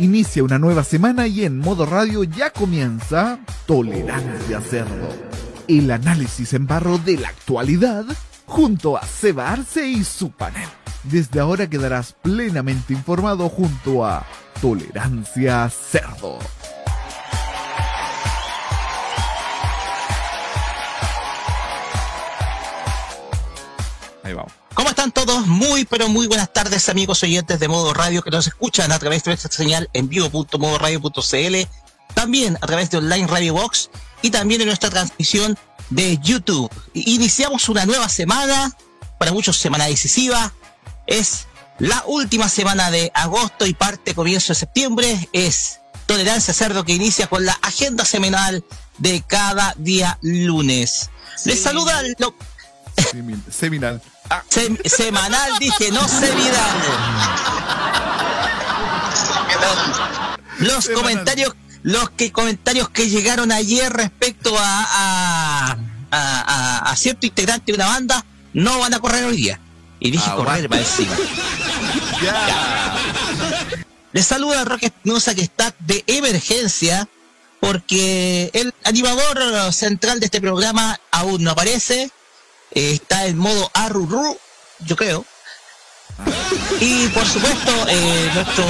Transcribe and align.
Inicia 0.00 0.44
una 0.44 0.60
nueva 0.60 0.84
semana 0.84 1.26
y 1.26 1.44
en 1.44 1.58
modo 1.58 1.84
radio 1.84 2.22
ya 2.22 2.50
comienza 2.50 3.40
Tolerancia 3.66 4.60
Cerdo. 4.60 5.08
El 5.66 5.90
análisis 5.90 6.52
en 6.52 6.68
barro 6.68 6.98
de 6.98 7.16
la 7.16 7.30
actualidad 7.30 8.04
junto 8.46 8.96
a 8.96 9.02
Seba 9.02 9.50
Arce 9.50 9.88
y 9.88 10.04
su 10.04 10.30
panel. 10.30 10.68
Desde 11.02 11.40
ahora 11.40 11.68
quedarás 11.68 12.12
plenamente 12.12 12.92
informado 12.92 13.48
junto 13.48 14.06
a 14.06 14.24
Tolerancia 14.62 15.68
Cerdo. 15.68 16.38
Ahí 24.22 24.32
vamos. 24.32 24.67
¿Cómo 24.78 24.90
están 24.90 25.10
todos? 25.10 25.44
Muy, 25.48 25.84
pero 25.86 26.08
muy 26.08 26.28
buenas 26.28 26.52
tardes, 26.52 26.88
amigos 26.88 27.20
oyentes 27.24 27.58
de 27.58 27.66
Modo 27.66 27.92
Radio 27.94 28.22
que 28.22 28.30
nos 28.30 28.46
escuchan 28.46 28.92
a 28.92 28.98
través 29.00 29.24
de 29.24 29.32
nuestra 29.32 29.50
señal 29.50 29.90
en 29.92 30.08
vivo.modoradio.cl, 30.08 31.56
también 32.14 32.56
a 32.60 32.64
través 32.64 32.88
de 32.88 32.98
Online 32.98 33.26
Radio 33.26 33.54
Box 33.54 33.90
y 34.22 34.30
también 34.30 34.60
en 34.60 34.68
nuestra 34.68 34.88
transmisión 34.88 35.58
de 35.90 36.16
YouTube. 36.18 36.70
Iniciamos 36.94 37.68
una 37.68 37.86
nueva 37.86 38.08
semana, 38.08 38.72
para 39.18 39.32
muchos 39.32 39.56
semana 39.56 39.86
decisiva. 39.86 40.54
Es 41.08 41.48
la 41.80 42.04
última 42.06 42.48
semana 42.48 42.92
de 42.92 43.10
agosto 43.14 43.66
y 43.66 43.74
parte 43.74 44.14
comienzo 44.14 44.52
de 44.52 44.60
septiembre. 44.60 45.28
Es 45.32 45.80
Tolerancia 46.06 46.54
Cerdo 46.54 46.84
que 46.84 46.92
inicia 46.92 47.26
con 47.26 47.44
la 47.44 47.58
agenda 47.62 48.04
semanal 48.04 48.64
de 48.98 49.24
cada 49.26 49.74
día 49.76 50.20
lunes. 50.22 51.10
Les 51.44 51.60
saluda 51.60 52.00
lo... 52.18 52.32
Seminal. 53.50 54.00
Ah. 54.30 54.42
semanal, 54.84 55.52
dije, 55.58 55.90
no 55.90 56.06
seminal. 56.06 56.76
Los 60.58 60.88
comentarios, 60.88 61.54
los 61.82 62.10
que 62.10 62.32
comentarios 62.32 62.88
que 62.90 63.08
llegaron 63.08 63.52
ayer 63.52 63.92
respecto 63.92 64.54
a, 64.58 65.76
a, 66.10 66.90
a, 66.90 66.96
cierto 66.96 67.26
integrante 67.26 67.72
de 67.72 67.76
una 67.76 67.86
banda 67.86 68.24
no 68.52 68.78
van 68.78 68.94
a 68.94 68.98
correr 68.98 69.24
hoy 69.24 69.36
día. 69.36 69.60
Y 70.00 70.10
dije 70.10 70.28
ah, 70.28 70.34
correr 70.34 70.68
para 70.68 70.82
encima. 70.82 71.14
Les 74.12 74.26
saluda 74.26 74.62
a 74.62 74.64
Roque 74.64 74.86
Espinosa 74.86 75.34
que 75.34 75.42
está 75.42 75.74
de 75.80 76.02
emergencia 76.06 77.08
porque 77.60 78.50
el 78.52 78.72
animador 78.84 79.72
central 79.72 80.20
de 80.20 80.26
este 80.26 80.40
programa 80.40 81.00
aún 81.10 81.42
no 81.42 81.50
aparece 81.50 82.10
está 82.72 83.26
en 83.26 83.38
modo 83.38 83.70
arrurru, 83.74 84.36
yo 84.80 84.96
creo. 84.96 85.24
Y 86.80 87.08
por 87.08 87.26
supuesto, 87.26 87.72
eh, 87.88 88.30
nuestro 88.34 88.64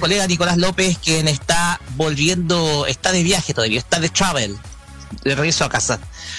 colega 0.00 0.26
Nicolás 0.26 0.56
López, 0.56 0.98
quien 0.98 1.28
está 1.28 1.80
volviendo, 1.96 2.86
está 2.86 3.12
de 3.12 3.22
viaje 3.22 3.54
todavía, 3.54 3.78
está 3.78 4.00
de 4.00 4.08
travel, 4.08 4.58
de 5.24 5.34
regreso 5.34 5.64
a 5.64 5.68
casa. 5.68 5.98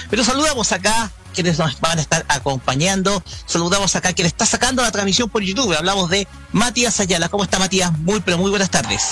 Pero 0.10 0.24
saludamos 0.24 0.72
acá 0.72 1.12
quienes 1.34 1.60
nos 1.60 1.80
van 1.80 2.00
a 2.00 2.02
estar 2.02 2.26
acompañando. 2.28 3.24
Saludamos 3.46 3.96
acá 3.96 4.14
quien 4.14 4.28
está 4.28 4.46
sacando 4.46 4.82
la 4.82 4.92
transmisión 4.92 5.30
por 5.30 5.44
YouTube. 5.44 5.76
Hablamos 5.76 6.10
de 6.10 6.28
Matías 6.52 7.00
Ayala. 7.00 7.30
¿Cómo 7.30 7.44
está 7.44 7.60
Matías? 7.60 7.92
Muy, 8.00 8.20
pero 8.22 8.38
muy 8.38 8.50
buenas 8.50 8.70
tardes. 8.70 9.04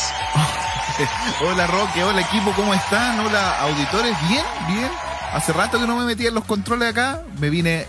hola 1.42 1.68
Roque, 1.68 2.04
hola 2.04 2.22
equipo, 2.22 2.52
¿cómo 2.56 2.74
están? 2.74 3.20
Hola 3.20 3.62
auditores, 3.62 4.16
bien, 4.30 4.44
bien 4.68 5.17
Hace 5.34 5.54
rato 5.54 5.80
que 5.80 5.88
no 5.88 5.98
me 5.98 6.06
metía 6.06 6.30
en 6.30 6.36
los 6.36 6.46
controles 6.46 6.90
acá. 6.90 7.24
Me 7.40 7.50
vine 7.50 7.88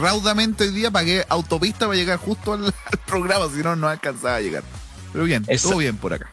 raudamente 0.00 0.64
hoy 0.64 0.70
día, 0.70 0.90
pagué 0.90 1.24
autopista 1.28 1.86
para 1.86 1.96
llegar 1.96 2.18
justo 2.18 2.52
al, 2.54 2.72
programa, 3.06 3.46
si 3.54 3.62
no, 3.62 3.76
no 3.76 3.88
alcanzaba 3.88 4.36
a 4.36 4.40
llegar. 4.40 4.62
Pero 5.12 5.24
bien, 5.24 5.46
todo 5.62 5.76
bien 5.76 5.96
por 5.96 6.12
acá. 6.12 6.30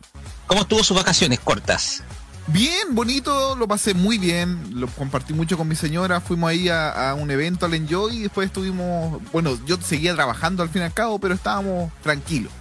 ¿Cómo 0.47 0.61
estuvo 0.61 0.83
sus 0.83 0.95
vacaciones 0.97 1.39
cortas? 1.39 2.03
Bien, 2.47 2.93
bonito, 2.93 3.55
lo 3.55 3.67
pasé 3.67 3.95
muy 3.95 4.19
bien, 4.19 4.79
lo 4.79 4.87
compartí 4.87 5.33
mucho 5.33 5.57
con 5.57 5.67
mi 5.67 5.75
señora, 5.75 6.21
fuimos 6.21 6.51
ahí 6.51 6.69
a, 6.69 7.15
un 7.17 7.31
evento 7.31 7.65
al 7.65 7.73
Enjoy 7.73 8.17
y 8.17 8.21
después 8.23 8.47
estuvimos, 8.47 9.19
bueno, 9.31 9.57
yo 9.65 9.77
seguía 9.81 10.13
trabajando 10.13 10.61
al 10.61 10.69
fin 10.69 10.83
y 10.83 10.85
al 10.85 10.93
cabo, 10.93 11.17
pero 11.17 11.33
estábamos 11.33 11.91
tranquilos. 12.03 12.51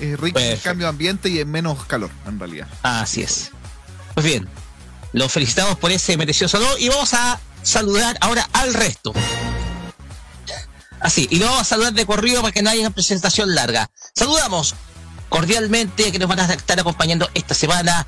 Es 0.00 0.18
rico 0.18 0.40
el 0.40 0.60
cambio 0.60 0.86
de 0.86 0.90
ambiente 0.90 1.28
y 1.28 1.38
en 1.38 1.48
menos 1.48 1.84
calor, 1.84 2.10
en 2.26 2.40
realidad. 2.40 2.66
Así 2.82 3.22
es. 3.22 3.52
Pues 4.14 4.26
bien, 4.26 4.48
los 5.12 5.30
felicitamos 5.30 5.78
por 5.78 5.90
ese 5.92 6.16
merecido 6.16 6.48
saludo 6.48 6.78
y 6.78 6.88
vamos 6.88 7.14
a 7.14 7.40
saludar 7.62 8.16
ahora 8.20 8.48
al 8.52 8.74
resto. 8.74 9.12
Así, 11.00 11.26
y 11.30 11.38
lo 11.38 11.46
vamos 11.46 11.62
a 11.62 11.64
saludar 11.64 11.92
de 11.92 12.06
corrido 12.06 12.42
para 12.42 12.52
que 12.52 12.62
no 12.62 12.70
haya 12.70 12.80
una 12.80 12.90
presentación 12.90 13.54
larga. 13.54 13.90
Saludamos 14.14 14.74
cordialmente 15.28 16.12
que 16.12 16.18
nos 16.18 16.28
van 16.28 16.40
a 16.40 16.52
estar 16.52 16.78
acompañando 16.78 17.28
esta 17.34 17.54
semana 17.54 18.06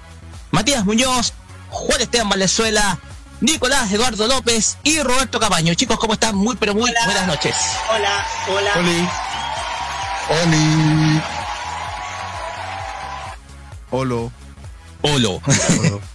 Matías 0.50 0.84
Muñoz, 0.84 1.32
Juan 1.70 2.00
Esteban 2.00 2.28
Valenzuela, 2.28 2.98
Nicolás 3.40 3.90
Eduardo 3.90 4.28
López 4.28 4.78
y 4.84 5.00
Roberto 5.02 5.40
Cabaño. 5.40 5.74
Chicos, 5.74 5.98
¿cómo 5.98 6.12
están? 6.14 6.36
Muy, 6.36 6.54
pero 6.56 6.74
muy 6.74 6.92
buenas 7.04 7.26
noches. 7.26 7.56
Hola, 7.90 8.26
hola. 8.48 8.72
Hola. 10.30 11.24
Hola. 15.02 16.00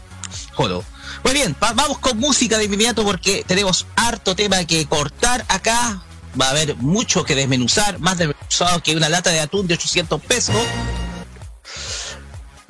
Hola. 0.62 0.82
Muy 1.24 1.34
bien, 1.34 1.56
vamos 1.58 2.00
con 2.00 2.18
música 2.18 2.58
de 2.58 2.66
inmediato 2.66 3.06
porque 3.06 3.46
tenemos 3.48 3.88
harto 3.96 4.36
tema 4.36 4.66
que 4.66 4.86
cortar 4.88 5.46
acá. 5.48 6.04
Va 6.40 6.48
a 6.48 6.50
haber 6.50 6.76
mucho 6.76 7.24
que 7.24 7.34
desmenuzar, 7.34 7.98
más 8.00 8.18
desmenuzado 8.18 8.84
que 8.84 8.94
una 8.94 9.08
lata 9.08 9.30
de 9.30 9.40
atún 9.40 9.68
de 9.68 9.76
800 9.76 10.22
pesos. 10.22 10.58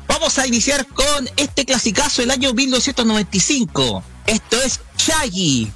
Vamos 0.07 0.38
a 0.38 0.45
iniciar 0.45 0.85
con 0.85 1.31
este 1.35 1.66
clasicazo 1.66 2.22
del 2.22 2.29
año 2.29 2.53
1995. 2.53 4.03
Esto 4.28 4.61
es 4.61 4.81
Shaggy 4.95 5.72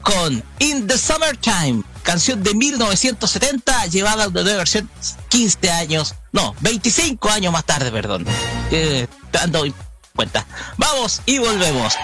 con 0.00 0.42
In 0.60 0.86
the 0.86 0.96
Summertime, 0.96 1.82
canción 2.02 2.42
de 2.42 2.54
1970 2.54 3.86
llevada 3.88 4.24
a 4.24 4.28
una 4.28 4.42
nueva 4.42 4.58
versión 4.58 4.88
15 5.28 5.70
años, 5.70 6.14
no, 6.32 6.54
25 6.60 7.28
años 7.28 7.52
más 7.52 7.66
tarde, 7.66 7.90
perdón. 7.90 8.24
Eh, 8.70 9.06
dando 9.30 9.66
cuenta. 10.16 10.46
Vamos 10.76 11.22
y 11.26 11.38
volvemos. 11.38 11.98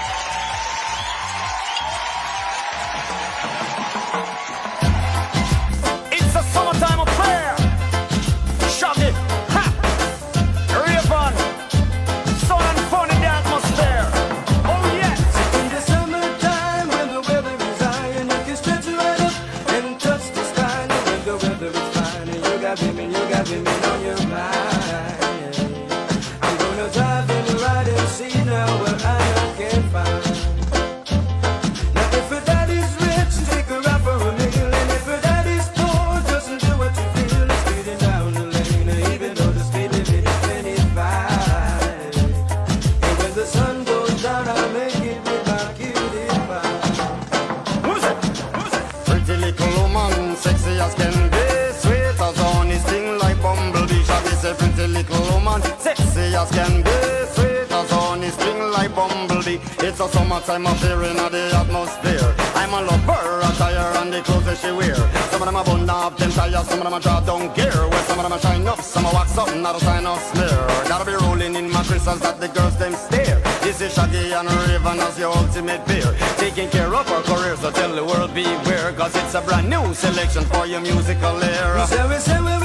It's 79.32 79.38
a 79.38 79.40
brand 79.42 79.70
new 79.70 79.94
selection 79.94 80.44
for 80.46 80.66
your 80.66 80.80
musical 80.80 81.40
era. 81.40 81.86
We 82.08 82.16
say, 82.16 82.40
we 82.40 82.59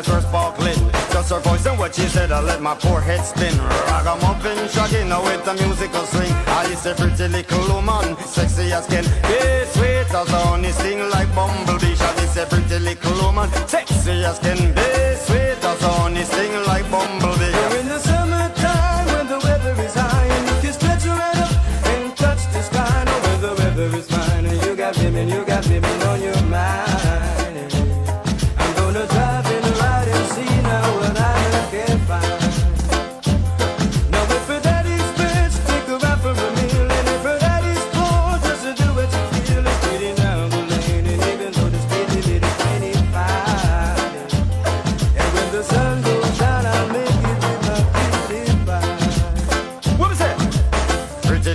eyes 0.00 0.08
were 0.08 0.20
sparkling. 0.20 0.78
Just 1.12 1.30
her 1.30 1.40
voice 1.40 1.66
and 1.66 1.78
what 1.78 1.94
she 1.94 2.02
said, 2.02 2.32
I 2.32 2.40
let 2.40 2.60
my 2.60 2.74
poor 2.74 3.00
head 3.00 3.24
spin. 3.24 3.56
Ragamuffin, 3.58 4.68
shaggy, 4.68 5.04
now 5.04 5.22
with 5.22 5.46
a 5.46 5.54
musical 5.54 6.04
swing. 6.06 6.32
I 6.46 6.66
used 6.68 6.86
a 6.86 6.94
pretty 6.94 7.28
little 7.28 7.74
woman, 7.74 8.16
sexy 8.24 8.72
as 8.72 8.86
can 8.86 9.04
be. 9.04 9.38
Sweet 9.72 10.14
as 10.14 10.28
honey, 10.28 10.72
sing 10.72 11.00
like 11.10 11.32
bumblebee. 11.34 11.94
Shaggy 11.94 12.26
said, 12.26 12.48
pretty 12.50 12.78
little 12.78 13.24
woman, 13.24 13.50
sexy 13.66 14.24
as 14.24 14.38
can 14.38 14.74
be. 14.74 14.99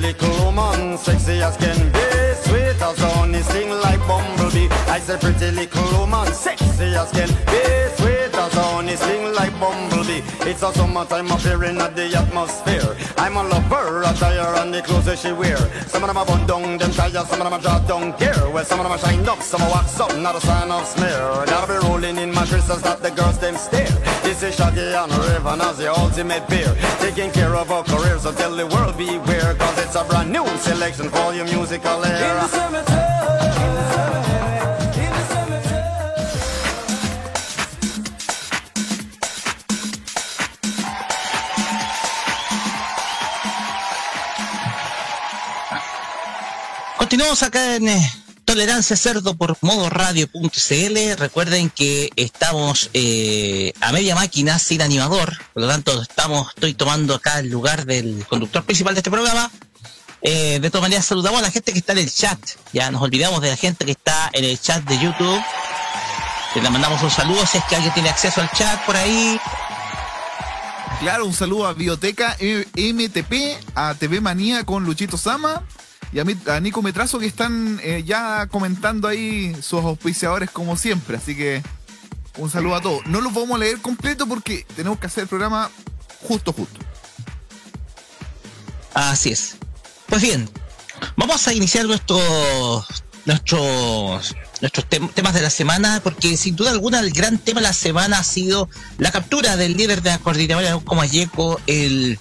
Little 0.06 0.46
woman, 0.46 0.98
sexy 0.98 1.42
as 1.42 1.58
can 1.58 1.78
be, 1.92 2.06
sweet 2.46 2.82
as 2.82 2.98
honey, 3.00 3.42
sing 3.42 3.70
like 3.70 4.00
bumblebee. 4.08 4.68
I 4.88 5.00
said, 5.00 5.20
pretty 5.22 5.52
little 5.52 6.00
woman, 6.00 6.28
sexy 6.34 6.96
as 6.96 7.12
can 7.12 7.30
be, 7.50 7.62
sweet 7.98 8.34
as 8.34 8.54
honey, 8.54 8.96
sing 8.96 9.34
like 9.34 9.54
bumblebee. 9.60 10.22
It's 10.50 10.62
a 10.62 10.72
summertime 10.74 11.32
appearing 11.32 11.82
at 11.82 11.96
the 11.96 12.06
atmosphere. 12.16 12.96
I'm 13.18 13.38
a 13.38 13.44
lover, 13.44 14.04
attire 14.04 14.56
and 14.62 14.74
the 14.74 14.82
clothes 14.82 15.06
that 15.06 15.20
she 15.20 15.32
wear. 15.32 15.58
Some 15.88 16.04
of 16.04 16.08
them 16.10 16.18
are 16.18 16.26
bun 16.26 16.46
down, 16.46 16.78
them 16.78 16.92
tires, 16.92 17.28
some 17.28 17.42
of 17.42 17.46
them 17.46 17.54
are 17.54 17.62
draw 17.62 17.80
down 17.80 18.18
gear. 18.20 18.50
Well, 18.54 18.66
some 18.66 18.80
of 18.80 18.86
them 18.86 18.94
are 18.94 19.00
shine 19.00 19.28
up, 19.28 19.42
some 19.42 19.62
are 19.62 19.72
wax 19.72 20.00
up, 20.00 20.16
not 20.18 20.36
a 20.36 20.42
sign 20.42 20.70
of 20.70 20.86
smear. 20.86 21.46
Gotta 21.48 21.68
be 21.74 21.88
rolling 21.88 22.18
in 22.18 22.32
my 22.32 22.42
mattresses 22.42 22.82
that 22.84 23.02
the 23.02 23.10
girls 23.12 23.40
them 23.40 23.56
stare. 23.56 24.15
This 24.26 24.42
is 24.42 24.56
Shaggy 24.56 24.82
and 24.82 25.12
Raven 25.12 25.62
as 25.62 25.78
the 25.78 25.94
ultimate 25.94 26.48
beer. 26.50 26.76
Taking 27.00 27.32
care 27.32 27.56
of 27.56 27.72
our 27.72 27.84
careers, 27.84 28.24
so 28.24 28.32
tell 28.34 28.56
the 28.56 28.66
world 28.68 28.98
beware. 28.98 29.54
Cause 29.56 29.78
it's 29.84 29.96
a 29.96 30.04
brand 30.04 30.32
new 30.32 30.46
selection 30.58 31.10
for 31.10 31.34
your 31.34 31.46
musical 31.46 32.04
In 32.04 32.12
the 32.12 32.20
era. 32.20 32.48
summertime, 32.48 32.98
in 33.62 33.76
the 33.76 33.84
summertime, 33.94 34.98
in 34.98 35.12
the 35.14 35.24
summertime. 35.32 36.96
Continuamos 46.98 47.44
acá 47.44 47.76
en 47.76 47.88
eh, 47.90 48.12
Tolerancia 48.46 48.96
Cerdo 48.96 49.36
por 49.36 49.58
modoradio.cl. 49.62 51.18
Recuerden 51.18 51.70
que 51.72 52.12
estamos 52.16 52.92
eh, 52.94 53.74
a 53.82 53.92
media 53.92 54.16
máquina 54.16 54.60
sin 54.60 54.82
animador, 54.82 55.38
por 55.54 55.64
lo 55.64 55.68
tanto 55.68 56.02
estamos, 56.02 56.50
estoy 56.50 56.76
tomando 56.76 57.16
acá 57.16 57.40
el 57.40 57.50
lugar 57.50 57.86
del 57.86 58.26
conductor 58.28 58.64
principal 58.64 58.94
de 58.94 59.00
este 59.00 59.12
programa. 59.12 59.52
Eh, 60.22 60.60
de 60.60 60.70
todas 60.70 60.84
maneras 60.84 61.06
saludamos 61.06 61.40
a 61.40 61.44
la 61.44 61.52
gente 61.52 61.74
que 61.74 61.80
está 61.80 61.94
en 61.94 62.00
el 62.00 62.14
chat. 62.14 62.40
Ya 62.72 62.92
nos 62.92 63.02
olvidamos 63.02 63.42
de 63.42 63.50
la 63.50 63.58
gente 63.58 63.84
que 63.84 63.92
está 63.92 64.30
en 64.32 64.46
el 64.46 64.60
chat 64.60 64.84
de 64.84 65.00
YouTube. 65.00 65.44
Le 66.56 66.70
mandamos 66.70 67.02
un 67.04 67.12
saludo 67.12 67.46
si 67.46 67.58
es 67.58 67.64
que 67.66 67.76
alguien 67.76 67.94
tiene 67.94 68.10
acceso 68.10 68.42
al 68.42 68.52
chat 68.52 68.86
por 68.86 68.96
ahí. 68.96 69.40
Claro, 71.02 71.26
un 71.26 71.34
saludo 71.34 71.68
a 71.68 71.74
Bioteca 71.74 72.38
MTP, 72.40 73.58
a 73.76 73.96
TV 73.96 74.22
Manía 74.22 74.64
con 74.64 74.86
Luchito 74.86 75.18
Sama 75.18 75.64
y 76.16 76.20
a, 76.20 76.24
mi- 76.24 76.38
a 76.48 76.60
Nico 76.62 76.82
Metrazo 76.82 77.20
que 77.20 77.26
están 77.26 77.78
eh, 77.84 78.02
ya 78.06 78.48
comentando 78.48 79.08
ahí 79.10 79.54
sus 79.62 79.84
auspiciadores 79.84 80.50
como 80.50 80.78
siempre. 80.78 81.18
Así 81.18 81.36
que 81.36 81.62
un 82.38 82.50
saludo 82.50 82.76
a 82.76 82.82
todos. 82.82 83.06
No 83.06 83.20
los 83.20 83.34
vamos 83.34 83.52
a 83.56 83.58
leer 83.58 83.80
completo 83.82 84.26
porque 84.26 84.66
tenemos 84.78 84.98
que 84.98 85.08
hacer 85.08 85.24
el 85.24 85.28
programa 85.28 85.70
justo, 86.22 86.54
justo. 86.54 86.80
Así 88.94 89.32
es. 89.32 89.58
Pues 90.08 90.22
bien, 90.22 90.50
vamos 91.18 91.48
a 91.48 91.54
iniciar 91.54 91.86
nuestros 91.86 92.86
nuestros 93.26 94.36
nuestros 94.62 94.86
tem- 94.88 95.12
temas 95.14 95.34
de 95.34 95.42
la 95.42 95.50
semana 95.50 96.00
porque 96.04 96.38
sin 96.38 96.56
duda 96.56 96.72
alguna 96.72 97.00
el 97.00 97.12
gran 97.12 97.40
tema 97.40 97.60
de 97.60 97.68
la 97.68 97.74
semana 97.74 98.20
ha 98.20 98.24
sido 98.24 98.70
la 99.00 99.12
captura 99.12 99.58
del 99.58 99.76
líder 99.76 100.02
de 100.02 100.12
la 100.12 100.20
coordinadora 100.20 100.80
como 100.86 101.02
Ayeco, 101.02 101.60
el 101.68 102.20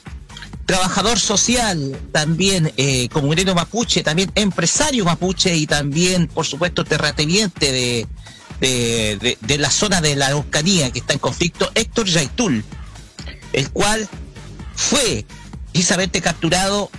trabajador 0.66 1.18
social, 1.18 1.96
también 2.12 2.72
eh, 2.76 3.08
comunero 3.10 3.54
mapuche, 3.54 4.02
también 4.02 4.30
empresario 4.34 5.04
mapuche 5.04 5.54
y 5.56 5.66
también, 5.66 6.26
por 6.28 6.46
supuesto, 6.46 6.84
terrateniente 6.84 7.70
de, 7.72 8.06
de, 8.60 9.38
de- 9.40 9.58
la 9.58 9.70
zona 9.70 10.00
de 10.00 10.16
la 10.16 10.26
Araucanía 10.28 10.90
que 10.90 11.00
está 11.00 11.12
en 11.12 11.18
conflicto, 11.18 11.70
Héctor 11.74 12.06
Yaitul, 12.06 12.64
el 13.52 13.70
cual 13.70 14.08
fue 14.74 15.24
precisamente 15.72 16.20
capturado 16.20 16.90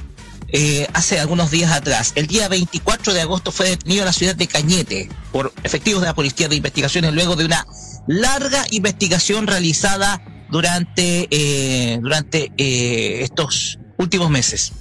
eh, 0.49 0.87
hace 0.93 1.19
algunos 1.19 1.49
días 1.51 1.71
atrás. 1.71 2.11
El 2.15 2.27
día 2.27 2.47
24 2.47 3.13
de 3.13 3.21
agosto 3.21 3.51
fue 3.51 3.69
detenido 3.69 4.01
en 4.01 4.05
la 4.05 4.13
ciudad 4.13 4.35
de 4.35 4.47
Cañete 4.47 5.09
por 5.31 5.51
efectivos 5.63 6.01
de 6.01 6.07
la 6.07 6.13
Policía 6.15 6.47
de 6.47 6.55
Investigaciones 6.55 7.13
luego 7.13 7.35
de 7.35 7.45
una 7.45 7.65
larga 8.07 8.63
investigación 8.69 9.47
realizada 9.47 10.21
durante, 10.49 11.27
eh, 11.31 11.99
durante 12.01 12.51
eh, 12.57 13.23
estos 13.23 13.79
últimos 13.97 14.29
meses. 14.29 14.71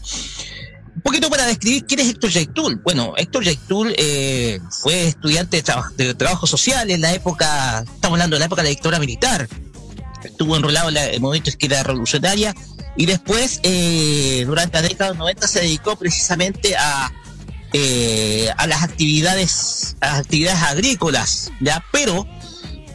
Un 0.97 1.02
poquito 1.02 1.28
para 1.28 1.47
describir 1.47 1.85
quién 1.87 2.00
es 2.00 2.09
Héctor 2.09 2.30
Yaitul. 2.30 2.80
Bueno, 2.83 3.12
Héctor 3.16 3.44
Yaitul 3.44 3.94
eh, 3.99 4.59
fue 4.83 5.09
estudiante 5.09 5.59
de, 5.59 5.62
traba- 5.62 5.90
de 5.97 6.14
trabajo 6.14 6.47
social 6.47 6.90
en 6.90 7.00
la 7.02 7.12
época, 7.12 7.80
estamos 7.80 8.16
hablando 8.16 8.37
de 8.37 8.40
la 8.40 8.47
época 8.47 8.62
de 8.62 8.66
la 8.68 8.71
dictadura 8.71 8.99
militar. 8.99 9.49
Estuvo 10.25 10.56
enrolado 10.56 10.88
en 10.88 10.97
el 10.97 11.21
movimiento 11.21 11.50
izquierda 11.50 11.83
revolucionaria 11.83 12.54
y 12.97 13.04
después, 13.06 13.61
eh, 13.62 14.44
durante 14.47 14.80
la 14.80 14.83
década 14.88 15.04
de 15.11 15.11
los 15.11 15.18
90, 15.18 15.47
se 15.49 15.61
dedicó 15.61 15.97
precisamente 15.97 16.75
a, 16.76 17.12
eh, 17.75 18.49
a 18.56 18.66
las 18.66 18.83
actividades, 18.83 19.97
a 20.00 20.06
las 20.06 20.18
actividades 20.21 20.62
agrícolas, 20.62 21.50
¿ya? 21.61 21.85
Pero 21.92 22.26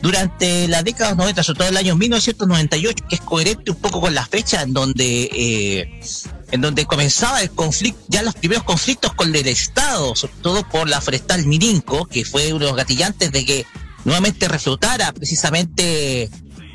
durante 0.01 0.67
la 0.67 0.83
década 0.83 1.09
de 1.09 1.15
los 1.15 1.17
90, 1.17 1.43
sobre 1.43 1.57
todo 1.59 1.69
el 1.69 1.77
año 1.77 1.95
1998, 1.95 3.05
que 3.07 3.15
es 3.15 3.21
coherente 3.21 3.71
un 3.71 3.77
poco 3.77 4.01
con 4.01 4.13
la 4.13 4.25
fecha 4.25 4.61
en 4.61 4.73
donde, 4.73 5.29
eh, 5.33 6.01
en 6.51 6.61
donde 6.61 6.85
comenzaba 6.85 7.41
el 7.41 7.51
conflicto, 7.51 8.01
ya 8.07 8.23
los 8.23 8.35
primeros 8.35 8.63
conflictos 8.63 9.13
con 9.13 9.35
el 9.35 9.47
Estado, 9.47 10.15
sobre 10.15 10.33
todo 10.41 10.67
por 10.67 10.87
la 10.87 11.01
forestal 11.01 11.45
Mirinco, 11.45 12.05
que 12.05 12.25
fue 12.25 12.53
uno 12.53 12.65
de 12.65 12.71
los 12.71 12.77
gatillantes 12.77 13.31
de 13.31 13.45
que 13.45 13.65
nuevamente 14.05 14.47
reflotara 14.47 15.11
precisamente 15.11 16.29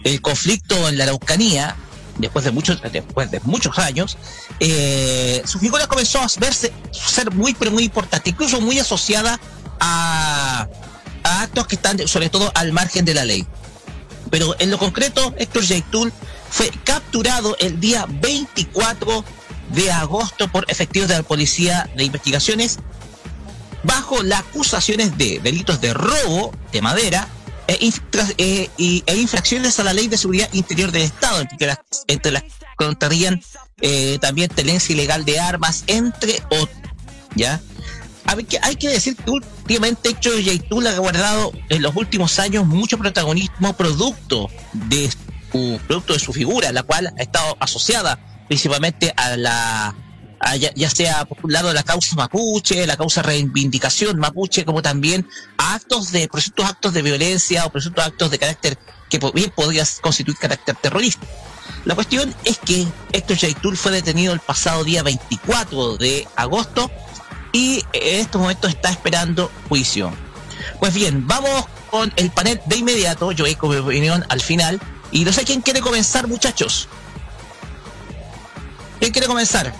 el 0.04 0.20
conflicto 0.20 0.88
en 0.88 0.98
la 0.98 1.04
Araucanía, 1.04 1.76
después 2.18 2.44
de 2.44 2.52
muchos, 2.52 2.80
después 2.92 3.30
de 3.30 3.40
muchos 3.40 3.78
años, 3.78 4.18
eh, 4.60 5.42
su 5.46 5.58
figura 5.58 5.86
comenzó 5.86 6.20
a 6.20 6.26
verse 6.38 6.72
ser 6.92 7.32
muy 7.32 7.54
pero 7.54 7.70
muy 7.70 7.84
importante, 7.84 8.30
incluso 8.30 8.60
muy 8.60 8.78
asociada 8.78 9.40
a, 9.80 10.68
a 11.24 11.42
actos 11.42 11.66
que 11.66 11.74
están 11.74 12.06
sobre 12.06 12.30
todo 12.30 12.52
al 12.54 12.72
margen 12.72 13.04
de 13.04 13.14
la 13.14 13.24
ley. 13.24 13.46
Pero 14.30 14.54
en 14.58 14.70
lo 14.70 14.78
concreto, 14.78 15.34
Héctor 15.36 15.64
Yaitul 15.64 16.12
fue 16.50 16.70
capturado 16.84 17.56
el 17.58 17.80
día 17.80 18.06
24 18.08 19.24
de 19.70 19.90
agosto 19.90 20.48
por 20.48 20.64
efectivos 20.68 21.08
de 21.08 21.16
la 21.16 21.22
Policía 21.22 21.90
de 21.96 22.04
Investigaciones 22.04 22.78
bajo 23.82 24.22
las 24.22 24.40
acusaciones 24.40 25.16
de 25.18 25.40
delitos 25.42 25.80
de 25.80 25.92
robo 25.92 26.52
de 26.72 26.80
madera 26.80 27.28
e, 27.66 27.90
eh, 28.38 28.68
e 28.76 29.16
infracciones 29.16 29.78
a 29.78 29.84
la 29.84 29.92
ley 29.92 30.08
de 30.08 30.18
seguridad 30.18 30.48
interior 30.52 30.90
del 30.90 31.02
Estado, 31.02 31.40
entre 31.40 31.66
las, 31.66 31.78
entre 32.08 32.32
las 32.32 32.42
que 32.42 32.50
contarían 32.76 33.42
eh, 33.80 34.18
también 34.20 34.48
tenencia 34.48 34.92
ilegal 34.92 35.24
de 35.24 35.40
armas, 35.40 35.84
entre 35.86 36.42
otros. 36.50 36.70
¿Ya? 37.34 37.60
Hay 38.26 38.76
que, 38.76 38.88
decir 38.88 39.16
que 39.16 39.30
últimamente 39.30 40.08
Héctor 40.08 40.40
Yaitul 40.40 40.86
ha 40.86 40.98
guardado 40.98 41.52
en 41.68 41.82
los 41.82 41.94
últimos 41.94 42.38
años 42.38 42.66
mucho 42.66 42.98
protagonismo 42.98 43.76
producto 43.76 44.50
de 44.72 45.10
su, 46.18 46.32
figura, 46.32 46.72
la 46.72 46.82
cual 46.82 47.12
ha 47.18 47.22
estado 47.22 47.56
asociada 47.60 48.18
principalmente 48.48 49.12
a 49.16 49.36
la 49.36 49.94
ya, 50.74 50.90
sea 50.90 51.24
por 51.24 51.38
un 51.42 51.52
lado 51.52 51.72
la 51.72 51.82
causa 51.82 52.16
mapuche, 52.16 52.86
la 52.86 52.96
causa 52.96 53.22
reivindicación 53.22 54.18
mapuche, 54.18 54.64
como 54.64 54.82
también 54.82 55.26
a 55.56 55.74
actos 55.74 56.12
de, 56.12 56.28
presuntos 56.28 56.66
actos 56.66 56.92
de 56.92 57.02
violencia 57.02 57.64
o 57.64 57.70
presuntos 57.70 58.04
actos 58.04 58.30
de 58.30 58.38
carácter 58.38 58.78
que 59.08 59.18
bien 59.32 59.52
podría 59.54 59.84
constituir 60.00 60.36
carácter 60.36 60.76
terrorista. 60.76 61.26
La 61.84 61.94
cuestión 61.94 62.34
es 62.44 62.58
que 62.58 62.86
Héctor 63.12 63.36
Yaitul 63.36 63.76
fue 63.76 63.92
detenido 63.92 64.32
el 64.32 64.40
pasado 64.40 64.84
día 64.84 65.02
24 65.02 65.96
de 65.96 66.26
agosto 66.36 66.90
y 67.54 67.84
en 67.92 68.20
estos 68.20 68.40
momentos 68.40 68.68
está 68.68 68.90
esperando 68.90 69.48
juicio. 69.68 70.12
Pues 70.80 70.92
bien, 70.92 71.24
vamos 71.24 71.66
con 71.88 72.12
el 72.16 72.32
panel 72.32 72.60
de 72.66 72.76
inmediato. 72.76 73.30
Yo 73.30 73.44
voy 73.44 73.54
con 73.54 73.70
mi 73.70 73.76
opinión 73.76 74.26
al 74.28 74.40
final. 74.40 74.80
Y 75.12 75.24
no 75.24 75.32
sé 75.32 75.44
quién 75.44 75.62
quiere 75.62 75.80
comenzar, 75.80 76.26
muchachos. 76.26 76.88
¿Quién 78.98 79.12
quiere 79.12 79.28
comenzar? 79.28 79.72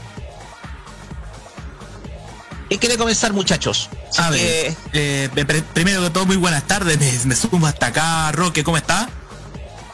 ¿Quién 2.68 2.78
quiere 2.78 2.96
comenzar, 2.96 3.32
muchachos? 3.32 3.90
A 4.18 4.30
ver, 4.30 4.76
eh, 4.92 5.28
primero 5.74 6.00
que 6.02 6.10
todo, 6.10 6.26
muy 6.26 6.36
buenas 6.36 6.64
tardes. 6.68 6.96
Me, 7.00 7.10
me 7.24 7.34
sumo 7.34 7.66
hasta 7.66 7.86
acá. 7.86 8.30
Roque, 8.30 8.62
¿cómo 8.62 8.76
está? 8.76 9.08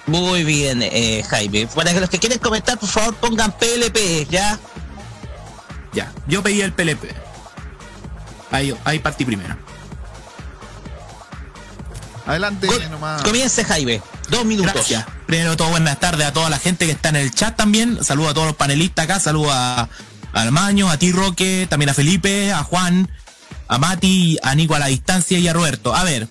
muy 0.07 0.43
bien, 0.43 0.83
eh, 0.83 1.25
Jaime. 1.29 1.69
Para 1.69 1.95
que 1.95 2.01
los 2.01 2.11
que 2.11 2.19
quieren 2.19 2.41
comentar, 2.41 2.79
por 2.79 2.89
favor, 2.89 3.15
pongan 3.15 3.53
PLP, 3.53 4.29
¿ya? 4.29 4.59
Ya, 5.93 6.13
yo 6.27 6.43
pedí 6.43 6.61
el 6.61 6.73
PLP. 6.73 7.30
Ahí, 8.51 8.75
ahí 8.85 8.99
partí 8.99 9.25
primero. 9.25 9.57
Adelante, 12.27 12.67
Co- 12.67 12.79
nomás. 12.91 13.23
Comience, 13.23 13.65
Jaime. 13.65 14.03
Dos 14.29 14.45
minutos. 14.45 14.73
Gracias. 14.73 15.05
Primero 15.27 15.57
todo, 15.57 15.71
buenas 15.71 15.99
tardes 15.99 16.27
a 16.27 16.33
toda 16.33 16.49
la 16.51 16.59
gente 16.59 16.87
que 16.87 16.93
está 16.93 17.09
en 17.09 17.17
el 17.17 17.33
chat 17.33 17.57
también. 17.57 18.03
Saludo 18.05 18.29
a 18.29 18.35
todos 18.35 18.47
los 18.49 18.57
panelistas 18.57 19.05
acá. 19.07 19.19
Saludo 19.21 19.51
a, 19.51 19.81
a 19.83 19.89
Armaño, 20.33 20.89
a 20.91 20.97
ti 20.99 21.13
Roque, 21.13 21.67
también 21.69 21.89
a 21.91 21.95
Felipe, 21.95 22.53
a 22.53 22.63
Juan, 22.63 23.11
a 23.69 23.79
Mati, 23.79 24.39
a 24.43 24.55
Nico 24.55 24.75
a 24.75 24.79
la 24.79 24.87
distancia 24.87 25.39
y 25.39 25.49
a 25.49 25.53
Roberto. 25.53 25.95
A 25.95 26.05
ver. 26.05 26.29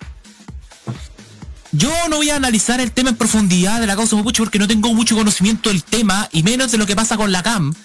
Yo 1.71 1.91
no 2.09 2.17
voy 2.17 2.29
a 2.29 2.35
analizar 2.35 2.79
el 2.79 2.91
tema 2.91 3.09
en 3.11 3.15
profundidad 3.15 3.79
de 3.79 3.85
la 3.88 3.95
causa 3.95 4.15
mapuche 4.15 4.41
porque 4.41 4.57
no 4.57 4.67
tengo 4.67 4.93
mucho 4.93 5.15
conocimiento 5.15 5.69
del 5.69 5.83
tema 5.83 6.27
y 6.31 6.41
menos 6.43 6.71
de 6.71 6.77
lo 6.79 6.88
que 6.88 6.95
pasa 6.95 7.15
con 7.17 7.31
la 7.31 7.43
CAM. 7.43 7.75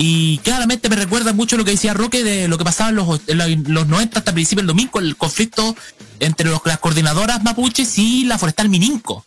Y 0.00 0.38
claramente 0.38 0.88
me 0.88 0.94
recuerda 0.96 1.32
mucho 1.32 1.56
lo 1.56 1.64
que 1.64 1.72
decía 1.72 1.92
Roque 1.92 2.22
de 2.22 2.46
lo 2.46 2.56
que 2.56 2.64
pasaba 2.64 2.90
en 2.90 2.96
los, 2.96 3.20
los- 3.26 3.68
los 3.68 3.86
90 3.88 4.18
hasta 4.20 4.32
principios 4.32 4.62
del 4.62 4.68
2000 4.68 4.90
con 4.90 5.04
el 5.04 5.16
conflicto 5.16 5.74
entre 6.20 6.48
las 6.64 6.78
coordinadoras 6.78 7.42
mapuches 7.42 7.98
y 7.98 8.24
la 8.24 8.38
forestal 8.38 8.68
Mininco. 8.68 9.24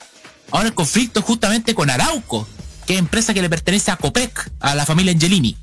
Ahora 0.50 0.70
el 0.70 0.74
conflicto 0.74 1.20
es 1.20 1.26
justamente 1.26 1.76
con 1.76 1.90
Arauco, 1.90 2.48
que 2.86 2.94
es 2.94 3.00
empresa 3.00 3.34
que 3.34 3.42
le 3.42 3.50
pertenece 3.50 3.92
a 3.92 3.98
Copec, 3.98 4.50
a 4.62 4.74
la 4.76 4.86
familia 4.86 5.12
Angelini. 5.12 5.58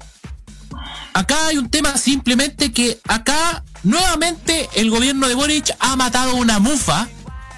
Acá 1.14 1.46
hay 1.46 1.56
un 1.56 1.70
tema 1.70 1.96
simplemente 1.96 2.70
que 2.72 3.00
acá 3.08 3.64
nuevamente 3.84 4.68
el 4.76 4.90
gobierno 4.90 5.26
de 5.26 5.34
Boric 5.34 5.74
ha 5.80 5.96
matado 5.96 6.34
una 6.36 6.58
mufa 6.58 7.08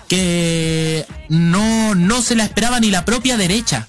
que 0.09 1.05
no, 1.29 1.95
no 1.97 2.23
se 2.23 2.37
la 2.37 2.45
esperaba 2.45 2.79
ni 2.81 2.91
la 2.91 3.05
propia 3.05 3.37
derecha. 3.37 3.87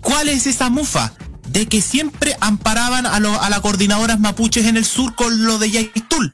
¿Cuál 0.00 0.28
es 0.28 0.46
esa 0.46 0.70
mufa? 0.70 1.12
De 1.58 1.66
que 1.66 1.82
siempre 1.82 2.36
amparaban 2.40 3.04
a, 3.04 3.18
lo- 3.18 3.42
a 3.42 3.50
las 3.50 3.58
coordinadoras 3.62 4.20
mapuches 4.20 4.66
en 4.66 4.76
el 4.76 4.84
sur 4.84 5.16
con 5.16 5.44
lo 5.44 5.58
de 5.58 5.68
Yaitul. 5.72 6.32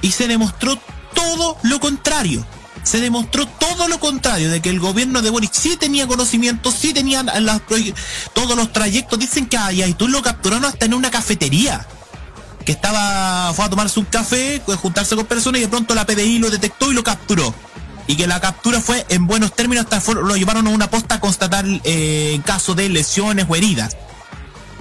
Y 0.00 0.12
se 0.12 0.28
demostró 0.28 0.78
todo 1.12 1.56
lo 1.64 1.80
contrario. 1.80 2.46
Se 2.84 3.00
demostró 3.00 3.46
todo 3.48 3.88
lo 3.88 3.98
contrario, 3.98 4.48
de 4.48 4.62
que 4.62 4.70
el 4.70 4.78
gobierno 4.78 5.22
de 5.22 5.30
Boric 5.30 5.52
sí 5.52 5.76
tenía 5.76 6.06
conocimiento, 6.06 6.70
sí 6.70 6.92
tenían 6.94 7.26
las 7.44 7.62
todos 8.32 8.56
los 8.56 8.72
trayectos. 8.72 9.18
Dicen 9.18 9.46
que 9.48 9.56
a 9.56 9.72
Yaitul 9.72 10.12
lo 10.12 10.22
capturaron 10.22 10.64
hasta 10.64 10.86
en 10.86 10.94
una 10.94 11.10
cafetería. 11.10 11.84
Que 12.64 12.70
estaba, 12.70 13.52
fue 13.52 13.64
a 13.64 13.70
tomarse 13.70 13.98
un 13.98 14.06
café, 14.06 14.62
fue 14.64 14.74
a 14.74 14.78
juntarse 14.78 15.16
con 15.16 15.26
personas 15.26 15.58
y 15.58 15.62
de 15.62 15.68
pronto 15.68 15.96
la 15.96 16.06
PDI 16.06 16.38
lo 16.38 16.48
detectó 16.48 16.92
y 16.92 16.94
lo 16.94 17.02
capturó. 17.02 17.52
Y 18.06 18.14
que 18.14 18.28
la 18.28 18.40
captura 18.40 18.80
fue 18.80 19.04
en 19.08 19.26
buenos 19.26 19.52
términos, 19.56 19.86
hasta 19.90 20.12
lo 20.14 20.36
llevaron 20.36 20.68
a 20.68 20.70
una 20.70 20.88
posta 20.88 21.16
a 21.16 21.20
constatar 21.20 21.64
eh, 21.82 22.34
en 22.36 22.42
caso 22.42 22.76
de 22.76 22.88
lesiones 22.88 23.46
o 23.48 23.56
heridas. 23.56 23.96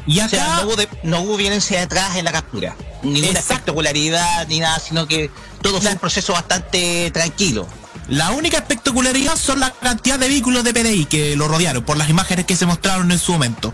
Y 0.10 0.20
O 0.22 0.28
sea, 0.30 0.56
no 0.56 0.68
hubo, 0.68 0.76
de- 0.76 0.90
no 1.04 1.22
hubo 1.22 1.38
violencia 1.38 1.80
detrás 1.80 2.16
en 2.16 2.26
la 2.26 2.32
captura. 2.32 2.76
Ninguna 3.04 3.40
espectacularidad 3.40 4.48
ni 4.48 4.60
nada, 4.60 4.80
sino 4.80 5.08
que 5.08 5.30
todo 5.62 5.80
fue 5.80 5.92
un 5.92 6.00
proceso 6.00 6.34
bastante 6.34 7.12
tranquilo. 7.12 7.68
La 8.08 8.32
única 8.32 8.58
espectacularidad 8.58 9.36
son 9.36 9.60
la 9.60 9.70
cantidad 9.72 10.18
de 10.18 10.28
vehículos 10.28 10.64
de 10.64 10.74
PDI 10.74 11.06
que 11.06 11.36
lo 11.36 11.48
rodearon 11.48 11.84
por 11.84 11.96
las 11.98 12.10
imágenes 12.10 12.46
que 12.46 12.56
se 12.56 12.66
mostraron 12.66 13.12
en 13.12 13.20
su 13.20 13.34
momento. 13.34 13.74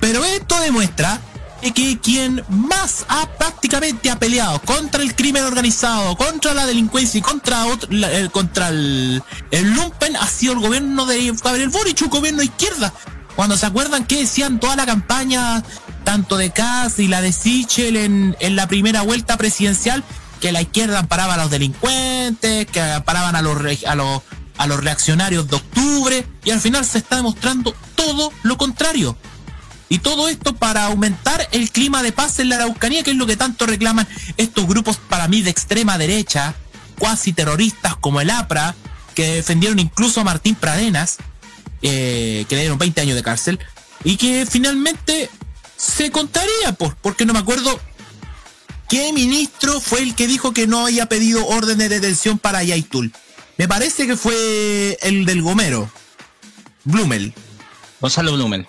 Pero 0.00 0.24
esto 0.24 0.58
demuestra 0.60 1.20
de 1.60 1.72
que 1.72 1.98
quien 2.00 2.42
más 2.48 3.04
ha 3.08 3.26
prácticamente 3.26 4.10
ha 4.10 4.18
peleado 4.18 4.58
contra 4.62 5.02
el 5.02 5.14
crimen 5.14 5.44
organizado, 5.44 6.16
contra 6.16 6.54
la 6.54 6.66
delincuencia 6.66 7.18
y 7.18 7.22
contra 7.22 7.66
otro, 7.66 7.88
la- 7.92 8.10
eh, 8.12 8.30
contra 8.32 8.68
el, 8.68 9.22
el 9.50 9.70
lumpen 9.74 10.16
ha 10.16 10.26
sido 10.26 10.54
el 10.54 10.60
gobierno 10.60 11.04
de 11.06 11.30
Gabriel 11.44 11.68
Boric, 11.68 12.00
un 12.02 12.08
gobierno 12.08 12.38
de 12.40 12.46
izquierda. 12.46 12.92
Cuando 13.36 13.56
se 13.56 13.66
acuerdan 13.66 14.04
que 14.04 14.18
decían 14.18 14.60
toda 14.60 14.76
la 14.76 14.86
campaña, 14.86 15.62
tanto 16.04 16.36
de 16.36 16.50
Kass 16.50 16.98
y 16.98 17.08
la 17.08 17.20
de 17.20 17.32
Sichel 17.32 17.96
en, 17.96 18.36
la 18.56 18.68
primera 18.68 19.02
vuelta 19.02 19.36
presidencial, 19.36 20.04
que 20.40 20.52
la 20.52 20.62
izquierda 20.62 20.98
amparaba 20.98 21.34
a 21.34 21.38
los 21.38 21.50
delincuentes, 21.50 22.66
que 22.66 22.80
amparaban 22.80 23.36
a 23.36 23.42
los, 23.42 23.56
a 23.86 23.94
los, 23.94 24.22
a 24.58 24.66
los 24.66 24.82
reaccionarios 24.82 25.48
de 25.48 25.56
octubre, 25.56 26.26
y 26.44 26.50
al 26.50 26.60
final 26.60 26.84
se 26.84 26.98
está 26.98 27.16
demostrando 27.16 27.74
todo 27.94 28.32
lo 28.42 28.56
contrario. 28.58 29.16
Y 29.88 29.98
todo 29.98 30.28
esto 30.28 30.54
para 30.54 30.86
aumentar 30.86 31.48
el 31.52 31.70
clima 31.70 32.02
de 32.02 32.12
paz 32.12 32.38
en 32.38 32.48
la 32.48 32.56
Araucanía, 32.56 33.02
que 33.02 33.10
es 33.10 33.16
lo 33.16 33.26
que 33.26 33.36
tanto 33.36 33.66
reclaman 33.66 34.08
estos 34.36 34.66
grupos 34.66 34.96
para 34.96 35.28
mí 35.28 35.42
de 35.42 35.50
extrema 35.50 35.98
derecha, 35.98 36.54
cuasi 36.98 37.32
terroristas 37.32 37.96
como 37.96 38.20
el 38.20 38.30
APRA, 38.30 38.74
que 39.14 39.34
defendieron 39.34 39.78
incluso 39.78 40.20
a 40.20 40.24
Martín 40.24 40.54
Pradenas, 40.54 41.18
eh, 41.82 42.44
que 42.48 42.54
le 42.54 42.62
dieron 42.62 42.78
20 42.78 43.00
años 43.00 43.16
de 43.16 43.22
cárcel, 43.22 43.58
y 44.04 44.16
que 44.16 44.46
finalmente 44.48 45.30
se 45.76 46.10
contaría, 46.10 46.72
por, 46.76 46.96
porque 46.96 47.26
no 47.26 47.32
me 47.32 47.38
acuerdo 47.38 47.80
qué 48.88 49.12
ministro 49.12 49.80
fue 49.80 50.02
el 50.02 50.14
que 50.14 50.26
dijo 50.26 50.52
que 50.52 50.66
no 50.66 50.86
había 50.86 51.06
pedido 51.06 51.46
órdenes 51.46 51.88
de 51.88 52.00
detención 52.00 52.38
para 52.38 52.62
Yaitul. 52.62 53.12
Me 53.56 53.68
parece 53.68 54.06
que 54.06 54.16
fue 54.16 54.98
el 55.02 55.24
del 55.24 55.42
Gomero, 55.42 55.90
Blumel. 56.84 57.34
Gonzalo 58.02 58.32
Blumen. 58.32 58.66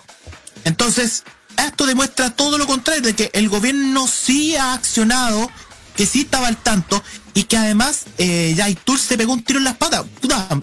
Entonces, 0.64 1.24
esto 1.58 1.86
demuestra 1.86 2.30
todo 2.30 2.56
lo 2.56 2.66
contrario, 2.66 3.02
de 3.02 3.14
que 3.14 3.30
el 3.32 3.48
gobierno 3.48 4.06
sí 4.06 4.56
ha 4.56 4.74
accionado, 4.74 5.50
que 5.96 6.06
sí 6.06 6.20
estaba 6.20 6.46
al 6.46 6.56
tanto, 6.56 7.02
y 7.34 7.44
que 7.44 7.56
además 7.56 8.04
eh, 8.18 8.54
Yaitul 8.56 8.98
se 8.98 9.18
pegó 9.18 9.32
un 9.32 9.42
tiro 9.42 9.58
en 9.58 9.64
las 9.64 9.76
patas. 9.76 10.04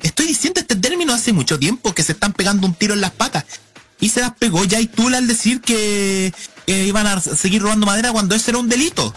Estoy 0.01 0.27
diciendo 0.27 0.61
este 0.61 0.77
término 0.77 1.13
hace 1.13 1.33
mucho 1.33 1.59
tiempo, 1.59 1.93
que 1.93 2.01
se 2.01 2.13
están 2.13 2.33
pegando 2.33 2.65
un 2.65 2.73
tiro 2.73 2.93
en 2.93 3.01
las 3.01 3.11
patas. 3.11 3.45
Y 3.99 4.09
se 4.09 4.21
las 4.21 4.33
pegó 4.35 4.63
Yaitul 4.63 5.13
al 5.13 5.27
decir 5.27 5.61
que 5.61 6.33
iban 6.65 7.05
a 7.05 7.19
seguir 7.19 7.61
robando 7.61 7.85
madera 7.85 8.11
cuando 8.11 8.35
ese 8.35 8.51
era 8.51 8.59
un 8.59 8.69
delito. 8.69 9.13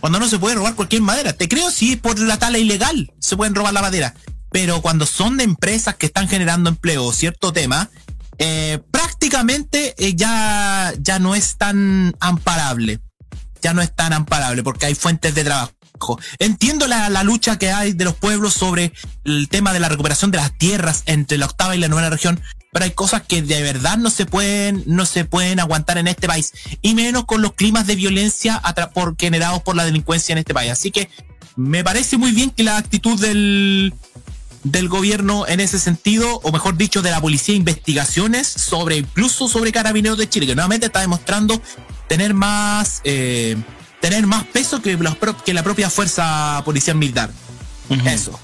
Cuando 0.00 0.20
no 0.20 0.28
se 0.28 0.38
puede 0.38 0.56
robar 0.56 0.74
cualquier 0.74 1.00
madera. 1.00 1.32
Te 1.32 1.48
creo 1.48 1.70
si 1.70 1.96
por 1.96 2.18
la 2.18 2.38
tala 2.38 2.58
ilegal 2.58 3.10
se 3.18 3.36
pueden 3.36 3.54
robar 3.54 3.72
la 3.72 3.80
madera. 3.80 4.14
Pero 4.52 4.82
cuando 4.82 5.06
son 5.06 5.38
de 5.38 5.44
empresas 5.44 5.96
que 5.96 6.06
están 6.06 6.28
generando 6.28 6.68
empleo 6.68 7.04
o 7.04 7.12
cierto 7.12 7.52
tema, 7.52 7.90
eh, 8.38 8.78
prácticamente 8.90 9.94
eh, 9.96 10.14
ya, 10.14 10.92
ya 11.00 11.18
no 11.18 11.34
es 11.34 11.56
tan 11.56 12.14
amparable. 12.20 13.00
Ya 13.62 13.72
no 13.72 13.80
es 13.80 13.96
tan 13.96 14.12
amparable 14.12 14.62
porque 14.62 14.86
hay 14.86 14.94
fuentes 14.94 15.34
de 15.34 15.44
trabajo. 15.44 15.72
Entiendo 16.38 16.86
la, 16.86 17.22
lucha 17.22 17.58
que 17.58 17.70
hay 17.70 17.92
de 17.92 18.04
los 18.04 18.14
pueblos 18.14 18.54
sobre 18.54 18.92
el 19.24 19.48
tema 19.48 19.72
de 19.72 19.80
la 19.80 19.88
recuperación 19.88 20.30
de 20.30 20.38
las 20.38 20.56
tierras 20.56 21.02
entre 21.06 21.38
la 21.38 21.46
octava 21.46 21.74
y 21.76 21.78
la 21.78 21.88
novena 21.88 22.10
región, 22.10 22.40
pero 22.72 22.84
hay 22.84 22.90
cosas 22.90 23.22
que 23.22 23.42
de 23.42 23.62
verdad 23.62 23.96
no 23.96 24.10
se 24.10 24.26
pueden, 24.26 24.82
no 24.86 25.06
se 25.06 25.24
pueden 25.24 25.60
aguantar 25.60 25.98
en 25.98 26.08
este 26.08 26.26
país, 26.26 26.52
y 26.82 26.94
menos 26.94 27.24
con 27.24 27.40
los 27.40 27.52
climas 27.52 27.86
de 27.86 27.96
violencia 27.96 28.60
por, 28.92 29.16
generados 29.18 29.62
por 29.62 29.76
la 29.76 29.84
delincuencia 29.84 30.32
en 30.32 30.38
este 30.38 30.52
país. 30.52 30.72
Así 30.72 30.90
que 30.90 31.08
me 31.56 31.84
parece 31.84 32.16
muy 32.18 32.32
bien 32.32 32.50
que 32.50 32.64
la 32.64 32.76
actitud 32.76 33.18
del, 33.20 33.94
del 34.64 34.88
gobierno 34.88 35.46
en 35.46 35.60
ese 35.60 35.78
sentido, 35.78 36.40
o 36.42 36.50
mejor 36.50 36.76
dicho, 36.76 37.00
de 37.00 37.12
la 37.12 37.20
policía, 37.20 37.54
investigaciones 37.54 38.48
sobre, 38.48 38.96
incluso 38.96 39.48
sobre 39.48 39.70
carabineros 39.70 40.18
de 40.18 40.28
Chile, 40.28 40.46
que 40.46 40.54
nuevamente 40.54 40.86
está 40.86 41.00
demostrando 41.00 41.62
tener 42.08 42.34
más, 42.34 43.00
eh, 43.04 43.56
tener 44.10 44.26
más 44.26 44.44
peso 44.44 44.82
que 44.82 44.98
la, 44.98 45.14
pro- 45.14 45.34
que 45.42 45.54
la 45.54 45.62
propia 45.62 45.88
fuerza 45.88 46.60
policial 46.66 46.94
militar. 46.98 47.30
Eso. 48.04 48.38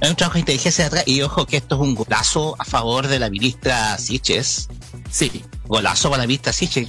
Hay 0.00 0.10
un 0.10 0.16
trabajo 0.16 0.34
de 0.34 0.40
inteligencia 0.40 0.82
detrás 0.82 1.04
y 1.06 1.22
ojo 1.22 1.46
que 1.46 1.58
esto 1.58 1.76
es 1.76 1.80
un 1.80 1.94
golazo 1.94 2.56
a 2.58 2.64
favor 2.64 3.06
de 3.06 3.20
la 3.20 3.30
ministra 3.30 3.96
Siches. 3.96 4.68
Sí. 5.08 5.44
Golazo 5.66 6.10
para 6.10 6.24
la 6.24 6.26
ministra 6.26 6.52
Siches. 6.52 6.88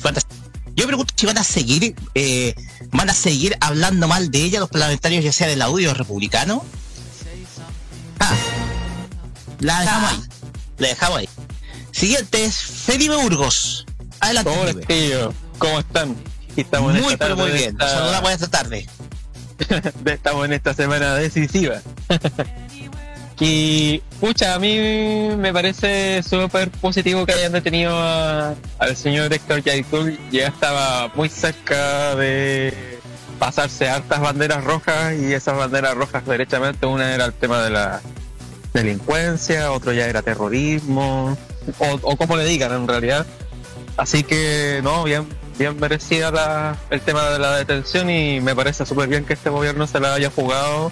Yo 0.76 0.88
pregunto 0.88 1.14
si 1.16 1.28
van 1.28 1.38
a 1.38 1.44
seguir, 1.44 1.96
eh, 2.16 2.56
van 2.92 3.12
a 3.12 3.14
seguir 3.14 3.56
hablando 3.62 4.08
mal 4.08 4.32
de 4.32 4.42
ella 4.44 4.60
los 4.60 4.70
parlamentarios, 4.70 5.24
ya 5.24 5.32
sea 5.32 5.46
del 5.46 5.62
audio 5.62 5.94
republicano. 5.94 6.66
Ah, 8.20 8.34
La 9.60 9.82
dejamos 9.82 10.10
ah, 10.10 10.16
ahí. 10.16 10.24
la 10.80 10.88
dejamos 10.88 11.18
ahí. 11.20 11.30
Siguiente 11.92 12.44
es 12.44 12.56
Felipe 12.58 13.16
Burgos. 13.18 13.86
Adelante. 14.20 14.74
Tío. 14.88 15.32
¿Cómo 15.60 15.78
están? 15.78 16.16
Y 16.56 16.62
estamos 16.62 16.96
en 16.96 17.02
Muy, 17.04 17.14
esta 17.14 17.26
pero 17.26 17.36
tarde 17.38 17.50
muy 17.52 17.60
bien. 17.60 17.72
esta- 17.72 17.88
Saludamos 17.90 18.32
esta 18.32 18.48
tarde. 18.48 18.88
de- 20.04 20.14
estamos 20.14 20.46
en 20.46 20.54
esta 20.54 20.74
semana 20.74 21.16
decisiva. 21.16 21.76
y, 23.40 24.00
pucha, 24.20 24.54
a 24.56 24.60
mí 24.60 24.78
me 25.38 25.52
parece 25.52 26.22
súper 26.24 26.70
positivo 26.72 27.26
que 27.26 27.34
hayan 27.34 27.52
detenido 27.52 27.92
a- 27.98 28.54
al 28.80 28.96
señor 28.96 29.34
Héctor 29.34 29.62
Yaitul. 29.64 30.18
Ya 30.32 30.48
estaba 30.48 31.10
muy 31.16 31.30
cerca 31.30 32.16
de 32.16 33.00
pasarse 33.40 33.90
hartas 33.90 34.22
banderas 34.22 34.64
rojas 34.64 35.16
y 35.20 35.34
esas 35.34 35.58
banderas 35.58 35.96
rojas 35.96 36.26
derechamente 36.26 36.86
una 36.86 37.14
era 37.14 37.26
el 37.26 37.34
tema 37.34 37.62
de 37.64 37.72
la 37.72 38.02
delincuencia, 38.74 39.72
otro 39.72 39.92
ya 39.92 40.06
era 40.08 40.22
terrorismo, 40.22 41.38
o, 41.80 42.00
o 42.04 42.16
como 42.18 42.38
le 42.38 42.46
digan 42.46 42.72
en 42.74 42.88
realidad. 42.88 43.26
Así 43.98 44.24
que, 44.24 44.80
no, 44.84 45.04
bien, 45.04 45.28
bien 45.58 45.80
merecida 45.80 46.78
el 46.90 47.02
tema 47.02 47.30
de 47.30 47.40
la 47.40 47.58
detención 47.58 48.10
y 48.10 48.42
me 48.42 48.56
parece 48.56 48.86
súper 48.86 49.08
bien 49.08 49.26
que 49.26 49.34
este 49.34 49.50
gobierno 49.50 49.88
se 49.88 50.00
la 50.00 50.14
haya 50.14 50.30
jugado, 50.30 50.92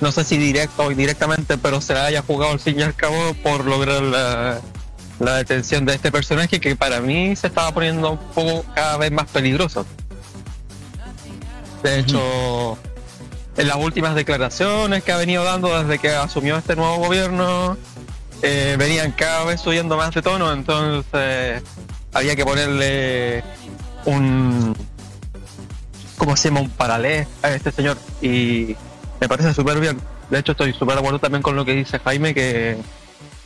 no 0.00 0.12
sé 0.12 0.24
si 0.24 0.36
directo 0.38 0.84
o 0.84 0.90
indirectamente, 0.90 1.58
pero 1.58 1.80
se 1.80 1.94
la 1.94 2.06
haya 2.06 2.22
jugado 2.22 2.52
al 2.52 2.60
fin 2.60 2.78
y 2.78 2.82
al 2.82 2.94
cabo 2.94 3.34
por 3.42 3.64
lograr 3.64 4.02
la, 4.02 4.60
la 5.18 5.36
detención 5.36 5.84
de 5.84 5.94
este 5.94 6.10
personaje 6.10 6.60
que 6.60 6.76
para 6.76 7.00
mí 7.00 7.36
se 7.36 7.46
estaba 7.46 7.72
poniendo 7.72 8.12
un 8.12 8.18
poco 8.18 8.64
cada 8.74 8.96
vez 8.96 9.12
más 9.12 9.28
peligroso. 9.30 9.86
De 11.82 11.98
hecho, 11.98 12.78
en 13.56 13.68
las 13.68 13.76
últimas 13.76 14.14
declaraciones 14.14 15.02
que 15.02 15.12
ha 15.12 15.16
venido 15.16 15.44
dando 15.44 15.82
desde 15.82 15.98
que 15.98 16.10
asumió 16.10 16.56
este 16.56 16.76
nuevo 16.76 16.96
gobierno, 16.96 17.76
eh, 18.42 18.76
venían 18.78 19.12
cada 19.12 19.44
vez 19.44 19.60
subiendo 19.60 19.96
más 19.96 20.14
de 20.14 20.22
tono, 20.22 20.52
entonces 20.52 21.62
había 22.12 22.36
que 22.36 22.44
ponerle 22.44 23.44
un 24.04 24.74
¿cómo 26.16 26.36
se 26.36 26.48
llama? 26.48 26.60
un 26.60 26.70
paralelo 26.70 27.26
a 27.42 27.50
este 27.50 27.72
señor. 27.72 27.96
Y 28.20 28.76
me 29.20 29.28
parece 29.28 29.52
súper 29.54 29.80
bien. 29.80 30.00
De 30.30 30.38
hecho 30.38 30.52
estoy 30.52 30.72
súper 30.72 30.94
de 30.94 31.00
acuerdo 31.00 31.18
también 31.18 31.42
con 31.42 31.56
lo 31.56 31.64
que 31.64 31.72
dice 31.72 31.98
Jaime 31.98 32.32
que 32.32 32.76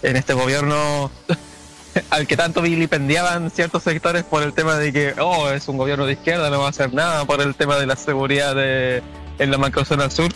en 0.02 0.16
este 0.16 0.34
gobierno 0.34 1.10
al 2.10 2.26
que 2.26 2.36
tanto 2.36 2.62
vilipendiaban 2.62 3.50
ciertos 3.50 3.82
sectores 3.82 4.24
por 4.24 4.42
el 4.42 4.52
tema 4.52 4.76
de 4.76 4.92
que 4.92 5.14
oh 5.18 5.50
es 5.50 5.68
un 5.68 5.78
gobierno 5.78 6.06
de 6.06 6.12
izquierda 6.12 6.50
no 6.50 6.60
va 6.60 6.66
a 6.66 6.70
hacer 6.70 6.92
nada 6.92 7.24
por 7.24 7.40
el 7.40 7.54
tema 7.54 7.76
de 7.76 7.86
la 7.86 7.96
seguridad 7.96 8.54
de, 8.54 9.02
en 9.38 9.50
la 9.50 9.58
macrozona 9.58 10.10
sur. 10.10 10.30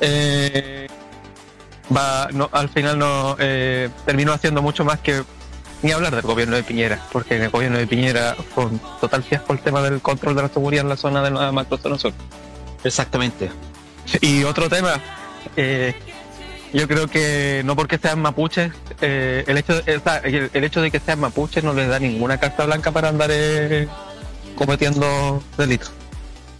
Eh, 0.00 0.86
va 1.94 2.28
no, 2.32 2.48
al 2.52 2.68
final 2.68 2.98
no 2.98 3.36
eh, 3.38 3.88
terminó 4.04 4.32
haciendo 4.32 4.62
mucho 4.62 4.84
más 4.84 5.00
que 5.00 5.24
ni 5.82 5.92
hablar 5.92 6.14
del 6.14 6.22
gobierno 6.22 6.56
de 6.56 6.62
Piñera, 6.62 7.00
porque 7.12 7.36
en 7.36 7.42
el 7.42 7.50
gobierno 7.50 7.78
de 7.78 7.86
Piñera 7.86 8.36
fue 8.54 8.66
un 8.66 8.80
total 9.00 9.22
fiasco 9.22 9.52
el 9.52 9.60
tema 9.60 9.82
del 9.82 10.00
control 10.00 10.34
de 10.34 10.42
la 10.42 10.48
seguridad 10.48 10.82
en 10.82 10.88
la 10.88 10.96
zona 10.96 11.22
de 11.22 11.30
la 11.30 11.52
macrozona 11.52 11.98
sur. 11.98 12.12
Exactamente. 12.84 13.50
Y 14.20 14.44
otro 14.44 14.68
tema, 14.68 15.00
eh, 15.56 15.94
yo 16.72 16.88
creo 16.88 17.06
que 17.06 17.62
no 17.64 17.76
porque 17.76 17.98
sean 17.98 18.20
mapuches, 18.20 18.72
eh, 19.00 19.44
el, 19.46 19.58
hecho, 19.58 19.80
sea, 19.82 20.18
el, 20.24 20.50
el 20.52 20.64
hecho 20.64 20.80
de 20.80 20.90
que 20.90 21.00
sean 21.00 21.20
mapuches 21.20 21.62
no 21.62 21.72
les 21.72 21.88
da 21.88 21.98
ninguna 21.98 22.38
carta 22.38 22.66
blanca 22.66 22.90
para 22.90 23.08
andar 23.08 23.30
eh, 23.32 23.88
cometiendo 24.56 25.42
delitos. 25.56 25.92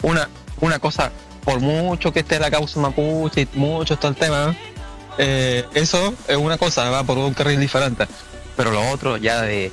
Una, 0.02 0.28
una 0.60 0.78
cosa, 0.78 1.10
por 1.44 1.60
mucho 1.60 2.12
que 2.12 2.20
esté 2.20 2.38
la 2.38 2.50
causa 2.50 2.78
mapuche 2.80 3.42
y 3.42 3.58
mucho 3.58 3.94
está 3.94 4.08
el 4.08 4.14
tema, 4.14 4.56
eh, 5.18 5.64
eso 5.74 6.14
es 6.28 6.36
una 6.36 6.56
cosa, 6.56 6.88
va 6.90 7.02
por 7.02 7.18
un 7.18 7.34
carril 7.34 7.58
diferente. 7.58 8.06
Pero 8.58 8.72
lo 8.72 8.90
otro 8.90 9.16
ya 9.16 9.40
de, 9.42 9.70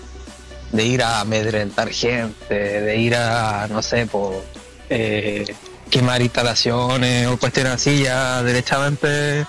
de 0.72 0.86
ir 0.86 1.02
a 1.02 1.22
amedrentar 1.22 1.90
gente, 1.90 2.54
de 2.54 2.98
ir 2.98 3.16
a, 3.16 3.68
no 3.68 3.82
sé, 3.82 4.06
por 4.06 4.46
eh, 4.92 5.56
quemar 5.90 6.22
instalaciones 6.22 7.26
o 7.26 7.38
cuestiones 7.38 7.74
así, 7.74 8.04
ya 8.04 8.44
derechamente 8.44 9.48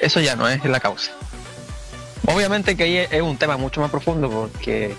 eso 0.00 0.20
ya 0.20 0.36
no 0.36 0.46
es 0.46 0.62
la 0.66 0.80
causa. 0.80 1.12
Obviamente 2.26 2.76
que 2.76 2.82
ahí 2.84 2.96
es 2.98 3.22
un 3.22 3.38
tema 3.38 3.56
mucho 3.56 3.80
más 3.80 3.90
profundo 3.90 4.28
porque 4.28 4.94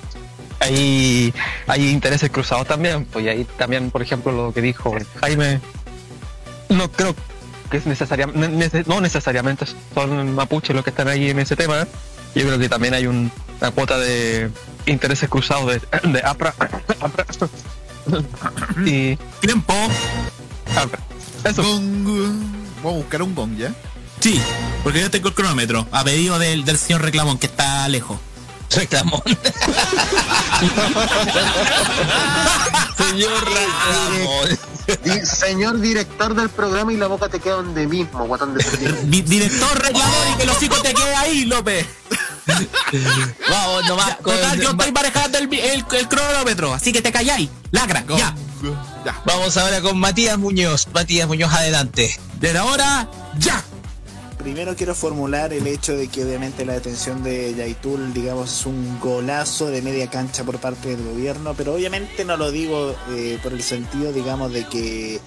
hay, 0.60 1.32
hay 1.68 1.90
intereses 1.90 2.32
cruzados 2.32 2.66
también, 2.66 3.06
pues 3.06 3.26
y 3.26 3.30
ahí 3.30 3.46
también, 3.56 3.92
por 3.92 4.02
ejemplo, 4.02 4.32
lo 4.32 4.52
que 4.52 4.62
dijo 4.62 4.96
Jaime, 5.22 5.62
no 6.70 6.92
creo 6.92 7.16
que 7.70 7.78
es 7.78 7.86
necesariamente, 7.86 8.84
no 8.88 9.00
necesariamente 9.00 9.68
son 9.94 10.34
mapuches 10.34 10.76
los 10.76 10.84
que 10.84 10.90
están 10.90 11.08
ahí 11.08 11.30
en 11.30 11.38
ese 11.38 11.56
tema, 11.56 11.88
yo 12.36 12.44
creo 12.46 12.60
que 12.60 12.70
también 12.70 12.94
hay 12.94 13.08
un- 13.08 13.32
una 13.62 13.72
cuota 13.72 13.98
de 13.98 14.50
intereses 14.86 15.28
cruzados 15.30 15.68
de, 15.68 15.82
de 16.10 16.20
APRA, 16.24 16.54
APRA 17.00 17.26
y 18.86 19.16
Tiempo. 19.40 19.74
APRA. 20.76 21.00
Eso. 21.44 21.64
Gong. 21.64 22.06
Vamos 22.84 22.94
a 22.94 22.98
buscar 22.98 23.22
un 23.22 23.34
gong 23.36 23.56
ya. 23.58 23.74
Sí, 24.20 24.40
porque 24.84 25.02
yo 25.02 25.10
tengo 25.12 25.28
el 25.30 25.34
cronómetro. 25.34 25.88
A 25.92 26.04
pedido 26.04 26.38
del, 26.40 26.66
del 26.66 26.78
señor 26.78 27.02
Reclamón, 27.02 27.38
que 27.38 27.46
está 27.48 27.88
lejos. 27.90 28.20
Reclamón. 28.76 29.22
Señor, 32.98 33.44
Reclamón. 33.46 34.60
di- 35.04 35.26
señor 35.26 35.80
director 35.80 36.34
del 36.36 36.50
programa 36.50 36.92
y 36.94 36.98
la 36.98 37.08
boca 37.08 37.30
te 37.30 37.40
queda 37.40 37.56
donde 37.56 37.88
mismo, 37.88 38.26
guatón 38.26 38.54
de. 38.56 38.64
Di- 39.06 39.22
director 39.22 39.78
Reclamón 39.82 40.28
y 40.34 40.38
que 40.38 40.46
los 40.46 40.62
hijos 40.64 40.82
te 40.82 40.94
quede 40.94 41.16
ahí, 41.16 41.46
López. 41.46 41.86
Vamos 43.50 43.88
nomás 43.88 44.16
con. 44.18 44.36
Total, 44.36 44.60
yo 44.60 44.72
estoy 44.72 44.92
manejando 44.92 45.38
el, 45.38 45.54
el, 45.54 45.86
el 45.92 46.08
cronómetro, 46.08 46.74
así 46.74 46.92
que 46.94 47.02
te 47.02 47.12
calláis. 47.12 47.50
Lacra. 47.72 48.04
Ya. 48.18 48.36
Vamos 49.26 49.58
ahora 49.58 49.82
con 49.82 49.98
Matías 49.98 50.38
Muñoz. 50.38 50.88
Matías 50.94 51.28
Muñoz, 51.28 51.54
adelante. 51.54 52.18
Desde 52.40 52.58
ahora, 52.58 53.10
ya. 53.38 53.64
Primero 54.38 54.76
quiero 54.76 54.94
formular 54.94 55.54
el 55.54 55.66
hecho 55.66 55.94
de 55.94 56.08
que 56.08 56.24
obviamente 56.24 56.66
la 56.66 56.74
detención 56.74 57.24
de 57.24 57.56
Yaitul, 57.56 58.14
digamos, 58.14 58.54
es 58.54 58.66
un 58.68 59.00
golazo 59.00 59.68
de 59.68 59.82
media 59.82 60.08
cancha 60.10 60.44
por 60.44 60.60
parte 60.60 60.90
del 60.90 61.04
gobierno, 61.04 61.56
pero 61.56 61.74
obviamente 61.74 62.26
no 62.26 62.38
lo 62.38 62.52
digo 62.52 62.96
eh, 63.10 63.40
por 63.42 63.54
el 63.54 63.64
sentido, 63.64 64.14
digamos, 64.14 64.52
de 64.54 64.66
que 64.68 65.20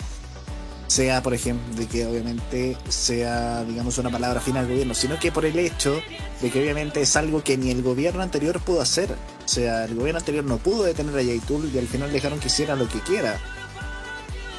sea, 0.88 1.22
por 1.22 1.34
ejemplo, 1.34 1.76
de 1.76 1.86
que 1.86 2.06
obviamente 2.06 2.76
sea, 2.88 3.62
digamos, 3.64 3.98
una 3.98 4.10
palabra 4.10 4.40
fina 4.40 4.60
al 4.60 4.68
gobierno, 4.68 4.94
sino 4.94 5.18
que 5.18 5.30
por 5.30 5.44
el 5.44 5.58
hecho 5.58 6.00
de 6.40 6.50
que 6.50 6.60
obviamente 6.60 7.02
es 7.02 7.14
algo 7.14 7.44
que 7.44 7.56
ni 7.56 7.70
el 7.70 7.82
gobierno 7.82 8.22
anterior 8.22 8.58
pudo 8.60 8.80
hacer. 8.80 9.12
O 9.12 9.48
sea, 9.48 9.84
el 9.84 9.94
gobierno 9.94 10.18
anterior 10.18 10.44
no 10.44 10.56
pudo 10.56 10.84
detener 10.84 11.16
a 11.16 11.22
Yaitul 11.22 11.70
y 11.72 11.78
al 11.78 11.86
final 11.86 12.10
dejaron 12.10 12.40
que 12.40 12.46
hiciera 12.46 12.74
lo 12.74 12.88
que 12.88 13.00
quiera. 13.00 13.38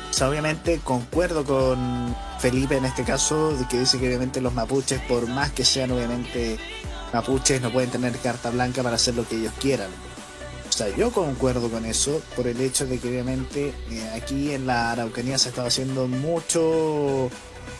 O 0.09 0.13
sea, 0.13 0.29
obviamente 0.29 0.79
concuerdo 0.83 1.43
con 1.43 2.15
Felipe 2.39 2.77
en 2.77 2.85
este 2.85 3.03
caso, 3.03 3.55
de 3.55 3.67
que 3.67 3.79
dice 3.79 3.99
que 3.99 4.07
obviamente 4.07 4.41
los 4.41 4.53
mapuches, 4.53 5.01
por 5.01 5.27
más 5.27 5.51
que 5.51 5.65
sean 5.65 5.91
obviamente 5.91 6.57
mapuches, 7.11 7.61
no 7.61 7.71
pueden 7.71 7.89
tener 7.89 8.15
carta 8.17 8.49
blanca 8.51 8.83
para 8.83 8.95
hacer 8.95 9.15
lo 9.15 9.27
que 9.27 9.35
ellos 9.35 9.53
quieran. 9.59 9.89
Yo 10.87 11.11
concuerdo 11.11 11.69
con 11.69 11.85
eso, 11.85 12.21
por 12.35 12.47
el 12.47 12.61
hecho 12.61 12.85
de 12.85 12.99
que 12.99 13.09
obviamente 13.09 13.73
eh, 13.89 14.09
aquí 14.15 14.53
en 14.53 14.65
la 14.65 14.91
Araucanía 14.91 15.37
se 15.37 15.49
ha 15.49 15.51
estado 15.51 15.67
haciendo 15.67 16.07
mucho, 16.07 17.29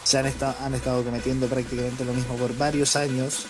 se 0.04 0.18
han 0.18 0.26
estado, 0.26 1.04
cometiendo 1.04 1.48
prácticamente 1.48 2.04
lo 2.04 2.14
mismo 2.14 2.36
por 2.36 2.56
varios 2.58 2.98
años, 2.98 3.46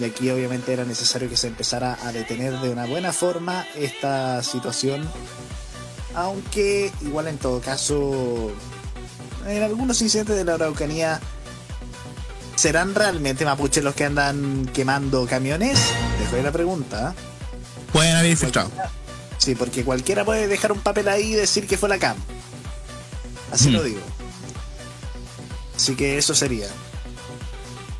y 0.00 0.04
aquí 0.04 0.30
obviamente 0.30 0.72
era 0.72 0.84
necesario 0.84 1.28
que 1.28 1.36
se 1.36 1.46
empezara 1.46 1.98
a 2.02 2.12
detener 2.12 2.58
de 2.58 2.70
una 2.70 2.86
buena 2.86 3.12
forma 3.12 3.66
esta 3.76 4.42
situación 4.42 5.08
aunque 6.14 6.92
igual 7.02 7.26
en 7.26 7.36
todo 7.38 7.60
caso 7.60 8.52
en 9.44 9.62
algunos 9.62 10.00
incidentes 10.00 10.36
de 10.36 10.44
la 10.44 10.54
Araucanía 10.54 11.20
serán 12.54 12.94
realmente 12.94 13.44
mapuches 13.44 13.82
los 13.82 13.94
que 13.96 14.04
andan 14.04 14.66
quemando 14.72 15.26
camiones 15.26 15.80
dejo 16.20 16.36
ahí 16.36 16.42
la 16.42 16.52
pregunta 16.52 17.12
¿eh? 17.16 17.37
Pueden 17.92 18.16
haber 18.16 18.30
infiltrado. 18.30 18.70
sí 19.38 19.54
porque 19.54 19.84
cualquiera 19.84 20.24
puede 20.24 20.48
dejar 20.48 20.72
un 20.72 20.80
papel 20.80 21.08
ahí 21.08 21.32
y 21.32 21.34
decir 21.34 21.66
que 21.66 21.76
fue 21.78 21.88
la 21.88 21.98
CAM 21.98 22.16
así 23.52 23.68
Mm. 23.68 23.72
lo 23.72 23.82
digo 23.84 24.00
así 25.76 25.94
que 25.94 26.18
eso 26.18 26.34
sería 26.34 26.66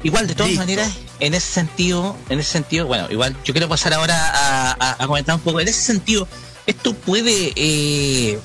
Igual, 0.04 0.28
de 0.28 0.34
todas 0.36 0.50
Listo. 0.50 0.62
maneras, 0.62 0.92
en 1.18 1.34
ese 1.34 1.50
sentido, 1.52 2.14
en 2.28 2.38
ese 2.38 2.52
sentido, 2.52 2.86
bueno, 2.86 3.08
igual 3.10 3.36
yo 3.44 3.52
quiero 3.52 3.68
pasar 3.68 3.92
ahora 3.94 4.14
a, 4.16 4.70
a- 4.78 4.96
a 5.02 5.06
comentar 5.08 5.34
un 5.34 5.40
poco. 5.40 5.58
En 5.58 5.66
ese 5.66 5.80
sentido, 5.82 6.28
esto 6.66 6.94
puede. 6.94 7.52
Eh, 7.56 8.38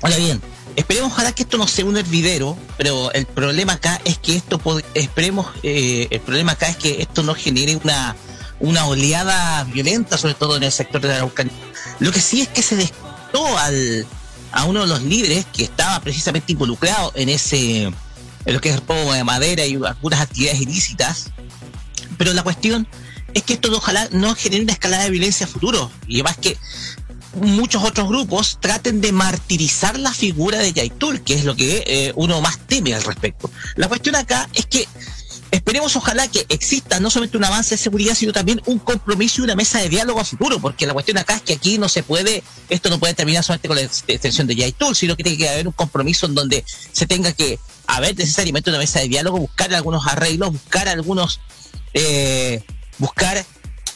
ahora 0.00 0.16
bien, 0.16 0.40
esperemos 0.76 1.12
ojalá 1.12 1.32
que 1.32 1.42
esto 1.42 1.58
no 1.58 1.68
sea 1.68 1.84
un 1.84 1.98
hervidero, 1.98 2.56
pero 2.78 3.12
el 3.12 3.26
problema 3.26 3.74
acá 3.74 4.00
es 4.06 4.16
que 4.16 4.34
esto 4.36 4.58
esperemos, 4.94 5.46
eh, 5.62 6.06
el 6.10 6.20
problema 6.20 6.52
acá 6.52 6.68
es 6.70 6.78
que 6.78 7.02
esto 7.02 7.22
no 7.22 7.34
genere 7.34 7.76
una, 7.76 8.16
una 8.60 8.86
oleada 8.86 9.64
violenta, 9.64 10.18
sobre 10.18 10.34
todo 10.34 10.56
en 10.56 10.62
el 10.64 10.72
sector 10.72 11.00
de 11.00 11.08
la 11.08 11.16
Araucanía. 11.16 11.52
Lo 12.00 12.12
que 12.12 12.20
sí 12.20 12.40
es 12.40 12.48
que 12.48 12.62
se 12.62 12.76
descartó 12.76 13.58
al, 13.58 14.06
a 14.52 14.64
uno 14.64 14.82
de 14.82 14.86
los 14.86 15.02
líderes 15.02 15.46
que 15.52 15.64
estaba 15.64 16.00
precisamente 16.00 16.52
involucrado 16.52 17.12
en 17.14 17.28
ese 17.28 17.92
en 18.44 18.54
lo 18.54 18.60
que 18.60 18.70
es 18.70 18.76
el 18.76 18.86
robo 18.86 19.12
de 19.12 19.24
madera 19.24 19.66
y 19.66 19.74
algunas 19.74 20.20
actividades 20.20 20.60
ilícitas. 20.60 21.30
Pero 22.16 22.32
la 22.32 22.42
cuestión 22.42 22.88
es 23.34 23.42
que 23.42 23.54
esto 23.54 23.70
ojalá 23.76 24.08
no 24.12 24.34
genere 24.34 24.62
una 24.62 24.72
escalada 24.72 25.04
de 25.04 25.10
violencia 25.10 25.46
a 25.46 25.48
futuro. 25.48 25.90
Y 26.06 26.14
además 26.14 26.38
que 26.38 26.56
muchos 27.34 27.84
otros 27.84 28.08
grupos 28.08 28.58
traten 28.60 29.00
de 29.00 29.12
martirizar 29.12 29.98
la 29.98 30.12
figura 30.12 30.58
de 30.58 30.72
Yaitul, 30.72 31.20
que 31.20 31.34
es 31.34 31.44
lo 31.44 31.54
que 31.54 31.84
eh, 31.86 32.12
uno 32.16 32.40
más 32.40 32.58
teme 32.66 32.94
al 32.94 33.04
respecto. 33.04 33.50
La 33.76 33.88
cuestión 33.88 34.16
acá 34.16 34.48
es 34.54 34.66
que 34.66 34.88
esperemos 35.50 35.94
ojalá 35.96 36.28
que 36.28 36.44
exista 36.48 37.00
no 37.00 37.10
solamente 37.10 37.36
un 37.36 37.44
avance 37.44 37.74
de 37.74 37.78
seguridad, 37.78 38.14
sino 38.14 38.32
también 38.32 38.60
un 38.66 38.78
compromiso 38.78 39.40
y 39.40 39.44
una 39.44 39.54
mesa 39.56 39.78
de 39.80 39.88
diálogo 39.88 40.20
a 40.20 40.24
futuro, 40.24 40.58
porque 40.60 40.86
la 40.86 40.92
cuestión 40.92 41.18
acá 41.18 41.36
es 41.36 41.42
que 41.42 41.54
aquí 41.54 41.78
no 41.78 41.88
se 41.88 42.02
puede, 42.02 42.42
esto 42.68 42.90
no 42.90 42.98
puede 42.98 43.14
terminar 43.14 43.42
solamente 43.44 43.68
con 43.68 43.76
la 43.76 43.82
ex- 43.84 44.04
extensión 44.06 44.46
de 44.46 44.56
Yaitul, 44.56 44.94
sino 44.94 45.16
que 45.16 45.22
tiene 45.22 45.38
que 45.38 45.48
haber 45.48 45.66
un 45.66 45.72
compromiso 45.72 46.26
en 46.26 46.34
donde 46.34 46.64
se 46.92 47.06
tenga 47.06 47.32
que 47.32 47.58
haber 47.86 48.16
necesariamente 48.16 48.70
una 48.70 48.78
mesa 48.78 49.00
de 49.00 49.08
diálogo, 49.08 49.38
buscar 49.38 49.72
algunos 49.74 50.06
arreglos, 50.06 50.52
buscar 50.52 50.88
algunos, 50.88 51.40
eh, 51.94 52.62
buscar 52.98 53.44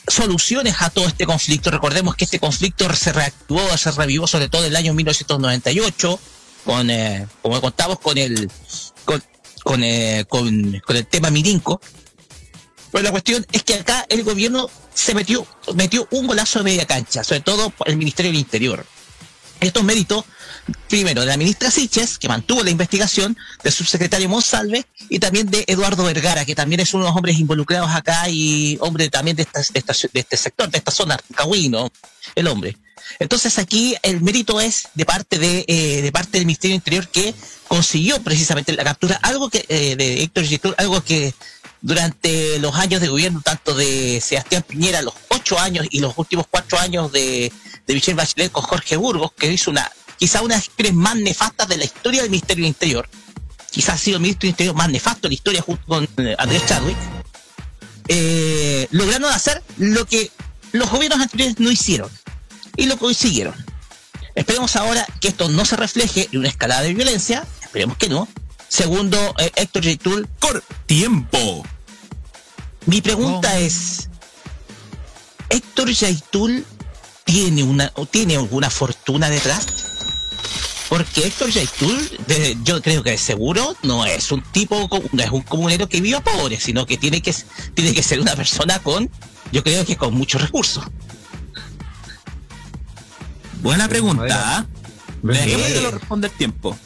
soluciones 0.09 0.77
a 0.81 0.91
todo 0.91 1.07
este 1.07 1.27
conflicto. 1.27 1.71
Recordemos 1.71 2.15
que 2.17 2.25
este 2.25 2.39
conflicto 2.41 2.93
se 2.95 3.13
reactuó, 3.13 3.77
se 3.77 3.91
revivió 3.93 4.27
sobre 4.27 4.49
todo 4.49 4.63
en 4.63 4.69
el 4.69 4.77
año 4.77 4.95
1998, 4.95 6.19
con, 6.65 6.91
eh, 6.91 7.27
como 7.43 7.61
contamos, 7.61 7.99
con 7.99 8.17
el, 8.19 8.51
con, 9.63 9.83
eh, 9.83 10.25
con, 10.29 10.81
el 10.89 11.07
tema 11.07 11.31
Mirinco. 11.31 11.81
Pues 12.91 13.03
la 13.05 13.11
cuestión 13.11 13.47
es 13.53 13.63
que 13.63 13.75
acá 13.75 14.05
el 14.09 14.23
gobierno 14.23 14.69
se 14.95 15.15
metió, 15.15 15.47
metió 15.75 16.07
un 16.11 16.27
golazo 16.27 16.59
de 16.59 16.65
media 16.65 16.87
cancha, 16.87 17.25
sobre 17.25 17.41
todo 17.41 17.73
el 17.87 17.97
Ministerio 17.97 18.31
del 18.31 18.41
Interior. 18.41 18.85
Estos 19.61 19.85
méritos, 19.85 20.25
primero, 20.89 21.21
de 21.21 21.29
la 21.29 21.37
ministra 21.37 21.71
Siches, 21.71 22.19
que 22.19 22.29
mantuvo 22.29 22.63
la 22.65 22.71
investigación, 22.71 23.37
del 23.63 23.73
subsecretario 23.73 24.29
Monsalve 24.29 24.85
y 25.09 25.21
también 25.21 25.47
de 25.51 25.65
Eduardo 25.69 26.05
Vergara, 26.05 26.45
que 26.45 26.55
también 26.57 26.81
es 26.81 26.93
uno 26.95 27.05
de 27.05 27.11
los 27.11 27.17
hombres 27.17 27.39
involucrados 27.39 27.91
acá 27.93 28.29
y 28.29 28.77
hombre 28.81 29.09
también 29.09 29.37
de, 29.37 29.45
esta, 29.45 29.61
de, 29.61 29.79
esta- 29.79 29.95
de 30.13 30.21
este 30.21 30.37
sector, 30.37 30.69
de 30.69 30.79
esta 30.79 30.91
zona, 30.91 31.17
Cahuino, 31.35 31.91
el 32.35 32.49
hombre. 32.49 32.77
Entonces 33.19 33.59
aquí 33.59 33.97
el 34.03 34.21
mérito 34.21 34.61
es 34.61 34.89
de 34.95 35.05
parte 35.05 35.39
de, 35.39 35.65
eh, 35.69 36.03
de 36.03 36.13
parte 36.13 36.39
del 36.39 36.47
Ministerio 36.47 36.75
Interior 36.75 37.09
que 37.09 37.35
consiguió 37.69 38.23
precisamente 38.23 38.73
la 38.73 38.85
captura, 38.85 39.19
algo 39.23 39.49
que 39.49 39.65
eh, 39.69 39.97
de 39.97 40.23
Héctor 40.23 40.45
Gitul, 40.45 40.75
algo 40.79 41.03
que 41.03 41.35
durante 41.81 42.59
los 42.59 42.75
años 42.77 43.01
de 43.01 43.09
gobierno 43.09 43.41
tanto 43.43 43.75
de 43.75 44.21
Sebastián 44.21 44.65
Piñera, 44.67 45.03
los 45.03 45.15
ocho 45.29 45.59
años 45.59 45.87
y 45.91 46.01
los 46.01 46.15
últimos 46.17 46.47
cuatro 46.49 46.79
años 46.79 47.11
de, 47.13 47.53
de 47.87 47.95
Michelle 47.95 48.17
Bachelet 48.17 48.53
con 48.53 48.63
Jorge 48.63 48.97
Burgos, 48.97 49.33
que 49.33 49.53
hizo 49.53 49.71
una 49.71 49.91
quizá 50.19 50.41
una 50.41 50.55
de 50.55 50.59
las 50.59 50.67
gestiones 50.67 50.95
más 50.95 51.17
nefastas 51.17 51.67
de 51.67 51.77
la 51.77 51.85
historia 51.85 52.23
del 52.23 52.31
Ministerio 52.31 52.65
Interior, 52.65 53.09
quizás 53.73 53.97
ha 53.97 53.99
sido 53.99 54.19
el 54.19 54.23
ministro 54.23 54.49
Interior 54.49 54.75
más 54.77 54.89
nefasto 54.89 55.23
de 55.23 55.31
la 55.31 55.35
historia 55.35 55.63
junto 55.63 55.85
con 55.85 56.09
eh, 56.19 56.37
Andrés 56.39 56.65
Chadwick, 56.65 56.97
eh, 58.07 58.87
lograron 58.93 59.33
hacer 59.33 59.61
lo 59.79 60.07
que 60.07 60.31
los 60.71 60.89
gobiernos 60.91 61.21
anteriores 61.21 61.59
no 61.59 61.73
hicieron 61.73 62.09
y 62.77 62.87
lo 62.87 62.97
consiguieron. 62.99 63.55
Esperemos 64.35 64.77
ahora 64.77 65.07
que 65.21 65.29
esto 65.29 65.49
no 65.49 65.65
se 65.65 65.77
refleje 65.77 66.29
en 66.33 66.39
una 66.41 66.49
escalada 66.49 66.83
de 66.83 66.95
violencia, 66.95 67.47
esperemos 67.63 67.97
que 67.97 68.09
no. 68.09 68.29
Segundo, 68.69 69.35
eh, 69.39 69.51
Héctor 69.57 69.83
Yaitul, 69.83 70.29
Cor 70.41 70.65
tiempo. 70.87 71.65
mi 72.87 73.01
pregunta 73.03 73.59
es, 73.59 74.09
¿Héctor 75.51 75.91
Yaitul 75.91 76.65
tiene 77.25 77.63
una 77.63 77.93
tiene 78.11 78.37
alguna 78.37 78.71
fortuna 78.71 79.29
detrás? 79.29 79.67
Porque 80.89 81.27
Héctor 81.27 81.51
Yaitul, 81.51 82.19
de- 82.27 82.57
yo 82.65 82.81
creo 82.83 83.03
que 83.03 83.11
de 83.13 83.19
seguro 83.19 83.77
no 83.83 84.05
es 84.07 84.33
un 84.33 84.43
tipo, 84.43 84.89
no 85.13 85.23
es 85.23 85.31
un 85.31 85.43
comunero 85.43 85.89
que 85.89 86.01
viva 86.01 86.21
pobre, 86.21 86.59
sino 86.61 86.87
que 86.87 86.97
tiene 86.99 87.21
que 87.23 87.35
tiene 87.75 87.95
que 87.95 88.03
ser 88.03 88.21
una 88.21 88.35
persona 88.35 88.79
con, 88.79 89.11
yo 89.53 89.63
creo 89.63 89.85
que 89.85 89.97
con 89.97 90.15
muchos 90.15 90.41
recursos. 90.43 90.85
Buena 93.63 93.89
pregunta. 93.89 94.59
¿ah? 94.59 94.67
Dejemos 95.23 95.67
que 95.69 95.81
lo 95.81 95.91
responda 95.93 96.29
el 96.29 96.35
tiempo. 96.35 96.77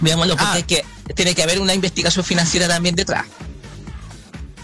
Veámoslo, 0.00 0.36
porque 0.36 0.50
Ah. 0.50 0.54
hay 0.54 0.62
que, 0.64 0.84
tiene 1.14 1.34
que 1.34 1.42
haber 1.42 1.60
una 1.60 1.74
investigación 1.74 2.24
financiera 2.24 2.68
también 2.68 2.94
detrás. 2.94 3.26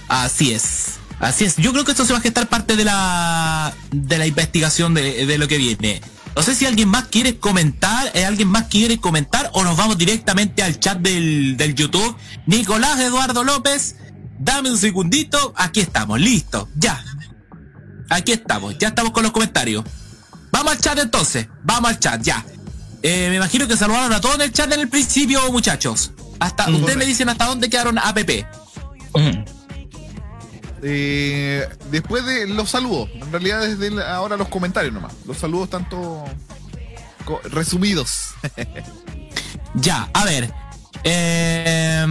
Así 0.08 0.52
es. 0.52 0.98
Así 1.18 1.44
es. 1.44 1.56
Yo 1.56 1.72
creo 1.72 1.84
que 1.84 1.92
esto 1.92 2.04
se 2.04 2.12
va 2.12 2.18
a 2.18 2.22
gestar 2.22 2.48
parte 2.48 2.76
de 2.76 2.84
la 2.84 3.74
de 3.90 4.18
la 4.18 4.26
investigación 4.26 4.94
de, 4.94 5.26
de 5.26 5.38
lo 5.38 5.48
que 5.48 5.58
viene. 5.58 6.00
No 6.36 6.42
sé 6.42 6.54
si 6.54 6.64
alguien 6.64 6.88
más 6.88 7.04
quiere 7.08 7.38
comentar, 7.38 8.10
eh, 8.14 8.24
alguien 8.24 8.48
más 8.48 8.64
quiere 8.68 8.98
comentar 8.98 9.50
o 9.52 9.64
nos 9.64 9.76
vamos 9.76 9.98
directamente 9.98 10.62
al 10.62 10.78
chat 10.78 10.98
del, 10.98 11.56
del 11.56 11.74
YouTube. 11.74 12.16
Nicolás 12.46 13.00
Eduardo 13.00 13.44
López, 13.44 13.96
dame 14.38 14.70
un 14.70 14.78
segundito. 14.78 15.52
Aquí 15.56 15.80
estamos, 15.80 16.20
listo, 16.20 16.68
ya. 16.76 17.02
Aquí 18.10 18.32
estamos, 18.32 18.76
ya 18.78 18.88
estamos 18.88 19.12
con 19.12 19.22
los 19.22 19.32
comentarios. 19.32 19.84
Vamos 20.50 20.72
al 20.72 20.78
chat 20.80 20.98
entonces, 20.98 21.46
vamos 21.62 21.90
al 21.90 21.98
chat, 22.00 22.20
ya. 22.22 22.44
Eh, 23.02 23.28
me 23.30 23.36
imagino 23.36 23.66
que 23.66 23.76
saludaron 23.76 24.12
a 24.12 24.20
todos 24.20 24.34
en 24.34 24.42
el 24.42 24.52
chat 24.52 24.70
en 24.72 24.80
el 24.80 24.88
principio, 24.88 25.50
muchachos. 25.52 26.10
Hasta, 26.38 26.66
Mm. 26.68 26.74
ustedes 26.76 26.96
me 26.98 27.06
dicen 27.06 27.28
hasta 27.28 27.46
dónde 27.46 27.70
quedaron 27.70 27.98
APP. 27.98 28.44
Mm. 29.14 29.44
Eh, 30.82 31.68
después 31.90 32.24
de 32.24 32.46
los 32.46 32.70
saludos, 32.70 33.10
en 33.14 33.30
realidad 33.30 33.60
desde 33.60 33.88
el- 33.88 34.00
ahora 34.02 34.36
los 34.36 34.48
comentarios 34.48 34.92
nomás. 34.94 35.12
Los 35.26 35.38
saludos 35.38 35.70
tanto 35.70 36.24
resumidos. 37.44 38.30
Ya, 39.74 40.10
a 40.14 40.24
ver. 40.24 40.52
eh, 41.04 42.04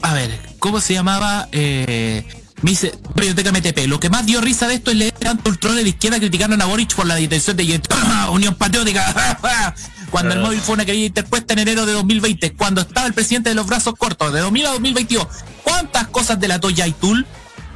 a 0.00 0.14
ver, 0.14 0.40
¿cómo 0.58 0.80
se 0.80 0.94
llamaba? 0.94 1.46
Eh, 1.52 2.24
me 2.64 2.70
dice, 2.70 2.94
Biblioteca 3.14 3.52
MTP. 3.52 3.86
Lo 3.88 4.00
que 4.00 4.08
más 4.10 4.24
dio 4.26 4.40
risa 4.40 4.66
de 4.66 4.74
esto 4.74 4.90
es 4.90 4.96
leer 4.96 5.12
tanto 5.12 5.50
ultrones 5.50 5.84
de 5.84 5.90
izquierda 5.90 6.18
criticando 6.18 6.62
a 6.62 6.66
Boric 6.66 6.94
por 6.94 7.06
la 7.06 7.14
detención 7.14 7.56
de 7.56 7.80
Unión 8.30 8.54
Patriótica. 8.54 9.74
Cuando 10.10 10.34
el 10.34 10.40
móvil 10.40 10.60
fue 10.60 10.74
una 10.74 10.84
querella 10.84 11.06
interpuesta 11.06 11.52
en 11.54 11.58
enero 11.60 11.86
de 11.86 11.92
2020, 11.92 12.52
cuando 12.54 12.80
estaba 12.82 13.06
el 13.06 13.14
presidente 13.14 13.48
de 13.48 13.56
los 13.56 13.66
brazos 13.66 13.94
cortos, 13.98 14.32
de 14.32 14.40
2000 14.40 14.66
a 14.66 14.70
2022. 14.70 15.26
¿Cuántas 15.64 16.06
cosas 16.06 16.38
delató 16.38 16.70
Yaitul? 16.70 17.26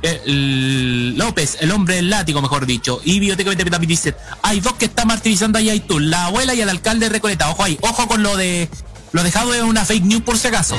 Eh, 0.03 0.22
el- 0.24 1.14
López, 1.18 1.57
el 1.61 1.72
hombre 1.72 1.96
del 1.96 2.11
látigo, 2.11 2.40
mejor 2.40 2.64
dicho. 2.64 3.01
Y 3.05 3.14
Biblioteca 3.18 3.51
MTP 3.51 3.70
también 3.70 3.88
dice, 3.88 4.14
hay 4.42 4.61
dos 4.61 4.74
que 4.74 4.85
están 4.85 5.09
martirizando 5.09 5.59
a 5.59 5.62
Yaitul, 5.62 6.11
la 6.11 6.27
abuela 6.27 6.55
y 6.55 6.61
el 6.61 6.68
alcalde 6.68 7.07
de 7.07 7.11
Recoleta. 7.11 7.51
Ojo 7.51 7.64
ahí, 7.64 7.77
ojo 7.83 8.07
con 8.07 8.22
lo 8.22 8.37
de... 8.37 8.68
Lo 9.11 9.24
dejado 9.24 9.53
es 9.53 9.62
una 9.62 9.85
fake 9.85 10.05
news 10.05 10.22
por 10.22 10.38
si 10.38 10.46
acaso. 10.48 10.77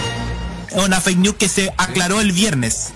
Es 0.72 0.82
una 0.82 1.02
fake 1.02 1.18
news 1.20 1.36
que 1.36 1.50
se 1.50 1.74
aclaró 1.78 2.22
el 2.22 2.32
viernes. 2.32 2.94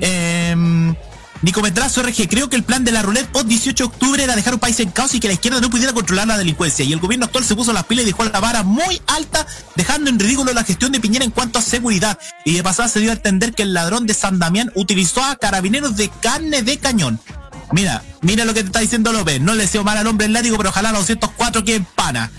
Eh, 0.00 0.94
Nicometrazo 1.40 2.02
RG, 2.02 2.28
creo 2.28 2.50
que 2.50 2.56
el 2.56 2.64
plan 2.64 2.82
de 2.82 2.90
la 2.90 3.00
roulette 3.00 3.30
post 3.30 3.46
18 3.46 3.84
de 3.84 3.88
octubre 3.88 4.24
era 4.24 4.34
dejar 4.34 4.54
un 4.54 4.60
país 4.60 4.80
en 4.80 4.90
caos 4.90 5.14
y 5.14 5.20
que 5.20 5.28
la 5.28 5.34
izquierda 5.34 5.60
no 5.60 5.70
pudiera 5.70 5.92
controlar 5.92 6.26
la 6.26 6.36
delincuencia. 6.36 6.84
Y 6.84 6.92
el 6.92 6.98
gobierno 6.98 7.26
actual 7.26 7.44
se 7.44 7.54
puso 7.54 7.72
las 7.72 7.84
pilas 7.84 8.02
y 8.02 8.06
dejó 8.06 8.24
la 8.24 8.40
vara 8.40 8.64
muy 8.64 9.00
alta, 9.06 9.46
dejando 9.76 10.10
en 10.10 10.18
ridículo 10.18 10.52
la 10.52 10.64
gestión 10.64 10.90
de 10.90 10.98
Piñera 10.98 11.24
en 11.24 11.30
cuanto 11.30 11.60
a 11.60 11.62
seguridad. 11.62 12.18
Y 12.44 12.54
de 12.54 12.62
pasada 12.64 12.88
se 12.88 12.98
dio 12.98 13.10
a 13.10 13.14
entender 13.14 13.54
que 13.54 13.62
el 13.62 13.72
ladrón 13.72 14.06
de 14.06 14.14
San 14.14 14.40
Damián 14.40 14.72
utilizó 14.74 15.22
a 15.22 15.36
carabineros 15.36 15.96
de 15.96 16.10
carne 16.20 16.62
de 16.62 16.78
cañón. 16.78 17.20
Mira, 17.70 18.02
mira 18.20 18.44
lo 18.44 18.52
que 18.52 18.62
te 18.62 18.66
está 18.66 18.80
diciendo 18.80 19.12
López. 19.12 19.40
No 19.40 19.54
le 19.54 19.62
deseo 19.62 19.84
mal 19.84 19.96
al 19.96 20.06
hombre 20.08 20.26
el 20.26 20.32
látigo, 20.32 20.56
pero 20.56 20.70
ojalá 20.70 20.90
los 20.90 21.02
204 21.02 21.62
queden 21.62 21.86
pana. 21.94 22.32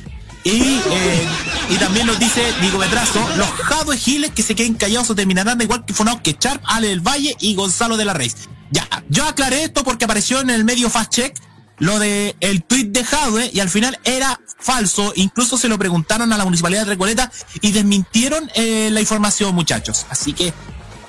Y, 0.43 0.51
eh, 0.51 1.27
y 1.69 1.75
también 1.75 2.07
nos 2.07 2.17
dice 2.17 2.41
Diego 2.61 2.77
Betrazo, 2.77 3.19
los 3.35 3.47
Jadwe 3.49 3.97
Giles 3.97 4.31
que 4.31 4.41
se 4.41 4.55
queden 4.55 4.75
callados 4.75 5.09
o 5.09 5.15
terminarán 5.15 5.61
igual 5.61 5.85
que 5.85 5.93
Fonao 5.93 6.23
que 6.23 6.37
Sharp, 6.39 6.61
Ale 6.65 6.87
del 6.87 7.01
Valle 7.01 7.35
y 7.39 7.55
Gonzalo 7.55 7.97
de 7.97 8.05
la 8.05 8.13
Reis. 8.13 8.35
Ya, 8.71 8.87
yo 9.09 9.25
aclaré 9.25 9.63
esto 9.63 9.83
porque 9.83 10.05
apareció 10.05 10.39
en 10.39 10.49
el 10.49 10.63
medio 10.63 10.89
Fast 10.89 11.11
Check 11.11 11.35
lo 11.79 11.97
de 11.97 12.35
el 12.41 12.63
tweet 12.63 12.85
de 12.85 13.03
Jadwe 13.03 13.49
y 13.53 13.61
al 13.61 13.69
final 13.69 13.97
era 14.03 14.39
falso. 14.59 15.13
Incluso 15.15 15.57
se 15.57 15.69
lo 15.69 15.79
preguntaron 15.79 16.31
a 16.31 16.37
la 16.37 16.43
municipalidad 16.43 16.81
de 16.81 16.91
Recoleta 16.91 17.31
y 17.61 17.71
desmintieron 17.71 18.51
eh, 18.53 18.89
la 18.91 18.99
información, 18.99 19.55
muchachos. 19.55 20.05
Así 20.09 20.33
que 20.33 20.53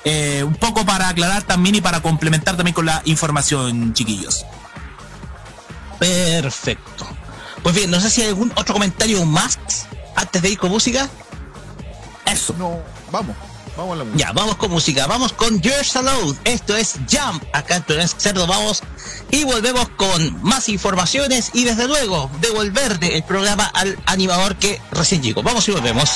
eh, 0.05 0.43
un 0.45 0.55
poco 0.55 0.85
para 0.85 1.09
aclarar 1.09 1.43
también 1.43 1.75
y 1.75 1.81
para 1.81 2.01
complementar 2.01 2.55
también 2.55 2.73
con 2.73 2.85
la 2.85 3.01
información, 3.05 3.93
chiquillos. 3.93 4.45
Perfecto. 5.99 7.07
Pues 7.63 7.75
bien, 7.75 7.91
no 7.91 7.99
sé 7.99 8.09
si 8.09 8.21
hay 8.21 8.29
algún 8.29 8.51
otro 8.55 8.73
comentario 8.73 9.23
más 9.25 9.59
antes 10.15 10.41
de 10.41 10.49
ir 10.49 10.57
con 10.57 10.71
música. 10.71 11.09
Eso. 12.25 12.55
No, 12.57 12.79
vamos, 13.11 13.35
vamos 13.77 13.93
a 13.93 13.95
la 13.97 14.03
música. 14.03 14.25
Ya, 14.25 14.31
vamos 14.33 14.55
con 14.55 14.71
música. 14.71 15.07
Vamos 15.07 15.33
con 15.33 15.61
Yours 15.61 15.95
Alone. 15.95 16.37
Esto 16.43 16.75
es 16.75 16.95
Jump. 17.09 17.43
Acá 17.53 17.77
en 17.77 17.83
Torres 17.83 18.15
Cerdo 18.17 18.47
vamos 18.47 18.81
y 19.29 19.43
volvemos 19.43 19.89
con 19.89 20.41
más 20.43 20.69
informaciones 20.69 21.51
y 21.53 21.63
desde 21.63 21.87
luego 21.87 22.29
devolverle 22.41 23.15
el 23.15 23.23
programa 23.23 23.65
al 23.65 23.97
animador 24.05 24.55
que 24.55 24.81
recién 24.91 25.21
llegó. 25.21 25.43
Vamos 25.43 25.67
y 25.67 25.71
volvemos. 25.71 26.09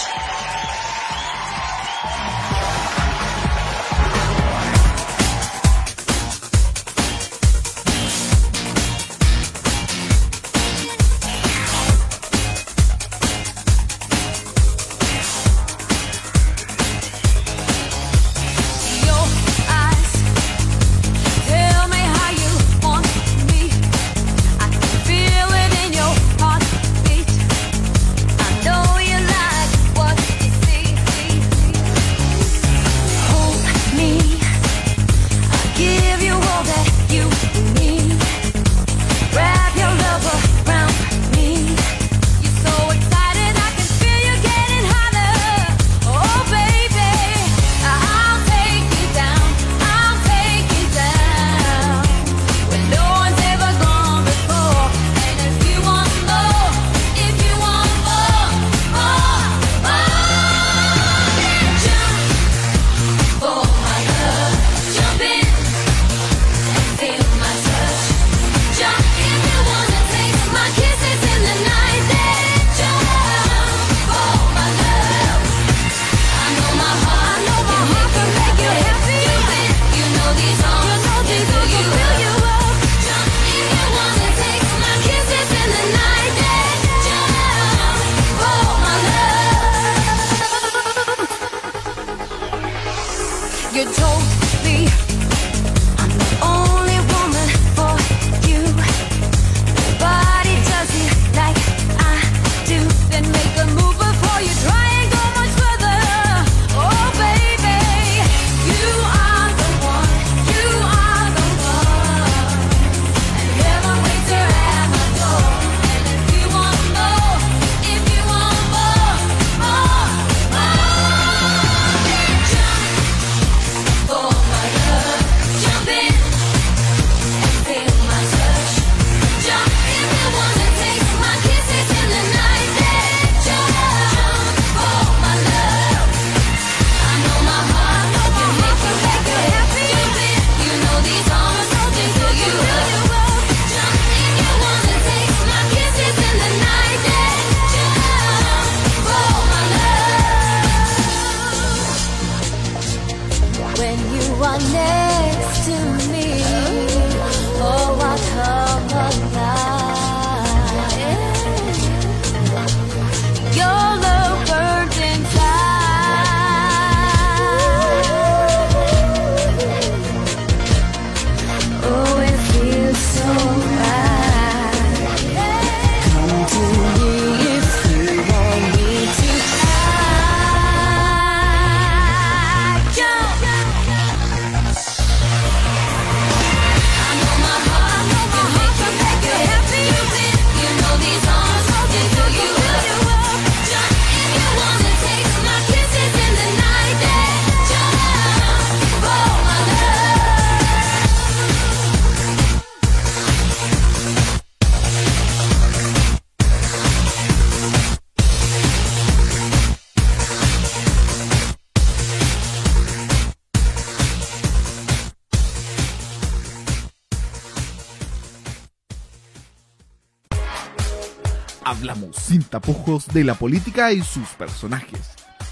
De 223.04 223.24
la 223.24 223.36
política 223.36 223.92
y 223.92 224.02
sus 224.02 224.30
personajes. 224.30 225.02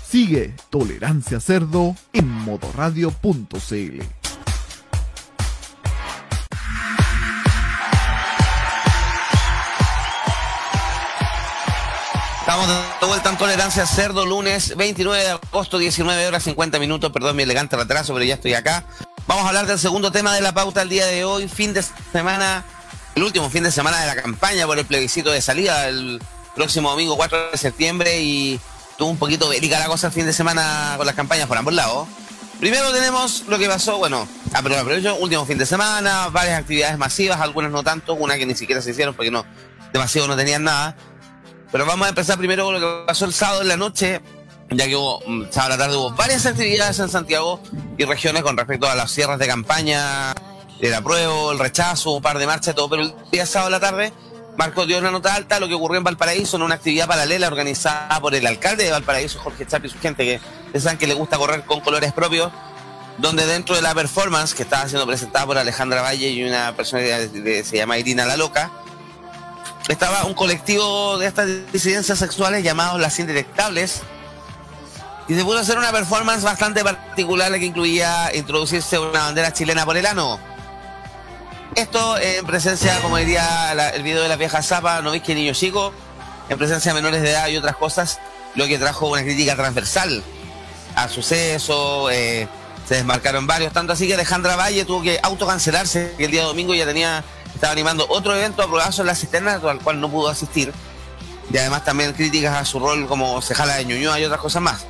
Sigue 0.08 0.56
Tolerancia 0.70 1.40
Cerdo 1.40 1.96
en 2.14 2.30
modoradio.cl. 2.30 4.02
Estamos 12.40 12.68
de 12.68 13.08
vuelta 13.08 13.30
en 13.30 13.38
Tolerancia 13.38 13.86
Cerdo, 13.86 14.26
lunes 14.26 14.76
29 14.78 15.24
de 15.24 15.30
agosto, 15.32 15.78
19 15.78 16.28
horas 16.28 16.44
50 16.44 16.80
minutos. 16.80 17.12
Perdón 17.12 17.36
mi 17.36 17.44
elegante 17.44 17.76
retraso, 17.76 18.14
pero 18.14 18.26
ya 18.26 18.36
estoy 18.36 18.54
acá. 18.54 18.86
Vamos 19.28 19.46
a 19.46 19.48
hablar 19.50 19.66
del 19.66 19.80
segundo 19.80 20.12
tema 20.12 20.34
de 20.34 20.42
la 20.42 20.54
pauta 20.54 20.82
el 20.82 20.90
día 20.90 21.06
de 21.06 21.26
hoy, 21.26 21.48
fin 21.48 21.74
de 21.74 21.84
semana, 22.12 22.64
el 23.16 23.24
último 23.24 23.50
fin 23.50 23.64
de 23.64 23.72
semana 23.72 24.00
de 24.00 24.08
la 24.08 24.22
campaña 24.22 24.66
por 24.66 24.78
el 24.78 24.86
plebiscito 24.86 25.32
de 25.32 25.42
salida 25.42 25.88
el 25.88 26.22
próximo 26.56 26.92
domingo 26.92 27.16
4 27.16 27.52
de 27.52 27.58
septiembre 27.58 28.22
y 28.22 28.60
tuvo 28.98 29.10
un 29.10 29.18
poquito 29.18 29.50
bélica 29.50 29.80
la 29.80 29.88
cosa 29.88 30.08
el 30.08 30.14
fin 30.14 30.26
de 30.26 30.34
semana 30.34 30.94
con 30.98 31.06
las 31.06 31.16
campañas 31.16 31.48
por 31.48 31.58
ambos 31.58 31.74
lados. 31.74 32.08
Primero 32.60 32.92
tenemos 32.94 33.44
lo 33.48 33.58
que 33.58 33.68
pasó, 33.68 33.98
bueno, 33.98 34.28
ah, 34.54 34.62
pero 34.64 34.80
aprovecho, 34.80 35.16
último 35.16 35.46
fin 35.46 35.58
de 35.58 35.66
semana, 35.66 36.30
varias 36.30 36.60
actividades 36.60 36.98
masivas, 36.98 37.42
algunas 37.42 37.72
no 37.72 37.84
tanto, 37.84 38.14
una 38.14 38.38
que 38.38 38.46
ni 38.46 38.56
siquiera 38.56 38.82
se 38.82 38.92
hicieron 38.92 39.16
porque 39.16 39.32
no, 39.32 39.46
demasiado 39.92 40.28
no 40.28 40.38
tenían 40.38 40.64
nada. 40.64 40.96
Pero 41.72 41.86
vamos 41.86 42.06
a 42.06 42.10
empezar 42.10 42.38
primero 42.38 42.66
con 42.66 42.80
lo 42.80 42.80
que 42.80 43.06
pasó 43.08 43.26
el 43.26 43.34
sábado 43.34 43.64
en 43.64 43.68
la 43.68 43.78
noche, 43.78 44.22
ya 44.70 44.86
que 44.86 44.96
hubo, 44.96 45.22
mm, 45.26 45.46
sábado 45.50 45.74
a 45.74 45.78
la 45.78 45.84
tarde 45.84 45.98
hubo 45.98 46.12
varias 46.12 46.46
actividades 46.46 47.00
en 47.00 47.10
Santiago 47.10 47.62
y 47.98 48.06
regiones 48.06 48.44
con 48.44 48.56
respecto 48.56 48.88
a 48.88 48.96
las 48.96 49.12
cierres 49.12 49.40
de 49.40 49.48
campaña, 49.48 50.34
el 50.80 50.94
apruebo, 50.94 51.52
el 51.52 51.60
rechazo, 51.60 52.12
un 52.12 52.22
par 52.22 52.38
de 52.38 52.46
marchas, 52.46 52.76
todo, 52.76 52.90
pero 52.90 53.04
el 53.04 53.14
día 53.32 53.46
sábado 53.46 53.68
a 53.68 53.72
la 53.72 53.80
tarde 53.80 54.14
Marco 54.58 54.86
dio 54.86 55.00
una 55.00 55.10
nota 55.10 55.34
alta 55.34 55.60
lo 55.60 55.68
que 55.68 55.74
ocurrió 55.74 55.98
en 55.98 56.04
Valparaíso 56.04 56.58
en 56.58 56.64
una 56.64 56.76
actividad 56.76 57.08
paralela 57.08 57.48
organizada 57.48 58.20
por 58.22 58.36
el 58.36 58.46
alcalde 58.46 58.84
de 58.84 58.92
Valparaíso, 58.92 59.40
Jorge 59.40 59.66
Chapi 59.66 59.88
y 59.88 59.90
su 59.90 60.00
gente, 60.00 60.24
que 60.26 60.40
pensan 60.72 60.98
que 60.98 61.08
le 61.08 61.16
gusta 61.16 61.38
correr 61.38 61.64
con 61.64 61.82
colores 61.82 62.14
propios, 62.14 62.52
donde 63.18 63.46
dentro 63.46 63.76
de 63.76 63.82
la 63.82 63.96
performance 63.96 64.54
que 64.54 64.64
estaba 64.64 64.88
siendo 64.88 65.08
presentada 65.08 65.46
por 65.46 65.58
Alejandra 65.58 66.02
Valle 66.02 66.30
y 66.30 66.44
una 66.44 66.76
persona 66.76 67.04
que 67.04 67.64
se 67.64 67.78
llama 67.78 67.98
Irina 67.98 68.26
La 68.26 68.38
Loca, 68.38 68.72
estaba 69.88 70.24
un 70.26 70.34
colectivo 70.34 71.18
de 71.18 71.28
estas 71.28 71.48
disidencias 71.72 72.20
sexuales 72.20 72.64
llamados 72.64 73.02
las 73.02 73.18
indetectables 73.20 74.02
y 75.28 75.36
se 75.36 75.44
pudo 75.44 75.60
hacer 75.60 75.78
una 75.78 75.92
performance 75.92 76.44
bastante 76.44 76.84
particular 76.84 77.50
la 77.50 77.60
que 77.60 77.66
incluía 77.66 78.32
introducirse 78.36 79.00
una 79.00 79.24
bandera 79.24 79.52
chilena 79.52 79.86
por 79.86 79.98
el 79.98 80.06
ano. 80.06 80.40
Esto 81.76 82.20
en 82.20 82.46
presencia, 82.46 83.00
como 83.02 83.18
diría 83.18 83.72
el 83.96 84.04
video 84.04 84.22
de 84.22 84.30
la 84.30 84.36
vieja 84.36 84.62
zapa, 84.62 85.02
no 85.02 85.12
veis 85.12 85.24
que 85.24 85.34
niño 85.34 85.54
chico, 85.54 85.92
en 86.48 86.58
presencia 86.58 86.94
de 86.94 87.02
menores 87.02 87.22
de 87.24 87.32
edad 87.32 87.48
y 87.48 87.58
otras 87.58 87.76
cosas, 87.76 88.20
lo 88.54 88.68
que 88.68 88.78
trajo 88.78 89.08
una 89.08 89.24
crítica 89.24 89.56
transversal 89.56 90.24
al 90.96 91.10
suceso, 91.10 92.12
eh, 92.12 92.48
se 92.88 92.96
desmarcaron 92.96 93.48
varios, 93.48 93.74
tanto 93.74 93.94
así 93.94 94.08
que 94.08 94.14
Alejandra 94.14 94.56
Valle 94.56 94.86
tuvo 94.86 95.02
que 95.02 95.20
autocancelarse, 95.24 96.14
que 96.16 96.26
el 96.26 96.32
día 96.32 96.44
domingo 96.44 96.76
ya 96.76 96.86
tenía, 96.86 97.24
estaba 97.56 97.74
animando 97.74 98.06
otro 98.08 98.36
evento 98.36 98.62
aprobazo 98.62 99.02
en 99.02 99.08
la 99.08 99.16
cisterna, 99.16 99.54
al 99.56 99.80
cual 99.80 100.00
no 100.00 100.12
pudo 100.12 100.30
asistir, 100.30 100.72
y 101.52 101.58
además 101.58 101.84
también 101.84 102.14
críticas 102.14 102.56
a 102.56 102.66
su 102.66 102.80
rol 102.80 103.08
como 103.08 103.42
cejala 103.42 103.76
de 103.76 103.86
Ñuñoa 103.86 104.20
y 104.20 104.26
otras 104.26 104.42
cosas 104.42 104.62
más. 104.62 104.86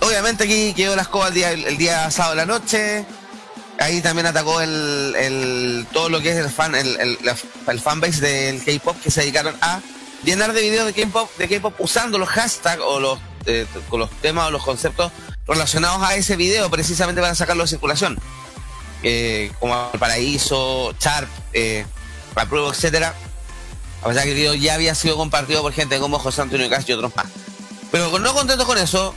Obviamente 0.00 0.44
aquí 0.44 0.74
quedó 0.74 0.94
la 0.94 1.02
escoba 1.02 1.28
el 1.28 1.34
día, 1.34 1.52
el 1.52 1.78
día 1.78 2.10
sábado 2.10 2.34
de 2.34 2.36
la 2.36 2.46
noche, 2.46 3.06
ahí 3.78 4.00
también 4.00 4.26
atacó 4.26 4.60
el, 4.60 5.86
todo 5.92 6.08
lo 6.08 6.20
que 6.20 6.30
es 6.30 6.36
el 6.36 6.50
fan 6.50 6.74
el, 6.74 7.00
el, 7.00 7.18
el 7.66 7.80
fanbase 7.80 8.20
del 8.20 8.64
K-pop 8.64 8.96
que 9.02 9.10
se 9.10 9.20
dedicaron 9.22 9.56
a 9.60 9.80
llenar 10.24 10.52
de 10.52 10.60
videos 10.60 10.86
de 10.86 10.92
K-pop 10.92 11.30
de 11.38 11.48
K-pop 11.48 11.74
usando 11.78 12.18
los 12.18 12.28
hashtags 12.28 12.82
o 12.84 13.00
los 13.00 13.18
eh, 13.46 13.66
con 13.88 14.00
los 14.00 14.10
temas 14.20 14.48
o 14.48 14.50
los 14.50 14.62
conceptos 14.62 15.10
relacionados 15.46 16.02
a 16.02 16.14
ese 16.14 16.36
video 16.36 16.70
precisamente 16.70 17.20
para 17.20 17.34
sacarlo 17.34 17.64
de 17.64 17.68
circulación. 17.68 18.18
Eh, 19.02 19.50
como 19.58 19.90
el 19.92 19.98
paraíso 19.98 20.94
Sharp 21.00 21.28
eh, 21.52 21.84
apruebo 22.36 22.70
etcétera. 22.70 23.14
A 24.02 24.08
pesar 24.08 24.24
que 24.24 24.30
el 24.30 24.36
video 24.36 24.54
ya 24.54 24.74
había 24.74 24.94
sido 24.94 25.16
compartido 25.16 25.62
por 25.62 25.72
gente 25.72 25.98
como 25.98 26.18
José 26.18 26.42
Antonio 26.42 26.68
Cast 26.70 26.88
y 26.88 26.92
otros 26.92 27.14
más. 27.16 27.26
Pero 27.90 28.16
no 28.18 28.32
contentos 28.34 28.66
con 28.66 28.78
eso 28.78 29.14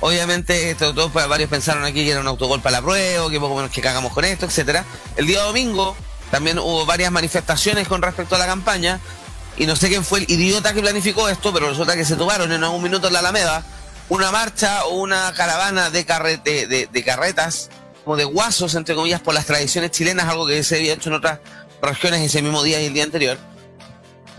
Obviamente, 0.00 0.70
esto, 0.70 0.94
todos 0.94 1.12
pues, 1.12 1.28
varios 1.28 1.50
pensaron 1.50 1.84
aquí 1.84 2.04
que 2.04 2.10
era 2.10 2.20
un 2.20 2.26
autogol 2.26 2.60
para 2.60 2.78
la 2.78 2.82
prueba, 2.82 3.30
que 3.30 3.38
poco 3.38 3.54
menos 3.54 3.70
que 3.70 3.82
cagamos 3.82 4.12
con 4.12 4.24
esto, 4.24 4.46
etcétera. 4.46 4.84
El 5.16 5.26
día 5.26 5.42
domingo 5.42 5.94
también 6.30 6.58
hubo 6.58 6.86
varias 6.86 7.12
manifestaciones 7.12 7.86
con 7.86 8.00
respecto 8.00 8.34
a 8.34 8.38
la 8.38 8.46
campaña. 8.46 9.00
Y 9.58 9.66
no 9.66 9.76
sé 9.76 9.88
quién 9.88 10.04
fue 10.04 10.20
el 10.20 10.30
idiota 10.30 10.72
que 10.72 10.80
planificó 10.80 11.28
esto, 11.28 11.52
pero 11.52 11.68
resulta 11.68 11.94
que 11.94 12.04
se 12.04 12.16
tomaron 12.16 12.50
en 12.50 12.64
algún 12.64 12.82
minuto 12.82 13.08
en 13.08 13.12
la 13.12 13.18
Alameda 13.18 13.62
una 14.08 14.30
marcha 14.32 14.84
o 14.86 14.94
una 14.94 15.32
caravana 15.34 15.90
de, 15.90 16.04
carrete, 16.06 16.66
de, 16.66 16.88
de 16.90 17.04
carretas, 17.04 17.68
como 18.04 18.16
de 18.16 18.24
guasos, 18.24 18.74
entre 18.74 18.94
comillas, 18.94 19.20
por 19.20 19.34
las 19.34 19.44
tradiciones 19.44 19.90
chilenas, 19.90 20.26
algo 20.26 20.46
que 20.46 20.64
se 20.64 20.76
había 20.76 20.94
hecho 20.94 21.10
en 21.10 21.16
otras 21.16 21.40
regiones 21.82 22.22
ese 22.22 22.42
mismo 22.42 22.62
día 22.62 22.80
y 22.80 22.86
el 22.86 22.94
día 22.94 23.04
anterior 23.04 23.38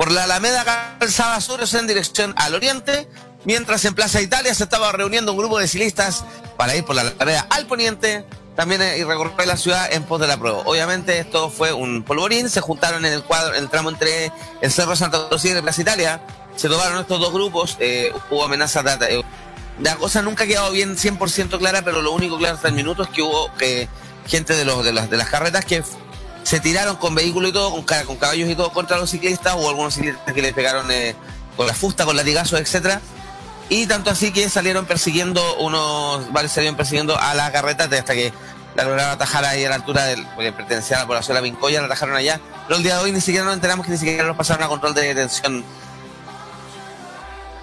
por 0.02 0.12
la 0.12 0.24
Alameda 0.24 0.98
Calzada 1.00 1.40
Sur, 1.42 1.62
o 1.62 1.78
en 1.78 1.86
dirección 1.86 2.34
al 2.38 2.56
oriente, 2.56 3.08
mientras 3.46 3.84
en 3.86 3.94
Plaza 3.96 4.22
Italia 4.22 4.54
se 4.54 4.64
estaba 4.64 4.92
reuniendo 4.92 5.32
un 5.32 5.38
grupo 5.38 5.60
de 5.60 5.68
ciclistas 5.68 6.24
para 6.58 6.76
ir 6.76 6.84
por 6.86 6.96
la 6.96 7.02
Alameda 7.02 7.48
al 7.50 7.66
poniente, 7.66 8.26
también 8.56 8.82
eh, 8.82 8.98
y 8.98 9.04
recorrer 9.04 9.48
la 9.48 9.58
ciudad 9.58 9.92
en 9.92 10.04
pos 10.04 10.20
de 10.20 10.28
la 10.28 10.38
prueba. 10.38 10.60
Obviamente 10.66 11.18
esto 11.20 11.50
fue 11.50 11.74
un 11.74 12.04
polvorín, 12.04 12.50
se 12.50 12.62
juntaron 12.62 13.06
en 13.06 13.14
el 13.14 13.24
cuadro, 13.24 13.56
en 13.56 13.64
el 13.64 13.70
tramo 13.70 13.90
entre 13.90 14.32
el 14.62 14.72
Cerro 14.72 14.96
Santa 14.96 15.28
Lucía 15.32 15.58
y 15.58 15.62
Plaza 15.62 15.82
Italia, 15.82 16.22
se 16.56 16.68
tomaron 16.70 17.00
estos 17.00 17.20
dos 17.20 17.32
grupos, 17.34 17.78
eh, 17.80 18.12
hubo 18.30 18.44
amenazas 18.44 19.00
de, 19.00 19.20
eh, 19.20 19.24
la 19.82 19.96
cosa 19.96 20.22
nunca 20.22 20.44
ha 20.44 20.48
quedado 20.48 20.70
bien 20.72 20.98
100% 20.98 21.58
clara, 21.58 21.82
pero 21.82 22.02
lo 22.02 22.12
único 22.12 22.38
claro 22.38 22.56
hasta 22.56 22.68
el 22.68 22.74
minuto 22.76 23.04
es 23.04 23.10
que 23.10 23.22
hubo 23.22 23.52
que 23.56 23.88
gente 24.28 24.54
de, 24.54 24.66
los, 24.66 24.84
de, 24.84 24.92
las, 24.92 25.30
carretas 25.30 25.66
que 25.66 25.82
se 26.44 26.60
tiraron 26.60 26.98
con 26.98 27.16
vehículos 27.16 27.50
y 27.50 27.54
todo, 27.54 27.72
con, 27.72 27.84
ca- 27.84 28.04
con 28.04 28.18
caballos 28.18 28.50
y 28.50 28.56
todo 28.56 28.72
contra 28.72 28.98
los 28.98 29.10
ciclistas, 29.10 29.56
o 29.58 29.70
algunos 29.70 29.96
ciclistas 29.96 30.34
que 30.34 30.42
les 30.42 30.54
pegaron 30.54 30.88
con 31.56 31.66
la 31.66 31.74
fusta, 31.74 32.06
con 32.06 32.16
latigazos, 32.16 32.60
etcétera. 32.60 33.02
Y 33.74 33.88
tanto 33.88 34.10
así 34.10 34.34
que 34.34 34.50
salieron 34.50 34.86
persiguiendo 34.86 35.56
unos, 35.60 36.30
varios 36.34 36.52
salieron 36.52 36.76
persiguiendo 36.76 37.18
a 37.18 37.34
la 37.34 37.54
carreta 37.54 37.86
hasta 37.86 38.14
que 38.14 38.34
la 38.76 38.84
lograron 38.84 39.14
atajar 39.14 39.46
ahí 39.46 39.64
a 39.64 39.70
la 39.70 39.76
altura 39.76 40.04
del, 40.08 40.28
porque 40.36 40.52
pertenecía 40.52 40.98
a 40.98 41.00
la 41.00 41.08
población 41.08 41.36
de 41.36 41.42
la 41.42 41.44
Vincoya, 41.46 41.80
la 41.80 41.86
atajaron 41.86 42.18
allá. 42.18 42.42
Pero 42.68 42.76
el 42.76 42.84
día 42.84 42.98
de 42.98 43.04
hoy 43.06 43.14
ni 43.14 43.22
siquiera 43.22 43.46
nos 43.46 43.54
enteramos 43.54 43.86
que 43.86 43.94
ni 43.94 43.98
siquiera 43.98 44.26
nos 44.26 44.36
pasaron 44.36 44.62
a 44.64 44.68
control 44.68 44.94
de 44.94 45.04
detención. 45.04 45.64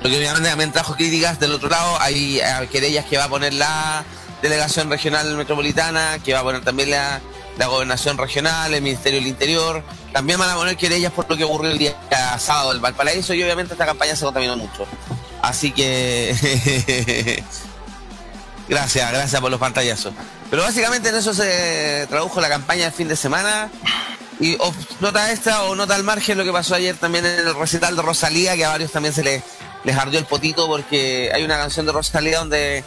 Lo 0.01 0.09
que 0.09 0.17
obviamente 0.17 0.49
también 0.49 0.73
trajo 0.73 0.95
críticas 0.97 1.39
del 1.41 1.53
otro 1.53 1.69
lado, 1.69 2.01
hay 2.01 2.41
querellas 2.73 3.05
que 3.05 3.19
va 3.19 3.25
a 3.25 3.29
poner 3.29 3.53
la 3.53 4.03
delegación 4.41 4.89
regional 4.89 5.37
metropolitana, 5.37 6.21
que 6.25 6.33
va 6.33 6.41
a 6.41 6.43
poner 6.43 6.65
también 6.65 6.91
la, 6.91 7.21
la 7.59 7.67
gobernación 7.67 8.17
regional, 8.17 8.73
el 8.73 8.81
Ministerio 8.81 9.19
del 9.19 9.29
Interior, 9.29 9.85
también 10.15 10.39
van 10.39 10.49
a 10.49 10.55
poner 10.55 10.75
querellas 10.79 11.13
por 11.13 11.29
lo 11.29 11.37
que 11.37 11.45
ocurrió 11.45 11.71
el 11.71 11.77
día 11.77 11.95
sábado 12.39 12.71
del 12.71 12.81
Valparaíso 12.81 13.35
y 13.35 13.43
obviamente 13.43 13.75
esta 13.75 13.85
campaña 13.85 14.17
se 14.17 14.25
contaminó 14.25 14.57
mucho. 14.57 14.87
Así 15.49 15.71
que 15.73 16.35
gracias, 18.69 19.11
gracias 19.13 19.41
por 19.41 19.51
los 19.51 19.59
pantallazos. 19.59 20.13
Pero 20.51 20.63
básicamente 20.63 21.09
en 21.09 21.15
eso 21.17 21.33
se 21.33 22.07
tradujo 22.09 22.41
la 22.41 22.51
campaña 22.51 22.85
del 22.85 22.93
fin 22.93 23.09
de 23.09 23.17
semana. 23.17 23.71
Y 24.41 24.57
nota 25.01 25.33
extra 25.33 25.63
o 25.65 25.75
nota 25.75 25.95
al 25.95 26.05
margen 26.05 26.39
lo 26.39 26.45
que 26.45 26.53
pasó 26.53 26.75
ayer 26.75 26.97
también 26.97 27.25
en 27.25 27.49
el 27.49 27.55
recital 27.55 27.97
de 27.97 28.03
Rosalía, 28.03 28.57
que 28.57 28.65
a 28.65 28.69
varios 28.69 28.93
también 28.93 29.15
se 29.15 29.25
les, 29.25 29.43
les 29.85 29.97
ardió 29.97 30.19
el 30.19 30.27
potito 30.27 30.67
porque 30.69 31.31
hay 31.35 31.43
una 31.43 31.57
canción 31.57 31.87
de 31.87 31.93
Rosalía 31.93 32.39
donde 32.39 32.85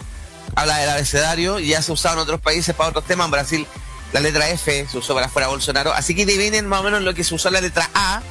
habla 0.56 0.78
del 0.78 0.90
abecedario 0.90 1.60
y 1.60 1.70
ya 1.70 1.82
se 1.82 1.92
usaba 1.92 2.14
en 2.14 2.20
otros 2.20 2.42
países 2.42 2.76
para 2.76 2.90
otros 2.90 3.06
temas. 3.06 3.26
En 3.26 3.32
Brasil 3.32 3.68
la 4.14 4.20
letra 4.20 4.50
F 4.50 4.88
se 4.88 4.98
usó 4.98 5.16
para 5.16 5.30
fuera 5.30 5.48
Bolsonaro. 5.48 5.94
Así 5.94 6.16
que 6.16 6.26
vienen 6.26 6.68
más 6.68 6.82
o 6.82 6.84
menos 6.84 7.02
lo 7.02 7.14
que 7.16 7.24
se 7.24 7.34
usó 7.34 7.50
la 7.50 7.60
letra 7.60 7.90
A, 7.96 8.22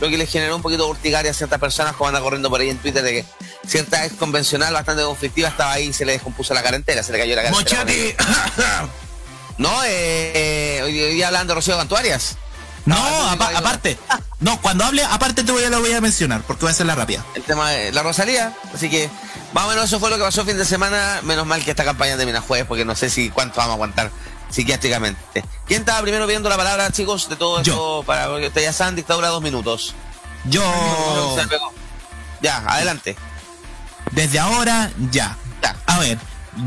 lo 0.00 0.08
que 0.08 0.16
les 0.16 0.30
generó 0.30 0.56
un 0.56 0.62
poquito 0.62 0.84
de 0.84 0.90
urticaria 0.90 1.30
a 1.30 1.34
ciertas 1.34 1.60
personas 1.60 1.94
como 1.94 2.08
anda 2.08 2.20
corriendo 2.20 2.48
por 2.50 2.60
ahí 2.60 2.70
en 2.70 2.78
Twitter 2.78 3.02
de 3.02 3.12
que 3.12 3.24
cierta 3.66 4.04
ex 4.04 4.14
convencional 4.16 4.72
bastante 4.74 5.02
conflictiva 5.04 5.48
estaba 5.48 5.72
ahí 5.72 5.88
y 5.88 5.92
se 5.92 6.04
le 6.04 6.12
descompuso 6.12 6.52
la 6.54 6.62
carentera, 6.62 7.02
se 7.02 7.12
le 7.12 7.18
cayó 7.18 7.36
la 7.36 7.42
carentera. 7.44 7.80
Mochati. 7.84 8.14
No, 9.58 9.70
eh, 9.84 10.80
hoy, 10.82 10.98
hoy 11.00 11.14
día 11.14 11.26
hablando 11.28 11.52
de 11.52 11.56
Rocío 11.56 11.76
Cantuarias. 11.76 12.36
No, 12.86 12.96
apa- 13.28 13.50
sí, 13.50 13.54
aparte. 13.54 13.98
No, 14.40 14.60
cuando 14.60 14.84
hable, 14.84 15.04
aparte 15.04 15.44
te 15.44 15.52
voy 15.52 15.62
a, 15.62 15.68
lo 15.70 15.78
voy 15.80 15.92
a 15.92 16.00
mencionar, 16.00 16.40
porque 16.42 16.62
voy 16.62 16.70
a 16.70 16.72
hacer 16.72 16.86
la 16.86 16.94
rápida. 16.96 17.24
el 17.34 17.42
tema 17.42 17.70
de 17.70 17.92
la 17.92 18.02
Rosalía. 18.02 18.54
Así 18.74 18.90
que 18.90 19.08
más 19.52 19.66
o 19.66 19.68
menos 19.68 19.84
eso 19.84 20.00
fue 20.00 20.10
lo 20.10 20.16
que 20.16 20.22
pasó 20.24 20.40
el 20.40 20.48
fin 20.48 20.56
de 20.56 20.64
semana. 20.64 21.20
Menos 21.22 21.46
mal 21.46 21.62
que 21.62 21.70
esta 21.70 21.84
campaña 21.84 22.16
termina 22.16 22.40
jueves, 22.40 22.66
porque 22.66 22.84
no 22.84 22.96
sé 22.96 23.08
si 23.10 23.28
cuánto 23.30 23.58
vamos 23.58 23.72
a 23.72 23.74
aguantar 23.74 24.10
psiquiátricamente. 24.50 25.44
¿Quién 25.66 25.80
estaba 25.82 26.00
primero 26.02 26.26
viendo 26.26 26.48
la 26.48 26.56
palabra, 26.56 26.90
chicos, 26.90 27.28
de 27.28 27.36
todo 27.36 27.62
Yo. 27.62 27.72
esto? 27.72 28.02
Para, 28.04 28.28
porque 28.28 28.48
ustedes 28.48 28.66
ya 28.68 28.72
saben, 28.72 28.96
dictadura 28.96 29.28
dos 29.28 29.42
minutos. 29.42 29.94
Yo. 30.46 30.64
Ya, 32.40 32.56
adelante. 32.66 33.14
Desde 34.12 34.38
ahora, 34.38 34.90
ya. 35.10 35.36
A 35.86 35.98
ver, 35.98 36.18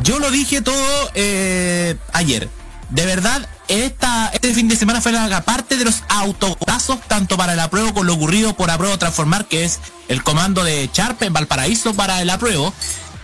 yo 0.03 0.19
lo 0.19 0.31
dije 0.31 0.61
todo 0.61 1.11
eh, 1.13 1.97
ayer. 2.13 2.49
De 2.89 3.05
verdad, 3.05 3.47
esta, 3.67 4.29
este 4.33 4.53
fin 4.53 4.67
de 4.67 4.75
semana 4.75 5.01
fue 5.01 5.11
la 5.11 5.41
parte 5.43 5.77
de 5.77 5.85
los 5.85 6.03
autogolazos, 6.07 7.01
tanto 7.07 7.35
para 7.37 7.53
el 7.53 7.59
apruebo 7.59 7.93
con 7.93 8.05
lo 8.05 8.13
ocurrido 8.13 8.55
por 8.55 8.69
apruebo 8.69 8.97
transformar, 8.99 9.45
que 9.45 9.65
es 9.65 9.79
el 10.07 10.23
comando 10.23 10.63
de 10.63 10.89
Charp 10.91 11.21
en 11.23 11.33
Valparaíso 11.33 11.93
para 11.95 12.21
el 12.21 12.29
apruebo, 12.29 12.73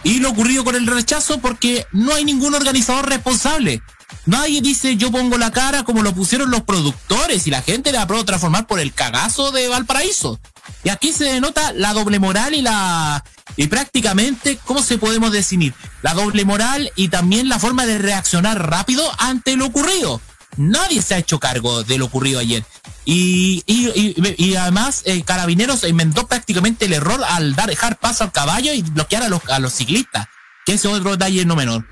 y 0.03 0.19
lo 0.19 0.29
ocurrido 0.29 0.63
con 0.63 0.75
el 0.75 0.87
rechazo 0.87 1.39
porque 1.39 1.85
no 1.91 2.13
hay 2.13 2.25
ningún 2.25 2.55
organizador 2.55 3.07
responsable. 3.07 3.81
Nadie 4.25 4.61
dice 4.61 4.97
yo 4.97 5.11
pongo 5.11 5.37
la 5.37 5.51
cara 5.51 5.83
como 5.83 6.03
lo 6.03 6.13
pusieron 6.13 6.51
los 6.51 6.61
productores 6.61 7.47
y 7.47 7.51
la 7.51 7.61
gente 7.61 7.91
de 7.91 7.97
apruebo 7.97 8.25
transformar 8.25 8.67
por 8.67 8.79
el 8.79 8.93
cagazo 8.93 9.51
de 9.51 9.67
Valparaíso. 9.67 10.39
Y 10.83 10.89
aquí 10.89 11.11
se 11.11 11.25
denota 11.25 11.73
la 11.73 11.93
doble 11.93 12.19
moral 12.19 12.53
y 12.55 12.61
la 12.61 13.23
y 13.57 13.67
prácticamente 13.67 14.57
cómo 14.65 14.81
se 14.81 14.97
podemos 14.97 15.31
definir 15.31 15.73
la 16.01 16.13
doble 16.13 16.45
moral 16.45 16.91
y 16.95 17.09
también 17.09 17.49
la 17.49 17.59
forma 17.59 17.85
de 17.85 17.97
reaccionar 17.97 18.69
rápido 18.69 19.03
ante 19.19 19.55
lo 19.55 19.65
ocurrido. 19.65 20.21
Nadie 20.57 21.01
se 21.01 21.15
ha 21.15 21.17
hecho 21.17 21.39
cargo 21.39 21.83
de 21.83 21.97
lo 21.97 22.05
ocurrido 22.05 22.39
ayer. 22.39 22.65
Y, 23.05 23.63
y, 23.65 23.87
y, 23.89 24.35
y 24.37 24.55
además, 24.55 25.01
eh, 25.05 25.23
Carabineros 25.23 25.83
inventó 25.87 26.27
prácticamente 26.27 26.85
el 26.85 26.93
error 26.93 27.21
al 27.27 27.55
dar, 27.55 27.69
dejar 27.69 27.97
paso 27.97 28.25
al 28.25 28.31
caballo 28.31 28.73
y 28.73 28.81
bloquear 28.81 29.23
a 29.23 29.29
los, 29.29 29.41
a 29.49 29.59
los 29.59 29.73
ciclistas. 29.73 30.27
Que 30.65 30.73
es 30.73 30.85
otro 30.85 31.11
detalle 31.11 31.45
no 31.45 31.55
menor. 31.55 31.87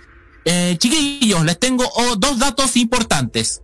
Eh, 0.45 0.75
chiquillos, 0.77 1.43
les 1.45 1.59
tengo 1.59 1.89
oh, 1.93 2.15
dos 2.15 2.37
datos 2.37 2.75
importantes. 2.75 3.61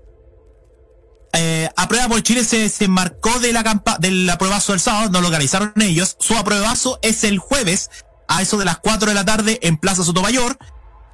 Eh, 1.37 1.69
Aprueba 1.75 2.07
por 2.07 2.23
Chile 2.23 2.43
se, 2.45 2.69
se 2.69 2.87
marcó 2.87 3.39
de 3.39 3.51
la 3.51 3.63
campa 3.63 3.97
del 3.99 4.29
apruebazo 4.29 4.71
del 4.71 4.79
sábado, 4.79 5.09
no 5.09 5.21
lo 5.21 5.27
organizaron 5.27 5.73
ellos. 5.81 6.15
Su 6.19 6.35
apruebazo 6.37 6.97
es 7.01 7.23
el 7.23 7.39
jueves 7.39 7.89
a 8.27 8.41
eso 8.41 8.57
de 8.57 8.65
las 8.65 8.77
4 8.79 9.09
de 9.09 9.13
la 9.15 9.25
tarde 9.25 9.59
en 9.61 9.77
Plaza 9.77 10.03
Sotomayor. 10.03 10.57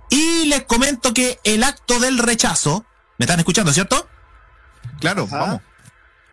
Y 0.09 0.45
les 0.45 0.63
comento 0.63 1.13
que 1.13 1.39
el 1.43 1.63
acto 1.63 1.99
del 1.99 2.17
rechazo, 2.17 2.86
¿me 3.17 3.24
están 3.26 3.39
escuchando, 3.39 3.74
cierto? 3.74 4.07
Claro, 4.99 5.24
Ajá. 5.26 5.38
vamos. 5.38 5.61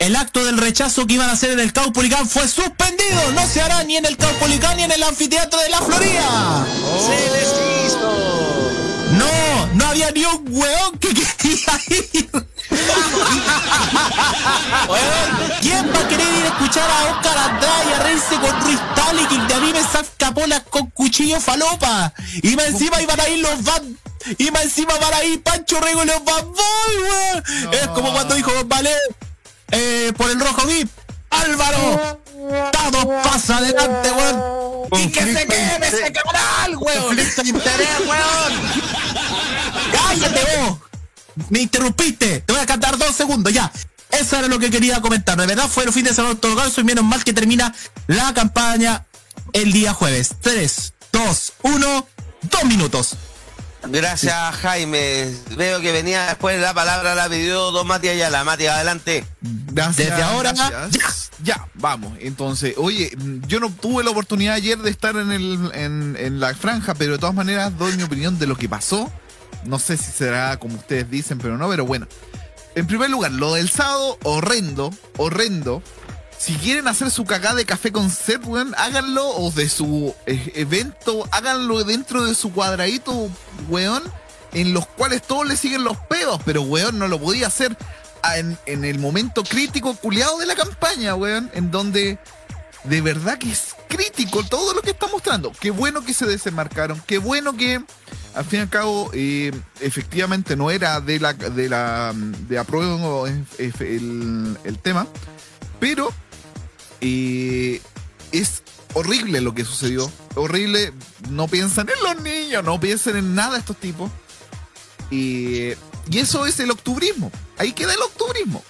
El 0.01 0.15
acto 0.17 0.45
del 0.45 0.59
rechazo 0.59 1.07
que 1.07 1.15
iban 1.15 1.29
a 1.29 1.33
hacer 1.33 1.51
en 1.51 1.59
el 1.61 1.73
Caupolicán 1.73 2.29
fue 2.29 2.47
suspendido. 2.47 3.33
No 3.33 3.45
se 3.47 3.61
hará 3.63 3.83
ni 3.85 3.97
en 3.97 4.05
el 4.07 4.17
Caupolicán 4.17 4.77
ni 4.77 4.85
en 4.85 4.93
el 4.93 5.03
anfiteatro 5.03 5.59
de 5.61 5.69
la 5.71 5.81
Florida. 5.81 6.67
¡Se 7.05 7.31
les 7.31 7.87
hizo! 7.87 8.71
No, 9.13 9.67
no 9.75 9.87
había 9.87 10.11
ni 10.13 10.25
un 10.25 10.45
weón 10.51 10.99
que 10.99 11.09
quería 11.39 11.81
ir. 12.13 12.31
¿Quién 15.61 15.93
va 15.95 16.01
a 16.01 16.09
querer 16.09 16.27
ir 16.27 16.45
a 16.45 16.49
escuchar 16.49 16.91
a 16.91 17.05
Oscar 17.11 17.39
Andrade 17.39 17.91
y 17.91 17.93
a 17.93 17.99
reírse 18.01 18.35
con 18.37 18.61
Ruiz 18.63 18.81
Tali 18.95 19.25
que 19.27 19.39
de 19.39 19.55
a 19.55 19.61
mí 19.61 19.73
me 19.73 19.83
saca 19.83 20.33
polas 20.33 20.63
con 20.69 20.91
cuchillo 20.91 21.41
falopa? 21.41 22.13
Y 22.43 22.57
más 22.57 22.67
encima 22.67 23.01
iban 23.03 23.21
a 23.21 23.29
ir 23.29 23.43
los 23.43 23.63
van. 23.65 23.99
Y 24.37 24.51
más 24.51 24.65
encima 24.65 24.95
van 24.99 25.15
a 25.15 25.25
ir 25.25 25.43
Pancho 25.43 25.81
Rego 25.81 26.03
y 26.03 26.07
los 26.07 26.25
Bad 26.25 26.45
weón. 26.45 27.45
Es 27.73 27.89
como 27.89 28.13
cuando 28.13 28.35
dijo 28.35 28.51
Vale 28.67 28.93
eh, 29.71 30.13
por 30.17 30.31
el 30.31 30.41
rojo 30.41 30.67
VIP. 30.67 30.91
Álvaro, 31.31 32.21
todo 32.73 33.23
pasa 33.23 33.59
adelante, 33.59 34.11
weón. 34.11 34.89
Y 34.93 35.09
que 35.09 35.21
se 35.21 35.47
queme 35.47 35.87
ese 35.87 36.13
canal, 36.13 36.77
weón. 36.77 37.03
Conflicto 37.05 37.43
de 37.43 37.49
interés, 37.49 38.01
weón. 38.01 38.53
¡Cállate 39.93 40.57
vos! 40.57 40.79
Me 41.51 41.61
interrumpiste. 41.61 42.41
Te 42.41 42.53
voy 42.53 42.63
a 42.63 42.67
cantar 42.67 42.99
dos 42.99 43.15
segundos 43.15 43.53
ya. 43.53 43.71
Eso 44.11 44.37
era 44.37 44.49
lo 44.49 44.59
que 44.59 44.71
quería 44.71 45.01
comentar. 45.01 45.39
De 45.39 45.47
verdad 45.47 45.69
fue 45.69 45.85
el 45.85 45.93
fin 45.93 46.05
de 46.05 46.15
semana 46.15 46.35
otorgado 46.35 46.71
y 46.77 46.85
menos 46.85 47.05
mal 47.05 47.23
que 47.25 47.33
termina 47.33 47.75
la 48.07 48.33
campaña 48.35 49.05
el 49.53 49.73
día 49.73 49.93
jueves. 49.93 50.31
3, 50.41 50.93
2, 51.13 51.53
1, 51.63 52.09
2 52.51 52.65
minutos. 52.65 53.17
Gracias, 53.87 54.57
Jaime. 54.57 55.33
Veo 55.57 55.81
que 55.81 55.93
venía 55.93 56.27
después 56.27 56.61
la 56.61 56.75
palabra, 56.75 57.15
la 57.15 57.29
pidió 57.29 57.71
Don 57.71 57.87
Mati 57.87 58.09
Ayala. 58.09 58.45
Mati, 58.45 58.67
adelante. 58.67 59.25
Gracias, 59.41 60.09
Desde 60.09 60.23
ahora, 60.23 60.53
gracias. 60.53 61.31
Ya, 61.43 61.69
vamos. 61.75 62.15
Entonces, 62.21 62.75
oye, 62.77 63.17
yo 63.47 63.61
no 63.61 63.71
tuve 63.71 64.03
la 64.03 64.11
oportunidad 64.11 64.55
ayer 64.55 64.79
de 64.79 64.91
estar 64.91 65.17
en, 65.17 65.31
el, 65.31 65.71
en, 65.73 66.17
en 66.19 66.41
la 66.41 66.55
franja, 66.55 66.95
pero 66.95 67.13
de 67.13 67.19
todas 67.19 67.35
maneras 67.35 67.79
doy 67.79 67.97
mi 67.97 68.03
opinión 68.03 68.39
de 68.39 68.47
lo 68.47 68.57
que 68.57 68.69
pasó. 68.69 69.11
No 69.65 69.79
sé 69.79 69.97
si 69.97 70.11
será 70.11 70.57
como 70.59 70.77
ustedes 70.77 71.11
dicen, 71.11 71.39
pero 71.39 71.59
no, 71.59 71.69
pero 71.69 71.85
bueno. 71.85 72.07
En 72.75 72.87
primer 72.87 73.11
lugar, 73.11 73.33
lo 73.33 73.55
del 73.55 73.69
sábado, 73.71 74.19
horrendo, 74.23 74.93
horrendo. 75.17 75.83
Si 76.39 76.55
quieren 76.55 76.87
hacer 76.87 77.11
su 77.11 77.25
cagada 77.25 77.57
de 77.57 77.65
café 77.65 77.91
con 77.91 78.13
weón, 78.45 78.73
háganlo, 78.79 79.29
o 79.29 79.51
de 79.51 79.69
su 79.69 80.15
eh, 80.27 80.53
evento, 80.55 81.29
háganlo 81.33 81.83
dentro 81.83 82.25
de 82.25 82.35
su 82.37 82.53
cuadradito, 82.53 83.29
weón, 83.69 84.05
en 84.53 84.73
los 84.73 84.87
cuales 84.87 85.23
todos 85.23 85.49
le 85.49 85.57
siguen 85.57 85.83
los 85.83 85.97
pedos, 85.97 86.41
pero 86.45 86.63
weón 86.63 86.99
no 86.99 87.09
lo 87.09 87.19
podía 87.19 87.49
hacer 87.49 87.77
en 88.67 88.85
el 88.85 88.99
momento 88.99 89.43
crítico 89.43 89.95
culiado 89.97 90.39
de 90.39 90.47
la 90.47 90.55
campaña, 90.55 91.15
weón, 91.15 91.51
en 91.55 91.71
donde 91.71 92.19
de 92.85 93.01
verdad 93.01 93.39
que 93.39 93.51
es 93.51 93.75
crítico 93.89 94.43
todo 94.45 94.75
lo 94.75 94.83
que 94.83 94.91
está 94.91 95.07
mostrando. 95.09 95.53
Qué 95.59 95.71
bueno 95.71 96.03
que 96.03 96.15
se 96.15 96.27
desenmarcaron, 96.27 97.03
qué 97.07 97.19
bueno 97.19 97.57
que 97.57 97.83
al 98.39 98.45
fin 98.45 98.61
y 98.61 98.63
al 98.63 98.69
cabo 98.69 99.11
eh, 99.15 99.53
efectivamente 99.81 100.55
no 100.55 100.71
era 100.71 101.01
de 101.01 101.19
la 101.19 101.33
de 101.33 101.69
la 101.69 102.15
de 102.15 102.57
apruebo 102.57 103.27
eh, 103.27 103.45
eh, 103.59 103.73
el, 104.65 104.79
tema, 104.81 105.09
pero 105.81 106.13
eh, 107.01 107.83
es 108.31 108.63
horrible 108.95 109.41
lo 109.41 109.55
que 109.55 109.65
sucedió, 109.65 110.11
horrible. 110.37 110.93
No 111.31 111.49
piensan 111.49 111.89
en 111.89 112.01
los 112.03 112.23
niños, 112.23 112.63
no 112.63 112.79
piensan 112.79 113.17
en 113.17 113.35
nada 113.35 113.59
estos 113.59 113.77
tipos. 113.77 114.09
Y, 115.11 115.71
y 116.09 116.19
eso 116.19 116.47
es 116.47 116.61
el 116.61 116.71
octubrismo. 116.71 117.33
Ahí 117.57 117.73
queda 117.73 117.95
el 117.95 118.03
octubrismo. 118.03 118.63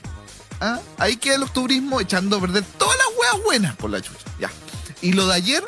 ¿Ah? 0.60 0.80
Ahí 0.96 1.16
queda 1.16 1.34
el 1.34 1.42
octubrismo 1.42 2.00
echando 2.00 2.38
a 2.38 2.40
perder 2.40 2.64
todas 2.78 2.96
las 2.96 3.18
hueas 3.18 3.44
buenas 3.44 3.76
por 3.76 3.90
la 3.90 4.00
chucha. 4.00 4.24
Ya. 4.40 4.50
Y 5.02 5.12
lo 5.12 5.26
de 5.26 5.34
ayer, 5.34 5.62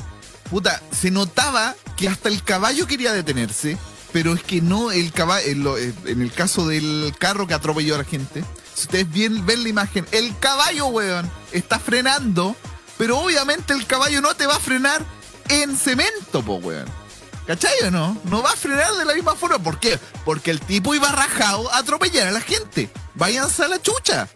puta, 0.48 0.82
se 0.90 1.10
notaba 1.10 1.76
que 1.96 2.08
hasta 2.08 2.30
el 2.30 2.42
caballo 2.42 2.86
quería 2.86 3.12
detenerse, 3.12 3.76
pero 4.12 4.34
es 4.34 4.42
que 4.42 4.60
no 4.60 4.90
el 4.92 5.12
caballo, 5.12 5.46
en, 5.48 5.62
lo- 5.64 5.78
en 5.78 6.22
el 6.22 6.32
caso 6.32 6.66
del 6.66 7.12
carro 7.18 7.46
que 7.46 7.54
atropelló 7.54 7.94
a 7.94 7.98
la 7.98 8.04
gente, 8.04 8.44
si 8.74 8.82
ustedes 8.82 9.10
bien 9.10 9.44
ven 9.46 9.62
la 9.62 9.68
imagen, 9.68 10.06
el 10.12 10.36
caballo, 10.38 10.86
weón, 10.86 11.30
está 11.52 11.78
frenando, 11.78 12.56
pero 12.98 13.18
obviamente 13.18 13.72
el 13.72 13.86
caballo 13.86 14.20
no 14.20 14.34
te 14.34 14.46
va 14.46 14.56
a 14.56 14.60
frenar 14.60 15.04
en 15.48 15.76
cemento, 15.76 16.42
po, 16.44 16.54
weón. 16.56 16.86
¿Cachai 17.46 17.72
o 17.86 17.90
no? 17.90 18.16
No 18.24 18.42
va 18.42 18.52
a 18.52 18.56
frenar 18.56 18.92
de 18.94 19.04
la 19.04 19.14
misma 19.14 19.34
forma. 19.34 19.58
¿Por 19.58 19.80
qué? 19.80 19.98
Porque 20.24 20.52
el 20.52 20.60
tipo 20.60 20.94
iba 20.94 21.10
rajado 21.10 21.72
a 21.72 21.78
atropellar 21.78 22.28
a 22.28 22.30
la 22.30 22.40
gente. 22.40 22.88
Váyanse 23.16 23.64
a 23.64 23.68
la 23.68 23.82
chucha. 23.82 24.28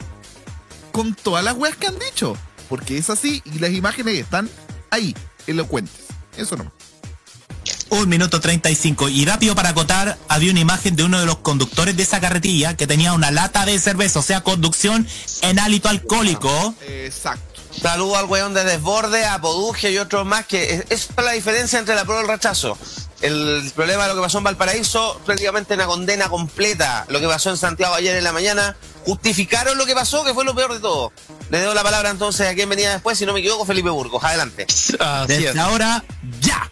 Con 0.91 1.15
todas 1.15 1.45
las 1.45 1.55
weas 1.55 1.77
que 1.77 1.87
han 1.87 1.99
dicho. 1.99 2.37
Porque 2.69 2.99
es 2.99 3.11
así 3.11 3.41
y 3.45 3.59
las 3.61 3.71
imágenes 3.71 4.15
están 4.19 4.51
ahí, 4.91 5.15
elocuentes. 5.47 6.07
Eso 6.37 6.57
no. 6.57 6.73
Un 7.91 8.09
minuto 8.09 8.41
35. 8.41 9.09
Y 9.09 9.25
rápido 9.25 9.55
para 9.55 9.69
acotar, 9.71 10.19
había 10.29 10.51
una 10.51 10.61
imagen 10.61 10.97
de 10.97 11.05
uno 11.05 11.21
de 11.21 11.27
los 11.27 11.37
conductores 11.39 11.97
de 11.97 12.03
esa 12.03 12.21
carretilla 12.21 12.77
que 12.77 12.87
tenía 12.87 13.13
una 13.13 13.31
lata 13.31 13.65
de 13.67 13.79
cerveza, 13.79 14.19
o 14.19 14.23
sea, 14.23 14.41
conducción 14.43 15.07
en 15.43 15.59
hálito 15.59 15.89
alcohólico. 15.89 16.75
Exacto. 16.89 17.61
Saludo 17.81 18.17
al 18.17 18.27
weón 18.27 18.55
de 18.55 18.65
Desborde, 18.65 19.25
a 19.27 19.41
Poduje 19.41 19.91
y 19.93 19.99
otros 19.99 20.25
más, 20.27 20.47
que 20.47 20.75
es- 20.75 20.85
esa 20.91 21.13
es 21.19 21.25
la 21.25 21.33
diferencia 21.33 21.79
entre 21.79 21.95
la 21.95 22.05
prueba 22.05 22.23
y 22.23 22.25
el 22.25 22.31
rechazo. 22.31 22.79
El 23.21 23.71
problema 23.75 24.03
de 24.05 24.11
lo 24.11 24.15
que 24.17 24.21
pasó 24.23 24.39
en 24.39 24.45
Valparaíso, 24.45 25.21
prácticamente 25.25 25.75
una 25.75 25.87
condena 25.87 26.29
completa. 26.29 27.05
Lo 27.09 27.21
que 27.21 27.27
pasó 27.27 27.51
en 27.51 27.57
Santiago 27.57 27.95
ayer 27.95 28.17
en 28.17 28.25
la 28.25 28.33
mañana, 28.33 28.77
justificaron 29.07 29.79
lo 29.79 29.87
que 29.87 29.95
pasó, 29.95 30.25
que 30.25 30.35
fue 30.35 30.45
lo 30.45 30.55
peor 30.55 30.73
de 30.75 30.81
todo. 30.81 31.13
Le 31.51 31.61
doy 31.61 31.75
la 31.75 31.83
palabra 31.83 32.11
entonces 32.11 32.49
a 32.49 32.55
quien 32.55 32.69
venía 32.69 32.91
después, 32.93 33.19
si 33.19 33.25
no 33.27 33.33
me 33.33 33.41
equivoco, 33.41 33.65
Felipe 33.67 33.91
Burgos. 33.91 34.23
Adelante. 34.23 34.67
Así 34.69 34.97
Desde 35.27 35.51
es. 35.51 35.57
ahora, 35.57 36.05
ya. 36.41 36.71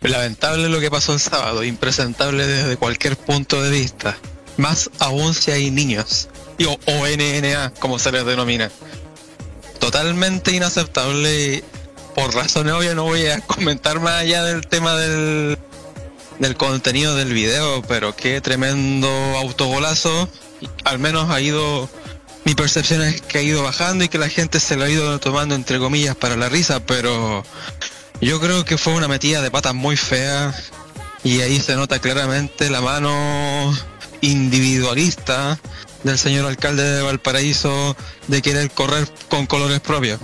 Lamentable 0.00 0.68
lo 0.68 0.80
que 0.80 0.90
pasó 0.90 1.14
el 1.14 1.20
sábado, 1.20 1.64
impresentable 1.64 2.46
desde 2.46 2.76
cualquier 2.76 3.16
punto 3.16 3.62
de 3.62 3.70
vista. 3.70 4.16
Más 4.56 4.90
aún 4.98 5.34
si 5.34 5.50
hay 5.50 5.70
niños. 5.70 6.28
O, 6.66 6.78
o 6.92 7.06
NNA, 7.06 7.74
como 7.78 7.98
se 7.98 8.12
les 8.12 8.24
denomina. 8.24 8.70
Totalmente 9.78 10.52
inaceptable 10.52 11.54
y 11.56 11.64
por 12.14 12.34
razones 12.34 12.72
obvias 12.72 12.94
no 12.94 13.04
voy 13.04 13.26
a 13.26 13.40
comentar 13.46 14.00
más 14.00 14.22
allá 14.22 14.42
del 14.42 14.66
tema 14.66 14.94
del, 14.96 15.58
del 16.38 16.56
contenido 16.56 17.14
del 17.14 17.32
video, 17.32 17.82
pero 17.82 18.16
qué 18.16 18.40
tremendo 18.40 19.08
autogolazo. 19.38 20.28
Al 20.84 20.98
menos 20.98 21.30
ha 21.30 21.40
ido, 21.40 21.90
mi 22.44 22.54
percepción 22.54 23.02
es 23.02 23.20
que 23.20 23.38
ha 23.38 23.42
ido 23.42 23.62
bajando 23.62 24.04
y 24.04 24.08
que 24.08 24.18
la 24.18 24.30
gente 24.30 24.60
se 24.60 24.76
lo 24.76 24.84
ha 24.84 24.90
ido 24.90 25.18
tomando 25.20 25.54
entre 25.54 25.78
comillas 25.78 26.16
para 26.16 26.36
la 26.36 26.48
risa, 26.48 26.80
pero 26.80 27.44
yo 28.20 28.40
creo 28.40 28.64
que 28.64 28.78
fue 28.78 28.94
una 28.94 29.08
metida 29.08 29.42
de 29.42 29.50
patas 29.50 29.74
muy 29.74 29.96
fea 29.96 30.54
y 31.22 31.40
ahí 31.40 31.60
se 31.60 31.76
nota 31.76 31.98
claramente 31.98 32.70
la 32.70 32.80
mano 32.80 33.76
individualista 34.20 35.58
del 36.02 36.18
señor 36.18 36.46
alcalde 36.46 36.82
de 36.82 37.02
Valparaíso 37.02 37.96
de 38.28 38.42
querer 38.42 38.70
correr 38.70 39.10
con 39.28 39.46
colores 39.46 39.80
propios. 39.80 40.20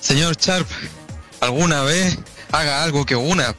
Señor 0.00 0.36
Sharp, 0.36 0.68
alguna 1.40 1.82
vez 1.82 2.18
haga 2.52 2.82
algo 2.84 3.04
que 3.04 3.16
una. 3.16 3.54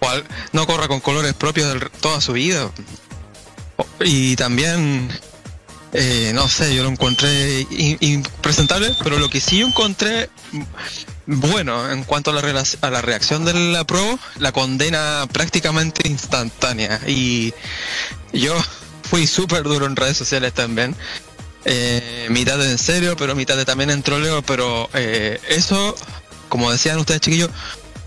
O 0.00 0.08
al- 0.08 0.24
no 0.52 0.66
corra 0.66 0.88
con 0.88 1.00
colores 1.00 1.34
propios 1.34 1.72
de 1.74 1.80
toda 2.00 2.20
su 2.20 2.32
vida. 2.32 2.70
Y 4.00 4.34
también 4.36 5.10
eh, 5.92 6.32
no 6.34 6.48
sé, 6.48 6.74
yo 6.74 6.84
lo 6.84 6.88
encontré 6.88 7.66
impresentable, 8.00 8.94
pero 9.02 9.18
lo 9.18 9.28
que 9.28 9.40
sí 9.40 9.60
encontré 9.60 10.30
bueno 11.30 11.90
en 11.90 12.02
cuanto 12.02 12.30
a 12.32 12.34
la, 12.34 12.64
a 12.80 12.90
la 12.90 13.02
reacción 13.02 13.44
de 13.44 13.54
la 13.54 13.84
pro, 13.84 14.18
la 14.38 14.52
condena 14.52 15.26
prácticamente 15.32 16.08
instantánea. 16.08 17.00
Y 17.06 17.54
yo 18.32 18.56
fui 19.08 19.26
súper 19.26 19.62
duro 19.62 19.86
en 19.86 19.96
redes 19.96 20.16
sociales 20.16 20.52
también. 20.52 20.96
Eh, 21.64 22.26
mitad 22.30 22.60
en 22.64 22.78
serio, 22.78 23.16
pero 23.16 23.34
mitad 23.36 23.62
también 23.64 23.90
en 23.90 24.02
troleo, 24.02 24.42
pero 24.42 24.88
eh, 24.94 25.40
eso, 25.48 25.94
como 26.48 26.72
decían 26.72 26.98
ustedes 26.98 27.20
chiquillos, 27.20 27.50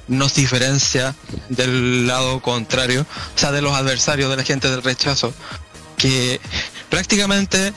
nos 0.07 0.33
diferencia 0.33 1.15
del 1.49 2.07
lado 2.07 2.41
contrario, 2.41 3.05
o 3.35 3.39
sea, 3.39 3.51
de 3.51 3.61
los 3.61 3.73
adversarios 3.73 4.29
de 4.29 4.37
la 4.37 4.43
gente 4.43 4.69
del 4.69 4.83
rechazo, 4.83 5.33
que 5.97 6.41
prácticamente 6.89 7.73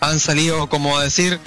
han 0.00 0.20
salido 0.20 0.68
como 0.68 0.96
a 0.96 1.04
decir, 1.04 1.40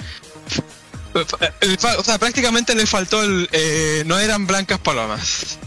o 1.14 2.04
sea, 2.04 2.18
prácticamente 2.18 2.74
le 2.74 2.86
faltó 2.86 3.22
el, 3.22 3.48
eh, 3.52 4.02
no 4.06 4.18
eran 4.18 4.46
blancas 4.46 4.78
palomas. 4.78 5.58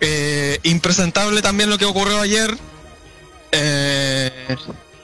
Eh, 0.00 0.58
impresentable 0.64 1.40
también 1.42 1.70
lo 1.70 1.78
que 1.78 1.84
ocurrió 1.84 2.20
ayer. 2.20 2.56
Eh, 3.52 4.56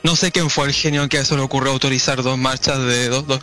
no 0.03 0.17
sé 0.17 0.33
quién 0.33 0.51
fue 0.51 0.67
el 0.67 0.73
genio 0.73 1.09
que 1.09 1.25
se 1.25 1.35
le 1.37 1.43
ocurrió 1.43 1.73
autorizar 1.73 2.23
dos 2.23 2.37
marchas 2.37 2.79
de 2.81 3.09
dos, 3.09 3.27
dos- 3.27 3.41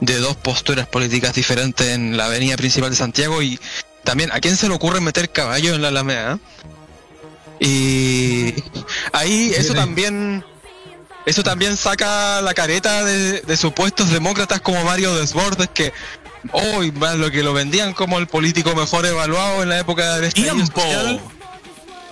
de 0.00 0.16
dos 0.18 0.36
posturas 0.36 0.86
políticas 0.86 1.34
diferentes 1.34 1.88
en 1.88 2.16
la 2.16 2.26
avenida 2.26 2.56
principal 2.56 2.90
de 2.90 2.96
Santiago 2.96 3.42
y 3.42 3.58
también 4.04 4.30
a 4.32 4.38
quién 4.40 4.56
se 4.56 4.68
le 4.68 4.74
ocurre 4.74 5.00
meter 5.00 5.30
caballo 5.30 5.74
en 5.74 5.82
la 5.82 5.88
Alameda. 5.88 6.38
Y 7.60 8.54
ahí 9.12 9.52
eso 9.56 9.74
también 9.74 10.44
eso 11.28 11.42
también 11.42 11.76
saca 11.76 12.40
la 12.42 12.54
careta 12.54 13.04
de, 13.04 13.40
de 13.42 13.56
supuestos 13.56 14.10
demócratas 14.10 14.60
como 14.60 14.82
Mario 14.84 15.14
Desbordes 15.14 15.68
que 15.72 15.92
hoy 16.52 16.90
más 16.92 17.16
lo 17.16 17.30
que 17.30 17.42
lo 17.42 17.52
vendían 17.52 17.92
como 17.92 18.18
el 18.18 18.26
político 18.26 18.74
mejor 18.74 19.04
evaluado 19.06 19.62
en 19.62 19.68
la 19.68 19.78
época 19.78 20.16
del 20.18 20.32
¡Tiempo! 20.32 20.80
social. 20.80 21.20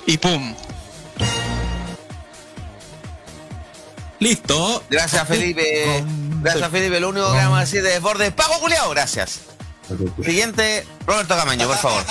y 0.06 0.18
pum 0.18 0.54
Listo. 4.18 4.82
Gracias, 4.88 5.28
Felipe. 5.28 6.02
Gracias, 6.40 6.70
Felipe. 6.70 7.00
Lo 7.00 7.10
único 7.10 7.30
que 7.32 7.36
vamos 7.38 7.58
a 7.58 7.60
decir 7.60 7.82
de 7.82 7.90
desborde, 7.90 8.30
pago 8.32 8.58
culiao, 8.60 8.88
gracias. 8.90 9.40
Siguiente, 10.24 10.86
Roberto 11.06 11.36
Camaño, 11.36 11.66
por 11.68 11.76
favor. 11.76 12.02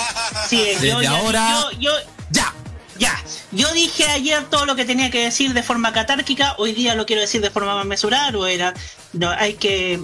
Sí, 0.48 0.62
Desde 0.64 0.88
yo, 0.88 0.98
ahora- 1.10 1.50
yo, 1.72 1.80
yo, 1.80 1.90
Ya. 2.30 2.52
Ya. 2.98 3.14
Yo 3.52 3.72
dije 3.72 4.04
ayer 4.04 4.44
todo 4.50 4.66
lo 4.66 4.76
que 4.76 4.84
tenía 4.84 5.10
que 5.10 5.24
decir 5.24 5.52
de 5.54 5.62
forma 5.62 5.92
catárquica, 5.92 6.54
hoy 6.58 6.72
día 6.72 6.94
lo 6.94 7.06
quiero 7.06 7.22
decir 7.22 7.40
de 7.40 7.50
forma 7.50 7.74
más 7.74 7.86
mesurada, 7.86 8.36
o 8.36 8.46
era, 8.46 8.74
no, 9.12 9.30
hay 9.30 9.54
que, 9.54 10.00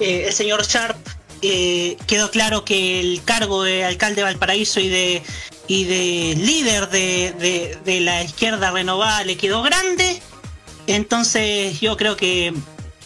eh, 0.00 0.24
el 0.28 0.32
señor 0.32 0.66
Sharp 0.66 0.96
eh, 1.42 1.96
quedó 2.06 2.30
claro 2.30 2.64
que 2.64 2.98
el 3.00 3.22
cargo 3.24 3.62
de 3.62 3.84
alcalde 3.84 4.16
de 4.16 4.22
Valparaíso 4.24 4.80
y 4.80 4.88
de 4.88 5.22
y 5.68 5.84
de 5.84 6.34
líder 6.36 6.88
de, 6.90 7.34
de- 7.38 7.78
de 7.84 8.00
la 8.00 8.22
izquierda 8.22 8.70
renovada 8.70 9.24
le 9.24 9.36
quedó 9.36 9.62
grande, 9.62 10.22
entonces 10.86 11.80
yo 11.80 11.96
creo 11.96 12.16
que 12.16 12.54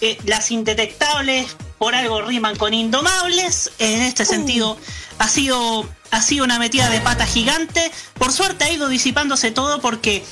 eh, 0.01 0.18
las 0.26 0.51
indetectables 0.51 1.57
por 1.78 1.95
algo 1.95 2.20
riman 2.22 2.57
con 2.57 2.74
indomables. 2.74 3.72
En 3.78 4.03
este 4.03 4.24
sentido 4.24 4.76
ha 5.18 5.28
sido, 5.28 5.88
ha 6.11 6.23
sido 6.23 6.45
una 6.45 6.59
metida 6.59 6.89
de 6.91 7.01
pata 7.01 7.27
gigante. 7.27 7.91
Por 8.15 8.33
suerte 8.33 8.65
ha 8.65 8.73
ido 8.73 8.89
disipándose 8.89 9.51
todo 9.51 9.81
porque 9.81 10.25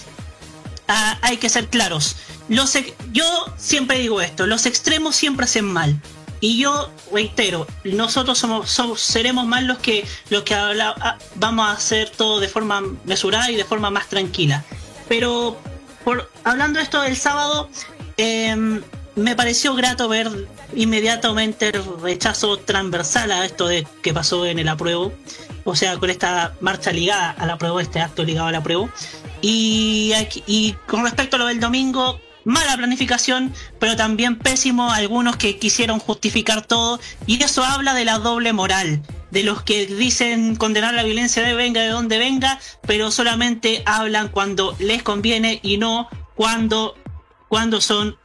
ah, 0.89 1.19
hay 1.23 1.37
que 1.37 1.49
ser 1.49 1.69
claros. 1.69 2.17
Los, 2.49 2.77
yo 3.13 3.25
siempre 3.57 3.99
digo 3.99 4.21
esto, 4.21 4.47
los 4.47 4.67
extremos 4.67 5.17
siempre 5.17 5.45
hacen 5.45 5.65
mal. 5.65 6.01
Y 6.41 6.59
yo 6.59 6.91
reitero, 7.13 7.67
nosotros 7.85 8.39
somos, 8.39 9.01
seremos 9.01 9.47
más 9.47 9.65
los 9.65 9.79
que, 9.79 10.07
los 10.31 10.45
que 10.45 10.55
ah, 10.55 11.19
vamos 11.35 11.69
a 11.69 11.73
hacer 11.73 12.11
todo 12.11 12.39
de 12.39 12.49
forma 12.49 12.83
mesurada 13.05 13.51
y 13.51 13.57
de 13.57 13.65
forma 13.65 13.91
más 13.91 14.09
tranquila. 14.09 14.65
Pero 15.09 15.59
por, 16.05 16.31
hablando 16.45 16.79
de 16.79 16.85
esto 16.85 17.03
del 17.03 17.17
sábado, 17.17 17.69
em, 18.17 18.83
me 19.17 19.35
pareció 19.35 19.75
grato 19.75 20.09
ver 20.09 20.31
inmediatamente 20.77 21.71
el 21.71 21.83
rechazo 22.01 22.59
transversal 22.59 23.33
a 23.33 23.45
esto 23.45 23.67
de 23.67 23.87
que 24.03 24.15
pasó 24.15 24.47
en 24.47 24.61
el 24.61 24.69
apruebo, 24.69 25.13
o 25.71 25.77
sea, 25.77 25.99
con 25.99 26.09
esta 26.09 26.55
marcha 26.63 26.93
ligada 26.93 27.31
al 27.33 27.51
apruebo, 27.51 27.79
este 27.79 28.01
acto 28.01 28.25
ligado 28.25 28.49
al 28.49 28.55
apruebo. 28.55 28.89
Y, 29.43 30.13
aquí- 30.17 30.43
y 30.47 30.73
con 30.87 31.03
respecto 31.05 31.37
a 31.37 31.39
lo 31.39 31.47
del 31.47 31.61
domingo, 31.61 32.21
mala 32.45 32.75
planificación, 32.79 33.53
pero 33.79 33.95
también 33.95 34.39
pésimo 34.39 34.91
algunos 34.91 35.37
que 35.37 35.59
quisieron 35.59 35.99
justificar 35.99 36.67
todo, 36.67 36.99
y 37.27 37.43
eso 37.43 37.63
habla 37.65 37.93
de 37.93 38.07
la 38.07 38.19
doble 38.19 38.55
moral. 38.55 39.03
De 39.31 39.43
los 39.43 39.63
que 39.63 39.87
dicen 39.87 40.57
condenar 40.57 40.95
la 40.95 41.03
violencia 41.03 41.43
de 41.43 41.53
venga 41.53 41.83
de 41.83 41.89
donde 41.89 42.17
venga, 42.17 42.59
pero 42.87 43.11
solamente 43.11 43.83
hablan 43.85 44.29
cuando 44.29 44.75
les 44.79 45.03
conviene 45.03 45.61
y 45.63 45.77
no 45.77 46.09
cuando, 46.35 46.97
cuando 47.49 47.83
son 47.83 48.17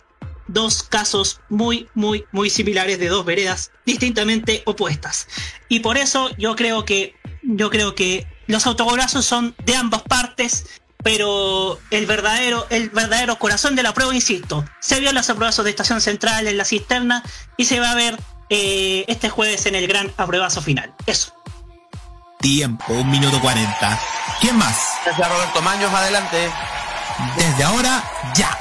dos 0.47 0.83
casos 0.83 1.41
muy, 1.49 1.87
muy, 1.93 2.23
muy 2.31 2.49
similares 2.49 2.99
de 2.99 3.09
dos 3.09 3.25
veredas 3.25 3.71
distintamente 3.85 4.63
opuestas. 4.65 5.27
Y 5.67 5.79
por 5.81 5.97
eso 5.97 6.29
yo 6.37 6.55
creo 6.55 6.85
que, 6.85 7.15
yo 7.43 7.69
creo 7.69 7.95
que 7.95 8.27
los 8.47 8.65
autogolazos 8.65 9.25
son 9.25 9.55
de 9.65 9.75
ambas 9.75 10.01
partes, 10.01 10.65
pero 11.03 11.79
el 11.91 12.05
verdadero, 12.05 12.65
el 12.69 12.89
verdadero 12.89 13.37
corazón 13.37 13.75
de 13.75 13.83
la 13.83 13.93
prueba, 13.93 14.15
insisto, 14.15 14.65
se 14.79 14.99
vio 14.99 15.09
en 15.09 15.15
los 15.15 15.29
apruebazos 15.29 15.65
de 15.65 15.71
Estación 15.71 16.01
Central, 16.01 16.47
en 16.47 16.57
la 16.57 16.65
cisterna, 16.65 17.23
y 17.57 17.65
se 17.65 17.79
va 17.79 17.91
a 17.91 17.95
ver 17.95 18.19
eh, 18.49 19.05
este 19.07 19.29
jueves 19.29 19.65
en 19.65 19.75
el 19.75 19.87
gran 19.87 20.11
apruebazo 20.17 20.61
final. 20.61 20.93
Eso. 21.05 21.33
Tiempo, 22.39 22.93
un 22.93 23.09
minuto 23.09 23.39
cuarenta. 23.39 23.99
¿Quién 24.41 24.57
más? 24.57 24.77
Gracias, 25.05 25.29
Roberto 25.29 25.61
Maños, 25.61 25.93
adelante. 25.93 26.49
Desde 27.37 27.63
ahora, 27.63 28.03
ya. 28.35 28.57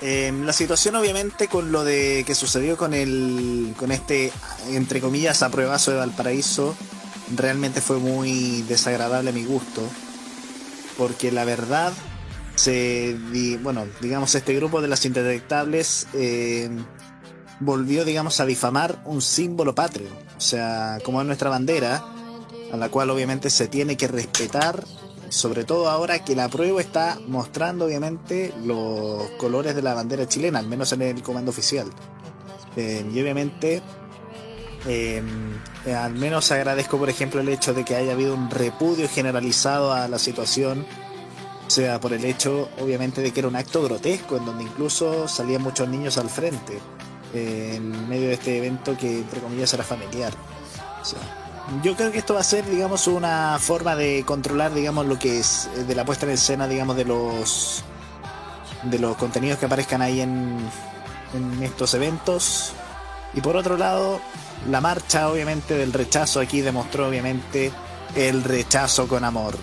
Eh, 0.00 0.32
la 0.44 0.52
situación 0.52 0.96
obviamente 0.96 1.46
con 1.46 1.70
lo 1.70 1.84
de 1.84 2.24
que 2.26 2.34
sucedió 2.34 2.76
con 2.76 2.92
el 2.92 3.72
con 3.78 3.92
este 3.92 4.32
entre 4.70 5.00
comillas 5.00 5.44
apruebazo 5.44 5.92
de 5.92 5.98
Valparaíso 5.98 6.74
realmente 7.36 7.80
fue 7.80 7.98
muy 7.98 8.62
desagradable 8.62 9.30
a 9.30 9.32
mi 9.32 9.44
gusto 9.44 9.82
porque 10.98 11.32
la 11.32 11.44
verdad 11.44 11.92
se 12.54 13.16
bueno 13.62 13.86
digamos 14.00 14.34
este 14.34 14.54
grupo 14.54 14.80
de 14.80 14.88
las 14.88 15.04
indetectables 15.04 16.06
eh, 16.14 16.70
volvió 17.60 18.04
digamos 18.04 18.40
a 18.40 18.46
difamar 18.46 19.00
un 19.04 19.22
símbolo 19.22 19.74
patrio 19.74 20.08
o 20.36 20.40
sea 20.40 20.98
como 21.04 21.20
es 21.20 21.26
nuestra 21.26 21.50
bandera 21.50 22.04
a 22.72 22.76
la 22.76 22.88
cual 22.90 23.10
obviamente 23.10 23.50
se 23.50 23.68
tiene 23.68 23.96
que 23.96 24.08
respetar 24.08 24.84
sobre 25.32 25.64
todo 25.64 25.88
ahora 25.88 26.22
que 26.22 26.36
la 26.36 26.48
prueba 26.48 26.80
está 26.80 27.18
mostrando 27.26 27.86
obviamente 27.86 28.52
los 28.64 29.30
colores 29.38 29.74
de 29.74 29.80
la 29.80 29.94
bandera 29.94 30.28
chilena, 30.28 30.58
al 30.58 30.66
menos 30.66 30.92
en 30.92 31.00
el 31.00 31.22
comando 31.22 31.50
oficial. 31.50 31.86
Eh, 32.76 33.04
y 33.10 33.20
obviamente, 33.20 33.82
eh, 34.86 35.22
al 35.86 36.14
menos 36.14 36.50
agradezco 36.50 36.98
por 36.98 37.08
ejemplo 37.08 37.40
el 37.40 37.48
hecho 37.48 37.72
de 37.72 37.84
que 37.84 37.94
haya 37.94 38.12
habido 38.12 38.34
un 38.34 38.50
repudio 38.50 39.08
generalizado 39.08 39.92
a 39.92 40.08
la 40.08 40.18
situación, 40.18 40.84
o 41.66 41.70
sea, 41.70 42.00
por 42.00 42.12
el 42.12 42.24
hecho 42.24 42.68
obviamente 42.80 43.20
de 43.20 43.32
que 43.32 43.40
era 43.40 43.48
un 43.48 43.56
acto 43.56 43.82
grotesco, 43.82 44.36
en 44.36 44.44
donde 44.44 44.64
incluso 44.64 45.28
salían 45.28 45.62
muchos 45.62 45.88
niños 45.88 46.18
al 46.18 46.28
frente, 46.28 46.78
en 47.32 48.08
medio 48.08 48.28
de 48.28 48.34
este 48.34 48.58
evento 48.58 48.96
que 48.96 49.18
entre 49.18 49.40
comillas 49.40 49.72
era 49.72 49.84
familiar. 49.84 50.32
Yo 51.82 51.96
creo 51.96 52.12
que 52.12 52.18
esto 52.18 52.34
va 52.34 52.40
a 52.40 52.44
ser, 52.44 52.68
digamos, 52.68 53.06
una 53.06 53.56
forma 53.58 53.94
de 53.94 54.24
controlar, 54.26 54.74
digamos, 54.74 55.06
lo 55.06 55.18
que 55.18 55.38
es 55.38 55.70
eh, 55.76 55.84
de 55.84 55.94
la 55.94 56.04
puesta 56.04 56.26
en 56.26 56.32
escena, 56.32 56.66
digamos, 56.68 56.96
de 56.96 57.04
los 57.04 57.84
de 58.82 58.98
los 58.98 59.16
contenidos 59.16 59.60
que 59.60 59.66
aparezcan 59.66 60.02
ahí 60.02 60.20
en 60.20 60.58
estos 61.62 61.94
eventos. 61.94 62.74
Y 63.34 63.40
por 63.40 63.56
otro 63.56 63.76
lado, 63.76 64.20
la 64.70 64.80
marcha, 64.80 65.28
obviamente, 65.28 65.74
del 65.74 65.92
rechazo 65.92 66.40
aquí 66.40 66.60
demostró, 66.60 67.08
obviamente, 67.08 67.72
el 68.14 68.44
rechazo 68.44 69.08
con 69.08 69.24
amor. 69.24 69.54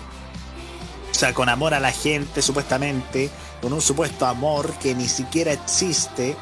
O 1.10 1.14
sea, 1.14 1.32
con 1.34 1.48
amor 1.48 1.74
a 1.74 1.80
la 1.80 1.92
gente, 1.92 2.42
supuestamente, 2.42 3.30
con 3.60 3.72
un 3.72 3.80
supuesto 3.80 4.26
amor 4.26 4.72
que 4.74 4.94
ni 4.94 5.08
siquiera 5.08 5.52
existe. 5.52 6.36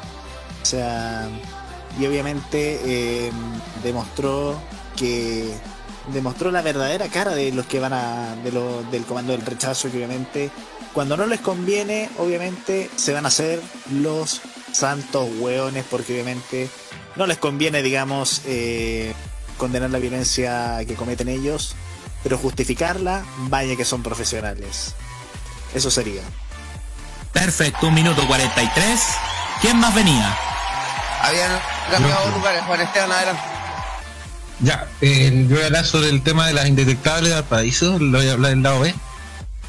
O 0.61 0.65
sea, 0.65 1.27
y 1.99 2.05
obviamente 2.05 2.79
eh, 2.85 3.31
demostró 3.83 4.59
que 4.95 5.53
demostró 6.13 6.49
la 6.51 6.61
verdadera 6.61 7.07
cara 7.07 7.33
de 7.35 7.51
los 7.51 7.65
que 7.65 7.79
van 7.79 7.93
a 7.93 8.35
de 8.43 8.51
lo- 8.51 8.83
del 8.91 9.03
comando 9.05 9.31
del 9.33 9.45
rechazo 9.45 9.89
que 9.91 9.97
obviamente 9.97 10.49
cuando 10.93 11.17
no 11.17 11.25
les 11.25 11.39
conviene 11.39 12.09
obviamente 12.17 12.89
se 12.95 13.13
van 13.13 13.25
a 13.25 13.29
hacer 13.29 13.61
los 13.91 14.41
santos 14.71 15.27
hueones 15.39 15.85
porque 15.89 16.13
obviamente 16.13 16.69
no 17.15 17.25
les 17.25 17.37
conviene 17.37 17.81
digamos 17.81 18.41
eh, 18.45 19.13
condenar 19.57 19.89
la 19.89 19.99
violencia 19.99 20.79
que 20.87 20.95
cometen 20.95 21.27
ellos 21.27 21.75
pero 22.23 22.37
justificarla 22.37 23.23
vaya 23.49 23.75
que 23.75 23.85
son 23.85 24.03
profesionales 24.03 24.95
eso 25.73 25.91
sería 25.91 26.21
Perfecto, 27.33 27.87
un 27.87 27.93
minuto 27.93 28.25
cuarenta 28.27 28.61
y 28.61 28.67
tres. 28.69 29.01
¿Quién 29.61 29.77
más 29.77 29.93
venía? 29.93 30.35
Habían 31.21 31.51
cambiado 31.91 32.31
lugares, 32.31 32.63
Juan 32.63 32.81
Esteban, 32.81 33.11
adelante. 33.11 33.41
Ya, 34.61 34.87
eh, 35.01 35.45
yo 35.47 35.55
voy 35.55 35.63
a 35.63 35.67
hablar 35.67 35.85
sobre 35.85 36.09
el 36.09 36.21
tema 36.21 36.47
de 36.47 36.53
las 36.53 36.67
indetectables 36.67 37.33
del 37.33 37.43
paraíso, 37.43 37.97
lo 37.99 38.17
voy 38.17 38.27
a 38.27 38.33
hablar 38.33 38.51
del 38.51 38.63
lado 38.63 38.81
B, 38.81 38.93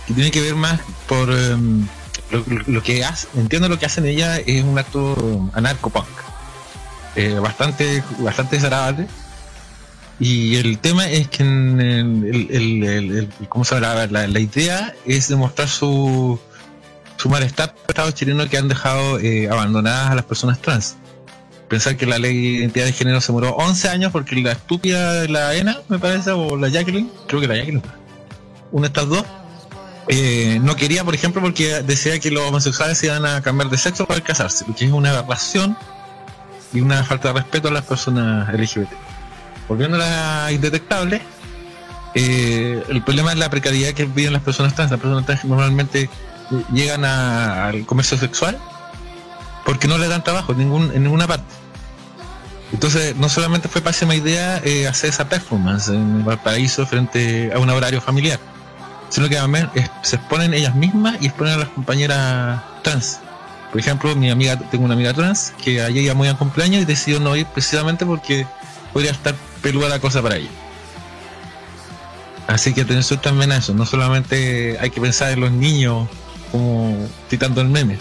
que 0.06 0.14
tiene 0.14 0.30
que 0.30 0.40
ver 0.40 0.54
más 0.54 0.80
por 1.06 1.30
em, 1.32 1.86
lo, 2.30 2.44
lo 2.66 2.82
que 2.82 3.04
hace, 3.04 3.28
entiendo 3.36 3.68
lo 3.68 3.78
que 3.78 3.86
hacen 3.86 4.06
ellas 4.06 4.40
es 4.46 4.64
un 4.64 4.78
acto 4.78 5.50
anarcopunk, 5.52 6.06
eh, 7.16 7.34
bastante, 7.40 8.02
bastante 8.18 8.56
desagradable. 8.56 9.06
Y 10.18 10.56
el 10.56 10.78
tema 10.78 11.08
es 11.08 11.28
que 11.28 11.42
en 11.42 11.80
el, 11.80 12.48
el- 12.50 13.28
¿cómo 13.48 13.64
se 13.64 13.74
llama? 13.80 14.06
La, 14.06 14.26
la 14.26 14.40
idea 14.40 14.94
es 15.06 15.28
demostrar 15.28 15.68
su, 15.68 16.38
su 17.16 17.28
malestar 17.30 17.72
por 17.74 17.80
el 17.86 17.90
Estado 17.90 18.10
chileno 18.10 18.46
que 18.48 18.58
han 18.58 18.68
dejado 18.68 19.18
eh, 19.18 19.48
abandonadas 19.50 20.10
a 20.10 20.14
las 20.14 20.24
personas 20.26 20.60
trans 20.60 20.96
pensar 21.68 21.96
que 21.96 22.04
la 22.04 22.18
ley 22.18 22.34
de 22.34 22.58
identidad 22.58 22.84
de 22.84 22.92
género 22.92 23.20
se 23.20 23.28
demoró 23.28 23.50
11 23.54 23.88
años 23.90 24.10
porque 24.12 24.34
la 24.36 24.50
estúpida 24.52 25.12
de 25.12 25.28
la 25.28 25.54
ENA, 25.54 25.78
me 25.88 26.00
parece, 26.00 26.32
o 26.32 26.56
la 26.56 26.68
Jacqueline, 26.68 27.08
creo 27.28 27.40
que 27.40 27.46
la 27.46 27.54
Jacqueline, 27.56 27.82
una 28.72 28.82
de 28.82 28.86
estas 28.88 29.08
dos, 29.08 29.24
eh, 30.12 30.58
no 30.60 30.74
quería, 30.74 31.04
por 31.04 31.14
ejemplo, 31.14 31.40
porque 31.40 31.82
decía 31.82 32.18
que 32.18 32.32
los 32.32 32.42
homosexuales 32.42 32.98
se 32.98 33.06
iban 33.06 33.24
a 33.24 33.40
cambiar 33.42 33.70
de 33.70 33.78
sexo 33.78 34.06
para 34.06 34.20
casarse, 34.20 34.64
lo 34.66 34.74
que 34.74 34.84
es 34.86 34.92
una 34.92 35.10
aberración 35.10 35.76
y 36.72 36.80
una 36.80 37.04
falta 37.04 37.28
de 37.28 37.34
respeto 37.34 37.68
a 37.68 37.70
las 37.70 37.84
personas 37.84 38.52
LGBT. 38.52 38.90
Volviendo 39.68 39.96
a 39.96 40.00
la 40.00 40.52
indetectable, 40.52 41.22
eh, 42.14 42.82
el 42.88 43.02
problema 43.04 43.30
es 43.30 43.38
la 43.38 43.48
precariedad 43.50 43.92
que 43.92 44.04
viven 44.04 44.32
las 44.32 44.42
personas 44.42 44.74
trans. 44.74 44.90
Las 44.90 44.98
personas 44.98 45.26
trans 45.26 45.44
normalmente 45.44 46.02
eh, 46.02 46.08
llegan 46.72 47.04
al 47.04 47.86
comercio 47.86 48.18
sexual 48.18 48.58
porque 49.64 49.86
no 49.86 49.96
le 49.96 50.08
dan 50.08 50.24
trabajo 50.24 50.50
en, 50.52 50.58
ningún, 50.58 50.90
en 50.92 51.04
ninguna 51.04 51.28
parte. 51.28 51.54
Entonces, 52.72 53.14
no 53.14 53.28
solamente 53.28 53.68
fue 53.68 53.80
pésima 53.80 54.16
idea 54.16 54.60
eh, 54.64 54.88
hacer 54.88 55.10
esa 55.10 55.28
performance 55.28 55.88
en 55.88 56.24
Valparaíso 56.24 56.84
frente 56.84 57.52
a 57.54 57.58
un 57.60 57.70
horario 57.70 58.00
familiar, 58.00 58.40
sino 59.10 59.28
que 59.28 59.36
se 60.02 60.16
exponen 60.16 60.54
ellas 60.54 60.74
mismas 60.74 61.16
y 61.20 61.26
exponen 61.26 61.54
a 61.54 61.56
las 61.58 61.68
compañeras 61.68 62.62
trans. 62.82 63.20
Por 63.70 63.78
ejemplo, 63.78 64.16
mi 64.16 64.30
amiga, 64.30 64.56
tengo 64.56 64.84
una 64.86 64.94
amiga 64.94 65.12
trans 65.12 65.52
que 65.62 65.82
ayer 65.82 66.04
iba 66.04 66.14
muy 66.14 66.28
a 66.28 66.34
cumpleaños 66.34 66.82
y 66.82 66.84
decidió 66.86 67.20
no 67.20 67.36
ir 67.36 67.46
precisamente 67.46 68.06
porque 68.06 68.46
podría 68.92 69.10
estar 69.12 69.34
peluda 69.62 69.88
la 69.88 69.98
cosa 70.00 70.22
para 70.22 70.36
ella. 70.36 70.48
Así 72.46 72.72
que 72.74 72.80
atención 72.80 73.20
también 73.20 73.52
a 73.52 73.58
eso, 73.58 73.74
no 73.74 73.86
solamente 73.86 74.76
hay 74.80 74.90
que 74.90 75.00
pensar 75.00 75.30
en 75.32 75.40
los 75.40 75.52
niños 75.52 76.08
como 76.50 76.96
citando 77.28 77.60
el 77.60 77.68
meme, 77.68 77.96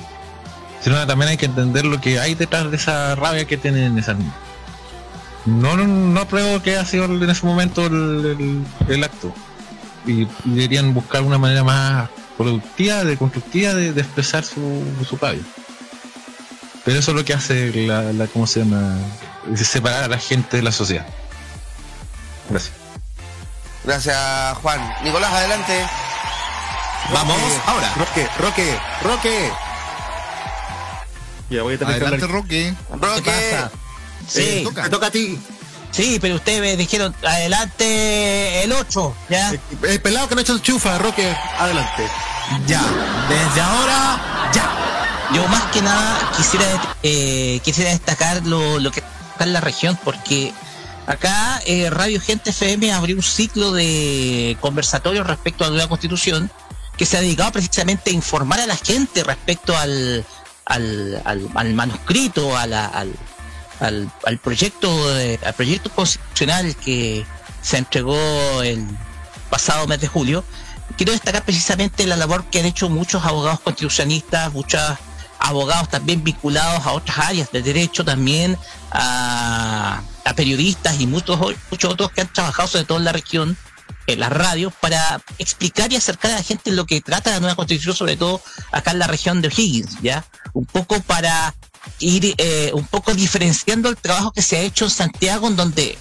sino 0.82 1.06
también 1.06 1.30
hay 1.30 1.38
que 1.38 1.46
entender 1.46 1.86
lo 1.86 2.02
que 2.02 2.20
hay 2.20 2.34
detrás 2.34 2.72
de 2.72 2.78
esa 2.78 3.14
rabia 3.16 3.46
que 3.46 3.58
tienen 3.58 3.98
esas 4.00 4.18
niñas. 4.18 4.34
No, 5.46 5.78
no, 5.78 5.86
no 5.86 6.20
apruebo 6.20 6.62
que 6.64 6.78
ha 6.78 6.86
sido 6.86 7.06
en 7.06 7.30
ese 7.30 7.46
momento 7.46 7.86
el- 7.86 8.66
el 8.88 9.04
acto. 9.04 9.34
Y, 10.06 10.22
y 10.24 10.28
deberían 10.46 10.94
buscar 10.94 11.22
una 11.22 11.38
manera 11.38 11.64
más 11.64 12.10
productiva, 12.38 13.04
de 13.04 13.18
constructiva 13.18 13.74
de, 13.74 13.92
de 13.94 14.02
expresar 14.02 14.44
su, 14.46 14.84
su 15.08 15.18
rabia. 15.18 15.42
Pero 16.86 17.00
eso 17.00 17.12
es 17.12 17.18
lo 17.18 17.26
que 17.26 17.34
hace 17.34 17.72
la, 17.86 18.14
la 18.14 18.28
¿cómo 18.28 18.48
se 18.48 18.62
llama? 18.62 18.98
Separar 19.56 20.06
a 20.06 20.08
la 20.08 20.18
gente 20.18 20.58
de 20.58 20.64
la 20.64 20.72
sociedad. 20.72 21.06
Gracias. 22.50 22.74
Gracias, 23.84 24.58
Juan. 24.60 24.94
Nicolás, 25.04 25.32
adelante. 25.34 25.86
Vamos 27.14 27.38
ahora. 27.66 27.94
Roque, 27.96 28.28
Roque, 28.40 28.80
Roque. 29.04 29.52
Ya 31.50 31.64
voy 31.64 31.76
a 31.76 31.78
tener 31.80 31.96
que 31.96 32.02
Adelante, 32.06 32.26
hablar. 32.26 32.42
Roque. 32.42 32.74
Roque. 32.92 33.32
Sí, 34.28 34.42
Eh, 34.42 34.62
toca. 34.64 34.84
Te 34.84 34.90
toca 34.90 35.08
a 35.08 35.12
ti. 35.12 35.40
Sí, 35.92 36.18
pero 36.22 36.36
ustedes 36.36 36.62
me 36.62 36.78
dijeron 36.78 37.14
adelante 37.24 38.64
el 38.64 38.72
8, 38.72 39.16
¿ya? 39.30 39.52
Eh, 39.54 39.60
El 39.84 40.02
pelado 40.02 40.28
que 40.28 40.36
no 40.36 40.40
ha 40.40 40.42
hecho 40.44 40.58
chufa, 40.60 40.98
Roque, 40.98 41.36
adelante. 41.58 42.08
Ya, 42.68 42.82
desde 43.30 43.62
ahora, 43.62 44.50
ya. 44.54 44.70
Yo 45.34 45.48
más 45.48 45.62
que 45.72 45.82
nada 45.84 46.32
quisiera 46.36 46.66
eh, 47.04 47.60
quisiera 47.64 47.92
destacar 47.92 48.44
lo, 48.48 48.80
lo 48.80 48.92
que 48.92 49.02
está 49.02 49.44
en 49.44 49.54
la 49.54 49.62
región 49.62 49.98
porque 50.04 50.52
acá 51.06 51.62
eh, 51.68 51.90
Radio 51.92 52.20
Gente 52.20 52.50
FM 52.50 52.92
abrió 52.92 53.16
un 53.16 53.22
ciclo 53.22 53.72
de 53.72 54.58
conversatorios 54.60 55.28
respecto 55.28 55.64
a 55.64 55.68
la 55.68 55.74
nueva 55.74 55.88
constitución 55.90 56.50
que 56.98 57.06
se 57.06 57.18
ha 57.18 57.22
dedicado 57.22 57.52
precisamente 57.52 58.10
a 58.10 58.14
informar 58.14 58.60
a 58.60 58.66
la 58.66 58.76
gente 58.76 59.24
respecto 59.24 59.78
al, 59.78 60.26
al, 60.66 61.22
al, 61.24 61.48
al 61.54 61.74
manuscrito, 61.76 62.58
a 62.58 62.66
la- 62.66 62.88
al, 62.88 63.14
al, 63.80 64.12
al 64.26 64.38
proyecto 64.38 65.14
de- 65.14 65.40
al 65.46 65.54
proyecto 65.54 65.90
constitucional 65.90 66.76
que 66.76 67.26
se 67.62 67.78
entregó 67.78 68.18
el 68.64 68.86
pasado 69.50 69.88
mes 69.88 70.00
de 70.02 70.08
julio. 70.08 70.44
Quiero 70.98 71.12
destacar 71.12 71.44
precisamente 71.44 72.06
la 72.08 72.18
labor 72.18 72.46
que 72.50 72.60
han 72.60 72.66
hecho 72.66 72.90
muchos 72.90 73.24
abogados 73.26 73.60
constitucionalistas, 73.62 74.52
muchos 74.54 74.82
abogados 75.40 75.88
también 75.90 76.24
vinculados 76.24 76.86
a 76.86 76.92
otras 76.92 77.18
áreas 77.20 77.52
de 77.52 77.62
derecho, 77.62 78.04
también 78.04 78.58
a, 78.92 80.02
a 80.26 80.34
periodistas 80.34 81.00
y 81.00 81.08
muchos, 81.08 81.40
muchos 81.72 81.94
otros 81.94 82.12
que 82.12 82.22
han 82.22 82.34
trabajado 82.34 82.68
sobre 82.68 82.86
todo 82.86 82.98
en 82.98 83.06
la 83.06 83.14
región, 83.14 83.58
en 84.08 84.20
las 84.20 84.32
radios, 84.32 84.74
para 84.82 85.22
explicar 85.38 85.92
y 85.94 85.96
acercar 85.96 86.32
a 86.32 86.36
la 86.36 86.44
gente 86.44 86.72
lo 86.72 86.86
que 86.86 87.00
trata 87.02 87.32
la 87.32 87.40
nueva 87.40 87.56
constitución, 87.56 87.96
sobre 87.96 88.18
todo 88.18 88.42
acá 88.72 88.92
en 88.92 89.00
la 89.00 89.08
región 89.08 89.42
de 89.42 89.48
O'Higgins, 89.48 90.02
¿ya? 90.02 90.26
Un 90.54 90.66
poco 90.66 91.00
para 91.02 91.54
ir 92.00 92.36
eh, 92.38 92.72
un 92.74 92.86
poco 92.88 93.14
diferenciando 93.14 93.90
el 93.90 93.98
trabajo 93.98 94.32
que 94.32 94.42
se 94.42 94.58
ha 94.58 94.62
hecho 94.62 94.86
en 94.86 94.92
Santiago, 94.92 95.48
en 95.48 95.56
donde 95.56 95.98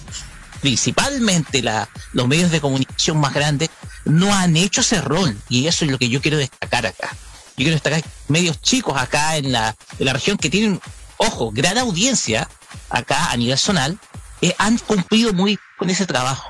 principalmente 0.61 1.61
la, 1.61 1.89
los 2.13 2.27
medios 2.27 2.51
de 2.51 2.61
comunicación 2.61 3.17
más 3.17 3.33
grandes 3.33 3.69
no 4.05 4.33
han 4.33 4.57
hecho 4.57 4.81
ese 4.81 5.01
rol 5.01 5.37
y 5.49 5.67
eso 5.67 5.85
es 5.85 5.91
lo 5.91 5.97
que 5.97 6.09
yo 6.09 6.21
quiero 6.21 6.37
destacar 6.37 6.85
acá. 6.85 7.09
Yo 7.57 7.63
quiero 7.63 7.73
destacar 7.73 8.03
medios 8.27 8.61
chicos 8.61 8.97
acá 8.97 9.37
en 9.37 9.51
la, 9.51 9.75
en 9.97 10.05
la 10.05 10.13
región 10.13 10.37
que 10.37 10.49
tienen, 10.49 10.79
ojo, 11.17 11.51
gran 11.51 11.77
audiencia 11.77 12.49
acá 12.89 13.31
a 13.31 13.37
nivel 13.37 13.57
zonal, 13.57 13.99
eh, 14.41 14.55
han 14.57 14.77
cumplido 14.77 15.33
muy 15.33 15.59
con 15.77 15.89
ese 15.89 16.05
trabajo. 16.05 16.49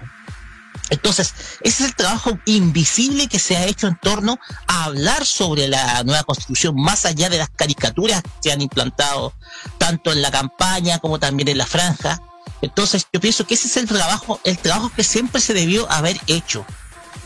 Entonces, 0.89 1.33
ese 1.61 1.83
es 1.83 1.89
el 1.89 1.95
trabajo 1.95 2.37
invisible 2.45 3.27
que 3.27 3.39
se 3.39 3.57
ha 3.57 3.65
hecho 3.65 3.87
en 3.87 3.97
torno 3.99 4.39
a 4.67 4.85
hablar 4.85 5.25
sobre 5.25 5.67
la 5.67 6.03
nueva 6.03 6.23
constitución, 6.23 6.75
más 6.75 7.05
allá 7.05 7.29
de 7.29 7.37
las 7.37 7.49
caricaturas 7.49 8.21
que 8.41 8.51
han 8.51 8.61
implantado, 8.61 9.33
tanto 9.77 10.11
en 10.11 10.21
la 10.21 10.31
campaña 10.31 10.99
como 10.99 11.19
también 11.19 11.49
en 11.49 11.57
la 11.57 11.67
franja. 11.67 12.21
Entonces, 12.61 13.07
yo 13.13 13.19
pienso 13.19 13.45
que 13.45 13.53
ese 13.53 13.67
es 13.67 13.77
el 13.77 13.87
trabajo, 13.87 14.39
el 14.43 14.57
trabajo 14.57 14.91
que 14.95 15.03
siempre 15.03 15.41
se 15.41 15.53
debió 15.53 15.89
haber 15.91 16.19
hecho. 16.27 16.65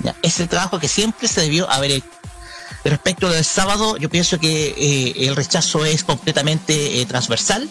¿ya? 0.03 0.15
Es 0.21 0.39
el 0.39 0.49
trabajo 0.49 0.79
que 0.79 0.87
siempre 0.87 1.27
se 1.27 1.41
debió 1.41 1.69
haber 1.69 1.91
hecho. 1.91 2.07
Respecto 2.83 3.29
del 3.29 3.45
sábado, 3.45 3.95
yo 3.97 4.09
pienso 4.09 4.39
que 4.39 4.75
eh, 4.77 5.27
el 5.27 5.35
rechazo 5.35 5.85
es 5.85 6.03
completamente 6.03 6.99
eh, 6.99 7.05
transversal. 7.05 7.69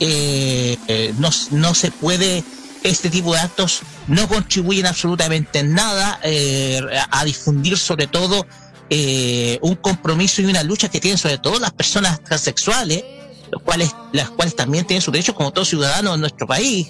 Eh, 0.00 0.78
eh, 0.88 1.14
no, 1.18 1.30
no 1.50 1.74
se 1.74 1.90
puede, 1.90 2.42
este 2.86 3.10
tipo 3.10 3.34
de 3.34 3.40
actos 3.40 3.82
no 4.06 4.28
contribuyen 4.28 4.86
absolutamente 4.86 5.58
en 5.58 5.74
nada 5.74 6.20
eh, 6.22 6.80
a, 7.10 7.24
difundir 7.24 7.76
sobre 7.76 8.06
todo 8.06 8.46
eh, 8.90 9.58
un 9.62 9.74
compromiso 9.74 10.40
y 10.42 10.46
una 10.46 10.62
lucha 10.62 10.88
que 10.88 11.00
tienen 11.00 11.18
sobre 11.18 11.38
todo 11.38 11.58
las 11.58 11.72
personas 11.72 12.22
transexuales, 12.22 13.04
los 13.50 13.62
cuales, 13.62 13.94
las 14.12 14.30
cuales 14.30 14.54
también 14.54 14.86
tienen 14.86 15.02
sus 15.02 15.12
derechos 15.12 15.34
como 15.34 15.52
todo 15.52 15.64
ciudadano 15.64 16.14
en 16.14 16.20
nuestro 16.20 16.46
país. 16.46 16.88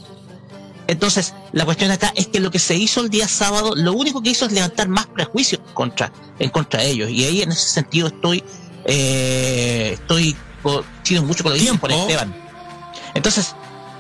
Entonces, 0.89 1.35
la 1.53 1.65
cuestión 1.65 1.91
acá 1.91 2.13
es 2.15 2.29
que 2.29 2.39
lo 2.39 2.51
que 2.51 2.59
se 2.59 2.77
hizo 2.77 3.01
el 3.01 3.11
día 3.11 3.27
sábado, 3.27 3.75
lo 3.75 3.93
único 3.93 4.23
que 4.23 4.31
hizo 4.31 4.47
es 4.47 4.53
levantar 4.53 4.89
más 4.89 5.07
prejuicios 5.07 5.61
contra, 5.75 6.13
en 6.39 6.51
contra 6.51 6.81
de 6.81 6.91
ellos. 6.91 7.11
Y 7.11 7.25
ahí 7.25 7.43
en 7.43 7.51
ese 7.51 7.69
sentido 7.69 8.07
estoy, 8.09 8.45
eh, 8.85 9.93
estoy 9.95 10.37
coincido 10.63 11.23
mucho 11.25 11.43
con 11.43 11.53
lo 11.59 11.79
por 11.79 11.91
Esteban. 11.91 12.35
Entonces, 13.15 13.57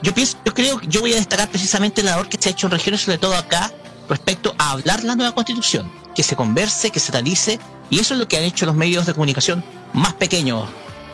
yo 0.07 0.15
pienso, 0.15 0.39
yo 0.45 0.55
creo 0.55 0.79
que 0.79 0.87
yo 0.87 1.01
voy 1.01 1.13
a 1.13 1.17
destacar 1.17 1.49
precisamente 1.49 2.03
la 2.03 2.13
labor 2.13 2.29
que 2.29 2.39
se 2.41 2.49
ha 2.49 2.53
hecho 2.53 2.67
en 2.69 2.71
regiones, 2.73 3.01
sobre 3.03 3.19
todo 3.19 3.37
acá, 3.37 3.73
respecto 4.09 4.55
a 4.59 4.71
hablar 4.71 5.03
la 5.03 5.17
nueva 5.17 5.35
constitución, 5.35 5.91
que 6.15 6.23
se 6.23 6.37
converse, 6.37 6.91
que 6.91 7.01
se 7.01 7.11
analice, 7.13 7.59
y 7.91 7.99
eso 7.99 8.15
es 8.15 8.21
lo 8.21 8.29
que 8.29 8.37
han 8.37 8.45
hecho 8.45 8.67
los 8.67 8.75
medios 8.77 9.05
de 9.07 9.13
comunicación 9.15 9.65
más 9.93 10.15
pequeños, 10.15 10.69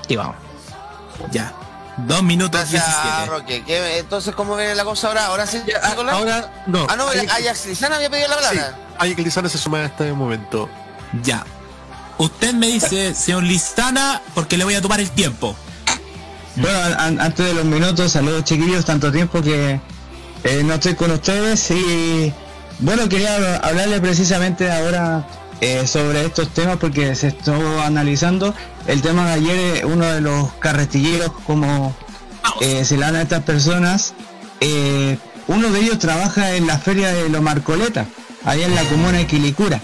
digamos. 0.09 0.37
Ya. 1.31 1.55
Dos 1.97 2.23
minutos 2.23 2.53
Gracias, 2.71 2.85
17. 2.85 3.27
Roque. 3.31 3.65
¿Qué- 3.65 3.99
entonces, 3.99 4.35
¿cómo 4.35 4.57
viene 4.57 4.75
la 4.75 4.85
cosa 4.85 5.09
ahora? 5.09 5.27
¿Ahora 5.27 5.47
sí, 5.47 5.59
Nicolás? 5.67 6.15
Ahora, 6.15 6.65
no. 6.67 6.87
Ah, 6.89 6.97
no, 6.97 7.07
Ajax 7.09 7.67
Lizana 7.67 7.97
había 7.97 8.11
pedido 8.11 8.29
la 8.29 8.37
Sí, 8.37 8.43
palabra. 8.57 8.79
hay 8.99 9.15
que 9.15 9.23
Lizana 9.23 9.49
se 9.49 9.59
suma 9.59 9.79
a 9.79 9.85
este 9.87 10.13
momento. 10.13 10.69
Ya. 11.23 11.45
Usted 12.19 12.53
me 12.55 12.67
dice, 12.69 13.15
señor 13.15 13.43
Listana, 13.43 14.21
porque 14.35 14.57
le 14.57 14.65
voy 14.65 14.75
a 14.75 14.81
tomar 14.83 15.01
el 15.01 15.11
tiempo. 15.11 15.57
Bueno, 16.57 16.79
an- 16.99 17.21
antes 17.21 17.47
de 17.47 17.55
los 17.55 17.65
minutos, 17.65 18.13
saludos 18.13 18.45
chiquillos, 18.45 18.85
tanto 18.85 19.11
tiempo 19.11 19.41
que 19.41 19.81
eh, 20.45 20.63
no 20.65 20.75
estoy 20.75 20.95
con 20.95 21.11
ustedes 21.11 21.71
y 21.71 22.33
bueno, 22.81 23.09
quería 23.09 23.57
hablarle 23.63 24.01
precisamente 24.01 24.71
ahora 24.71 25.27
eh, 25.61 25.87
sobre 25.87 26.27
estos 26.27 26.49
temas 26.51 26.77
porque 26.79 27.15
se 27.15 27.29
estuvo 27.29 27.81
analizando 27.81 28.55
el 28.87 29.01
tema 29.01 29.27
de 29.29 29.33
ayer, 29.33 29.77
eh, 29.79 29.85
uno 29.87 30.05
de 30.05 30.21
los 30.21 30.53
carretilleros 30.55 31.31
como 31.47 31.95
eh, 32.61 32.85
se 32.85 32.97
le 32.97 33.03
dan 33.07 33.17
a 33.17 33.23
estas 33.23 33.43
personas. 33.45 34.15
Eh, 34.61 35.17
uno 35.49 35.71
de 35.71 35.81
ellos 35.81 35.99
trabaja 35.99 36.55
en 36.55 36.67
la 36.67 36.79
feria 36.79 37.13
de 37.13 37.29
los 37.29 37.41
Marcoleta, 37.43 38.07
allá 38.45 38.67
en 38.67 38.75
la 38.75 38.83
comuna 38.85 39.19
de 39.19 39.27
Quilicura. 39.27 39.81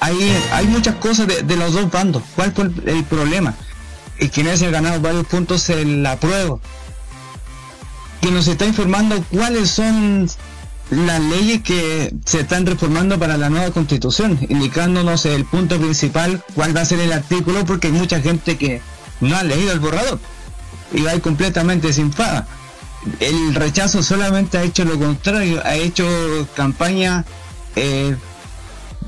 Hay, 0.00 0.16
hay 0.52 0.66
muchas 0.66 0.96
cosas 0.96 1.26
de, 1.26 1.56
los 1.56 1.72
dos 1.72 1.90
bandos. 1.90 2.22
¿Cuál 2.36 2.52
fue 2.52 2.64
el 2.86 3.04
problema? 3.04 3.54
Es 4.18 4.30
que 4.30 4.56
se 4.56 4.66
ha 4.66 4.70
ganado 4.70 5.00
varios 5.00 5.26
puntos 5.26 5.68
en 5.70 6.02
la 6.02 6.18
prueba. 6.18 6.58
Que 8.20 8.30
nos 8.30 8.48
está 8.48 8.64
informando 8.66 9.22
cuáles 9.30 9.70
son 9.70 10.28
las 10.90 11.20
leyes 11.20 11.62
que 11.62 12.14
se 12.24 12.40
están 12.40 12.66
reformando 12.66 13.18
para 13.18 13.36
la 13.36 13.50
nueva 13.50 13.70
constitución, 13.70 14.38
indicándonos 14.48 15.26
el 15.26 15.44
punto 15.44 15.78
principal, 15.78 16.42
cuál 16.54 16.76
va 16.76 16.82
a 16.82 16.84
ser 16.84 17.00
el 17.00 17.12
artículo, 17.12 17.64
porque 17.64 17.88
hay 17.88 17.92
mucha 17.92 18.20
gente 18.20 18.56
que 18.56 18.80
no 19.20 19.36
ha 19.36 19.42
leído 19.42 19.72
el 19.72 19.80
borrador 19.80 20.20
y 20.92 21.02
va 21.02 21.18
completamente 21.20 21.92
sin 21.92 22.10
paga. 22.10 22.46
El 23.20 23.54
rechazo 23.54 24.02
solamente 24.02 24.56
ha 24.56 24.62
hecho 24.62 24.84
lo 24.84 24.98
contrario, 24.98 25.60
ha 25.64 25.74
hecho 25.74 26.06
campaña 26.54 27.24
eh, 27.76 28.16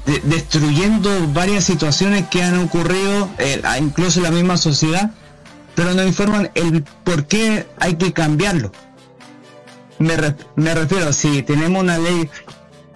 de- 0.07 0.21
destruyendo 0.25 1.11
varias 1.33 1.65
situaciones 1.65 2.29
que 2.29 2.43
han 2.43 2.59
ocurrido, 2.59 3.29
eh, 3.39 3.61
incluso 3.81 4.21
en 4.21 4.25
la 4.25 4.31
misma 4.31 4.57
sociedad, 4.57 5.11
pero 5.75 5.93
no 5.95 6.03
informan 6.05 6.51
el 6.55 6.83
por 7.05 7.27
qué 7.27 7.67
hay 7.79 7.97
que 7.97 8.13
cambiarlo. 8.13 8.73
Me, 9.99 10.17
re- 10.17 10.37
me 10.57 10.75
refiero, 10.75 11.13
si 11.13 11.43
tenemos 11.43 11.83
una 11.83 11.99
ley 11.99 12.29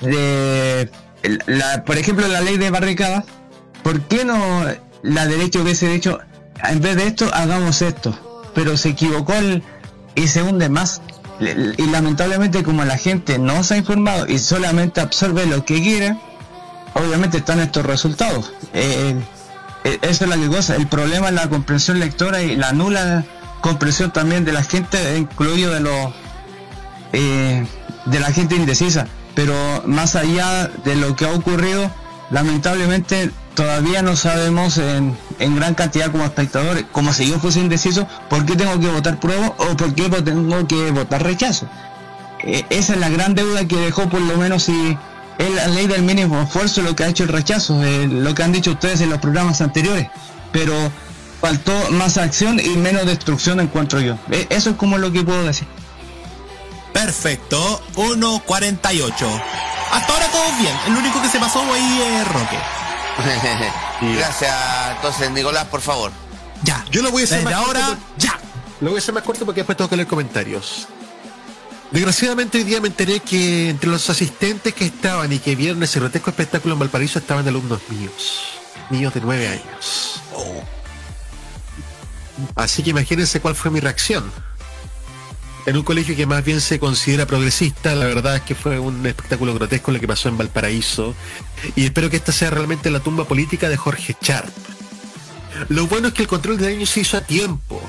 de, 0.01 0.91
la, 1.47 1.85
por 1.85 1.99
ejemplo, 1.99 2.27
la 2.29 2.41
ley 2.41 2.57
de 2.59 2.71
barricadas, 2.71 3.25
¿por 3.83 4.01
qué 4.03 4.25
no 4.25 4.65
la 5.03 5.27
derecha 5.27 5.61
hubiese 5.61 5.89
dicho, 5.89 6.19
en 6.69 6.81
vez 6.81 6.97
de 6.97 7.07
esto, 7.07 7.31
hagamos 7.33 7.83
esto? 7.83 8.17
Pero 8.55 8.77
se 8.77 8.91
equivocó 8.91 9.33
y 10.15 10.29
se 10.29 10.43
hunde 10.43 10.69
más. 10.69 11.01
Y 11.41 11.87
lamentablemente 11.87 12.63
como 12.63 12.85
la 12.85 12.99
gente 12.99 13.39
no 13.39 13.65
se 13.65 13.75
ha 13.75 13.77
informado 13.79 14.27
y 14.27 14.39
solamente 14.39 15.01
absorbe 15.01 15.47
lo 15.47 15.65
que 15.65 15.81
quiere, 15.81 16.17
obviamente 17.01 17.39
están 17.39 17.61
estos 17.61 17.85
resultados. 17.85 18.53
Eh, 18.73 19.15
eh, 19.85 19.99
eso 20.03 20.25
es 20.25 20.31
la 20.31 20.37
que 20.37 20.49
cosa. 20.49 20.77
El 20.77 20.87
problema 20.87 21.29
es 21.29 21.35
la 21.35 21.49
comprensión 21.49 22.01
lectora 22.01 22.43
y 22.43 22.57
la 22.57 22.73
nula 22.73 23.25
comprensión 23.61 24.11
también 24.11 24.45
de 24.45 24.53
la 24.53 24.63
gente, 24.63 25.19
incluido 25.19 25.73
de 25.73 25.81
los 25.81 26.13
eh, 27.13 27.67
de 28.07 28.21
la 28.21 28.33
gente 28.33 28.57
indecisa. 28.57 29.07
Pero 29.35 29.55
más 29.87 30.17
allá 30.17 30.69
de 30.85 30.97
lo 30.97 31.17
que 31.17 31.25
ha 31.25 31.33
ocurrido, 31.33 31.91
lamentablemente 32.31 33.31
todavía 33.55 34.03
no 34.03 34.17
sabemos 34.17 34.79
en, 34.79 35.17
gran 35.39 35.75
cantidad 35.75 36.11
como 36.11 36.25
espectadores, 36.25 36.85
como 36.93 37.13
si 37.13 37.29
yo 37.29 37.39
fuese 37.39 37.61
indeciso, 37.61 38.07
por 38.29 38.45
qué 38.47 38.57
tengo 38.57 38.79
que 38.81 38.89
votar 38.89 39.21
prueba 39.21 39.55
o 39.59 39.77
por 39.77 39.95
qué 39.95 40.09
tengo 40.09 40.67
que 40.67 40.91
votar 40.91 41.23
rechazo. 41.23 41.69
Eh, 42.43 42.65
esa 42.71 42.95
es 42.95 43.01
la 43.01 43.11
gran 43.11 43.35
deuda 43.35 43.67
que 43.67 43.77
dejó 43.77 44.09
por 44.09 44.21
lo 44.21 44.37
menos 44.39 44.65
si 44.65 44.97
es 45.41 45.55
la 45.55 45.67
ley 45.69 45.87
del 45.87 46.03
mínimo 46.03 46.43
esfuerzo 46.43 46.83
lo 46.83 46.95
que 46.95 47.05
ha 47.05 47.09
hecho 47.09 47.23
el 47.23 47.31
rechazo, 47.31 47.83
eh, 47.83 48.07
lo 48.07 48.35
que 48.35 48.43
han 48.43 48.53
dicho 48.53 48.73
ustedes 48.73 49.01
en 49.01 49.09
los 49.09 49.19
programas 49.19 49.61
anteriores. 49.63 50.09
Pero 50.53 50.75
faltó 51.41 51.73
más 51.93 52.19
acción 52.19 52.61
y 52.61 52.77
menos 52.77 53.07
destrucción 53.07 53.59
encuentro 53.59 54.01
yo. 54.01 54.19
Eh, 54.31 54.47
eso 54.51 54.71
es 54.71 54.77
como 54.77 54.99
lo 54.99 55.11
que 55.11 55.23
puedo 55.23 55.43
decir. 55.45 55.67
Perfecto, 56.93 57.83
1.48. 57.95 59.13
Hasta 59.93 60.13
ahora 60.13 60.27
todo 60.27 60.45
bien. 60.61 60.77
El 60.87 60.97
único 60.97 61.23
que 61.23 61.29
se 61.29 61.39
pasó 61.39 61.61
ahí 61.73 62.03
es 62.03 62.29
Roque. 62.29 62.59
Gracias, 64.19 64.55
entonces, 64.97 65.31
Nicolás, 65.31 65.65
por 65.67 65.81
favor. 65.81 66.13
Ya. 66.63 66.85
Yo 66.91 67.01
lo 67.03 67.11
voy 67.11 67.23
a 67.23 67.25
hacer 67.25 67.39
Desde 67.39 67.51
más 67.51 67.67
ahora, 67.67 67.87
corto 67.87 68.03
ya. 68.19 68.39
Lo 68.81 68.91
voy 68.91 68.99
a 68.99 68.99
hacer 68.99 69.15
más 69.15 69.23
corto 69.23 69.47
porque 69.47 69.61
después 69.61 69.77
tengo 69.79 69.89
que 69.89 69.97
leer 69.97 70.09
comentarios. 70.09 70.87
Desgraciadamente 71.93 72.59
hoy 72.59 72.65
día 72.65 72.81
me 72.81 72.87
enteré 72.87 73.19
que 73.19 73.71
entre 73.71 73.91
los 73.91 74.09
asistentes 74.11 74.73
que 74.75 74.85
estaban 74.87 75.33
y 75.33 75.41
que 75.41 75.57
vieron 75.57 75.83
ese 75.83 75.99
grotesco 75.99 76.31
espectáculo 76.31 76.75
en 76.75 76.81
Valparaíso 76.81 77.19
estaban 77.19 77.47
alumnos 77.49 77.81
míos. 77.89 78.45
Niños 78.91 79.13
de 79.13 79.21
nueve 79.21 79.49
años. 79.49 80.23
Así 82.55 82.85
que 82.85 82.91
imagínense 82.91 83.41
cuál 83.41 83.57
fue 83.57 83.73
mi 83.73 83.81
reacción. 83.81 84.31
En 85.67 85.77
un 85.77 85.83
colegio 85.83 86.15
que 86.15 86.27
más 86.27 86.45
bien 86.45 86.61
se 86.61 86.79
considera 86.79 87.27
progresista, 87.27 87.95
la 87.97 88.07
verdad 88.07 88.37
es 88.37 88.43
que 88.43 88.55
fue 88.55 88.79
un 88.79 89.05
espectáculo 89.05 89.53
grotesco 89.55 89.91
lo 89.91 90.01
que 90.01 90.09
pasó 90.09 90.29
en 90.29 90.39
Valparaíso. 90.39 91.15
Y 91.75 91.85
espero 91.85 92.09
que 92.09 92.17
esta 92.17 92.33
sea 92.33 92.51
realmente 92.51 92.91
la 92.91 93.01
tumba 93.01 93.25
política 93.25 93.69
de 93.69 93.77
Jorge 93.77 94.17
Sharp. 94.21 94.49
Lo 95.69 95.89
bueno 95.89 96.09
es 96.09 96.15
que 96.15 96.23
el 96.23 96.29
control 96.29 96.57
de 96.57 96.73
daño 96.73 96.87
se 96.87 97.01
hizo 97.01 97.17
a 97.17 97.21
tiempo. 97.21 97.83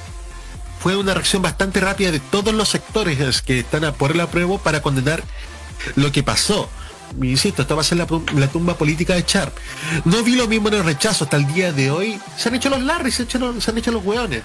Fue 0.81 0.95
una 0.95 1.13
reacción 1.13 1.41
bastante 1.41 1.79
rápida 1.79 2.11
de 2.11 2.19
todos 2.19 2.53
los 2.53 2.69
sectores 2.69 3.41
que 3.41 3.59
están 3.59 3.85
a 3.85 3.93
por 3.93 4.11
el 4.11 4.19
apruebo 4.19 4.57
para 4.57 4.81
condenar 4.81 5.23
lo 5.95 6.11
que 6.11 6.23
pasó. 6.23 6.69
Insisto, 7.21 7.63
esto 7.63 7.75
va 7.75 7.81
a 7.81 7.85
ser 7.85 7.97
la, 7.97 8.07
la 8.35 8.47
tumba 8.47 8.75
política 8.75 9.13
de 9.13 9.25
Sharp. 9.27 9.55
No 10.05 10.23
vi 10.23 10.35
lo 10.35 10.47
mismo 10.47 10.69
en 10.69 10.75
el 10.75 10.83
rechazo 10.83 11.25
hasta 11.25 11.37
el 11.37 11.45
día 11.53 11.71
de 11.71 11.91
hoy. 11.91 12.19
Se 12.37 12.49
han 12.49 12.55
hecho 12.55 12.69
los 12.69 12.81
Larry, 12.81 13.11
se 13.11 13.23
han 13.23 13.27
hecho 13.27 13.39
los, 13.39 13.63
se 13.63 13.71
han 13.71 13.77
hecho 13.77 13.91
los 13.91 14.03
hueones. 14.03 14.43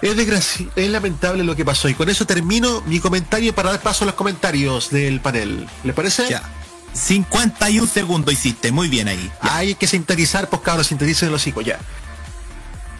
Es, 0.00 0.60
es 0.74 0.90
lamentable 0.90 1.44
lo 1.44 1.54
que 1.54 1.64
pasó 1.64 1.88
y 1.88 1.94
con 1.94 2.08
eso 2.08 2.24
termino 2.26 2.82
mi 2.86 3.00
comentario 3.00 3.54
para 3.54 3.70
dar 3.70 3.80
paso 3.80 4.04
a 4.04 4.06
los 4.06 4.14
comentarios 4.14 4.90
del 4.90 5.20
panel. 5.20 5.66
¿Le 5.84 5.92
parece? 5.92 6.28
Ya. 6.30 6.42
51 6.94 7.86
segundos 7.86 8.32
hiciste, 8.32 8.72
muy 8.72 8.88
bien 8.88 9.08
ahí. 9.08 9.30
Hay 9.40 9.74
que 9.74 9.86
sintetizar, 9.86 10.48
pues 10.48 10.62
cabros, 10.62 10.86
sinteticen 10.86 11.30
los 11.30 11.46
hijos, 11.46 11.64
ya. 11.64 11.78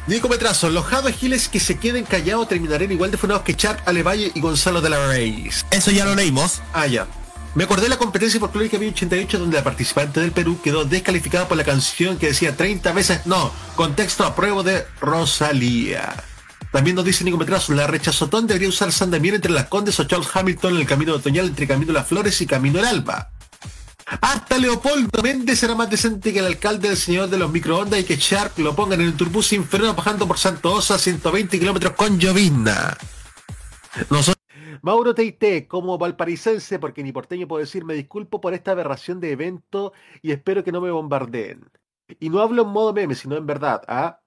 Nico 0.09 0.31
Metrazo, 0.31 0.71
los 0.71 0.87
Jado 0.87 1.11
Giles 1.13 1.51
que 1.51 1.61
se 1.61 1.79
queden 1.79 2.07
callados 2.07 2.49
terminarán 2.49 2.91
igual 2.91 3.11
de 3.11 3.19
funados 3.19 3.43
que 3.43 3.53
Sharp, 3.53 3.87
Alevalle 3.87 4.33
y 4.35 4.41
Gonzalo 4.41 4.81
de 4.81 4.89
la 4.89 5.07
Reyes. 5.07 5.67
Eso 5.71 5.91
ya 5.91 6.07
lo 6.07 6.15
leímos. 6.15 6.63
Ah, 6.73 6.87
ya. 6.87 7.07
Me 7.55 7.65
acordé 7.65 7.83
de 7.83 7.89
la 7.91 7.99
competencia 7.99 8.41
folclórica 8.41 8.79
88 8.79 9.39
donde 9.39 9.59
la 9.59 9.65
participante 9.65 10.21
del 10.21 10.33
Perú 10.33 10.61
quedó 10.65 10.87
descalificada 10.87 11.47
por 11.47 11.59
la 11.59 11.65
canción 11.65 12.17
que 12.17 12.29
decía 12.29 12.57
30 12.57 12.91
veces 12.93 13.27
no, 13.27 13.53
contexto 13.77 14.25
a 14.25 14.35
prueba 14.35 14.63
de 14.63 14.87
Rosalía. 14.99 16.25
También 16.73 16.97
nos 16.97 17.05
dice 17.05 17.23
Nico 17.23 17.37
Metrazo, 17.37 17.75
la 17.75 17.87
rechazotón 17.87 18.47
debería 18.47 18.71
usar 18.71 18.91
San 18.93 19.11
Damián 19.11 19.35
entre 19.35 19.53
las 19.53 19.67
Condes 19.67 20.01
o 20.01 20.05
Charles 20.05 20.31
Hamilton 20.33 20.75
en 20.77 20.81
el 20.81 20.87
camino 20.87 21.13
otoñal 21.13 21.49
entre 21.49 21.67
Camino 21.67 21.89
de 21.89 21.99
las 21.99 22.09
Flores 22.09 22.41
y 22.41 22.47
Camino 22.47 22.79
del 22.79 22.87
Alba. 22.87 23.31
Hasta 24.21 24.57
Leopoldo 24.57 25.23
Méndez 25.23 25.63
era 25.63 25.75
más 25.75 25.91
decente 25.91 26.33
que 26.33 26.39
el 26.39 26.47
alcalde 26.47 26.89
del 26.89 26.97
señor 26.97 27.29
de 27.29 27.37
los 27.37 27.51
microondas 27.53 28.01
y 28.01 28.05
que 28.05 28.17
Sharp 28.17 28.59
lo 28.59 28.75
pongan 28.75 29.01
en 29.01 29.09
el 29.09 29.17
turbús 29.17 29.49
sin 29.49 29.69
bajando 29.95 30.27
por 30.27 30.39
Santo 30.39 30.73
Osa 30.73 30.95
a 30.95 30.99
120 30.99 31.59
kilómetros 31.59 31.93
con 31.93 32.19
llovizna. 32.19 32.97
Mauro 34.81 35.15
Teité, 35.15 35.67
como 35.67 35.99
valparicense, 35.99 36.79
porque 36.79 37.03
ni 37.03 37.13
porteño 37.13 37.49
puedo 37.49 37.61
decir, 37.61 37.85
me 37.85 37.95
disculpo 37.95 38.41
por 38.41 38.55
esta 38.55 38.71
aberración 38.71 39.21
de 39.21 39.33
evento 39.33 39.93
y 40.23 40.33
espero 40.33 40.65
que 40.65 40.73
no 40.73 40.81
me 40.81 40.91
bombardeen. 40.91 41.71
Y 42.19 42.31
no 42.31 42.41
hablo 42.41 42.63
en 42.63 42.69
modo 42.69 42.95
meme, 42.95 43.15
sino 43.15 43.37
en 43.37 43.47
verdad, 43.47 43.83
¿ah? 43.89 44.21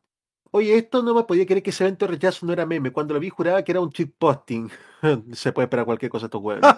Oye, 0.52 0.78
esto 0.78 1.02
no 1.02 1.16
me 1.16 1.24
podía 1.24 1.46
creer 1.46 1.64
que 1.64 1.70
ese 1.70 1.86
evento 1.86 2.06
de 2.06 2.12
rechazo 2.12 2.46
no 2.46 2.54
era 2.54 2.66
meme. 2.66 2.92
Cuando 2.92 3.14
lo 3.14 3.20
vi 3.20 3.30
juraba 3.30 3.64
que 3.64 3.72
era 3.72 3.80
un 3.80 3.90
cheat 3.90 4.12
posting. 4.18 4.70
Se 5.34 5.54
puede 5.54 5.66
esperar 5.66 5.86
cualquier 5.86 6.12
cosa 6.12 6.26
estos 6.26 6.42
huevos. 6.42 6.70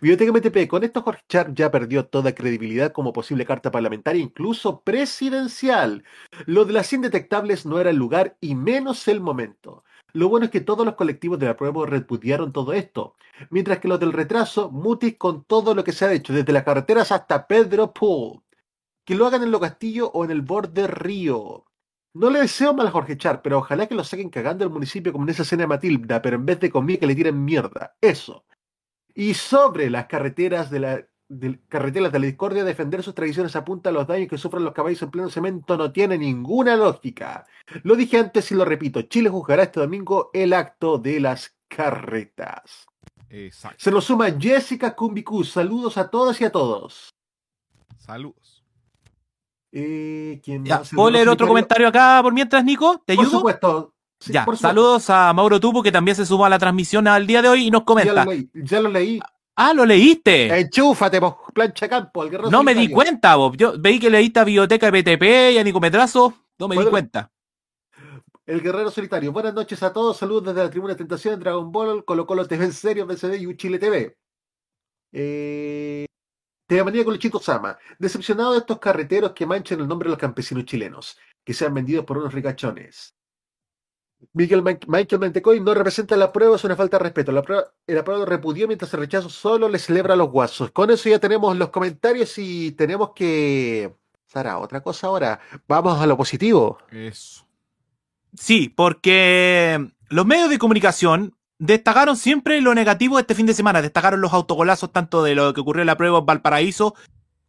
Biblioteca 0.00 0.32
MTP, 0.32 0.68
con 0.68 0.84
esto 0.84 1.02
Jorge 1.02 1.22
Sharp 1.28 1.54
ya 1.54 1.70
perdió 1.70 2.06
toda 2.06 2.34
credibilidad 2.34 2.92
como 2.92 3.12
posible 3.12 3.46
carta 3.46 3.70
parlamentaria, 3.70 4.22
incluso 4.22 4.82
presidencial. 4.82 6.04
Lo 6.46 6.64
de 6.64 6.72
las 6.72 6.92
indetectables 6.92 7.66
no 7.66 7.80
era 7.80 7.90
el 7.90 7.96
lugar 7.96 8.36
y 8.40 8.54
menos 8.54 9.08
el 9.08 9.20
momento. 9.20 9.84
Lo 10.12 10.28
bueno 10.28 10.44
es 10.44 10.50
que 10.50 10.60
todos 10.60 10.84
los 10.84 10.94
colectivos 10.94 11.38
de 11.38 11.46
la 11.46 11.56
prueba 11.56 11.86
repudiaron 11.86 12.52
todo 12.52 12.74
esto, 12.74 13.16
mientras 13.50 13.78
que 13.78 13.88
los 13.88 13.98
del 13.98 14.12
retraso, 14.12 14.70
mutis 14.70 15.16
con 15.16 15.44
todo 15.44 15.74
lo 15.74 15.84
que 15.84 15.92
se 15.92 16.04
ha 16.04 16.12
hecho, 16.12 16.32
desde 16.34 16.52
las 16.52 16.64
carreteras 16.64 17.12
hasta 17.12 17.46
Pedro 17.46 17.92
Pool. 17.92 18.42
Que 19.04 19.14
lo 19.14 19.26
hagan 19.26 19.42
en 19.42 19.50
Lo 19.50 19.58
Castillo 19.58 20.10
o 20.12 20.24
en 20.24 20.30
el 20.30 20.42
borde 20.42 20.86
río. 20.86 21.64
No 22.14 22.28
le 22.28 22.40
deseo 22.40 22.74
mal 22.74 22.86
a 22.86 22.90
Jorge 22.90 23.16
Char, 23.16 23.40
pero 23.40 23.58
ojalá 23.58 23.86
que 23.86 23.94
lo 23.94 24.04
saquen 24.04 24.28
cagando 24.28 24.64
el 24.64 24.70
municipio 24.70 25.12
como 25.12 25.24
en 25.24 25.30
esa 25.30 25.42
escena 25.42 25.62
de 25.62 25.68
Matilda, 25.68 26.20
pero 26.20 26.36
en 26.36 26.44
vez 26.44 26.60
de 26.60 26.70
conmigo 26.70 27.00
que 27.00 27.06
le 27.06 27.14
tiren 27.14 27.42
mierda. 27.42 27.96
Eso. 28.00 28.44
Y 29.14 29.34
sobre 29.34 29.90
las 29.90 30.06
carreteras 30.06 30.70
de 30.70 30.80
la 30.80 31.06
de, 31.28 31.58
carreteras 31.68 32.12
de 32.12 32.18
la 32.18 32.26
discordia, 32.26 32.62
defender 32.64 33.02
sus 33.02 33.14
tradiciones 33.14 33.56
apunta 33.56 33.88
a 33.90 33.92
los 33.92 34.06
daños 34.06 34.28
que 34.28 34.36
sufren 34.38 34.64
los 34.64 34.74
caballos 34.74 35.00
en 35.02 35.10
pleno 35.10 35.30
cemento 35.30 35.76
no 35.76 35.90
tiene 35.90 36.18
ninguna 36.18 36.76
lógica. 36.76 37.46
Lo 37.82 37.96
dije 37.96 38.18
antes 38.18 38.50
y 38.52 38.54
lo 38.54 38.64
repito, 38.64 39.02
Chile 39.02 39.30
juzgará 39.30 39.62
este 39.64 39.80
domingo 39.80 40.30
el 40.34 40.52
acto 40.52 40.98
de 40.98 41.20
las 41.20 41.56
carretas. 41.68 42.86
Exacto. 43.30 43.78
Se 43.78 43.90
nos 43.90 44.04
suma 44.04 44.30
Jessica 44.38 44.94
Cumbicú. 44.94 45.42
Saludos 45.42 45.96
a 45.96 46.10
todas 46.10 46.38
y 46.40 46.44
a 46.44 46.52
todos. 46.52 47.14
Saludos. 47.96 48.62
Eh, 49.70 50.38
¿quién 50.44 50.66
Ya, 50.66 50.80
más? 50.80 50.90
¿Puedo 50.90 51.10
leer 51.10 51.30
otro 51.30 51.48
comentario 51.48 51.88
acá 51.88 52.20
por 52.22 52.34
mientras, 52.34 52.62
Nico? 52.62 53.02
¿Te 53.06 53.14
Por 53.14 53.24
ayudo? 53.24 53.38
supuesto. 53.38 53.91
Sí, 54.22 54.32
ya, 54.32 54.46
saludos 54.56 55.10
a 55.10 55.32
Mauro 55.32 55.58
Tupo, 55.58 55.82
que 55.82 55.90
también 55.90 56.16
se 56.16 56.24
sumó 56.24 56.46
a 56.46 56.48
la 56.48 56.58
transmisión 56.58 57.08
al 57.08 57.26
día 57.26 57.42
de 57.42 57.48
hoy 57.48 57.66
y 57.66 57.70
nos 57.72 57.80
Ya 57.80 57.84
comenta. 57.84 58.24
lo 58.24 58.30
leí. 58.30 58.50
Ya 58.54 58.80
lo 58.80 58.88
leí. 58.88 59.20
Ah, 59.56 59.74
¿lo 59.74 59.84
leíste? 59.84 60.60
Enchúfate, 60.60 61.18
vos, 61.18 61.34
plancha 61.52 61.88
campo, 61.88 62.22
el 62.22 62.30
guerrero 62.30 62.50
no 62.50 62.62
me 62.62 62.74
di 62.74 62.88
cuenta, 62.88 63.34
Bob. 63.34 63.56
Yo 63.56 63.74
veí 63.78 63.98
que 63.98 64.08
leíste 64.10 64.38
a 64.40 64.44
Biblioteca 64.44 64.90
BTP 64.90 65.52
y 65.54 65.58
a 65.58 65.64
Nico 65.64 65.80
Metrazo. 65.80 66.34
No 66.58 66.68
me 66.68 66.76
di 66.76 66.84
cuenta. 66.86 67.30
El 68.46 68.60
Guerrero 68.60 68.90
Solitario. 68.90 69.32
Buenas 69.32 69.54
noches 69.54 69.82
a 69.82 69.92
todos. 69.92 70.16
Saludos 70.16 70.46
desde 70.46 70.62
la 70.64 70.70
Tribuna 70.70 70.94
de 70.94 70.98
Tentación, 70.98 71.38
Dragon 71.40 71.70
Ball, 71.70 72.04
Colo 72.04 72.26
Colo 72.26 72.46
TV 72.46 72.64
en 72.64 72.72
serio, 72.72 73.06
BCD 73.06 73.34
y 73.40 73.56
Chile 73.56 73.78
TV. 73.78 74.16
Eh... 75.12 76.06
TV 76.66 76.84
Manía 76.84 77.04
con 77.04 77.12
Luchito 77.14 77.38
Sama. 77.38 77.78
Decepcionado 77.98 78.52
de 78.52 78.58
estos 78.58 78.78
carreteros 78.78 79.32
que 79.32 79.46
manchan 79.46 79.80
el 79.80 79.88
nombre 79.88 80.06
de 80.06 80.10
los 80.10 80.18
campesinos 80.18 80.64
chilenos, 80.64 81.18
que 81.44 81.54
sean 81.54 81.74
vendidos 81.74 82.04
por 82.04 82.18
unos 82.18 82.32
ricachones. 82.32 83.14
Man- 84.62 84.78
Michael 84.86 85.20
Mantecoy 85.20 85.60
no 85.60 85.74
representa 85.74 86.16
la 86.16 86.32
prueba, 86.32 86.56
es 86.56 86.64
una 86.64 86.76
falta 86.76 86.98
de 86.98 87.04
respeto. 87.04 87.32
La 87.32 87.42
prueba, 87.42 87.64
el 87.86 87.98
apruebo 87.98 88.24
repudió 88.24 88.66
mientras 88.66 88.92
el 88.94 89.00
rechazo 89.00 89.28
solo 89.28 89.68
le 89.68 89.78
celebra 89.78 90.14
a 90.14 90.16
los 90.16 90.30
guasos. 90.30 90.70
Con 90.70 90.90
eso 90.90 91.08
ya 91.08 91.18
tenemos 91.18 91.56
los 91.56 91.70
comentarios 91.70 92.38
y 92.38 92.72
tenemos 92.72 93.10
que. 93.14 93.94
Sara, 94.26 94.58
otra 94.58 94.80
cosa 94.82 95.08
ahora. 95.08 95.40
Vamos 95.68 96.00
a 96.00 96.06
lo 96.06 96.16
positivo. 96.16 96.78
Eso. 96.90 97.46
Sí, 98.34 98.70
porque 98.74 99.90
los 100.08 100.24
medios 100.24 100.48
de 100.48 100.58
comunicación 100.58 101.34
destacaron 101.58 102.16
siempre 102.16 102.60
lo 102.62 102.74
negativo 102.74 103.18
este 103.18 103.34
fin 103.34 103.44
de 103.46 103.52
semana. 103.54 103.82
Destacaron 103.82 104.20
los 104.22 104.32
autogolazos 104.32 104.90
tanto 104.90 105.22
de 105.22 105.34
lo 105.34 105.52
que 105.52 105.60
ocurrió 105.60 105.82
en 105.82 105.86
la 105.88 105.96
prueba 105.98 106.20
en 106.20 106.26
Valparaíso 106.26 106.94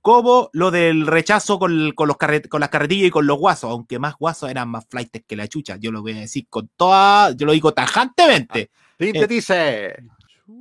como 0.04 0.50
lo 0.52 0.70
del 0.70 1.08
rechazo 1.08 1.58
con, 1.58 1.94
con 1.94 2.10
los 2.10 2.18
carret- 2.18 2.50
con 2.50 2.60
las 2.60 2.68
carretillas 2.70 3.08
y 3.08 3.10
con 3.10 3.26
los 3.26 3.40
guasos. 3.40 3.72
Aunque 3.72 4.00
más 4.00 4.16
guasos 4.18 4.52
eran 4.52 4.68
más 4.68 4.86
flightes 4.90 5.24
que 5.26 5.38
la 5.38 5.48
chucha. 5.48 5.78
Yo 5.78 5.94
lo 5.94 6.02
voy 6.02 6.12
a 6.12 6.20
decir 6.20 6.46
con 6.50 6.70
toda. 6.76 7.32
Yo 7.32 7.46
lo 7.46 7.54
digo 7.54 7.74
tajantemente. 7.74 8.70
Sintetice. 9.00 9.96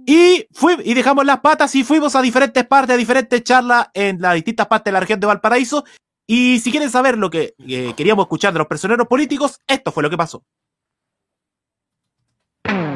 Y, 0.07 0.47
fui, 0.53 0.77
y 0.85 0.95
dejamos 0.95 1.27
las 1.27 1.41
patas 1.41 1.75
y 1.75 1.83
fuimos 1.83 2.15
a 2.15 2.23
diferentes 2.23 2.65
partes, 2.65 2.95
a 2.95 2.97
diferentes 2.97 3.43
charlas 3.43 3.89
en 3.95 4.21
las 4.21 4.35
distintas 4.35 4.69
partes 4.69 4.85
de 4.85 4.93
la 4.93 5.01
región 5.01 5.19
de 5.19 5.27
Valparaíso. 5.27 5.85
Y 6.25 6.61
si 6.61 6.71
quieren 6.71 6.89
saber 6.89 7.19
lo 7.19 7.29
que 7.29 7.55
eh, 7.67 7.93
queríamos 7.97 8.27
escuchar 8.27 8.53
de 8.53 8.61
los 8.61 8.69
personeros 8.69 9.09
políticos, 9.09 9.59
esto 9.67 9.91
fue 9.91 10.05
lo 10.05 10.11
que 10.11 10.17
pasó. 10.17 10.45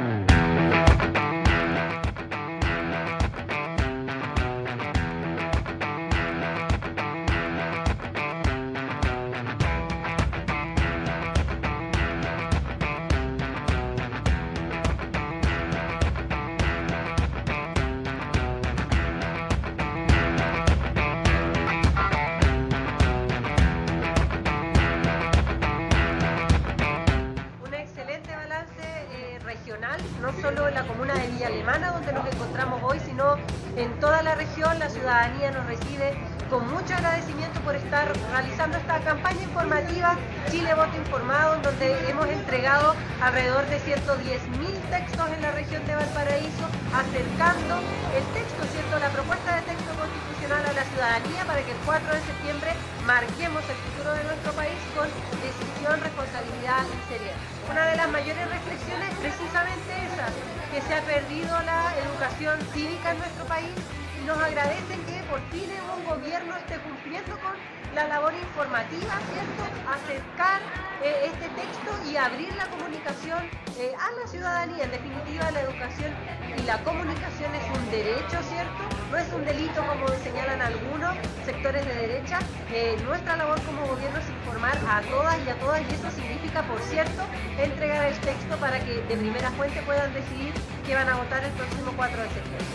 en 33.77 33.93
toda 34.01 34.23
la 34.23 34.35
región. 34.35 34.79
La 34.79 34.89
ciudadanía 34.89 35.51
nos 35.51 35.67
recibe 35.67 36.15
con 36.51 36.69
mucho 36.71 36.95
agradecimiento 36.95 37.61
por 37.61 37.75
estar 37.75 38.13
realizando 38.33 38.79
esta 38.79 39.01
campaña 39.01 39.43
informativa 39.43 40.17
Chile 40.51 40.75
Voto 40.75 40.97
Informado, 40.97 41.57
en 41.57 41.63
donde 41.63 42.09
hemos 42.09 42.27
entregado 42.27 42.95
alrededor 43.21 43.67
de 43.67 43.79
110.000 43.81 44.91
textos 44.91 45.29
en 45.31 45.43
la 45.43 45.53
región 45.53 45.85
de 45.87 45.95
Valparaíso, 45.95 46.67
acercando 46.95 47.77
el 48.17 48.25
texto, 48.33 48.63
¿cierto? 48.73 48.99
La 48.99 49.11
propuesta 49.11 49.57
de 49.57 49.63
texto 49.63 49.91
constitucional 49.99 50.26
a 50.47 50.73
la 50.73 50.85
ciudadanía 50.85 51.45
para 51.45 51.61
que 51.65 51.73
el 51.73 51.79
4 51.85 52.07
de 52.07 52.23
septiembre 52.23 52.71
marquemos 53.05 53.65
el 53.67 53.75
futuro 53.83 54.15
de 54.15 54.23
nuestro 54.31 54.53
país 54.53 54.79
con 54.95 55.11
decisión, 55.43 55.99
responsabilidad 55.99 56.87
y 56.87 56.99
seriedad. 57.11 57.35
Una 57.69 57.83
de 57.91 57.97
las 57.97 58.09
mayores 58.15 58.47
reflexiones 58.47 59.11
es 59.11 59.19
precisamente 59.27 59.91
esa, 60.07 60.31
que 60.71 60.79
se 60.87 60.95
ha 60.95 61.03
perdido 61.03 61.51
la 61.67 61.91
educación 61.99 62.63
cívica 62.71 63.11
en 63.11 63.19
nuestro 63.19 63.45
país 63.47 63.75
y 64.23 64.25
nos 64.25 64.39
agradecen 64.39 65.03
que 65.11 65.19
por 65.27 65.43
fin 65.51 65.67
un 65.67 66.05
gobierno 66.07 66.55
esté 66.55 66.79
cumpliendo 66.79 67.35
con 67.43 67.59
la 67.97 68.07
labor 68.09 68.35
informativa, 68.35 69.15
¿cierto? 69.33 69.63
Acercar 69.89 70.61
eh, 71.03 71.33
este 71.33 71.49
texto 71.57 71.91
y 72.05 72.17
abrir 72.17 72.55
la 72.55 72.67
comunicación 72.67 73.41
eh, 73.81 73.95
a 73.97 74.13
la 74.21 74.29
ciudadanía. 74.29 74.85
En 74.85 74.91
definitiva, 74.91 75.51
la 75.51 75.63
educación 75.63 76.13
y 76.59 76.63
la 76.65 76.77
comunicación 76.85 77.55
es 77.55 77.65
un 77.73 77.91
derecho, 77.91 78.37
¿cierto? 78.53 78.83
No 79.11 79.17
es 79.17 79.33
un 79.33 79.47
delito 79.47 79.81
como 79.81 80.09
señalan 80.21 80.61
algunos 80.61 81.17
sectores 81.47 81.87
de 81.87 81.95
derecha. 81.95 82.39
Eh, 82.71 83.01
nuestra 83.07 83.35
labor 83.39 83.59
como 83.63 83.87
gobierno 83.87 84.19
es 84.19 84.29
informar 84.29 84.77
a 84.77 85.01
todas 85.09 85.39
y 85.47 85.49
a 85.49 85.55
todas 85.57 85.81
y 85.81 85.95
eso 85.95 86.11
significa, 86.11 86.69
por 86.69 86.81
cierto, 86.93 87.25
entregar 87.57 88.05
el 88.13 88.19
texto 88.21 88.59
para 88.59 88.79
que 88.85 89.01
de 89.09 89.17
primera 89.17 89.51
fuente 89.53 89.81
puedan 89.89 90.13
decidir 90.13 90.53
que 90.85 90.95
van 90.95 91.09
a 91.09 91.17
votar 91.17 91.43
el 91.43 91.53
próximo 91.53 91.93
4 91.97 92.13
de 92.13 92.29
septiembre. 92.29 92.67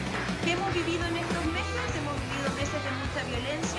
¿Qué 0.43 0.53
hemos 0.53 0.74
vivido 0.74 1.05
en 1.05 1.17
estos 1.17 1.45
meses? 1.53 1.86
Hemos 1.93 2.17
vivido 2.26 2.49
meses 2.57 2.82
de 2.82 2.91
mucha 2.97 3.22
violencia, 3.30 3.70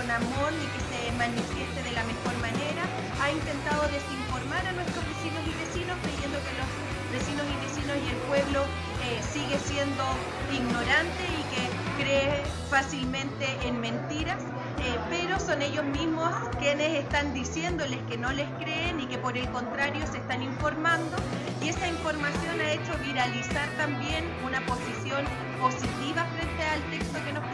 con 0.00 0.10
amor 0.10 0.50
ni 0.56 0.66
que 0.72 0.80
se 0.88 1.12
manifieste 1.18 1.82
de 1.82 1.92
la 1.92 2.04
mejor 2.04 2.32
manera. 2.40 2.82
Ha 3.20 3.30
intentado 3.30 3.82
desinformar 3.92 4.64
a 4.66 4.72
nuestros 4.72 5.04
vecinos 5.12 5.42
y 5.44 5.52
vecinos 5.60 5.96
creyendo 6.00 6.38
que 6.40 6.52
los 6.56 6.68
vecinos 7.12 7.44
y 7.44 7.56
vecinos 7.60 7.96
y 8.00 8.08
el 8.08 8.20
pueblo 8.32 8.64
eh, 9.04 9.20
sigue 9.20 9.58
siendo 9.58 10.04
ignorante 10.48 11.22
y 11.36 11.42
que 11.52 11.64
cree 12.00 12.42
fácilmente 12.70 13.44
en 13.66 13.80
mentiras, 13.80 14.40
eh, 14.78 14.96
pero 15.10 15.38
son 15.38 15.60
ellos 15.60 15.84
mismos 15.84 16.32
quienes 16.58 17.04
están 17.04 17.34
diciéndoles 17.34 17.98
que 18.08 18.16
no 18.16 18.32
les 18.32 18.48
creen 18.62 19.00
y 19.00 19.06
que 19.06 19.18
por 19.18 19.36
el 19.36 19.50
contrario 19.50 20.06
se 20.06 20.18
están 20.18 20.42
informando 20.42 21.16
y 21.62 21.68
esa 21.68 21.86
información 21.88 22.58
ha 22.60 22.72
hecho 22.72 22.92
viralizar 23.04 23.68
también 23.76 24.24
una 24.46 24.64
posición 24.64 25.24
positiva 25.60 26.24
frente 26.24 26.62
al 26.64 26.82
texto 26.90 27.18
que 27.22 27.32
nos 27.34 27.49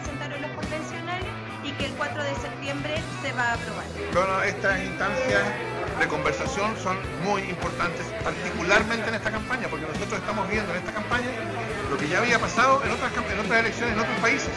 que 1.79 1.87
el 1.87 1.93
4 1.93 2.23
de 2.23 2.35
septiembre 2.37 2.95
se 3.23 3.33
va 3.33 3.51
a 3.51 3.55
aprobar. 3.55 3.85
Bueno, 4.13 4.43
estas 4.43 4.83
instancias 4.83 5.43
de 5.99 6.09
conversación 6.09 6.77
son 6.83 6.97
muy 7.25 7.43
importantes, 7.43 8.05
particularmente 8.23 9.09
en 9.09 9.15
esta 9.15 9.31
campaña, 9.31 9.69
porque 9.69 9.87
nosotros 9.87 10.21
estamos 10.21 10.49
viendo 10.51 10.73
en 10.73 10.79
esta 10.79 10.93
campaña 10.93 11.29
lo 11.91 11.97
que 11.97 12.09
ya 12.09 12.19
había 12.19 12.39
pasado 12.39 12.83
en 12.85 12.91
otras, 12.91 13.13
elecciones 13.61 13.95
en 13.95 14.01
otros 14.01 14.19
países. 14.21 14.51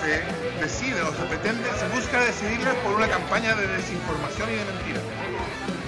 Se 0.00 0.22
decide 0.60 1.02
o 1.02 1.12
se 1.12 1.24
pretende, 1.24 1.68
se 1.78 1.88
busca 1.88 2.20
decidirlas 2.20 2.74
por 2.76 2.94
una 2.94 3.08
campaña 3.08 3.54
de 3.54 3.66
desinformación 3.66 4.48
y 4.50 4.54
de 4.56 4.64
mentira. 4.64 5.00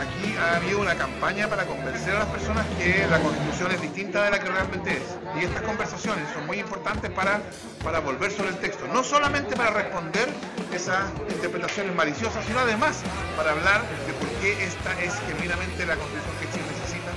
Aquí 0.01 0.35
ha 0.41 0.57
habido 0.57 0.81
una 0.81 0.95
campaña 0.95 1.47
para 1.49 1.67
convencer 1.67 2.17
a 2.17 2.21
las 2.21 2.29
personas 2.29 2.65
que 2.79 3.07
la 3.11 3.19
constitución 3.19 3.71
es 3.73 3.83
distinta 3.83 4.25
de 4.25 4.31
la 4.31 4.39
que 4.39 4.49
realmente 4.49 4.97
es. 4.97 5.05
Y 5.39 5.45
estas 5.45 5.61
conversaciones 5.61 6.25
son 6.33 6.47
muy 6.47 6.59
importantes 6.59 7.11
para, 7.11 7.43
para 7.85 8.01
volver 8.01 8.31
sobre 8.33 8.49
el 8.49 8.57
texto. 8.57 8.87
No 8.89 9.05
solamente 9.05 9.55
para 9.57 9.71
responder 9.71 10.27
esas 10.73 11.05
interpretaciones 11.29 11.95
maliciosas, 11.95 12.43
sino 12.47 12.61
además 12.61 13.03
para 13.37 13.51
hablar 13.51 13.83
de 14.07 14.13
por 14.15 14.29
qué 14.41 14.65
esta 14.65 14.99
es 15.03 15.13
genuinamente 15.29 15.85
la 15.85 15.97
constitución 15.97 16.35
que 16.41 16.49
Chile 16.49 16.65
necesita, 16.81 17.13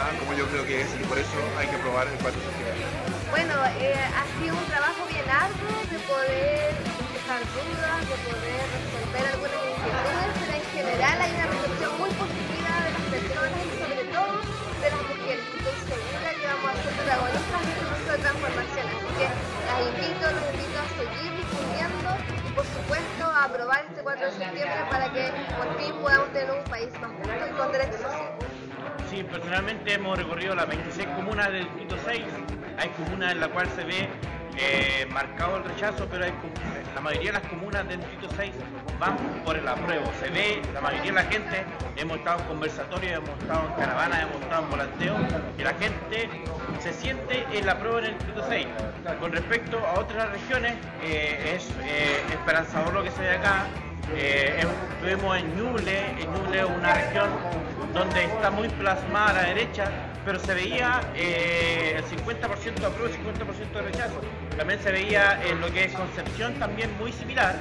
ah, 0.00 0.16
como 0.18 0.32
yo 0.32 0.46
creo 0.48 0.64
que 0.64 0.80
es, 0.80 0.88
y 0.98 1.04
por 1.04 1.18
eso 1.18 1.36
hay 1.58 1.68
que 1.68 1.76
aprobar 1.76 2.08
el 2.08 2.16
4 2.16 2.32
de 2.32 2.46
septiembre. 2.48 2.80
Bueno, 3.28 3.52
eh, 3.76 3.92
ha 3.92 4.24
sido 4.40 4.56
un 4.56 4.64
trabajo 4.72 5.04
bien 5.12 5.28
arduo 5.28 5.84
de 5.92 5.98
poder 6.08 6.72
despejar 6.80 7.44
dudas, 7.52 8.00
de 8.08 8.16
poder 8.24 8.64
resolver 8.72 9.24
algunas 9.36 9.60
inquietudes, 9.68 10.32
pero 10.40 10.52
en 10.56 10.66
general 10.72 11.16
hay 11.20 11.32
una 11.36 11.48
positiva 12.16 12.72
de 12.84 12.90
las 12.96 13.04
personas 13.12 13.60
y 13.60 13.70
sobre 13.76 14.04
todo 14.08 14.32
de 14.80 14.88
las 14.90 15.02
mujeres. 15.04 15.44
Estoy 15.56 15.76
segura 15.84 16.28
que 16.32 16.46
vamos 16.46 16.68
a 16.70 16.74
ser 16.82 16.92
protagonistas 16.96 17.62
de 17.66 17.86
de 18.06 18.18
transformación. 18.18 18.86
Así 18.86 19.10
que 19.18 19.26
las 19.66 19.80
invito, 19.82 20.24
los 20.30 20.44
invito 20.54 20.78
a 20.78 20.86
seguir 20.96 21.30
difundiendo 21.36 22.08
y 22.48 22.50
por 22.52 22.64
supuesto 22.64 23.24
a 23.24 23.44
aprobar 23.44 23.84
este 23.88 24.02
4 24.02 24.26
de 24.26 24.32
septiembre 24.32 24.80
para 24.90 25.12
que 25.12 25.32
por 25.56 25.68
fin 25.76 25.92
podamos 26.00 26.32
tener 26.32 26.50
un 26.50 26.64
país 26.64 26.88
más 27.00 27.10
justo 27.10 27.42
y 27.50 27.52
con 27.56 27.72
derechos 27.72 28.00
sociales. 28.00 28.32
Sí, 29.10 29.22
personalmente 29.22 29.94
hemos 29.94 30.18
recorrido 30.18 30.54
las 30.54 30.68
26 30.68 31.08
comunas 31.08 31.52
del 31.52 31.64
distrito 31.64 31.96
6. 32.04 32.24
Hay 32.78 32.88
comunas 32.90 33.32
en 33.32 33.40
las 33.40 33.48
cuales 33.50 33.72
se 33.74 33.84
ve 33.84 34.08
eh, 34.58 35.06
marcado 35.12 35.58
el 35.58 35.64
rechazo, 35.64 36.06
pero 36.10 36.24
la 36.94 37.00
mayoría 37.00 37.32
de 37.32 37.40
las 37.40 37.48
comunas 37.48 37.86
del 37.88 38.00
distrito 38.00 38.28
6 38.36 38.52
van 38.98 39.16
por 39.44 39.56
el 39.56 39.68
apruebo. 39.68 40.10
Se 40.20 40.30
ve, 40.30 40.62
la 40.72 40.80
mayoría 40.80 41.12
de 41.12 41.12
la 41.12 41.24
gente, 41.24 41.64
hemos 41.96 42.18
estado 42.18 42.40
en 42.40 42.46
conversatorios, 42.46 43.12
hemos 43.12 43.38
estado 43.38 43.66
en 43.66 43.72
caravanas, 43.74 44.22
hemos 44.22 44.42
estado 44.42 44.62
en 44.62 44.70
volanteo, 44.70 45.16
y 45.58 45.62
la 45.62 45.74
gente 45.74 46.30
se 46.80 46.92
siente 46.92 47.46
el 47.52 47.68
apruebo 47.68 47.98
en 47.98 48.04
el 48.06 48.14
distrito 48.14 48.44
6. 48.48 48.66
Con 49.20 49.32
respecto 49.32 49.78
a 49.78 50.00
otras 50.00 50.30
regiones, 50.30 50.74
eh, 51.02 51.54
es 51.56 51.68
eh, 51.84 52.22
esperanzador 52.30 52.94
lo 52.94 53.02
que 53.02 53.10
se 53.10 53.22
ve 53.22 53.30
acá. 53.30 53.66
Estuvimos 54.16 55.36
en 55.36 55.56
Ñuble, 55.56 55.98
en 56.20 56.28
una 56.30 56.94
región 56.94 57.28
donde 57.92 58.24
está 58.24 58.50
muy 58.50 58.68
plasmada 58.68 59.32
la 59.32 59.48
derecha, 59.48 59.90
pero 60.26 60.40
se 60.40 60.54
veía 60.54 61.00
eh, 61.14 61.94
el 61.96 62.04
50% 62.04 62.74
de 62.74 62.86
apruebo 62.86 63.14
y 63.14 63.16
50% 63.16 63.72
de 63.72 63.82
rechazo. 63.82 64.20
También 64.58 64.80
se 64.82 64.90
veía 64.90 65.40
en 65.46 65.60
lo 65.60 65.72
que 65.72 65.84
es 65.84 65.92
Concepción 65.92 66.52
también 66.54 66.90
muy 66.98 67.12
similar. 67.12 67.54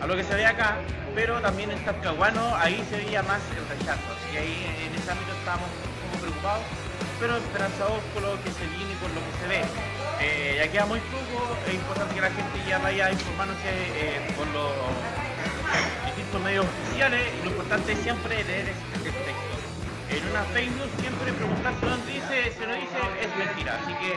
a 0.00 0.06
lo 0.06 0.14
que 0.14 0.22
se 0.22 0.32
ve 0.36 0.46
acá, 0.46 0.76
pero 1.12 1.40
también 1.40 1.72
en 1.72 1.84
Talcahuano 1.84 2.54
ahí 2.54 2.86
se 2.88 2.98
veía 2.98 3.20
más 3.24 3.40
el 3.50 3.66
rechazo, 3.66 4.06
así 4.14 4.30
que 4.30 4.38
ahí 4.38 4.86
en 4.86 4.94
ese 4.94 5.10
ámbito 5.10 5.32
estábamos 5.40 5.66
un 5.66 6.06
poco 6.06 6.22
preocupados, 6.22 6.62
pero 7.18 7.36
esperanzados 7.36 7.98
con 8.14 8.22
lo 8.22 8.38
que 8.44 8.50
se 8.52 8.64
viene 8.78 8.94
y 8.94 8.98
con 9.02 9.10
lo 9.10 9.18
que 9.18 9.32
se 9.42 9.46
ve. 9.50 9.60
Eh, 10.20 10.54
ya 10.62 10.70
queda 10.70 10.86
muy 10.86 11.00
poco, 11.10 11.50
es 11.66 11.74
importante 11.74 12.14
que 12.14 12.20
la 12.20 12.30
gente 12.30 12.62
ya 12.68 12.78
vaya 12.78 13.10
informándose 13.10 13.70
eh, 13.98 14.22
con 14.38 14.46
los 14.52 14.70
distintos 16.06 16.40
medios 16.42 16.64
oficiales 16.64 17.22
y 17.26 17.42
lo 17.42 17.50
importante 17.50 17.90
es 17.90 17.98
siempre 17.98 18.44
leer 18.44 18.68
el 18.68 19.02
texto. 19.02 19.37
En 20.10 20.30
una 20.30 20.42
Facebook 20.54 20.90
siempre 21.00 21.32
preguntarse 21.32 21.86
dónde 21.86 22.12
dice, 22.12 22.52
si 22.58 22.66
no 22.66 22.74
dice, 22.74 22.98
es 23.20 23.36
mentira. 23.36 23.78
Así 23.82 23.94
que 23.94 24.16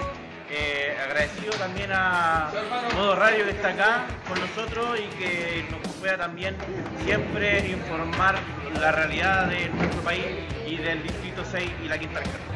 eh, 0.53 0.97
agradecido 1.01 1.53
también 1.53 1.91
a 1.93 2.51
Modo 2.95 3.15
Radio 3.15 3.45
que 3.45 3.51
está 3.51 3.69
acá 3.69 4.05
con 4.27 4.39
nosotros 4.39 4.99
y 4.99 5.07
que 5.15 5.65
nos 5.71 5.93
pueda 5.95 6.17
también 6.17 6.57
siempre 7.05 7.69
informar 7.69 8.35
la 8.79 8.91
realidad 8.91 9.47
de 9.47 9.69
nuestro 9.69 10.01
país 10.01 10.25
y 10.67 10.75
del 10.77 11.03
Distrito 11.03 11.43
6 11.49 11.71
y 11.85 11.87
la 11.87 11.97
Quinta 11.97 12.19
Región. 12.19 12.51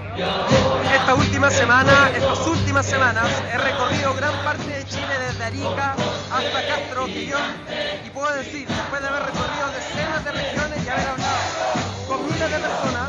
Esta 0.94 1.14
última 1.14 1.50
semana, 1.50 2.10
estas 2.16 2.48
últimas 2.48 2.86
semanas, 2.86 3.28
he 3.54 3.58
recorrido 3.58 4.14
gran 4.14 4.34
parte 4.44 4.70
de 4.70 4.86
Chile 4.86 5.20
desde 5.28 5.44
Arica 5.44 5.96
hasta 6.32 6.68
Castro, 6.68 7.06
Quillón, 7.06 7.42
y 8.06 8.10
puedo 8.12 8.34
decir, 8.34 8.66
después 8.68 9.02
de 9.02 9.08
haber 9.08 9.24
recorrido 9.24 9.72
decenas 9.72 10.24
de 10.24 10.32
regiones 10.32 10.86
y 10.86 10.90
haber 10.90 11.08
hablado 11.08 11.36
con 12.08 12.26
miles 12.26 12.50
de 12.50 12.60
personas, 12.60 13.05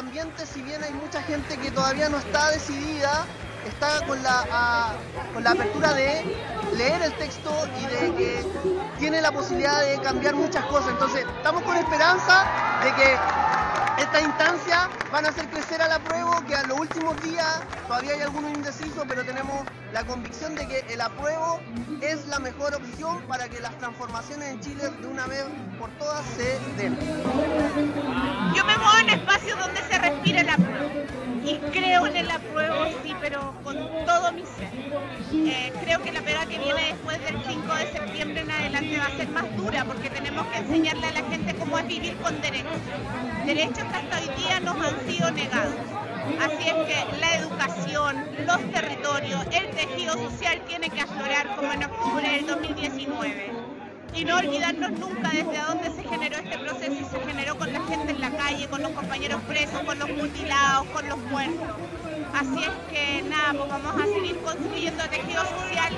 ambiente, 0.00 0.46
si 0.46 0.62
bien 0.62 0.82
hay 0.82 0.92
mucha 0.94 1.22
gente 1.22 1.56
que 1.58 1.70
todavía 1.70 2.08
no 2.08 2.18
está 2.18 2.50
decidida, 2.50 3.26
está 3.66 4.04
con 4.06 4.22
la, 4.22 4.92
con 5.34 5.44
la 5.44 5.50
apertura 5.52 5.92
de 5.94 6.36
leer 6.76 7.02
el 7.02 7.12
texto 7.14 7.52
y 7.80 7.86
de 7.86 8.14
que 8.14 8.46
tiene 8.98 9.20
la 9.20 9.32
posibilidad 9.32 9.80
de 9.80 10.00
cambiar 10.00 10.34
muchas 10.34 10.64
cosas. 10.66 10.90
Entonces, 10.90 11.26
estamos 11.36 11.62
con 11.62 11.76
esperanza 11.76 12.44
de 12.84 12.94
que 12.94 13.16
estas 14.02 14.22
instancias 14.22 14.88
van 15.12 15.26
a 15.26 15.28
hacer 15.28 15.46
crecer 15.48 15.82
al 15.82 15.92
apruebo, 15.92 16.42
que 16.46 16.54
a 16.54 16.62
los 16.62 16.80
últimos 16.80 17.20
días 17.22 17.60
todavía 17.86 18.14
hay 18.14 18.22
algunos 18.22 18.52
indecisos, 18.54 19.04
pero 19.06 19.24
tenemos 19.24 19.64
la 19.92 20.04
convicción 20.04 20.54
de 20.54 20.66
que 20.66 20.84
el 20.88 21.00
apruebo 21.00 21.60
es 22.00 22.26
la 22.26 22.38
mejor 22.38 22.74
opción 22.74 23.20
para 23.28 23.48
que 23.48 23.60
las 23.60 23.76
transformaciones 23.78 24.48
en 24.52 24.60
Chile 24.60 24.90
de 25.00 25.06
una 25.06 25.26
vez 25.26 25.44
por 25.78 25.90
todas 25.98 26.24
se 26.36 26.58
den. 26.76 26.98
Yo 28.54 28.64
me 28.64 28.78
muevo 28.78 28.98
en 29.00 29.10
espacios 29.10 29.58
donde 29.58 29.80
se 29.82 29.98
respira 29.98 30.40
apruebo. 30.40 30.59
Y 31.44 31.56
creo 31.72 32.06
en 32.06 32.16
el 32.16 32.30
apruebo, 32.30 32.84
sí, 33.02 33.14
pero 33.20 33.54
con 33.64 33.76
todo 34.04 34.32
mi 34.32 34.42
ser. 34.42 34.70
Eh, 35.32 35.72
creo 35.82 36.02
que 36.02 36.12
la 36.12 36.20
pega 36.20 36.46
que 36.46 36.58
viene 36.58 36.84
después 36.84 37.18
del 37.24 37.36
5 37.48 37.74
de 37.74 37.92
septiembre 37.92 38.40
en 38.40 38.50
adelante 38.50 38.98
va 38.98 39.06
a 39.06 39.16
ser 39.16 39.28
más 39.30 39.56
dura 39.56 39.84
porque 39.84 40.10
tenemos 40.10 40.46
que 40.48 40.58
enseñarle 40.58 41.06
a 41.06 41.12
la 41.12 41.22
gente 41.28 41.54
cómo 41.54 41.78
es 41.78 41.86
vivir 41.86 42.16
con 42.18 42.40
derechos. 42.40 42.80
Derechos 43.46 43.84
que 43.84 43.96
hasta 43.96 44.18
hoy 44.18 44.42
día 44.42 44.60
nos 44.60 44.76
han 44.76 45.06
sido 45.08 45.30
negados. 45.30 45.74
Así 46.40 46.68
es 46.68 46.74
que 46.74 47.18
la 47.18 47.34
educación, 47.36 48.26
los 48.46 48.72
territorios, 48.72 49.46
el 49.52 49.70
tejido 49.70 50.12
social 50.14 50.60
tiene 50.66 50.90
que 50.90 51.00
aflorar 51.00 51.56
como 51.56 51.72
en 51.72 51.84
octubre 51.84 52.30
del 52.30 52.46
2019 52.46 53.59
y 54.14 54.24
no 54.24 54.36
olvidarnos 54.38 54.90
nunca 54.92 55.30
desde 55.30 55.58
dónde 55.66 55.90
se 55.90 56.02
generó 56.08 56.36
este 56.36 56.58
proceso 56.58 56.92
y 56.92 57.04
se 57.04 57.20
generó 57.26 57.56
con 57.56 57.72
la 57.72 57.80
gente 57.86 58.12
en 58.12 58.20
la 58.20 58.30
calle, 58.30 58.68
con 58.68 58.82
los 58.82 58.90
compañeros 58.92 59.40
presos, 59.48 59.80
con 59.82 59.98
los 59.98 60.08
mutilados, 60.10 60.86
con 60.88 61.08
los 61.08 61.18
muertos. 61.18 61.68
Así 62.34 62.62
es 62.64 62.70
que 62.90 63.22
nada, 63.22 63.52
pues 63.52 63.68
vamos 63.68 63.94
a 64.02 64.06
seguir 64.06 64.38
construyendo 64.40 65.02
tejido 65.04 65.42
social 65.44 65.92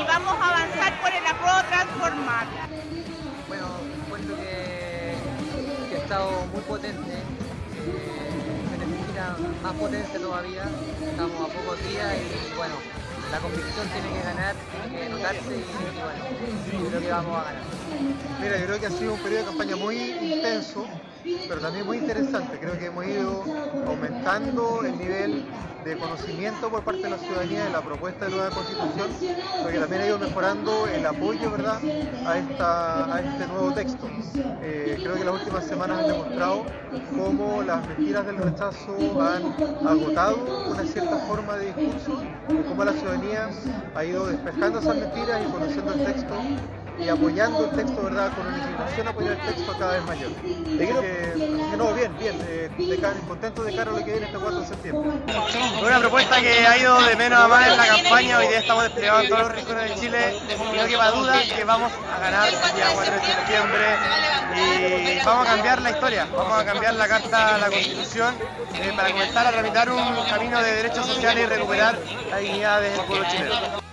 y 0.00 0.04
vamos 0.06 0.34
a 0.40 0.48
avanzar 0.48 1.00
por 1.00 1.10
el 1.12 1.26
apruebo 1.26 1.60
transformar. 1.68 2.46
Bueno, 3.48 3.66
encuentro 4.04 4.36
que, 4.36 5.14
que 5.90 5.96
ha 5.96 5.98
estado 5.98 6.46
muy 6.52 6.62
potente. 6.62 7.12
eh, 7.12 8.70
se 8.70 8.78
necesita 8.78 9.36
más 9.62 9.72
potencia 9.74 10.18
todavía. 10.18 10.64
Estamos 11.02 11.50
a 11.50 11.52
pocos 11.52 11.78
días 11.88 12.13
la 13.34 13.40
convicción 13.40 13.88
tiene 13.88 14.08
que 14.10 14.22
ganar, 14.22 14.54
tiene 14.70 15.02
que 15.02 15.08
notarse 15.08 15.56
y, 15.56 15.64
bueno, 16.00 16.88
creo 16.88 17.00
que 17.00 17.10
vamos 17.10 17.36
a 17.36 17.42
ganar. 17.42 17.62
Mira, 18.40 18.64
creo 18.64 18.78
que 18.78 18.86
ha 18.86 18.90
sido 18.90 19.14
un 19.14 19.20
periodo 19.20 19.40
de 19.40 19.48
campaña 19.48 19.74
muy 19.74 19.96
intenso, 20.12 20.86
pero 21.48 21.60
también 21.60 21.86
muy 21.86 21.98
interesante. 21.98 22.58
Creo 22.58 22.78
que 22.78 22.86
hemos 22.86 23.06
ido 23.06 23.44
aumentando 23.86 24.82
el 24.84 24.96
nivel 24.98 25.44
de 25.84 25.98
conocimiento 25.98 26.70
por 26.70 26.82
parte 26.82 27.02
de 27.02 27.10
la 27.10 27.18
ciudadanía 27.18 27.64
de 27.64 27.70
la 27.70 27.82
propuesta 27.82 28.24
de 28.24 28.30
nueva 28.30 28.50
constitución, 28.50 29.08
pero 29.58 29.70
que 29.70 29.78
también 29.78 30.02
ha 30.02 30.06
ido 30.06 30.18
mejorando 30.18 30.86
el 30.86 31.04
apoyo 31.04 31.50
¿verdad? 31.50 31.78
A, 32.26 32.38
esta, 32.38 33.14
a 33.14 33.20
este 33.20 33.46
nuevo 33.46 33.72
texto. 33.72 34.08
Eh, 34.62 34.98
creo 35.02 35.14
que 35.14 35.24
las 35.24 35.34
últimas 35.34 35.64
semanas 35.64 36.00
han 36.00 36.06
demostrado 36.06 36.64
cómo 37.14 37.62
las 37.62 37.86
mentiras 37.86 38.24
del 38.24 38.36
rechazo 38.38 39.20
han 39.20 39.54
agotado 39.86 40.64
una 40.70 40.84
cierta 40.84 41.18
forma 41.18 41.56
de 41.58 41.66
discurso, 41.66 42.22
y 42.48 42.62
cómo 42.62 42.84
la 42.84 42.92
ciudadanía 42.92 43.50
ha 43.94 44.04
ido 44.04 44.26
despejando 44.26 44.78
esas 44.78 44.96
mentiras 44.96 45.42
y 45.46 45.52
conociendo 45.52 45.92
el 45.92 46.04
texto 46.04 46.34
y 46.98 47.08
apoyando 47.08 47.64
el 47.64 47.70
texto, 47.70 48.02
¿verdad? 48.02 48.32
Con 48.34 48.46
una 48.46 48.58
inclinación 48.58 49.06
a 49.06 49.10
apoyar 49.10 49.32
el 49.32 49.40
texto 49.40 49.72
cada 49.78 49.92
vez 49.94 50.04
mayor. 50.04 50.30
Así 50.30 50.78
que, 50.78 51.76
no, 51.76 51.92
bien, 51.92 52.16
bien, 52.18 52.38
eh, 52.46 52.70
de 52.76 52.98
contento 53.26 53.64
de 53.64 53.74
cara 53.74 53.90
a 53.90 53.94
lo 53.94 54.04
que 54.04 54.12
viene 54.12 54.26
este 54.26 54.38
4 54.38 54.60
de 54.60 54.66
septiembre. 54.66 55.10
Una 55.84 55.98
propuesta 55.98 56.40
que 56.40 56.66
ha 56.66 56.78
ido 56.78 57.00
de 57.02 57.16
menos 57.16 57.40
a 57.40 57.48
más 57.48 57.68
en 57.68 57.76
la 57.76 57.86
campaña, 57.86 58.38
hoy 58.38 58.48
día 58.48 58.58
estamos 58.60 58.84
desplegados 58.84 59.24
en 59.24 59.28
todos 59.28 59.42
los 59.42 59.52
rincones 59.52 59.90
de 59.90 60.00
Chile 60.00 60.36
y 60.48 60.76
no 60.76 60.86
quepa 60.86 61.10
duda 61.10 61.42
que 61.42 61.64
vamos 61.64 61.92
a 62.14 62.20
ganar 62.20 62.48
el 62.48 62.76
día 62.76 62.86
4 62.94 63.14
de 63.14 63.20
septiembre 63.20 63.84
y 64.54 65.24
vamos 65.24 65.48
a 65.48 65.50
cambiar 65.50 65.82
la 65.82 65.90
historia, 65.90 66.28
vamos 66.36 66.58
a 66.58 66.64
cambiar 66.64 66.94
la 66.94 67.08
carta, 67.08 67.58
la 67.58 67.70
constitución 67.70 68.34
eh, 68.74 68.92
para 68.94 69.10
comenzar 69.10 69.46
a 69.46 69.50
tramitar 69.50 69.90
un 69.90 70.24
camino 70.28 70.62
de 70.62 70.72
derechos 70.74 71.06
sociales 71.06 71.44
y 71.44 71.46
recuperar 71.46 71.98
la 72.30 72.38
dignidad 72.38 72.80
del 72.80 73.00
pueblo 73.00 73.26
chileno. 73.28 73.83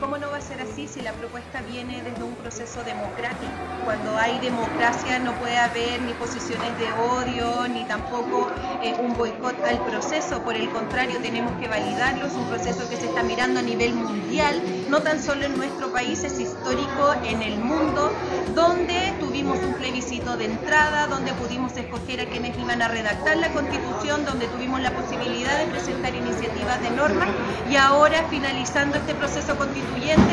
Cómo 0.00 0.18
no 0.18 0.30
va 0.30 0.38
a 0.38 0.40
ser 0.40 0.60
así 0.60 0.86
si 0.86 1.00
la 1.00 1.12
propuesta 1.12 1.60
viene 1.62 2.02
desde 2.02 2.22
un 2.22 2.34
proceso 2.36 2.82
democrático. 2.84 3.52
Cuando 3.84 4.16
hay 4.16 4.38
democracia 4.38 5.18
no 5.18 5.32
puede 5.34 5.56
haber 5.56 6.00
ni 6.02 6.12
posiciones 6.14 6.78
de 6.78 6.92
odio, 6.92 7.68
ni 7.68 7.84
tampoco 7.84 8.48
eh, 8.82 8.94
un 9.00 9.16
boicot 9.16 9.56
al 9.64 9.78
proceso. 9.84 10.42
Por 10.42 10.54
el 10.54 10.68
contrario, 10.70 11.18
tenemos 11.20 11.52
que 11.60 11.68
validarlo. 11.68 12.26
Es 12.26 12.34
un 12.34 12.46
proceso 12.48 12.88
que 12.88 12.96
se 12.96 13.06
está 13.06 13.22
mirando 13.22 13.60
a 13.60 13.62
nivel 13.62 13.94
mundial, 13.94 14.62
no 14.88 15.00
tan 15.02 15.22
solo 15.22 15.44
en 15.44 15.56
nuestro 15.56 15.92
país, 15.92 16.22
es 16.24 16.38
histórico 16.38 17.14
en 17.24 17.42
el 17.42 17.58
mundo, 17.58 18.12
donde 18.54 19.14
tuvimos 19.20 19.58
un 19.58 19.74
plebiscito 19.74 20.36
de 20.36 20.46
entrada, 20.46 21.06
donde 21.06 21.32
pudimos 21.34 21.76
escoger 21.76 22.20
a 22.20 22.26
quienes 22.26 22.56
iban 22.58 22.82
a 22.82 22.88
redactar 22.88 23.36
la 23.36 23.52
constitución, 23.52 24.24
donde 24.24 24.46
tuvimos 24.48 24.80
la 24.80 24.90
posibilidad 24.90 25.58
de 25.58 25.66
presentar 25.66 26.14
iniciativas 26.14 26.80
de 26.82 26.90
norma 26.90 27.26
y 27.70 27.76
ahora 27.76 28.24
finalizando 28.30 28.96
este 28.96 29.14
proceso 29.14 29.56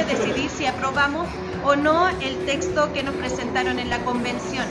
decidir 0.06 0.50
si 0.50 0.66
aprobamos 0.66 1.28
o 1.64 1.76
no 1.76 2.10
el 2.10 2.46
texto 2.46 2.92
que 2.94 3.04
nos 3.04 3.16
presentaron 3.16 3.80
en 3.80 3.90
la 3.90 4.00
convención. 4.00 4.66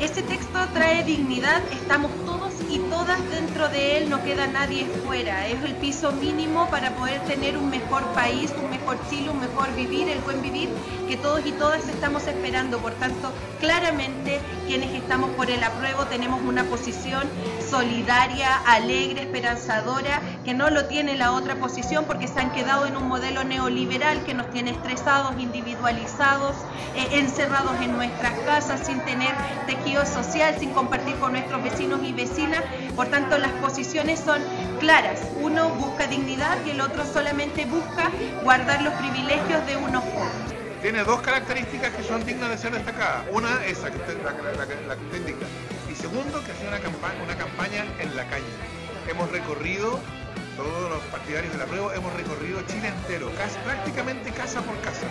Ese 0.00 0.22
texto 0.22 0.58
trae 0.72 1.04
dignidad, 1.04 1.62
estamos 1.72 2.10
todos 2.24 2.51
y 2.72 2.78
todas 2.88 3.18
dentro 3.30 3.68
de 3.68 3.98
él, 3.98 4.08
no 4.08 4.22
queda 4.24 4.46
nadie 4.46 4.86
fuera. 5.04 5.46
Es 5.46 5.62
el 5.62 5.74
piso 5.74 6.10
mínimo 6.12 6.68
para 6.70 6.90
poder 6.92 7.20
tener 7.24 7.58
un 7.58 7.68
mejor 7.68 8.02
país, 8.14 8.50
un 8.62 8.70
mejor 8.70 8.96
Chile, 9.10 9.28
un 9.28 9.40
mejor 9.40 9.74
vivir, 9.76 10.08
el 10.08 10.20
buen 10.20 10.40
vivir 10.40 10.70
que 11.06 11.18
todos 11.18 11.44
y 11.44 11.52
todas 11.52 11.86
estamos 11.88 12.26
esperando. 12.26 12.78
Por 12.78 12.92
tanto, 12.92 13.30
claramente 13.60 14.40
quienes 14.66 14.94
estamos 14.94 15.30
por 15.32 15.50
el 15.50 15.62
apruebo 15.62 16.06
tenemos 16.06 16.40
una 16.40 16.64
posición 16.64 17.28
solidaria, 17.68 18.56
alegre, 18.66 19.22
esperanzadora, 19.22 20.22
que 20.42 20.54
no 20.54 20.70
lo 20.70 20.86
tiene 20.86 21.14
la 21.16 21.32
otra 21.32 21.56
posición 21.56 22.06
porque 22.06 22.26
se 22.26 22.40
han 22.40 22.52
quedado 22.52 22.86
en 22.86 22.96
un 22.96 23.06
modelo 23.06 23.44
neoliberal 23.44 24.24
que 24.24 24.32
nos 24.32 24.50
tiene 24.50 24.70
estresados, 24.70 25.34
individualizados, 25.38 26.56
eh, 26.96 27.18
encerrados 27.18 27.78
en 27.82 27.92
nuestras 27.92 28.38
casas, 28.40 28.86
sin 28.86 29.00
tener 29.00 29.34
tejido 29.66 30.06
social, 30.06 30.56
sin 30.58 30.70
compartir 30.70 31.16
con 31.16 31.32
nuestros 31.32 31.62
vecinos 31.62 32.00
y 32.02 32.12
vecinas. 32.12 32.61
Por 32.96 33.06
tanto, 33.08 33.38
las 33.38 33.52
posiciones 33.52 34.20
son 34.20 34.40
claras. 34.80 35.20
Uno 35.40 35.70
busca 35.70 36.06
dignidad 36.06 36.56
y 36.66 36.70
el 36.70 36.80
otro 36.80 37.04
solamente 37.04 37.64
busca 37.66 38.10
guardar 38.42 38.82
los 38.82 38.94
privilegios 38.94 39.64
de 39.66 39.76
unos 39.76 40.02
pocos. 40.04 40.28
Tiene 40.82 41.04
dos 41.04 41.20
características 41.20 41.90
que 41.94 42.02
son 42.02 42.24
dignas 42.26 42.50
de 42.50 42.58
ser 42.58 42.72
destacadas. 42.72 43.24
Una, 43.30 43.64
esa 43.66 43.90
que 43.90 43.96
usted, 43.98 44.16
la, 44.24 44.32
la- 44.32 44.52
la- 44.52 44.88
la 44.88 44.96
que 44.96 45.04
usted 45.04 45.18
indica. 45.18 45.46
Y 45.90 45.94
segundo, 45.94 46.42
que 46.44 46.50
ha 46.52 46.56
sido 46.56 46.68
una 46.68 46.80
campaña, 47.36 47.84
en 48.00 48.16
la 48.16 48.24
calle. 48.26 48.44
Hemos 49.08 49.30
recorrido, 49.30 50.00
todos 50.56 50.90
los 50.90 51.00
partidarios 51.04 51.52
de 51.52 51.58
la 51.58 51.66
prueba, 51.66 51.94
hemos 51.94 52.12
recorrido 52.14 52.60
Chile 52.66 52.88
entero, 52.88 53.30
casi, 53.38 53.56
prácticamente 53.64 54.30
casa 54.32 54.60
por 54.62 54.76
casa. 54.80 55.06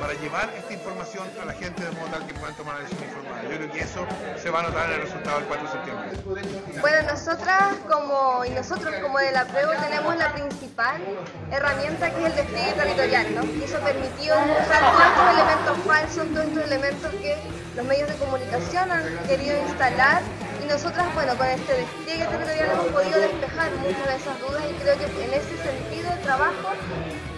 Para 0.00 0.14
llevar 0.14 0.50
esta 0.56 0.72
información 0.72 1.28
a 1.40 1.44
la 1.44 1.52
gente 1.52 1.84
de 1.84 1.90
modo 1.92 2.06
tal 2.06 2.26
que 2.26 2.34
puedan 2.34 2.54
tomar 2.56 2.74
la 2.76 2.80
decisión. 2.82 3.10
Yo 3.42 3.56
creo 3.56 3.72
que 3.72 3.80
eso 3.80 4.06
se 4.42 4.50
va 4.50 4.60
a 4.60 4.62
notar 4.64 4.90
en 4.90 4.94
el 4.94 5.02
resultado 5.02 5.38
del 5.38 5.46
4 5.46 5.66
de 5.66 5.72
septiembre. 5.72 6.80
Bueno, 6.80 7.02
nosotras 7.10 7.62
como 7.90 8.44
y 8.44 8.50
nosotros 8.50 8.94
como 9.02 9.18
de 9.18 9.32
la 9.32 9.44
prueba 9.46 9.76
tenemos 9.76 10.16
la 10.16 10.32
principal 10.32 11.02
herramienta 11.50 12.10
que 12.10 12.20
es 12.20 12.26
el 12.26 12.36
despliegue 12.36 12.72
territorial, 12.72 13.34
¿no? 13.34 13.44
Y 13.44 13.62
eso 13.62 13.78
permitió 13.80 14.34
usar 14.34 14.80
todos 14.90 15.04
estos 15.06 15.30
elementos 15.30 15.78
falsos, 15.86 16.26
todos 16.32 16.46
estos 16.46 16.64
elementos 16.64 17.10
que 17.20 17.36
los 17.76 17.86
medios 17.86 18.08
de 18.08 18.14
comunicación 18.16 18.90
han 18.90 19.18
querido 19.26 19.58
instalar 19.68 20.22
y 20.64 20.66
nosotras, 20.66 21.06
bueno, 21.14 21.36
con 21.36 21.46
este 21.46 21.74
despliegue 21.74 22.24
territorial 22.24 22.70
hemos 22.72 22.86
podido 22.86 23.20
despejar 23.20 23.70
muchas 23.76 24.06
de 24.08 24.16
esas 24.16 24.40
dudas 24.40 24.62
y 24.70 24.74
creo 24.80 24.96
que 24.96 25.04
en 25.04 25.34
ese 25.34 25.56
sentido 25.60 26.12
el 26.12 26.20
trabajo 26.20 26.72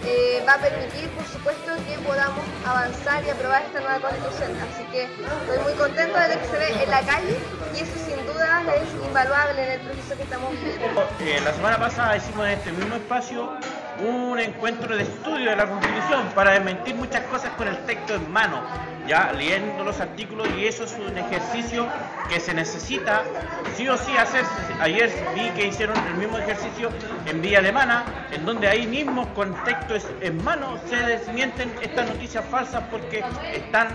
eh, 0.07 0.43
va 0.47 0.53
a 0.53 0.57
permitir, 0.59 1.09
por 1.11 1.25
supuesto, 1.25 1.75
que 1.87 1.97
podamos 2.07 2.45
avanzar 2.65 3.23
y 3.25 3.29
aprobar 3.29 3.63
esta 3.63 3.79
nueva 3.81 3.99
constitución. 3.99 4.51
Así 4.63 4.83
que 4.91 5.03
estoy 5.03 5.59
muy 5.63 5.73
contenta 5.73 6.27
de 6.27 6.35
lo 6.35 6.41
que 6.41 6.47
se 6.47 6.57
ve 6.57 6.83
en 6.83 6.89
la 6.89 7.01
calle 7.01 7.37
y 7.75 7.79
eso 7.81 7.93
sin 8.05 8.25
duda 8.25 8.63
es 8.75 9.05
invaluable 9.05 9.63
en 9.63 9.71
el 9.79 9.81
proceso 9.81 10.15
que 10.15 10.23
estamos 10.23 10.51
viviendo. 10.51 11.09
Eh, 11.19 11.41
la 11.43 11.53
semana 11.53 11.77
pasada 11.77 12.17
hicimos 12.17 12.45
en 12.45 12.51
este 12.53 12.71
mismo 12.71 12.95
espacio 12.95 13.51
un 13.99 14.39
encuentro 14.39 14.95
de 14.95 15.03
estudio 15.03 15.49
de 15.49 15.55
la 15.55 15.67
Constitución 15.67 16.27
para 16.35 16.51
desmentir 16.51 16.95
muchas 16.95 17.21
cosas 17.23 17.51
con 17.51 17.67
el 17.67 17.77
texto 17.85 18.15
en 18.15 18.31
mano, 18.31 18.61
ya 19.07 19.31
leyendo 19.33 19.83
los 19.83 19.99
artículos 19.99 20.47
y 20.57 20.65
eso 20.65 20.83
es 20.83 20.95
un 20.97 21.17
ejercicio 21.17 21.87
que 22.29 22.39
se 22.39 22.53
necesita 22.53 23.23
sí 23.75 23.87
o 23.87 23.97
sí 23.97 24.15
hacer. 24.17 24.43
Ayer 24.79 25.11
vi 25.33 25.49
que 25.51 25.67
hicieron 25.67 25.97
el 26.07 26.15
mismo 26.15 26.37
ejercicio 26.37 26.89
en 27.25 27.41
vía 27.41 27.59
alemana, 27.59 28.03
en 28.31 28.45
donde 28.45 28.67
ahí 28.67 28.85
mismo 28.85 29.33
con 29.33 29.55
textos 29.63 30.05
en 30.21 30.43
mano 30.43 30.77
se 30.89 30.97
desmienten 30.97 31.73
estas 31.81 32.07
noticias 32.07 32.43
falsas 32.45 32.83
porque 32.91 33.23
están 33.53 33.87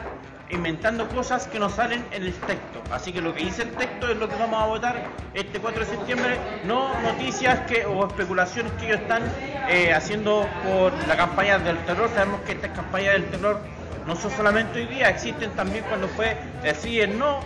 inventando 0.53 1.09
cosas 1.09 1.47
que 1.47 1.59
no 1.59 1.69
salen 1.69 2.05
en 2.13 2.23
el 2.25 2.33
texto. 2.33 2.83
Así 2.93 3.13
que 3.13 3.21
lo 3.21 3.35
que 3.35 3.45
dice 3.45 3.63
el 3.63 3.71
texto 3.71 4.09
es 4.09 4.17
lo 4.17 4.29
que 4.29 4.37
vamos 4.37 4.63
a 4.63 4.67
votar 4.67 5.03
este 5.35 5.59
4 5.59 5.81
de 5.81 5.91
septiembre, 5.91 6.37
no 6.65 6.93
noticias 7.03 7.61
que 7.67 7.87
o 7.87 8.07
especulaciones 8.07 8.71
que 8.75 8.87
ellos 8.87 9.01
están 9.01 9.23
eh, 9.69 9.93
haciendo 9.93 10.47
por 10.65 10.93
la 11.09 11.17
campaña 11.17 11.59
del 11.59 11.79
terror. 11.85 12.09
Sabemos 12.15 12.41
que 12.43 12.53
estas 12.53 12.71
campañas 12.73 13.15
del 13.15 13.25
terror 13.27 13.61
no 14.07 14.17
son 14.17 14.31
solamente 14.33 14.81
hoy 14.81 14.87
día, 14.87 15.09
existen 15.09 15.51
también 15.53 15.85
cuando 15.89 16.09
fue 16.09 16.37
el 16.63 17.19
no. 17.19 17.41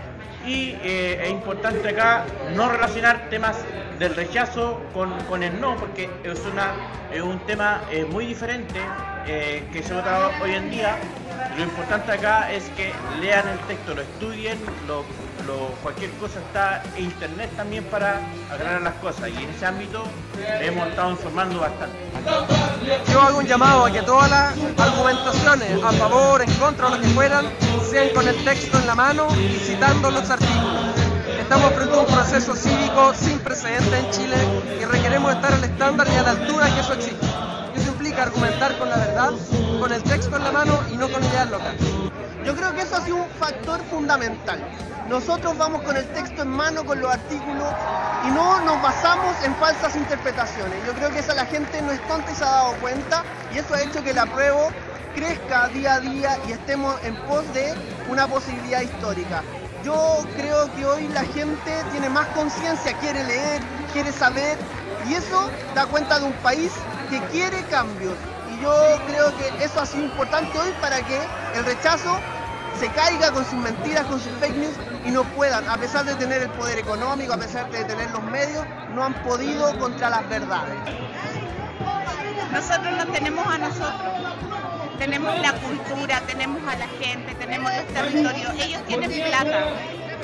Y 0.47 0.77
eh, 0.83 1.25
es 1.25 1.31
importante 1.31 1.89
acá 1.89 2.25
no 2.55 2.69
relacionar 2.69 3.29
temas 3.31 3.57
del 3.99 4.15
rechazo 4.15 4.81
con, 4.93 5.19
con 5.25 5.43
el 5.43 5.61
no, 5.61 5.77
porque 5.77 6.09
es, 6.23 6.41
una, 6.53 6.73
es 7.13 7.21
un 7.21 7.41
tema 7.41 7.83
eh, 7.91 8.05
muy 8.05 8.27
diferente 8.27 8.79
eh, 9.27 9.65
que 9.73 9.83
se 9.83 9.93
vota 9.93 10.31
hoy 10.41 10.55
en 10.55 10.71
día. 10.71 10.97
Lo 11.57 11.63
importante 11.63 12.13
acá 12.13 12.53
es 12.53 12.65
que 12.77 12.93
lean 13.21 13.49
el 13.49 13.59
texto, 13.61 13.95
lo 13.95 14.03
estudien, 14.03 14.59
lo, 14.87 15.05
cualquier 15.83 16.11
cosa 16.13 16.41
está 16.41 16.83
en 16.97 17.05
internet 17.05 17.51
también 17.57 17.85
para 17.85 18.21
aclarar 18.53 18.83
las 18.83 18.95
cosas. 18.95 19.31
Y 19.31 19.45
en 19.45 19.51
ese 19.51 19.65
ámbito 19.65 20.05
hemos 20.61 20.89
estado 20.89 21.11
informando 21.13 21.61
bastante. 21.61 21.97
Yo 23.13 23.21
hago 23.21 23.39
un 23.39 23.47
llamado 23.47 23.87
a 23.87 23.91
que 23.93 24.03
todas 24.03 24.31
las 24.31 24.55
argumentaciones 24.79 25.83
a 25.83 25.93
favor, 25.93 26.43
en 26.43 26.53
contra 26.55 26.89
o 26.89 26.91
lo 26.91 27.01
que 27.01 27.09
fueran, 27.09 27.47
sean 27.91 28.09
con 28.11 28.27
el 28.27 28.45
texto 28.45 28.79
en 28.79 28.87
la 28.87 28.95
mano 28.95 29.29
y 29.37 29.57
citando 29.59 30.11
los 30.11 30.29
artículos. 30.29 30.97
Estamos 31.39 31.73
frente 31.75 31.95
a 31.95 32.01
un 32.01 32.07
proceso 32.07 32.57
cívico 32.57 33.15
sin 33.15 33.39
precedentes 33.39 33.93
en 33.93 34.11
Chile 34.11 34.37
y 34.81 34.85
requeremos 34.85 35.33
estar 35.33 35.53
al 35.53 35.63
estándar 35.63 36.09
y 36.13 36.17
a 36.17 36.23
la 36.23 36.31
altura 36.31 36.67
que 36.75 36.81
eso 36.81 36.93
exige. 36.95 37.17
Y 37.75 37.81
eso 37.81 37.91
implica 37.93 38.25
argumentar 38.25 38.77
con 38.79 38.91
la 38.91 38.97
verdad, 38.97 39.31
con 39.79 39.93
el 39.93 40.03
texto 40.03 40.37
en 40.37 40.45
la 40.45 40.53
mano 40.53 40.79
y 40.93 40.97
no 40.97 41.09
con 41.09 41.23
ideas 41.23 41.51
locales. 41.51 41.81
Yo 42.45 42.55
creo 42.55 42.75
que 42.75 42.83
eso 42.83 42.97
ha 42.97 43.01
sido 43.01 43.17
un 43.17 43.29
factor 43.41 43.81
fundamental. 43.91 44.61
Nosotros 45.09 45.57
vamos 45.57 45.83
con 45.83 45.97
el 45.97 46.07
texto 46.09 46.43
en 46.43 46.49
mano, 46.49 46.85
con 46.85 47.01
los 47.01 47.13
artículos, 47.13 47.69
y 48.27 48.31
no 48.31 48.61
nos 48.63 48.83
basamos 48.83 49.37
en 49.45 49.55
falsas 49.57 49.95
interpretaciones. 49.97 50.85
Yo 50.87 50.93
creo 50.95 51.11
que 51.11 51.21
eso 51.21 51.35
la 51.35 51.47
gente 51.47 51.81
no 51.83 51.93
es 51.93 52.01
tonta 52.09 52.31
y 52.33 52.35
se 52.35 52.45
ha 52.45 52.51
dado 52.51 52.73
cuenta, 52.81 53.23
y 53.53 53.59
eso 53.59 53.75
ha 53.75 53.83
hecho 53.83 54.03
que 54.03 54.13
la 54.13 54.27
prueba 54.27 54.69
crezca 55.15 55.69
día 55.69 55.95
a 55.95 56.01
día 56.01 56.39
y 56.47 56.53
estemos 56.53 56.95
en 57.05 57.17
pos 57.27 57.43
de 57.55 57.75
una 58.09 58.27
posibilidad 58.27 58.83
histórica. 58.83 59.43
Yo 59.85 60.25
creo 60.37 60.73
que 60.75 60.85
hoy 60.85 61.09
la 61.09 61.23
gente 61.23 61.85
tiene 61.93 62.09
más 62.09 62.27
conciencia, 62.29 62.93
quiere 62.99 63.23
leer, 63.25 63.63
quiere 63.93 64.13
saber, 64.13 64.59
y 65.09 65.15
eso 65.15 65.49
da 65.75 65.87
cuenta 65.87 66.19
de 66.19 66.27
un 66.27 66.33
país 66.35 66.73
que 67.09 67.21
quiere 67.33 67.63
cambios. 67.65 68.15
Yo 68.61 68.99
creo 69.07 69.37
que 69.37 69.65
eso 69.65 69.81
ha 69.81 69.87
sido 69.87 70.05
importante 70.05 70.59
hoy 70.59 70.73
para 70.81 71.03
que 71.03 71.19
el 71.55 71.65
rechazo 71.65 72.19
se 72.79 72.89
caiga 72.89 73.31
con 73.33 73.45
sus 73.45 73.55
mentiras, 73.55 74.05
con 74.07 74.21
sus 74.21 74.33
fake 74.41 74.57
news 74.57 74.75
y 75.05 75.11
no 75.11 75.25
puedan, 75.25 75.69
a 75.69 75.77
pesar 75.77 76.05
de 76.05 76.15
tener 76.15 76.43
el 76.43 76.51
poder 76.51 76.79
económico, 76.79 77.33
a 77.33 77.39
pesar 77.39 77.71
de 77.71 77.85
tener 77.85 78.11
los 78.11 78.23
medios, 78.25 78.67
no 78.95 79.05
han 79.05 79.15
podido 79.23 79.79
contra 79.79 80.11
las 80.11 80.29
verdades. 80.29 80.77
Nosotros 82.53 82.97
nos 82.97 83.13
tenemos 83.13 83.47
a 83.47 83.59
nosotros. 83.59 84.13
Tenemos 84.99 85.39
la 85.41 85.53
cultura, 85.53 86.21
tenemos 86.27 86.63
a 86.67 86.77
la 86.77 86.89
gente, 86.89 87.35
tenemos 87.35 87.71
los 87.75 87.87
territorios. 87.89 88.55
Ellos 88.59 88.83
tienen 88.87 89.11
plata, 89.29 89.67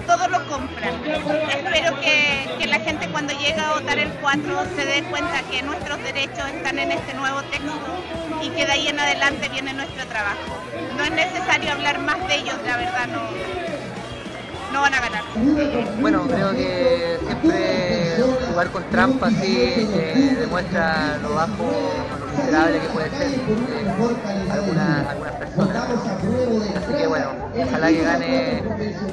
todo 0.06 0.28
lo 0.28 0.46
compran. 0.48 0.94
Espero 1.04 2.00
que, 2.00 2.50
que 2.58 2.66
la 2.66 2.80
gente 2.80 3.08
cuando 3.08 3.32
llega 3.34 3.70
a 3.70 3.80
votar 3.80 3.98
el 3.98 4.10
4 4.14 4.64
se 4.76 4.84
dé 4.84 5.02
cuenta 5.04 5.42
que 5.50 5.62
nuestros 5.62 6.02
derechos 6.02 6.48
están 6.54 6.78
en 6.78 6.92
este 6.92 7.14
nuevo 7.14 7.42
texto 7.42 7.72
y 8.42 8.48
que 8.50 8.66
de 8.66 8.72
ahí 8.72 8.88
en 8.88 8.98
adelante 8.98 9.48
viene 9.48 9.72
nuestro 9.72 10.06
trabajo. 10.06 10.58
No 10.96 11.04
es 11.04 11.10
necesario 11.12 11.72
hablar 11.72 11.98
más 12.00 12.26
de 12.28 12.34
ellos, 12.36 12.56
la 12.66 12.76
verdad 12.76 13.06
no, 13.08 13.22
no 14.72 14.80
van 14.80 14.94
a 14.94 15.00
ganar. 15.00 15.22
Bueno, 16.00 16.26
creo 16.26 16.50
que 16.52 17.18
siempre 17.26 18.16
jugar 18.48 18.70
con 18.70 18.84
trampa 18.90 19.28
así 19.28 19.56
eh, 19.58 20.36
demuestra 20.40 21.18
lo 21.22 21.34
bajo, 21.34 21.72
miserable 22.36 22.80
que 22.80 22.88
puede 22.88 23.10
ser 23.10 23.28
eh, 23.28 23.40
algunas, 24.50 25.06
algunas 25.08 25.34
personas. 25.34 25.76
Así 26.76 26.94
que 26.94 27.06
bueno, 27.06 27.26
ojalá 27.66 27.88
que 27.88 28.02
gane 28.02 28.62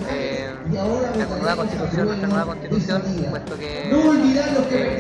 eh, 0.10 0.56
la 0.72 1.26
nueva 1.26 1.56
constitución, 1.56 2.08
nuestra 2.08 2.28
nueva 2.28 2.46
constitución, 2.46 3.02
puesto 3.30 3.58
que 3.58 3.90
eh, 3.90 5.00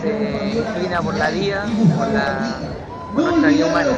se 0.00 0.58
inclina 0.58 1.02
por 1.02 1.16
la 1.16 1.30
vida, 1.30 1.66
por, 1.96 2.08
la, 2.08 2.56
nuestra 3.14 3.48
vida 3.48 3.66
humana. 3.66 3.90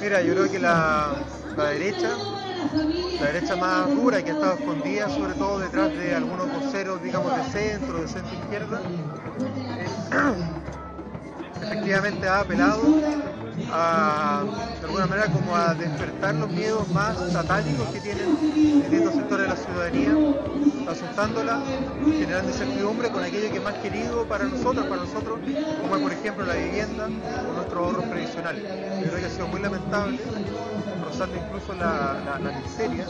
Mira, 0.00 0.22
yo 0.22 0.32
creo 0.32 0.50
que 0.50 0.58
la, 0.58 1.14
la 1.56 1.64
derecha, 1.64 2.08
la 3.20 3.26
derecha 3.26 3.56
más 3.56 3.90
dura 3.94 4.22
que 4.22 4.30
ha 4.30 4.34
estado 4.34 4.54
escondida, 4.54 5.08
sobre 5.10 5.34
todo 5.34 5.58
detrás 5.58 5.92
de 5.92 6.14
algunos 6.14 6.50
voceros, 6.52 7.02
digamos, 7.02 7.36
de 7.36 7.44
centro, 7.44 8.00
de 8.00 8.08
centro 8.08 8.34
izquierda, 8.34 8.80
efectivamente 11.62 12.28
ha 12.28 12.40
apelado 12.40 12.82
a, 13.72 14.42
de 14.80 14.86
alguna 14.86 15.06
manera, 15.06 15.28
como 15.28 15.54
a 15.54 15.74
despertar 15.74 16.34
los 16.34 16.50
miedos 16.50 16.88
más 16.90 17.16
satánicos 17.32 17.88
que 17.88 18.00
tienen 18.00 18.36
distintos 18.54 19.14
sectores 19.14 19.46
de 19.46 19.48
la 19.48 19.56
ciudadanía, 19.56 20.14
asustándola, 20.88 21.62
generando 22.18 22.50
incertidumbre 22.50 23.10
con 23.10 23.22
aquello 23.22 23.50
que 23.50 23.58
es 23.58 23.62
más 23.62 23.74
querido 23.74 24.24
para 24.26 24.44
nosotros, 24.44 24.86
para 24.86 25.02
nosotros, 25.02 25.38
como 25.82 26.02
por 26.02 26.12
ejemplo 26.12 26.44
la 26.46 26.54
vivienda 26.54 27.06
o 27.06 27.52
nuestros 27.54 27.84
ahorros 27.84 28.04
previsionales. 28.06 28.62
Yo 28.62 29.08
creo 29.08 29.20
que 29.20 29.26
ha 29.26 29.30
sido 29.30 29.48
muy 29.48 29.60
lamentable, 29.60 30.18
rozando 31.04 31.36
incluso 31.36 31.74
la 31.74 32.38
miseria, 32.64 33.04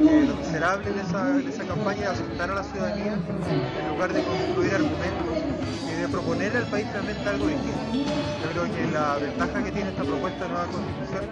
eh, 0.00 0.24
lo 0.26 0.34
miserable 0.36 0.92
de 0.92 1.00
esa, 1.00 1.24
de 1.24 1.48
esa 1.48 1.64
campaña 1.64 2.00
de 2.00 2.06
asustar 2.06 2.50
a 2.50 2.54
la 2.54 2.64
ciudadanía 2.64 3.14
en 3.14 3.88
lugar 3.88 4.12
de 4.12 4.22
construir 4.22 4.74
argumentos 4.74 5.39
y 5.86 6.00
de 6.00 6.08
proponer 6.08 6.56
al 6.56 6.66
país 6.66 6.86
realmente 6.92 7.28
algo 7.28 7.46
distinto. 7.48 7.92
Yo 7.94 8.50
creo 8.50 8.64
que 8.74 8.92
la 8.92 9.16
ventaja 9.16 9.64
que 9.64 9.72
tiene 9.72 9.90
esta 9.90 10.04
propuesta 10.04 10.44
de 10.44 10.50
nueva 10.50 10.66
constitución 10.66 11.24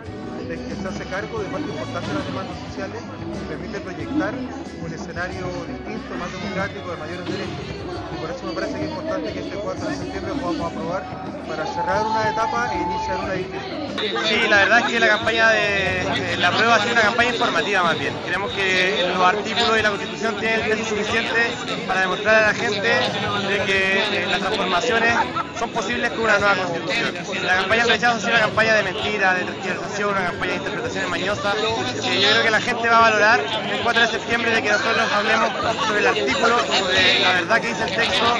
es 0.48 0.60
que 0.60 0.74
se 0.76 0.88
hace 0.88 1.04
cargo 1.04 1.38
de 1.40 1.48
parte 1.48 1.68
importante 1.68 2.08
de 2.08 2.14
las 2.14 2.26
demandas 2.26 2.58
sociales 2.68 3.02
y 3.02 3.48
permite 3.48 3.80
proyectar 3.80 4.34
un 4.34 4.92
escenario 4.92 5.44
distinto, 5.68 6.10
más 6.16 6.32
democrático, 6.32 6.90
de 6.90 6.96
mayores 6.96 7.26
derechos. 7.26 7.64
Y 7.68 8.16
por 8.20 8.30
eso 8.30 8.46
me 8.46 8.52
parece 8.52 8.74
que 8.78 8.84
es 8.84 8.90
importante 8.90 9.32
que 9.32 9.40
este 9.40 9.56
4 9.56 9.88
de 9.88 9.96
septiembre 9.96 10.32
podamos 10.40 10.72
aprobar 10.72 11.02
para 11.48 11.66
cerrar 11.66 12.06
una 12.06 12.30
etapa 12.30 12.70
e 12.72 12.82
iniciar 12.82 13.18
una 13.24 13.32
distinta. 13.32 13.88
Sí, 14.28 14.46
la 14.48 14.56
verdad 14.58 14.78
es 14.80 14.84
que 14.86 15.00
la 15.00 15.08
campaña 15.08 15.50
de, 15.50 16.36
la 16.38 16.50
prueba 16.52 16.76
ha 16.76 16.78
sido 16.80 16.92
una 16.92 17.02
campaña 17.02 17.30
informativa 17.30 17.82
más 17.82 17.98
bien. 17.98 18.14
Creemos 18.24 18.52
que 18.52 19.06
los 19.08 19.26
artículos 19.26 19.74
de 19.74 19.82
la 19.82 19.90
Constitución 19.90 20.36
tienen 20.38 20.60
el 20.60 20.70
peso 20.70 20.84
suficiente 20.84 21.50
para 21.86 22.02
demostrar 22.02 22.44
a 22.44 22.46
la 22.48 22.54
gente 22.54 22.88
de 22.88 23.64
que 23.66 24.22
eh, 24.22 24.26
la 24.30 24.38
transformaciones 24.38 25.14
son 25.58 25.70
posibles 25.70 26.10
con 26.10 26.20
una 26.20 26.38
nueva 26.38 26.54
constitución. 26.54 27.14
La 27.44 27.56
campaña 27.56 27.82
del 27.84 27.92
rechazo 27.92 28.18
es 28.18 28.24
una 28.24 28.40
campaña 28.40 28.74
de 28.74 28.82
mentira, 28.84 29.34
de 29.34 29.44
tergiversación, 29.44 30.10
una 30.10 30.26
campaña 30.26 30.52
de 30.52 30.58
interpretaciones 30.58 31.10
mañosas, 31.10 31.54
yo 31.58 32.30
creo 32.30 32.42
que 32.42 32.50
la 32.50 32.60
gente 32.60 32.88
va 32.88 32.98
a 32.98 33.00
valorar 33.00 33.40
el 33.40 33.80
4 33.80 34.02
de 34.02 34.08
septiembre 34.08 34.50
de 34.52 34.62
que 34.62 34.70
nosotros 34.70 35.12
hablemos 35.12 35.50
sobre 35.86 36.00
el 36.00 36.06
artículo, 36.06 36.58
sobre 36.58 37.20
la 37.20 37.32
verdad 37.32 37.60
que 37.60 37.68
dice 37.68 37.84
el 37.84 37.94
texto, 37.94 38.36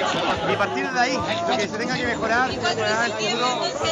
y 0.53 0.57
partir 0.57 0.91
de 0.91 1.01
ahí, 1.01 1.19
lo 1.49 1.57
que 1.57 1.69
se 1.69 1.79
tenga 1.79 1.97
que 1.97 2.07
mejorar, 2.07 2.51
mejorará 2.99 3.07
en 3.07 3.13
el 3.13 3.13
futuro, 3.13 3.49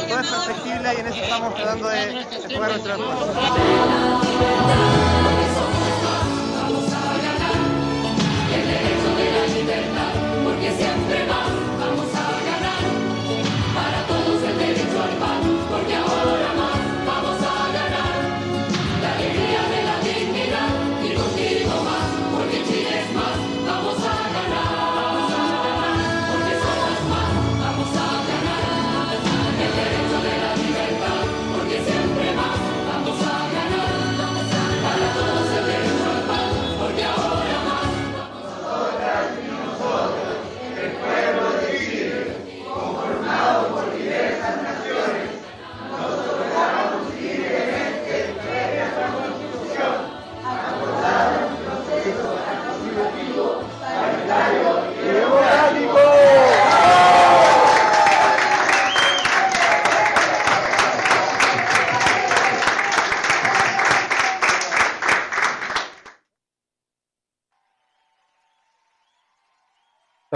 todo 0.07 0.19
es 0.19 0.27
perfectible 0.27 0.93
y 0.95 0.99
en 0.99 1.07
eso 1.07 1.21
estamos 1.21 1.55
tratando 1.55 1.87
de 1.89 2.11
enfocar 2.11 2.69
nuestro 2.71 2.93
esfuerzo. 2.93 3.33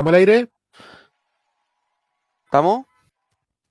¿Estamos 0.02 0.14
al 0.14 0.20
aire? 0.20 0.50
¿Estamos? 2.46 2.86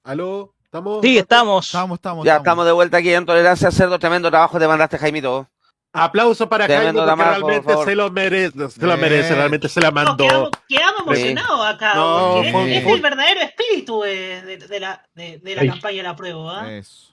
¿Aló? 0.05 0.55
¿Estamos? 0.63 1.01
Sí, 1.03 1.19
estamos. 1.19 1.67
Estamos, 1.67 1.97
estamos. 1.99 2.25
Ya 2.25 2.37
estamos 2.37 2.65
de 2.67 2.71
vuelta 2.71 2.99
aquí 2.99 3.13
en 3.13 3.27
Tolerancia 3.27 3.73
Cerdo. 3.73 3.99
Tremendo 3.99 4.31
trabajo 4.31 4.57
te 4.61 4.69
mandaste, 4.69 4.97
Jaimito. 4.97 5.49
Aplauso 5.93 6.49
para 6.49 6.69
Tremendo 6.69 7.05
Jaime 7.05 7.25
porque 7.41 7.61
por 7.63 7.73
realmente 7.75 7.85
se 7.85 7.97
lo 7.97 8.11
merece, 8.13 8.71
se 8.71 8.87
lo 8.87 8.97
merece, 8.97 9.35
realmente 9.35 9.69
se 9.69 9.81
la 9.81 9.91
mandó. 9.91 10.25
Quedamos, 10.29 10.51
quedamos 10.69 11.01
Sí. 11.19 11.23
emocionados 11.31 11.67
acá. 11.67 11.95
No, 11.97 12.43
es 12.45 12.87
el 12.87 13.01
verdadero 13.01 13.41
espíritu 13.41 14.03
de, 14.03 14.43
de- 14.43 14.57
de 14.69 14.81
la, 14.81 15.05
de, 15.15 15.39
de 15.39 15.55
la 15.57 15.63
Ay. 15.63 15.69
campaña 15.69 15.97
de 15.97 16.03
la 16.05 16.15
prueba. 16.15 16.61
¿ah? 16.63 16.73
Eso. 16.73 17.13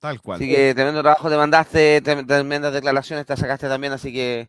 Tal 0.00 0.18
cual. 0.22 0.36
Así 0.36 0.48
que 0.48 0.74
tremendo 0.74 1.02
trabajo 1.02 1.28
te 1.28 1.36
mandaste, 1.36 2.02
trem- 2.02 2.26
tremendas 2.26 2.72
declaraciones 2.72 3.26
te 3.26 3.36
sacaste 3.36 3.68
también, 3.68 3.92
así 3.92 4.10
que. 4.14 4.48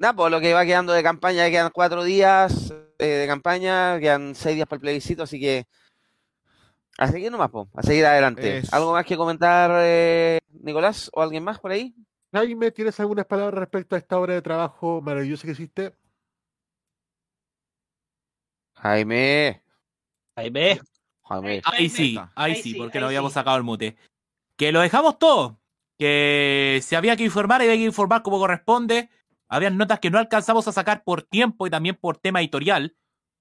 Nada, 0.00 0.14
pues 0.14 0.30
lo 0.30 0.40
que 0.40 0.54
va 0.54 0.64
quedando 0.64 0.94
de 0.94 1.02
campaña, 1.02 1.50
quedan 1.50 1.70
cuatro 1.74 2.02
días 2.02 2.72
eh, 2.98 3.04
de 3.04 3.26
campaña, 3.26 4.00
quedan 4.00 4.34
seis 4.34 4.56
días 4.56 4.66
para 4.66 4.78
el 4.78 4.80
plebiscito, 4.80 5.24
así 5.24 5.38
que. 5.38 5.66
A 6.96 7.06
seguir 7.08 7.30
nomás, 7.30 7.50
po, 7.50 7.68
a 7.74 7.82
seguir 7.82 8.06
adelante. 8.06 8.62
¿Algo 8.72 8.94
más 8.94 9.04
que 9.04 9.18
comentar, 9.18 9.70
eh, 9.74 10.38
Nicolás? 10.62 11.10
¿O 11.12 11.20
alguien 11.20 11.44
más 11.44 11.58
por 11.58 11.72
ahí? 11.72 11.94
Jaime, 12.32 12.70
¿tienes 12.70 12.98
algunas 12.98 13.26
palabras 13.26 13.60
respecto 13.60 13.94
a 13.94 13.98
esta 13.98 14.18
obra 14.18 14.32
de 14.32 14.40
trabajo 14.40 15.02
maravillosa 15.02 15.44
que 15.44 15.52
hiciste? 15.52 15.94
Jaime. 18.76 19.62
Jaime. 20.34 20.80
Jaime. 21.24 21.60
Ahí 21.64 21.90
sí, 21.90 22.18
ahí 22.36 22.54
sí, 22.54 22.72
porque 22.72 23.00
lo 23.00 23.06
habíamos 23.06 23.34
sacado 23.34 23.58
el 23.58 23.64
mute. 23.64 23.98
Que 24.56 24.72
lo 24.72 24.80
dejamos 24.80 25.18
todo. 25.18 25.60
Que 25.98 26.80
si 26.82 26.94
había 26.94 27.16
que 27.16 27.24
informar, 27.24 27.60
había 27.60 27.74
que 27.74 27.84
informar 27.84 28.22
como 28.22 28.38
corresponde. 28.38 29.10
Habían 29.50 29.76
notas 29.76 29.98
que 29.98 30.10
no 30.10 30.18
alcanzamos 30.18 30.68
a 30.68 30.72
sacar 30.72 31.02
por 31.02 31.22
tiempo 31.22 31.66
y 31.66 31.70
también 31.70 31.96
por 31.96 32.16
tema 32.16 32.40
editorial. 32.40 32.96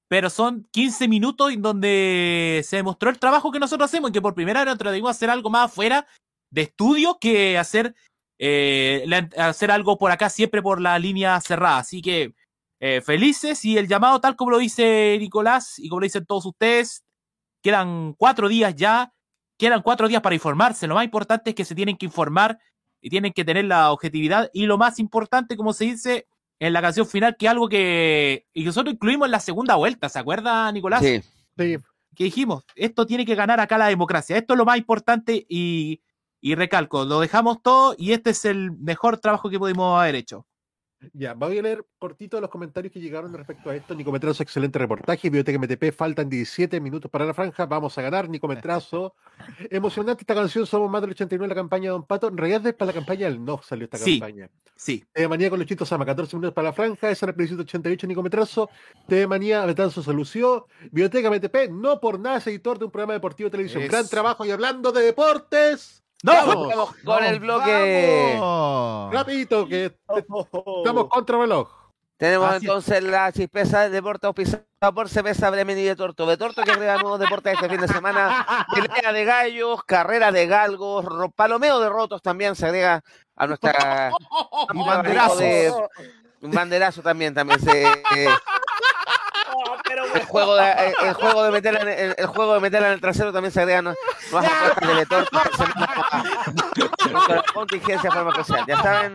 Pero 0.10 0.31
son 0.31 0.68
15 0.72 1.07
minutos 1.07 1.53
en 1.53 1.61
donde 1.61 2.61
se 2.65 2.77
demostró 2.77 3.11
el 3.11 3.19
trabajo 3.19 3.52
que 3.52 3.60
nosotros 3.60 3.88
hacemos 3.90 4.11
que 4.11 4.22
por 4.22 4.34
primera 4.34 4.61
vez 4.61 4.65
nos 4.65 4.76
atrevimos 4.76 5.10
a 5.10 5.11
hacer 5.11 5.30
algo 5.30 5.52
más 5.52 5.65
afuera 5.65 6.07
de 6.49 6.64
estudio 6.64 7.19
que 7.22 7.60
hacer, 7.60 7.94
eh, 8.40 9.07
hacer 9.38 9.69
algo 9.69 9.99
por 9.99 10.10
acá 10.10 10.31
siempre 10.31 10.64
por 10.64 10.81
la 10.81 10.98
línea 10.98 11.40
cerrada. 11.41 11.77
Así 11.77 12.02
que 12.02 12.34
eh, 12.80 13.02
felices 13.02 13.64
y 13.64 13.77
el 13.77 13.88
llamado 13.88 14.19
tal 14.19 14.36
como 14.36 14.49
lo 14.49 14.57
dice 14.57 15.15
Nicolás 15.19 15.77
y 15.77 15.90
como 15.90 15.99
lo 15.99 16.06
dicen 16.06 16.26
todos 16.26 16.48
ustedes, 16.48 17.03
quedan 17.61 18.14
cuatro 18.14 18.48
días 18.48 18.76
ya, 18.76 19.14
quedan 19.60 19.84
cuatro 19.84 20.07
días 20.07 20.23
para 20.23 20.34
informarse. 20.34 20.88
Lo 20.88 20.95
más 20.95 21.06
importante 21.06 21.52
es 21.52 21.56
que 21.56 21.65
se 21.65 21.76
tienen 21.76 21.98
que 21.98 22.07
informar 22.07 22.57
y 23.01 23.09
tienen 23.09 23.34
que 23.34 23.45
tener 23.45 23.65
la 23.65 23.91
objetividad. 23.91 24.49
Y 24.53 24.65
lo 24.65 24.77
más 24.77 24.99
importante, 24.99 25.57
como 25.57 25.73
se 25.73 25.85
dice 25.85 26.27
en 26.59 26.73
la 26.73 26.81
canción 26.81 27.07
final, 27.07 27.35
que 27.38 27.47
algo 27.47 27.69
que, 27.69 28.47
y 28.53 28.61
que 28.61 28.67
nosotros 28.67 28.93
incluimos 28.93 29.27
en 29.27 29.31
la 29.31 29.39
segunda 29.39 29.76
vuelta, 29.76 30.09
¿se 30.09 30.19
acuerda, 30.19 30.71
Nicolás? 30.71 31.01
Sí. 31.01 31.21
Sí. 31.57 31.77
Que 32.15 32.26
dijimos, 32.26 32.65
esto 32.76 33.05
tiene 33.05 33.26
que 33.26 33.35
ganar 33.35 33.59
acá 33.59 33.77
la 33.77 33.88
democracia. 33.88 34.38
Esto 34.38 34.53
es 34.53 34.57
lo 34.57 34.65
más 34.65 34.77
importante 34.77 35.45
y, 35.47 36.01
y 36.41 36.55
recalco, 36.55 37.05
lo 37.05 37.19
dejamos 37.19 37.61
todo 37.61 37.95
y 37.97 38.13
este 38.13 38.31
es 38.31 38.45
el 38.45 38.71
mejor 38.71 39.19
trabajo 39.19 39.49
que 39.49 39.59
pudimos 39.59 39.99
haber 39.99 40.15
hecho. 40.15 40.45
Ya, 41.13 41.34
voy 41.34 41.57
a 41.57 41.61
leer 41.61 41.85
cortito 41.97 42.41
los 42.41 42.49
comentarios 42.49 42.91
que 42.91 42.99
llegaron 42.99 43.34
respecto 43.34 43.69
a 43.69 43.76
esto. 43.76 43.95
Nico 43.95 44.11
Metrazo, 44.11 44.43
excelente 44.43 44.77
reportaje. 44.80 45.30
Biblioteca 45.30 45.57
MTP, 45.57 45.95
faltan 45.95 46.30
17 46.30 46.81
minutos 46.81 47.09
para 47.09 47.26
la 47.26 47.34
franja. 47.34 47.65
Vamos 47.65 47.97
a 47.97 48.01
ganar, 48.01 48.27
Nico 48.27 48.47
Metrazo. 48.47 49.15
Emocionante 49.69 50.23
esta 50.23 50.35
canción, 50.35 50.65
somos 50.65 50.89
más 50.89 51.01
del 51.01 51.11
89 51.11 51.45
en 51.45 51.49
la 51.49 51.55
campaña 51.55 51.84
de 51.84 51.89
Don 51.89 52.05
Pato. 52.05 52.27
En 52.27 52.38
realidad 52.38 52.67
es 52.67 52.73
para 52.73 52.88
la 52.88 52.93
campaña 52.93 53.30
del 53.30 53.43
no 53.43 53.61
salió 53.63 53.85
esta 53.85 53.97
Sí, 53.97 54.19
campaña. 54.19 54.49
Sí. 54.76 55.05
TV 55.13 55.27
Manía 55.27 55.49
con 55.49 55.59
Luchito 55.59 55.85
Sama, 55.85 56.05
14 56.05 56.35
minutos 56.35 56.53
para 56.53 56.69
la 56.69 56.73
franja. 56.73 57.09
Esa 57.09 57.26
era 57.26 57.31
el 57.31 57.35
plebiscito 57.35 57.61
88, 57.61 58.07
Nico 58.07 58.21
Metrazo. 58.21 58.69
TV 59.07 59.26
Manía, 59.26 59.65
Betanzo 59.65 60.03
se 60.03 60.13
lució. 60.13 60.67
Biblioteca 60.91 61.30
MTP, 61.30 61.71
no 61.71 62.01
por 62.01 62.19
nada 62.19 62.38
es 62.38 62.47
editor 62.47 62.77
de 62.77 62.85
un 62.85 62.91
programa 62.91 63.13
deportivo 63.13 63.47
de 63.47 63.51
televisión. 63.51 63.84
Gran 63.88 64.07
trabajo 64.07 64.45
y 64.45 64.51
hablando 64.51 64.91
de 64.91 65.01
deportes. 65.03 66.03
¡No! 66.24 66.34
¡Vamos! 66.34 66.68
Vamos 66.68 66.96
con 67.06 67.24
el 67.24 67.40
bloque. 67.40 68.36
¡Vamos! 68.40 69.14
Rapidito, 69.14 69.68
que 69.68 69.96
estamos 70.16 71.08
contra 71.10 71.38
reloj. 71.38 71.70
Tenemos 72.18 72.48
Así 72.50 72.58
es. 72.58 72.64
entonces 72.64 73.04
la 73.04 73.32
chispeza 73.32 73.80
del 73.84 73.94
deporte 73.94 74.28
auspiciado 74.28 74.66
por 74.94 75.08
Cerveza 75.08 75.50
Bremen 75.50 75.78
y 75.78 75.84
de 75.84 75.96
Torto. 75.96 76.26
De 76.26 76.36
Torto 76.36 76.64
que 76.64 76.72
agrega 76.72 76.98
nuevos 76.98 77.18
deportes 77.18 77.54
este 77.54 77.70
fin 77.70 77.80
de 77.80 77.88
semana. 77.88 78.46
Pelea 78.74 79.14
de 79.14 79.24
gallos, 79.24 79.84
carrera 79.86 80.30
de 80.34 80.46
galgos, 80.46 81.06
ro- 81.06 81.32
palomeo 81.32 81.80
de 81.80 81.88
rotos 81.88 82.22
también 82.22 82.56
se 82.58 82.66
agrega 82.66 83.02
a 83.38 83.48
nuestra... 83.48 84.12
Y 84.74 84.78
banderazos. 84.86 85.40
de- 85.40 85.74
Un 86.41 86.52
banderazo 86.52 87.02
también, 87.02 87.34
también 87.34 87.62
se... 87.62 87.84
eh, 87.84 88.28
el 90.13 90.23
juego 90.26 90.55
de, 90.55 90.93
el 91.03 91.13
juego 91.13 91.43
de 91.43 91.51
meterla 91.51 91.80
en 91.81 91.88
el, 91.89 92.15
el 92.17 92.26
juego 92.27 92.53
de 92.55 92.59
meterla 92.59 92.88
en 92.88 92.93
el 92.93 93.01
trasero 93.01 93.31
también 93.34 93.51
se 93.51 93.59
agregan 93.61 93.84
nuevas 93.85 94.51
apuestas 94.51 94.88
de 94.89 94.95
Letorto 94.95 95.38
esta 95.38 95.57
semana 95.65 96.05
con 97.26 97.35
la 97.35 97.43
contingencia 97.53 98.11
farmacéutica. 98.11 98.65
Ya 98.67 98.81
saben, 98.84 99.13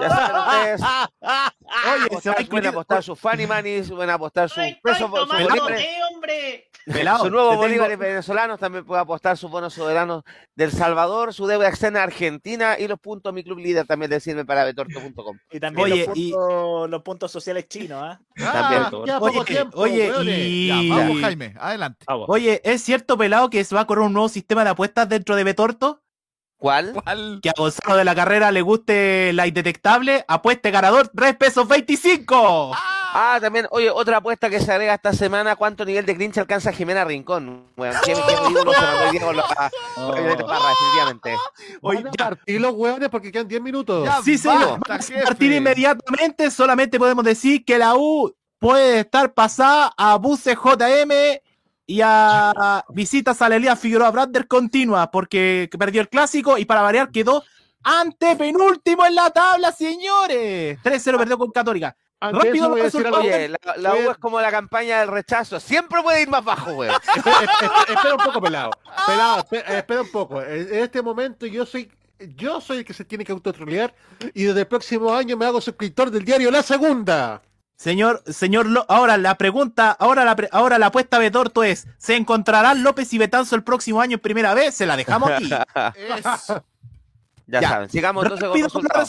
ya 0.00 0.08
saben 0.08 0.36
ustedes. 0.40 0.80
Oye, 2.10 2.20
se 2.20 2.30
va 2.30 2.36
a 2.38 2.44
pueden 2.44 2.66
apostar 2.68 3.02
sus 3.02 3.18
funny 3.18 3.46
manis, 3.46 3.90
pueden 3.90 4.10
apostar 4.10 4.48
sus 4.48 4.62
pesos, 4.82 5.10
hombre. 5.10 6.70
Pelado, 6.86 7.20
sus 7.24 7.30
nuevos 7.32 7.58
te 7.62 7.68
tengo- 7.78 7.96
venezolanos, 7.98 8.60
también 8.60 8.84
puede 8.84 9.00
apostar 9.00 9.38
sus 9.38 9.50
bonos 9.50 9.72
soberanos 9.72 10.22
del 10.54 10.70
Salvador, 10.70 11.32
su 11.32 11.46
deuda 11.46 11.66
externa 11.66 12.02
Argentina 12.02 12.78
y 12.78 12.86
los 12.86 13.00
puntos 13.00 13.32
mi 13.32 13.42
club 13.42 13.56
líder 13.58 13.86
también 13.86 14.10
le 14.10 14.20
sirven 14.20 14.44
para 14.44 14.64
betorto.com. 14.64 15.38
Y 15.50 15.60
también 15.60 15.82
Oye, 15.92 16.06
los, 16.06 16.14
y- 16.16 16.32
puntos, 16.32 16.90
los 16.90 17.02
puntos 17.02 17.32
sociales 17.32 17.68
chinos, 17.68 18.02
¿ah? 18.02 18.20
También. 18.36 18.82
ya 19.06 19.18
Oye, 19.18 19.32
poco 19.32 19.44
tiempo, 19.46 19.73
oye, 19.74 20.12
y... 20.24 20.68
Ya, 20.68 20.94
vamos, 20.96 21.20
Jaime, 21.20 21.54
adelante. 21.58 22.04
Vamos. 22.06 22.26
Oye, 22.28 22.60
¿es 22.64 22.82
cierto, 22.82 23.16
pelado, 23.18 23.50
que 23.50 23.64
se 23.64 23.74
va 23.74 23.82
a 23.82 23.86
correr 23.86 24.04
un 24.04 24.12
nuevo 24.12 24.28
sistema 24.28 24.64
de 24.64 24.70
apuestas 24.70 25.08
dentro 25.08 25.36
de 25.36 25.44
Betorto? 25.44 26.00
¿Cuál? 26.56 26.94
Que 27.42 27.50
a 27.50 27.54
Gonzalo 27.56 27.96
de 27.96 28.04
la 28.04 28.14
carrera 28.14 28.50
le 28.50 28.62
guste 28.62 29.32
la 29.34 29.46
indetectable, 29.46 30.24
apueste 30.28 30.70
ganador 30.70 31.08
3 31.08 31.36
pesos 31.36 31.68
25. 31.68 32.72
Ah, 33.16 33.38
también, 33.40 33.66
oye, 33.70 33.90
otra 33.90 34.16
apuesta 34.16 34.48
que 34.48 34.60
se 34.60 34.72
agrega 34.72 34.94
esta 34.94 35.12
semana, 35.12 35.56
¿cuánto 35.56 35.84
nivel 35.84 36.06
de 36.06 36.16
clinch 36.16 36.38
alcanza 36.38 36.72
Jimena 36.72 37.04
Rincón? 37.04 37.66
Bueno, 37.76 38.00
qué, 38.04 38.14
qué 38.14 38.50
ídolo 38.50 38.72
se 38.72 38.80
mandó 38.80 39.04
hoy 39.04 39.10
día 39.12 39.20
con 39.20 39.36
la, 39.36 39.70
con 39.94 40.14
Violeta 40.14 40.46
Parra, 40.46 40.68
definitivamente. 40.70 41.36
Oye, 41.82 42.02
Van 42.02 42.08
a 42.08 42.12
partir 42.12 42.60
los 42.60 42.72
hueones 42.72 43.08
porque 43.10 43.30
quedan 43.30 43.46
10 43.46 43.60
minutos. 43.62 44.04
Ya, 44.06 44.22
Sí, 44.22 44.38
señor. 44.38 44.80
partir 44.80 45.52
inmediatamente. 45.52 46.50
Solamente 46.50 46.98
podemos 46.98 47.24
decir 47.24 47.64
que 47.64 47.78
la 47.78 47.94
U 47.94 48.34
puede 48.64 49.00
estar 49.00 49.34
pasada 49.34 49.92
a 49.94 50.16
Buce 50.16 50.54
JM 50.54 51.12
y 51.86 52.00
a 52.02 52.82
visitas 52.88 53.42
a 53.42 53.50
la 53.50 53.56
Elías 53.56 53.78
Figueroa 53.78 54.10
Brander 54.10 54.48
continua 54.48 55.10
porque 55.10 55.68
perdió 55.78 56.00
el 56.00 56.08
clásico 56.08 56.56
y 56.56 56.64
para 56.64 56.80
variar 56.80 57.10
quedó 57.10 57.44
antepenúltimo 57.82 59.04
en 59.04 59.16
la 59.16 59.28
tabla, 59.28 59.70
señores. 59.70 60.78
3-0 60.82 61.18
perdió 61.18 61.36
con 61.36 61.50
Católica. 61.50 61.94
Ante 62.20 62.38
Rápido 62.38 62.70
voy 62.70 62.80
a 62.80 62.84
decir 62.84 63.06
algo. 63.06 63.18
Oye, 63.18 63.48
la, 63.50 63.58
la 63.76 63.94
U 63.96 64.10
es 64.12 64.16
como 64.16 64.40
la 64.40 64.50
campaña 64.50 65.00
del 65.00 65.08
rechazo. 65.08 65.60
Siempre 65.60 66.02
puede 66.02 66.22
ir 66.22 66.30
más 66.30 66.42
bajo, 66.42 66.72
weón. 66.72 66.94
espera 67.16 68.14
un 68.14 68.24
poco, 68.24 68.40
pelado. 68.40 68.70
Pelado, 69.06 69.38
espera, 69.40 69.78
espera 69.78 70.00
un 70.00 70.10
poco. 70.10 70.40
En 70.40 70.74
en 70.74 70.78
este 70.84 71.02
momento 71.02 71.44
yo 71.44 71.66
soy 71.66 71.92
yo 72.34 72.62
soy 72.62 72.78
el 72.78 72.84
que 72.86 72.94
se 72.94 73.04
tiene 73.04 73.26
que 73.26 73.32
autotrolear 73.32 73.94
y 74.32 74.44
desde 74.44 74.60
el 74.60 74.66
próximo 74.66 75.12
año 75.12 75.36
me 75.36 75.44
hago 75.44 75.60
suscriptor 75.60 76.10
del 76.10 76.24
diario 76.24 76.50
La 76.50 76.62
Segunda. 76.62 77.42
Señor, 77.76 78.22
señor, 78.26 78.66
Lo- 78.66 78.86
ahora 78.88 79.16
la 79.18 79.36
pregunta, 79.36 79.90
ahora 79.90 80.24
la, 80.24 80.36
pre- 80.36 80.48
ahora 80.52 80.78
la 80.78 80.86
apuesta 80.86 81.18
de 81.18 81.30
Torto 81.30 81.64
es, 81.64 81.86
¿se 81.98 82.14
encontrarán 82.16 82.82
López 82.82 83.12
y 83.12 83.18
Betanzo 83.18 83.56
el 83.56 83.64
próximo 83.64 84.00
año 84.00 84.14
en 84.14 84.20
primera 84.20 84.54
vez? 84.54 84.74
Se 84.74 84.86
la 84.86 84.96
dejamos 84.96 85.30
aquí. 85.30 85.50
Ya, 87.46 87.60
saben, 87.60 87.90
sigamos 87.90 88.24
entonces 88.24 88.40
con 88.42 88.48
rápido 88.52 88.64
los 88.64 88.72
con 88.72 88.82
los 88.84 88.92
resultados. 88.94 89.04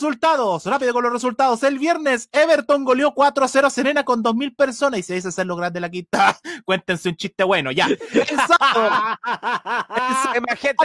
resultados, 0.62 0.66
rápido 0.66 0.92
con 0.94 1.04
los 1.04 1.14
resultados. 1.14 1.64
El 1.64 1.80
viernes, 1.80 2.28
Everton 2.34 2.84
goleó 2.84 3.14
4 3.14 3.46
a 3.46 3.48
0 3.48 3.68
a 3.68 3.70
Serena 3.70 4.04
con 4.04 4.22
2.000 4.22 4.54
personas 4.58 5.00
y 5.00 5.04
se 5.04 5.14
dice 5.14 5.30
hacer 5.30 5.46
lo 5.48 5.56
grande 5.56 5.80
la 5.80 5.90
quinta. 5.90 6.38
Cuéntense 6.66 7.08
un 7.08 7.16
chiste 7.16 7.46
bueno, 7.46 7.72
ya. 7.72 7.86
El 7.88 8.28
sábado, 8.28 8.90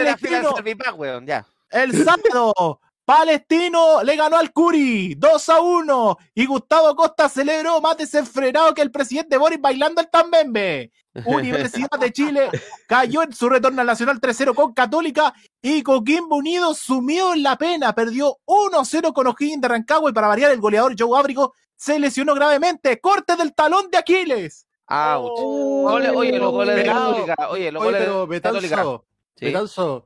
la 0.01 0.15
fila 0.17 0.39
del. 0.41 0.55
Servipack, 0.55 0.97
weón, 0.97 1.25
ya. 1.25 1.45
el 1.71 2.05
sábado, 2.05 2.79
Palestino 3.11 4.03
le 4.03 4.15
ganó 4.15 4.37
al 4.37 4.53
Curi 4.53 5.15
2 5.15 5.49
a 5.49 5.59
1 5.59 6.17
y 6.33 6.45
Gustavo 6.45 6.95
Costa 6.95 7.27
celebró 7.27 7.81
más 7.81 7.97
desenfrenado 7.97 8.73
que 8.73 8.81
el 8.81 8.89
presidente 8.89 9.37
Boris 9.37 9.59
bailando 9.59 9.99
el 9.99 10.09
tambembe. 10.09 10.93
Universidad 11.25 11.99
de 11.99 12.13
Chile 12.13 12.49
cayó 12.87 13.21
en 13.21 13.33
su 13.33 13.49
retorno 13.49 13.81
al 13.81 13.87
Nacional 13.87 14.21
3-0 14.21 14.55
con 14.55 14.73
Católica 14.73 15.33
y 15.61 15.83
Coquimbo 15.83 16.37
Unido 16.37 16.73
sumió 16.73 17.33
en 17.33 17.43
la 17.43 17.57
pena, 17.57 17.93
perdió 17.93 18.37
1-0 18.45 19.11
con 19.11 19.27
O'Higgins 19.27 19.59
de 19.59 19.67
Rancagua 19.67 20.09
y 20.09 20.13
para 20.13 20.29
variar 20.29 20.51
el 20.51 20.61
goleador 20.61 20.95
Joe 20.97 21.19
Ábrico 21.19 21.53
se 21.75 21.99
lesionó 21.99 22.33
gravemente, 22.33 23.01
corte 23.01 23.35
del 23.35 23.53
talón 23.53 23.91
de 23.91 23.97
Aquiles. 23.97 24.65
Ouch. 24.87 25.37
Oye, 25.37 26.39
los 26.39 26.51
goles 26.51 26.77
de. 26.77 26.83
Católica. 26.85 27.35
Oye, 27.49 27.71
los 27.73 27.81
Oye, 27.81 27.91
goles 27.91 28.07
pero 28.07 28.27
de 28.27 28.41
Católica. 28.41 28.75
Betanzo, 28.77 29.05
Sí. 29.35 29.45
Betanzo, 29.45 30.05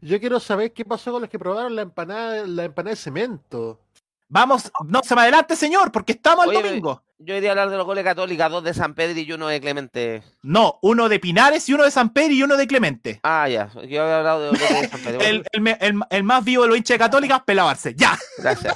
yo 0.00 0.18
quiero 0.20 0.40
saber 0.40 0.72
qué 0.72 0.84
pasó 0.84 1.12
con 1.12 1.20
los 1.22 1.30
que 1.30 1.38
probaron 1.38 1.74
la 1.76 1.82
empanada, 1.82 2.46
la 2.46 2.64
empanada 2.64 2.90
de 2.94 2.96
cemento. 3.00 3.80
Vamos, 4.28 4.72
no 4.86 5.02
se 5.02 5.14
me 5.14 5.20
adelante, 5.22 5.54
señor, 5.56 5.92
porque 5.92 6.12
estamos 6.12 6.46
Oye, 6.46 6.56
el 6.58 6.64
domingo. 6.64 7.02
Yo 7.18 7.36
iría 7.36 7.50
a 7.50 7.52
hablar 7.52 7.70
de 7.70 7.76
los 7.76 7.84
goles 7.84 8.02
de 8.02 8.10
Católica, 8.10 8.48
dos 8.48 8.64
de 8.64 8.72
San 8.74 8.94
Pedro 8.94 9.20
y 9.20 9.30
uno 9.30 9.46
de 9.46 9.60
Clemente. 9.60 10.22
No, 10.42 10.78
uno 10.82 11.08
de 11.10 11.20
Pinares 11.20 11.68
y 11.68 11.74
uno 11.74 11.84
de 11.84 11.90
San 11.90 12.10
Pedro 12.14 12.32
y 12.32 12.42
uno 12.42 12.56
de 12.56 12.66
Clemente. 12.66 13.20
Ah, 13.22 13.46
ya. 13.48 13.68
Yo 13.74 14.02
había 14.02 14.18
hablado 14.18 14.40
de 14.40 14.52
los 14.52 14.58
goles 14.60 14.80
de 14.82 14.88
San 14.88 15.00
Pedro. 15.02 15.20
El, 15.20 15.44
el 15.52 15.60
me- 15.60 15.76
el- 15.80 16.00
el 16.10 16.22
más 16.24 16.42
vivo 16.44 16.62
de 16.62 16.68
los 16.70 16.78
hinchas 16.78 16.94
de 16.94 16.98
Católica, 16.98 17.44
Pelabarse. 17.44 17.94
Ya. 17.94 18.18
Gracias. 18.38 18.74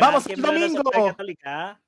Vamos 0.00 0.26
al 0.26 0.40
domingo. 0.40 0.90
católica, 0.90 1.70
¿ah? 1.70 1.80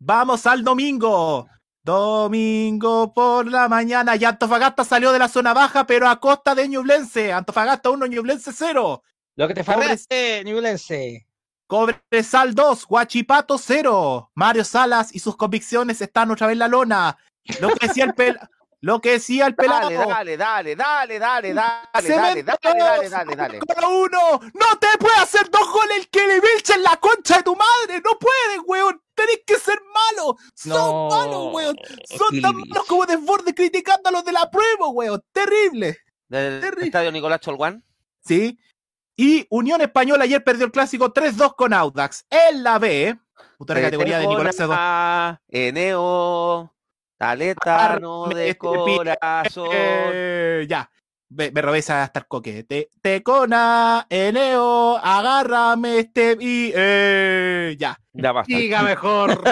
Vamos 0.00 0.46
al 0.46 0.64
domingo. 0.64 1.48
Domingo 1.82 3.12
por 3.14 3.46
la 3.46 3.68
mañana. 3.68 4.16
Y 4.16 4.24
Antofagasta 4.24 4.84
salió 4.84 5.12
de 5.12 5.18
la 5.18 5.28
zona 5.28 5.54
baja, 5.54 5.86
pero 5.86 6.08
a 6.08 6.20
costa 6.20 6.54
de 6.54 6.68
Ñublense. 6.68 7.32
Antofagasta 7.32 7.90
1, 7.90 8.06
Ñublense 8.06 8.52
0. 8.52 9.02
Lo 9.36 9.48
que 9.48 9.54
te 9.54 9.64
farreaste, 9.64 10.42
Ñublense. 10.44 11.26
Cobresal 11.66 12.54
2, 12.54 12.86
Guachipato 12.86 13.58
0. 13.58 14.30
Mario 14.34 14.64
Salas 14.64 15.14
y 15.14 15.18
sus 15.18 15.36
convicciones 15.36 16.00
están 16.00 16.30
otra 16.30 16.46
vez 16.46 16.54
en 16.54 16.60
la 16.60 16.68
lona. 16.68 17.18
Lo 17.60 17.68
que 17.68 17.86
decía 17.86 18.04
el 18.04 18.14
pel 18.14 18.38
lo 18.80 19.00
que 19.00 19.12
decía 19.12 19.46
el 19.46 19.54
pelado. 19.54 19.90
Dale, 19.90 20.36
dale, 20.36 20.76
dale, 20.76 21.18
dale, 21.18 21.18
dale, 21.18 21.54
dale, 21.54 21.54
dale, 21.54 22.42
dale, 22.42 22.42
dale, 22.42 23.08
dale, 23.08 23.36
dale. 23.36 23.60
Uno, 23.88 24.40
no 24.54 24.78
te 24.78 24.98
puede 24.98 25.16
hacer 25.16 25.50
dos 25.50 25.70
goles 25.72 25.98
el 25.98 26.08
que 26.08 26.26
le 26.26 26.40
vilcha 26.40 26.74
en 26.74 26.82
la 26.82 26.96
concha 26.96 27.38
de 27.38 27.42
tu 27.42 27.56
madre. 27.56 28.00
No 28.04 28.18
puedes, 28.18 28.60
weón. 28.66 29.02
Tenés 29.14 29.40
que 29.44 29.56
ser 29.56 29.80
malo. 29.92 30.36
Son 30.54 30.72
No, 30.72 31.08
malos, 31.08 31.54
weón. 31.54 31.76
Son 32.16 32.40
tan 32.40 32.56
malos 32.56 32.84
como 32.86 33.04
desborde 33.06 33.54
criticando 33.54 34.10
a 34.10 34.12
los 34.12 34.24
de 34.24 34.32
la 34.32 34.48
prueba, 34.50 34.88
weón. 34.88 35.22
Terrible. 35.32 35.98
Del 36.28 36.62
estadio 36.82 37.10
Nicolás 37.10 37.40
Cholguán. 37.40 37.82
Sí. 38.24 38.58
Y 39.16 39.46
Unión 39.50 39.80
Española 39.80 40.22
ayer 40.24 40.44
perdió 40.44 40.66
el 40.66 40.70
clásico 40.72 41.12
3-2 41.12 41.56
con 41.56 41.72
Audax. 41.72 42.24
En 42.30 42.62
la 42.62 42.78
B, 42.78 43.18
puta 43.56 43.74
la 43.74 43.80
categoría 43.80 44.18
de 44.20 44.28
Nicolás 44.28 44.54
C2. 44.56 44.60
Tetona, 44.60 45.42
Eneo, 45.48 46.72
Taletano 47.18 48.28
de 48.28 48.56
corazón. 48.56 49.68
Eh, 49.72 50.66
ya. 50.68 50.88
Me, 51.30 51.50
me 51.50 51.60
robé 51.60 51.78
esa 51.78 52.04
hasta 52.04 52.20
el 52.20 52.26
coque. 52.26 52.62
Te, 52.62 52.88
Tecona, 53.02 54.06
Eneo, 54.08 54.96
agárrame 54.96 55.98
este 55.98 56.38
y 56.40 56.72
eh, 56.74 57.76
ya. 57.78 58.00
Ya 58.14 58.32
basta. 58.32 58.56
Diga 58.56 58.82
mejor. 58.82 59.42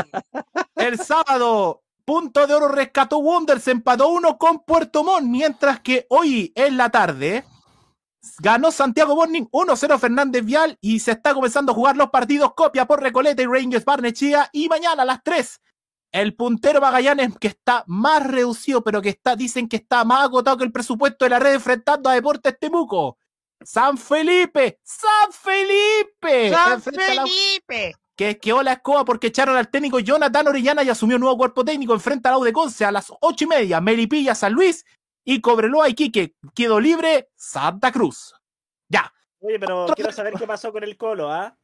El 0.76 0.98
sábado, 0.98 1.82
punto 2.04 2.46
de 2.46 2.54
oro 2.54 2.68
rescató 2.68 3.18
Wonders, 3.18 3.66
empató 3.68 4.08
uno 4.08 4.38
con 4.38 4.60
Puerto 4.60 5.04
Montt, 5.04 5.26
mientras 5.26 5.80
que 5.80 6.06
hoy 6.08 6.52
en 6.54 6.76
la 6.78 6.88
tarde 6.88 7.44
ganó 8.38 8.70
Santiago 8.70 9.14
Morning 9.16 9.44
1-0 9.52 9.98
Fernández 9.98 10.44
Vial 10.44 10.78
y 10.80 11.00
se 11.00 11.12
está 11.12 11.34
comenzando 11.34 11.72
a 11.72 11.74
jugar 11.74 11.96
los 11.96 12.10
partidos 12.10 12.54
copia 12.54 12.86
por 12.86 13.02
Recoleta 13.02 13.42
y 13.42 13.46
Rangers 13.46 13.84
Barnechea 13.84 14.48
y 14.52 14.68
mañana 14.68 15.02
a 15.02 15.06
las 15.06 15.22
3 15.22 15.60
el 16.12 16.34
puntero 16.34 16.80
Magallanes 16.80 17.36
que 17.38 17.48
está 17.48 17.84
más 17.86 18.26
reducido 18.26 18.82
pero 18.82 19.02
que 19.02 19.08
está 19.10 19.36
dicen 19.36 19.68
que 19.68 19.76
está 19.76 20.04
más 20.04 20.24
agotado 20.24 20.56
que 20.58 20.64
el 20.64 20.72
presupuesto 20.72 21.24
de 21.24 21.30
la 21.30 21.38
red 21.38 21.54
enfrentando 21.54 22.08
a 22.08 22.14
Deportes 22.14 22.58
Temuco 22.58 23.18
San 23.62 23.98
Felipe 23.98 24.78
San 24.82 25.32
Felipe 25.32 26.50
¡San 26.50 26.72
a 26.72 27.14
la- 27.14 27.26
Felipe! 27.26 27.94
que 28.16 28.38
quedó 28.38 28.62
la 28.62 28.72
escoba 28.74 29.04
porque 29.04 29.26
echaron 29.26 29.56
al 29.56 29.68
técnico 29.68 29.98
Jonathan 29.98 30.48
Orellana 30.48 30.82
y 30.82 30.88
asumió 30.88 31.18
nuevo 31.18 31.36
cuerpo 31.36 31.62
técnico. 31.66 31.92
Enfrenta 31.92 32.30
a 32.34 32.38
la 32.38 32.42
de 32.46 32.50
Conce 32.50 32.86
a 32.86 32.90
las 32.90 33.12
ocho 33.20 33.44
y 33.44 33.46
media. 33.46 33.78
Melipilla, 33.82 34.34
San 34.34 34.54
Luis 34.54 34.86
y 35.22 35.42
Cobreloa, 35.42 35.90
Iquique. 35.90 36.34
Quedó 36.54 36.80
libre 36.80 37.28
Santa 37.36 37.92
Cruz. 37.92 38.34
Ya. 38.88 39.12
Oye, 39.40 39.58
pero 39.58 39.88
quiero 39.94 40.12
saber 40.12 40.32
qué 40.32 40.46
pasó 40.46 40.72
con 40.72 40.82
el 40.82 40.96
Colo, 40.96 41.30
¿ah? 41.30 41.58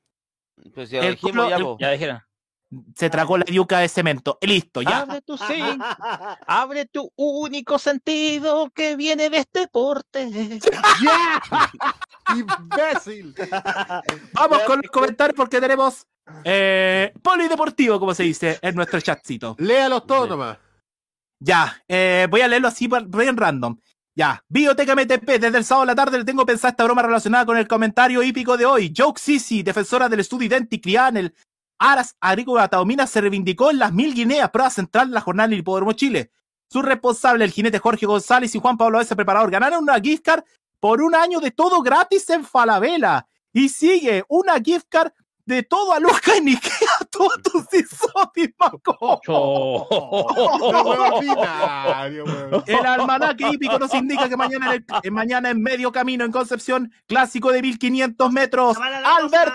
Pues 0.75 0.91
ya 0.91 1.01
El 1.01 1.15
dijimos 1.15 1.47
Colo- 1.47 1.49
ya, 1.49 1.57
el-. 1.57 1.77
Ya 1.81 1.91
dijeron. 1.93 2.21
Se 2.97 3.11
tragó 3.11 3.39
la 3.39 3.45
yuca 3.45 3.79
de 3.79 3.89
cemento. 3.89 4.39
Listo, 4.41 4.83
ya. 4.83 5.01
Abre 5.01 5.21
tu 5.21 5.37
sí. 5.37 5.63
Abre 6.47 6.87
tu 6.87 7.13
único 7.17 7.79
sentido 7.79 8.71
que 8.71 8.97
viene 8.97 9.29
de 9.29 9.39
este 9.39 9.61
deporte. 9.61 10.29
¡Imbécil! 12.35 13.35
Vamos 14.33 14.61
con 14.61 14.81
los 14.83 14.91
comentarios 14.91 15.37
porque 15.37 15.61
tenemos 15.61 16.07
eh, 16.45 17.13
polideportivo, 17.23 17.99
como 17.99 18.15
se 18.15 18.23
dice 18.23 18.59
en 18.63 18.75
nuestro 18.75 19.01
chatcito. 19.01 19.57
Léalos 19.59 20.07
todos 20.07 20.29
nomás. 20.29 20.59
Ya, 21.39 21.83
eh, 21.89 22.27
voy 22.31 22.41
a 22.41 22.49
leerlo 22.49 22.69
así 22.69 22.89
bien 23.09 23.37
random. 23.37 23.77
Ya, 24.15 24.45
Bioteca 24.49 24.95
MTP, 24.95 25.41
desde 25.41 25.59
el 25.59 25.65
sábado 25.65 25.85
a 25.85 25.87
la 25.87 25.95
tarde 25.95 26.19
le 26.19 26.25
tengo 26.25 26.45
pensada 26.45 26.71
esta 26.71 26.85
broma 26.85 27.03
relacionada 27.03 27.47
con 27.47 27.57
el 27.57 27.67
comentario 27.67 28.23
hípico 28.23 28.57
de 28.57 28.67
hoy. 28.67 28.93
Joke 28.97 29.19
Sisi, 29.19 29.63
defensora 29.63 30.09
del 30.09 30.21
estudio 30.21 30.47
idéntico 30.47 30.83
criada 30.83 31.09
en 31.09 31.17
el 31.17 31.35
Aras 31.83 32.17
Agrícola 32.21 32.69
Taomina, 32.69 33.07
se 33.07 33.21
reivindicó 33.21 33.71
en 33.71 33.79
las 33.81 33.93
mil 33.93 34.15
Guineas, 34.15 34.51
prueba 34.51 34.71
central 34.71 35.09
de 35.09 35.15
la 35.15 35.21
jornada 35.21 35.49
del 35.49 35.59
Hipódromo 35.59 35.93
Chile. 35.93 36.31
Su 36.69 36.81
responsable, 36.81 37.45
el 37.45 37.51
jinete 37.51 37.79
Jorge 37.81 38.07
González 38.07 38.55
y 38.55 38.61
Juan 38.61 38.77
Pablo 38.77 39.01
S. 39.01 39.15
Preparador, 39.17 39.51
ganaron 39.51 39.83
una 39.83 40.01
gift 40.01 40.25
card 40.25 40.45
por 40.81 41.03
un 41.03 41.15
año 41.15 41.41
de 41.41 41.51
todo 41.51 41.83
gratis 41.83 42.31
en 42.31 42.45
Falabella. 42.45 43.27
Y 43.53 43.69
sigue 43.69 44.25
una 44.29 44.55
gift 44.61 44.87
card 44.89 45.11
de 45.45 45.65
todo 45.65 45.93
a 45.93 45.99
Luca 45.99 46.37
en 46.37 46.49
Ikea, 46.49 46.89
todo 47.11 47.31
tus 47.43 47.67
El 52.67 52.87
almanaque 52.87 53.49
hípico 53.51 53.79
nos 53.79 53.93
indica 53.95 54.29
que 54.29 54.37
mañana, 54.37 54.75
en 54.75 54.85
el- 55.03 55.11
mañana 55.11 55.51
en 55.51 55.61
medio 55.63 55.91
camino 55.93 56.25
en 56.25 56.33
Concepción, 56.33 56.93
clásico 57.07 57.51
de 57.53 57.63
1500 57.63 58.33
metros. 58.33 58.77
Albert, 58.79 59.55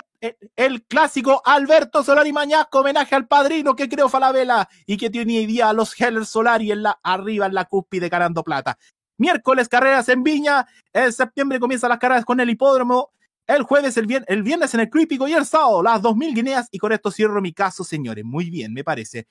el, 0.56 0.84
clásico 0.86 1.42
Alberto 1.44 2.02
Solari 2.02 2.32
Mañasco, 2.32 2.80
homenaje 2.80 3.14
al 3.14 3.26
padrino 3.26 3.76
que 3.76 3.88
creó 3.88 4.08
Falabella 4.08 4.68
y 4.86 4.96
que 4.96 5.10
tiene 5.10 5.46
día 5.46 5.68
a 5.68 5.72
los 5.72 5.98
Heller 6.00 6.26
Solari 6.26 6.72
en 6.72 6.82
la, 6.82 6.98
arriba 7.02 7.46
en 7.46 7.54
la 7.54 7.64
cúspide 7.66 8.08
ganando 8.08 8.42
plata. 8.42 8.78
Miércoles 9.18 9.68
carreras 9.68 10.08
en 10.08 10.22
Viña, 10.22 10.66
en 10.92 11.12
septiembre 11.12 11.58
comienzan 11.60 11.90
las 11.90 11.98
carreras 11.98 12.24
con 12.24 12.38
el 12.40 12.50
hipódromo, 12.50 13.10
el 13.46 13.62
jueves, 13.62 13.96
el, 13.96 14.06
vier- 14.06 14.24
el 14.28 14.42
viernes 14.42 14.74
en 14.74 14.80
el 14.80 14.90
Crípico 14.90 15.26
y 15.26 15.32
el 15.32 15.46
sábado 15.46 15.82
las 15.82 16.02
2000 16.02 16.34
guineas 16.34 16.68
y 16.70 16.78
con 16.78 16.92
esto 16.92 17.10
cierro 17.10 17.40
mi 17.40 17.52
caso, 17.52 17.82
señores. 17.82 18.24
Muy 18.24 18.50
bien, 18.50 18.72
me 18.72 18.84
parece. 18.84 19.26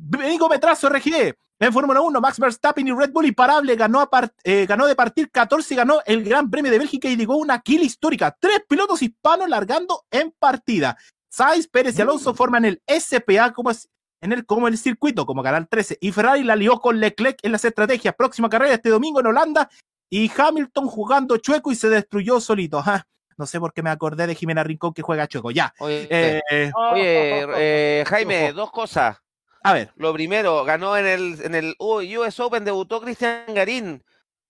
Benito 0.00 0.48
Metrazo 0.48 0.88
RG. 0.88 1.34
En 1.60 1.72
Fórmula 1.72 2.00
1, 2.00 2.20
Max 2.20 2.38
Verstappen 2.38 2.86
y 2.86 2.92
Red 2.92 3.10
Bull 3.10 3.26
imparable 3.26 3.74
ganó, 3.74 4.00
a 4.00 4.08
eh, 4.44 4.64
ganó 4.66 4.86
de 4.86 4.94
partir 4.94 5.28
14 5.28 5.74
y 5.74 5.76
ganó 5.76 6.00
el 6.06 6.22
Gran 6.22 6.48
Premio 6.48 6.70
de 6.70 6.78
Bélgica 6.78 7.08
y 7.08 7.16
llegó 7.16 7.36
una 7.36 7.60
kill 7.60 7.82
histórica. 7.82 8.36
Tres 8.38 8.62
pilotos 8.68 9.02
hispanos 9.02 9.48
largando 9.48 10.04
en 10.12 10.32
partida. 10.38 10.96
Sainz, 11.28 11.66
Pérez 11.66 11.98
y 11.98 12.02
Alonso 12.02 12.32
forman 12.32 12.64
el 12.64 12.80
SPA 12.86 13.52
como 13.52 13.70
es 13.70 13.88
en 14.20 14.32
el, 14.32 14.46
como 14.46 14.68
el 14.68 14.78
circuito, 14.78 15.26
como 15.26 15.42
Canal 15.42 15.68
13. 15.68 15.98
Y 16.00 16.12
Ferrari 16.12 16.44
la 16.44 16.56
lió 16.56 16.80
con 16.80 17.00
Leclerc 17.00 17.38
en 17.42 17.52
las 17.52 17.64
estrategias. 17.64 18.14
Próxima 18.14 18.48
carrera 18.48 18.74
este 18.74 18.90
domingo 18.90 19.20
en 19.20 19.26
Holanda. 19.26 19.68
Y 20.10 20.30
Hamilton 20.34 20.86
jugando 20.86 21.36
chueco 21.38 21.70
y 21.70 21.74
se 21.74 21.88
destruyó 21.88 22.40
solito. 22.40 22.78
Ajá. 22.78 23.06
No 23.36 23.46
sé 23.46 23.60
por 23.60 23.72
qué 23.72 23.82
me 23.82 23.90
acordé 23.90 24.26
de 24.26 24.34
Jimena 24.34 24.64
Rincón 24.64 24.92
que 24.92 25.02
juega 25.02 25.28
chueco. 25.28 25.50
Ya. 25.50 25.72
Oye, 25.78 26.08
Eh, 26.10 26.72
Oye, 26.92 27.46
eh, 28.00 28.04
Jaime, 28.06 28.52
dos 28.52 28.72
cosas. 28.72 29.18
A 29.62 29.72
ver. 29.72 29.92
Lo 29.96 30.12
primero, 30.12 30.64
ganó 30.64 30.96
en 30.96 31.06
el, 31.06 31.40
en 31.42 31.54
el 31.54 31.74
US 31.78 32.40
Open, 32.40 32.64
debutó 32.64 33.00
Cristian 33.00 33.54
Garín. 33.54 34.04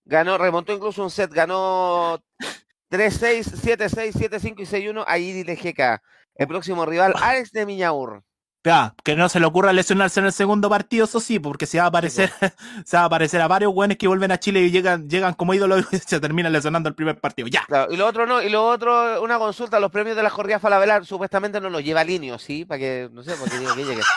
Ganó, 0.05 0.37
remontó 0.37 0.73
incluso 0.73 1.03
un 1.03 1.11
set, 1.11 1.31
ganó 1.31 2.23
3-6, 2.89 3.43
7-6, 3.43 4.13
7-5 4.13 4.59
y 4.59 4.65
6-1 4.65 5.03
a 5.05 5.17
Iri. 5.17 5.45
El 6.35 6.47
próximo 6.47 6.85
rival, 6.85 7.13
Alex 7.21 7.51
de 7.51 7.65
Miñaur. 7.65 8.23
Ya, 8.63 8.93
que 9.05 9.15
no 9.15 9.29
se 9.29 9.39
le 9.39 9.45
ocurra 9.45 9.71
lesionarse 9.71 10.19
en 10.19 10.25
el 10.25 10.33
segundo 10.33 10.69
partido, 10.69 11.05
eso 11.05 11.21
sí, 11.21 11.39
porque 11.39 11.65
se 11.65 11.77
va 11.77 11.85
a 11.85 11.87
aparecer, 11.87 12.29
se 12.85 12.97
va 12.97 13.03
a 13.03 13.05
aparecer 13.05 13.39
a 13.39 13.47
varios 13.47 13.73
buenos 13.73 13.95
que 13.95 14.07
vuelven 14.07 14.31
a 14.31 14.39
Chile 14.39 14.59
y 14.59 14.69
llegan, 14.69 15.09
llegan 15.09 15.33
como 15.33 15.53
ídolos 15.53 15.85
y 15.93 15.97
se 15.99 16.19
terminan 16.19 16.51
lesionando 16.51 16.89
el 16.89 16.95
primer 16.95 17.17
partido. 17.19 17.47
Ya. 17.47 17.63
Claro, 17.65 17.93
y 17.93 17.95
lo 17.95 18.05
otro 18.05 18.25
no, 18.25 18.41
y 18.41 18.49
lo 18.49 18.67
otro, 18.67 19.21
una 19.21 19.39
consulta, 19.39 19.79
los 19.79 19.91
premios 19.91 20.17
de 20.17 20.23
la 20.23 20.29
Jorge 20.29 20.59
Falabella 20.59 21.01
supuestamente 21.05 21.61
no 21.61 21.69
los 21.69 21.83
lleva 21.83 22.03
Linio, 22.03 22.37
¿sí? 22.37 22.65
Para 22.65 22.79
que, 22.79 23.09
no 23.13 23.23
sé, 23.23 23.35
porque 23.39 23.59
digo 23.59 23.73
que 23.75 23.85
llegue. 23.85 24.01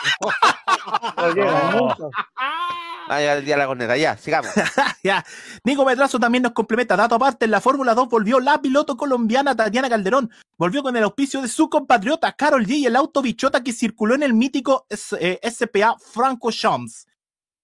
Ah, 2.35 2.92
ya 3.09 3.33
el 3.33 3.45
día 3.45 3.55
de 3.55 3.59
la 3.61 3.67
corneta, 3.67 3.97
ya, 3.97 4.17
sigamos. 4.17 4.51
ya. 5.03 5.23
Nico 5.63 5.85
Medrazo 5.85 6.19
también 6.19 6.43
nos 6.43 6.53
complementa. 6.53 6.95
Dato 6.95 7.15
aparte, 7.15 7.45
en 7.45 7.51
la 7.51 7.61
Fórmula 7.61 7.93
2 7.93 8.09
volvió 8.09 8.39
la 8.39 8.61
piloto 8.61 8.95
colombiana 8.97 9.55
Tatiana 9.55 9.89
Calderón. 9.89 10.31
Volvió 10.57 10.83
con 10.83 10.95
el 10.95 11.03
auspicio 11.03 11.41
de 11.41 11.47
su 11.47 11.69
compatriota 11.69 12.31
Carol 12.33 12.65
G 12.65 12.77
y 12.77 12.85
el 12.85 12.95
auto 12.95 13.21
bichota 13.21 13.63
que 13.63 13.73
circuló 13.73 14.15
en 14.15 14.23
el 14.23 14.33
mítico 14.33 14.85
S- 14.89 15.17
eh, 15.19 15.39
SPA 15.51 15.95
Franco 15.99 16.51
Shams. 16.51 17.07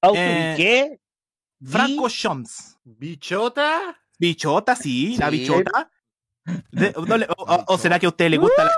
¿Auto 0.01 0.17
Eh, 0.19 0.53
qué? 0.57 0.99
Franco 1.63 2.07
Shams. 2.09 2.77
¿Bichota? 2.83 3.97
Bichota, 4.17 4.75
sí, 4.75 5.15
la 5.17 5.29
bichota. 5.29 5.89
De- 6.71 6.93
no 7.07 7.17
le- 7.17 7.27
o, 7.37 7.43
o- 7.43 7.63
o 7.67 7.77
será 7.77 7.99
que 7.99 8.05
a 8.05 8.09
usted 8.09 8.29
le 8.29 8.37
gusta 8.37 8.63
la 8.63 8.71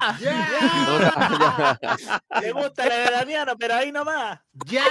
ch- 0.00 0.20
Le 2.40 2.52
gusta 2.52 2.86
la 2.86 2.94
de 2.96 3.10
Damiano, 3.10 3.52
pero 3.58 3.74
ahí 3.74 3.92
nomás. 3.92 4.40
Ya, 4.66 4.82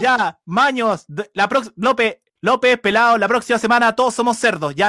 Ya, 0.00 0.38
Maños, 0.46 1.04
la 1.34 1.48
López, 1.76 2.18
López, 2.40 2.78
pelado, 2.80 3.18
la 3.18 3.28
próxima 3.28 3.58
semana 3.58 3.94
todos 3.94 4.14
somos 4.14 4.38
cerdos, 4.38 4.74
ya. 4.74 4.88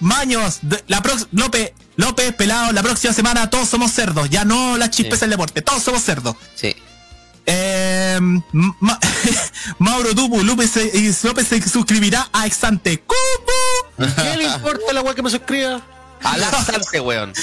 Maños, 0.00 0.60
la 0.86 1.02
López, 1.32 1.72
López, 1.96 2.34
pelado, 2.34 2.72
la 2.72 2.82
próxima 2.82 3.12
semana 3.12 3.50
todos 3.50 3.68
somos 3.68 3.90
cerdos, 3.90 4.30
ya 4.30 4.44
no 4.44 4.76
las 4.76 4.90
chispes 4.90 5.20
del 5.20 5.30
deporte, 5.30 5.62
todos 5.62 5.82
somos 5.82 6.02
cerdos. 6.02 6.36
Sí. 6.54 6.74
Eh, 7.46 8.18
Ma- 8.80 8.98
Mauro 9.78 10.14
Tupu, 10.14 10.42
López 10.42 10.70
se, 10.70 10.84
y 10.96 11.12
López 11.26 11.46
se 11.48 11.60
suscribirá 11.68 12.28
a 12.32 12.46
Exante. 12.46 13.02
¿Cómo? 13.06 14.06
¿Qué 14.16 14.36
le 14.38 14.44
importa 14.44 14.92
la 14.92 15.02
weá 15.02 15.14
que 15.14 15.22
me 15.22 15.30
suscriba? 15.30 15.82
A 16.24 16.36
la 16.36 16.50
salte, 16.64 17.00
weón. 17.00 17.32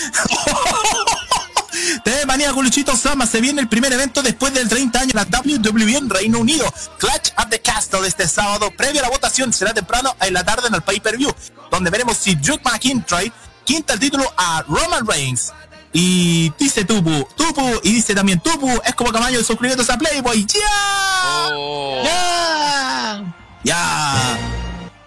TV 2.04 2.26
Manía 2.26 2.52
con 2.52 2.64
Luchito 2.64 2.96
Sama 2.96 3.26
se 3.26 3.42
viene 3.42 3.62
el 3.62 3.68
primer 3.68 3.92
evento 3.94 4.22
después 4.22 4.54
del 4.54 4.68
30 4.68 5.00
años 5.00 5.14
la 5.14 5.24
WWE 5.24 5.98
en 5.98 6.10
Reino 6.10 6.40
Unido. 6.40 6.66
Clutch 6.98 7.32
at 7.36 7.50
the 7.50 7.60
Castle 7.60 8.08
este 8.08 8.28
sábado, 8.28 8.72
previo 8.76 9.00
a 9.02 9.04
la 9.04 9.10
votación, 9.10 9.54
será 9.54 9.74
temprano 9.74 10.16
en 10.22 10.34
la 10.34 10.44
tarde 10.44 10.68
en 10.68 10.76
el 10.76 10.82
pay-per-view, 10.82 11.34
donde 11.70 11.90
veremos 11.90 12.18
si 12.18 12.36
Drew 12.36 12.58
McIntyre 12.64 13.32
quinta 13.64 13.94
el 13.94 14.00
título 14.00 14.32
a 14.38 14.64
Roman 14.68 15.06
Reigns. 15.06 15.54
Y 15.94 16.52
dice 16.58 16.86
Tupu, 16.86 17.28
Tupu, 17.36 17.80
y 17.84 17.94
dice 17.94 18.16
también 18.16 18.40
Tupu, 18.40 18.70
es 18.86 18.96
como 18.96 19.12
Camaño 19.12 19.44
suscribiéndose 19.44 19.92
a 19.92 19.98
Playboy. 19.98 20.46
¡Ya! 20.46 21.50
¡Ya! 22.04 23.36
¡Ya! 23.64 24.40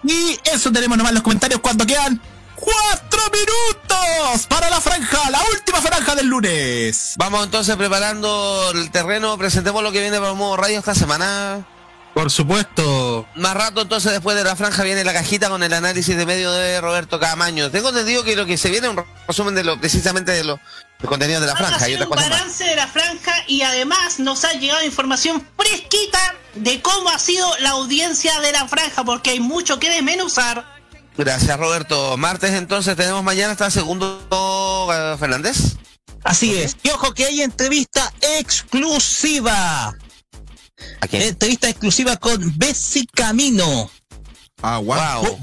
Y 0.03 0.39
eso 0.43 0.71
tenemos 0.71 0.97
nomás 0.97 1.11
en 1.11 1.15
los 1.15 1.23
comentarios 1.23 1.59
cuando 1.61 1.85
quedan 1.85 2.21
cuatro 2.65 3.21
minutos 3.31 4.47
para 4.47 4.69
la 4.69 4.81
franja, 4.81 5.29
la 5.29 5.41
última 5.51 5.81
franja 5.81 6.15
del 6.15 6.27
lunes. 6.27 7.13
Vamos 7.17 7.45
entonces 7.45 7.75
preparando 7.75 8.71
el 8.73 8.91
terreno, 8.91 9.37
presentemos 9.37 9.83
lo 9.83 9.91
que 9.91 10.01
viene 10.01 10.19
para 10.19 10.33
Modo 10.33 10.57
Radio 10.57 10.79
esta 10.79 10.95
semana. 10.95 11.65
Por 12.13 12.31
supuesto. 12.31 13.27
Más 13.35 13.53
rato 13.55 13.81
entonces 13.81 14.13
después 14.13 14.37
de 14.37 14.45
la 14.45 14.55
franja 14.55 14.83
viene 14.83 15.03
la 15.03 15.11
cajita 15.11 15.49
con 15.49 15.63
el 15.63 15.73
análisis 15.73 16.15
de 16.15 16.25
medio 16.25 16.49
de 16.51 16.79
Roberto 16.79 17.19
Camaño. 17.19 17.69
Tengo 17.71 17.89
entendido 17.89 18.23
que 18.23 18.37
lo 18.37 18.45
que 18.45 18.57
se 18.57 18.69
viene 18.69 18.87
es 18.87 18.93
un 18.93 19.03
resumen 19.27 19.53
de 19.53 19.65
lo 19.65 19.77
precisamente 19.77 20.31
de 20.31 20.45
los 20.45 20.57
contenidos 21.05 21.41
de 21.41 21.47
la 21.47 21.53
Vamos 21.55 21.67
a 21.67 21.71
franja 21.71 21.89
y 21.89 21.93
otras 21.95 22.07
un 22.07 22.13
cosas 22.15 22.29
más. 22.29 22.39
balance 22.39 22.63
de 22.63 22.75
la 22.77 22.87
franja 22.87 23.33
y 23.47 23.61
además 23.63 24.19
nos 24.19 24.45
ha 24.45 24.53
llegado 24.53 24.81
información 24.85 25.45
fresquita 25.57 26.35
de 26.55 26.81
cómo 26.81 27.09
ha 27.09 27.19
sido 27.19 27.47
la 27.59 27.71
audiencia 27.71 28.39
de 28.39 28.53
la 28.53 28.65
franja, 28.69 29.03
porque 29.03 29.31
hay 29.31 29.41
mucho 29.41 29.77
que 29.77 29.89
desmenuzar. 29.89 30.74
Gracias 31.17 31.57
Roberto. 31.57 32.17
Martes 32.17 32.51
entonces 32.51 32.95
tenemos 32.95 33.23
mañana 33.23 33.53
hasta 33.53 33.69
segundo 33.69 34.89
eh, 34.91 35.15
Fernández. 35.17 35.77
Así 36.23 36.55
es. 36.55 36.75
Y 36.83 36.89
ojo 36.89 37.13
que 37.13 37.25
hay 37.25 37.41
entrevista 37.41 38.11
exclusiva. 38.39 39.95
Entrevista 41.11 41.69
exclusiva 41.69 42.17
con 42.17 42.57
Betsy 42.57 43.05
Camino. 43.05 43.89
Ah, 44.61 44.79
wow. 44.79 45.37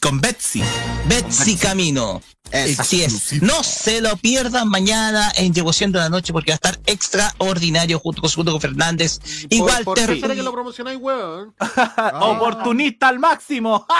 con 0.00 0.20
Betsy. 0.20 0.62
Betsy 1.06 1.56
Camino. 1.56 2.20
Así 2.52 3.02
es. 3.02 3.42
No 3.42 3.62
se 3.64 4.00
lo 4.00 4.16
pierdan 4.16 4.68
mañana 4.68 5.32
en 5.36 5.52
Devoción 5.52 5.90
de 5.90 5.98
la 5.98 6.08
Noche 6.08 6.32
porque 6.32 6.52
va 6.52 6.54
a 6.54 6.56
estar 6.56 6.78
extraordinario 6.86 7.98
junto 7.98 8.20
con, 8.22 8.30
junto 8.30 8.52
con 8.52 8.60
Fernández 8.60 9.18
y 9.48 9.58
¿Por, 9.60 9.70
Walter. 9.86 10.20
que 10.20 10.42
lo 10.42 10.52
promocionáis, 10.52 10.98
weón? 11.00 11.54
Oportunista 12.20 13.08
al 13.08 13.18
máximo. 13.18 13.86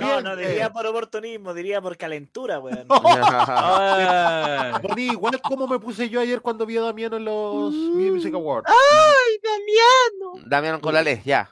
No, 0.00 0.20
no 0.20 0.36
diría 0.36 0.72
por 0.72 0.86
oportunismo, 0.86 1.52
diría 1.54 1.80
por 1.80 1.96
calentura, 1.96 2.58
weón. 2.58 2.86
Bueno, 4.82 4.98
igual 4.98 5.40
como 5.42 5.66
me 5.66 5.78
puse 5.78 6.08
yo 6.08 6.20
ayer 6.20 6.40
cuando 6.40 6.64
vi 6.66 6.76
a 6.76 6.80
Damiano 6.82 7.16
en 7.16 7.24
los 7.24 7.72
Video 7.72 8.14
Music 8.14 8.34
Awards. 8.34 8.68
¡Ay, 8.68 9.38
Damiano! 9.42 10.48
Damián 10.48 10.80
Colales, 10.80 11.24
ya. 11.24 11.50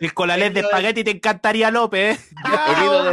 El 0.00 0.14
colalés 0.14 0.54
de 0.54 0.60
espagueti 0.60 1.04
te 1.04 1.10
encantaría, 1.10 1.70
López. 1.70 2.18
¿eh? 2.18 2.34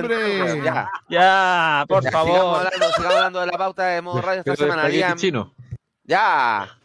Del- 0.07 0.63
ya. 1.09 1.19
Ya, 1.19 1.85
por 1.87 2.03
favor. 2.09 2.31
Sigamos 2.33 2.57
hablando, 2.65 2.87
sigamos 2.95 3.15
hablando 3.15 3.39
de 3.41 3.45
la 3.47 3.57
pauta 3.57 3.85
de 3.87 4.01
modo 4.01 4.21
radio 4.21 4.39
esta 4.39 4.55
semana. 4.55 4.81
espagueti 4.83 4.97
Liam. 4.97 5.17
chino. 5.17 5.55
Ya. 6.03 6.77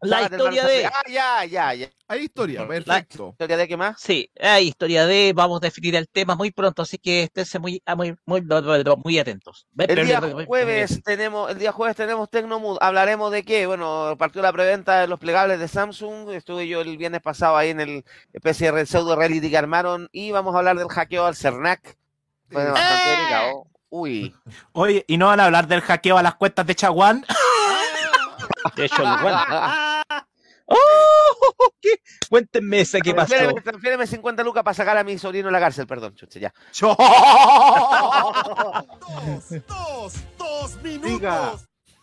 La 0.00 0.18
el 0.26 0.32
historia 0.32 0.64
de. 0.64 0.86
Ah, 0.86 1.02
ya, 1.10 1.44
ya, 1.44 1.74
ya. 1.74 1.90
Hay 2.06 2.20
historia, 2.20 2.62
La- 2.62 2.68
perfecto. 2.68 3.30
¿Historia 3.32 3.56
de 3.56 3.66
qué 3.68 3.76
más? 3.76 4.00
Sí, 4.00 4.30
hay 4.40 4.68
historia 4.68 5.06
de. 5.06 5.32
Vamos 5.34 5.56
a 5.58 5.66
definir 5.66 5.96
el 5.96 6.08
tema 6.08 6.36
muy 6.36 6.52
pronto, 6.52 6.82
así 6.82 6.98
que 6.98 7.24
esténse 7.24 7.58
muy, 7.58 7.82
ah, 7.84 7.96
muy, 7.96 8.14
muy, 8.24 8.42
muy 9.04 9.18
atentos. 9.18 9.66
El 9.76 10.06
día 10.06 10.20
jueves 10.46 11.02
tenemos, 11.02 11.50
el 11.50 11.58
día 11.58 11.72
jueves 11.72 11.96
tenemos 11.96 12.30
Tecnomood. 12.30 12.78
Hablaremos 12.80 13.32
de 13.32 13.42
qué. 13.42 13.66
Bueno, 13.66 14.14
partió 14.16 14.40
la 14.40 14.52
preventa 14.52 15.00
de 15.00 15.08
los 15.08 15.18
plegables 15.18 15.58
de 15.58 15.66
Samsung. 15.66 16.30
Estuve 16.30 16.68
yo 16.68 16.80
el 16.80 16.96
viernes 16.96 17.20
pasado 17.20 17.56
ahí 17.56 17.70
en 17.70 17.80
el 17.80 18.04
PCR 18.40 18.86
Pseudo 18.86 19.16
Reality 19.16 19.50
que 19.50 19.58
armaron 19.58 20.08
y 20.12 20.30
vamos 20.30 20.54
a 20.54 20.58
hablar 20.58 20.78
del 20.78 20.88
hackeo 20.88 21.26
al 21.26 21.34
CERNAC. 21.34 21.97
Fue 22.50 22.64
bastante 22.64 23.10
delicado. 23.10 23.64
Uy. 23.90 24.34
Oye, 24.72 25.04
¿y 25.08 25.16
no 25.16 25.26
van 25.26 25.40
a 25.40 25.46
hablar 25.46 25.66
del 25.66 25.80
hackeo 25.80 26.18
a 26.18 26.22
las 26.22 26.34
cuentas 26.34 26.66
de 26.66 26.74
Chaguán? 26.74 27.24
De 28.76 28.84
hecho, 28.86 29.02
igual. 29.02 29.34
¡Oh! 30.66 31.72
¿Qué? 31.80 31.94
Cuéntenme 32.28 32.80
ese 32.80 33.00
qué 33.00 33.14
pasó. 33.14 33.28
Transfiéreme, 33.28 33.60
transfiéreme 33.62 34.06
50 34.06 34.42
lucas 34.42 34.62
para 34.62 34.74
sacar 34.74 34.98
a 34.98 35.04
mi 35.04 35.16
sobrino 35.16 35.46
de 35.46 35.52
la 35.52 35.60
cárcel, 35.60 35.86
perdón, 35.86 36.14
chuche, 36.14 36.38
ya. 36.40 36.52
Dos, 39.66 40.14
dos 40.36 40.82
Diga. 40.82 41.54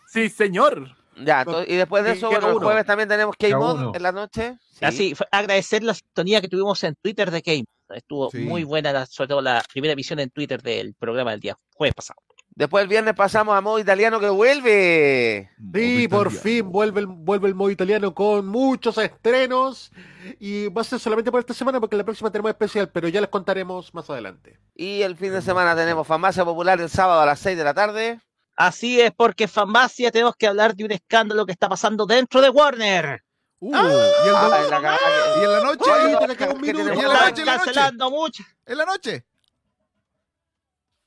Sí, 0.08 0.28
señor. 0.28 0.96
Ya, 1.16 1.44
to- 1.44 1.62
y 1.62 1.76
después 1.76 2.04
de 2.04 2.12
eso, 2.12 2.28
bueno, 2.28 2.48
el 2.50 2.58
jueves 2.58 2.84
también 2.86 3.08
tenemos 3.08 3.36
K-Mod 3.38 3.94
en 3.96 4.02
la 4.02 4.12
noche. 4.12 4.58
Sí. 4.72 4.84
Así, 4.84 5.14
agradecer 5.30 5.82
la 5.82 5.94
sintonía 5.94 6.40
que 6.40 6.48
tuvimos 6.48 6.82
en 6.84 6.94
Twitter 6.96 7.30
de 7.30 7.40
Game. 7.40 7.64
Estuvo 7.94 8.30
Sí. 8.30 8.38
muy 8.38 8.64
buena, 8.64 8.92
la- 8.92 9.06
sobre 9.06 9.28
todo 9.28 9.40
la 9.42 9.62
primera 9.72 9.92
emisión 9.92 10.18
en 10.18 10.30
Twitter 10.30 10.62
del 10.62 10.94
programa 10.94 11.30
del 11.32 11.40
día 11.40 11.58
jueves 11.74 11.94
pasado. 11.94 12.20
Después 12.54 12.82
el 12.82 12.88
viernes 12.88 13.14
pasamos 13.14 13.54
a 13.54 13.60
modo 13.60 13.78
italiano 13.78 14.18
que 14.18 14.30
vuelve. 14.30 15.50
Sí, 15.74 16.08
por 16.08 16.30
fin 16.32 16.70
vuelve 16.72 17.00
el, 17.00 17.06
vuelve 17.06 17.48
el 17.48 17.54
modo 17.54 17.70
italiano 17.70 18.14
con 18.14 18.46
muchos 18.46 18.96
estrenos. 18.96 19.92
Y 20.40 20.68
va 20.68 20.80
a 20.80 20.84
ser 20.84 20.98
solamente 20.98 21.30
por 21.30 21.40
esta 21.40 21.52
semana 21.54 21.80
porque 21.80 21.96
la 21.96 22.04
próxima 22.04 22.30
tenemos 22.30 22.50
especial, 22.50 22.88
pero 22.90 23.08
ya 23.08 23.20
les 23.20 23.28
contaremos 23.28 23.92
más 23.94 24.08
adelante. 24.08 24.58
Y 24.74 25.02
el 25.02 25.16
fin 25.16 25.32
de 25.32 25.42
semana 25.42 25.76
tenemos 25.76 26.06
Farmacia 26.06 26.44
Popular 26.46 26.80
el 26.80 26.88
sábado 26.88 27.20
a 27.20 27.26
las 27.26 27.38
6 27.40 27.58
de 27.58 27.64
la 27.64 27.74
tarde. 27.74 28.20
Así 28.56 29.02
es, 29.02 29.12
porque 29.14 29.48
Farmacia 29.48 30.10
tenemos 30.10 30.34
que 30.34 30.46
hablar 30.46 30.74
de 30.74 30.84
un 30.84 30.92
escándalo 30.92 31.44
que 31.44 31.52
está 31.52 31.68
pasando 31.68 32.06
dentro 32.06 32.40
de 32.40 32.48
Warner. 32.48 33.22
Uh, 33.58 33.74
y, 33.74 33.78
el 33.78 33.84
del- 33.84 34.34
Ah, 34.34 34.60
en 34.64 34.70
la 34.70 34.76
cagada 34.76 34.98
que- 34.98 35.40
y 35.40 35.44
en 35.44 35.52
la 35.52 35.60
noche. 35.60 35.90
Oye, 35.90 36.12
y 36.12 36.18
¿qué 36.18 36.70
en 36.70 37.08
la 37.08 37.24
noche, 37.26 37.40
en 37.40 37.46
la 37.46 37.56
noche. 37.56 37.64
cancelando 37.64 38.10
mucho. 38.10 38.42
En 38.66 38.78
la 38.78 38.84
noche. 38.84 39.24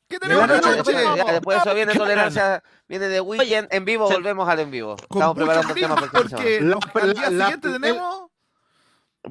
¿Qué 0.08 0.18
De 0.18 0.28
la 0.28 0.48
tenemos 0.48 0.48
noche, 0.48 0.58
esta 0.58 0.70
noche? 0.78 0.92
después, 0.92 1.18
ya, 1.26 1.32
después 1.34 1.58
eso 1.62 1.76
viene 1.76 1.92
¿Qué 1.94 2.00
tolerancia, 2.00 2.64
viene 2.88 3.08
de 3.10 3.22
weekend. 3.22 3.68
En 3.72 3.86
vivo, 3.86 4.10
volvemos 4.10 4.50
al 4.50 4.60
en 4.60 4.72
vivo. 4.72 4.96
Estamos 5.00 5.36
preparando 5.36 5.74
el 5.74 5.80
tema 5.80 5.96
para 5.96 6.06
el 6.08 6.12
porque 6.12 6.60
La- 6.62 6.78
al 7.04 7.14
día 7.14 7.30
la- 7.30 7.46
siguiente 7.46 7.68
la- 7.68 7.74
tenemos... 7.74 8.30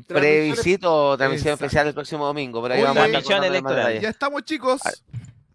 Previsito 0.06 1.16
transmisión 1.16 1.52
Exacto. 1.54 1.64
especial 1.64 1.86
el 1.88 1.94
próximo 1.94 2.26
domingo, 2.26 2.62
pero 2.62 2.74
ahí 2.74 2.82
vamos 2.82 3.02
a 3.02 3.06
electoral. 3.44 3.98
Ya 4.00 4.10
estamos, 4.10 4.44
chicos. 4.44 4.80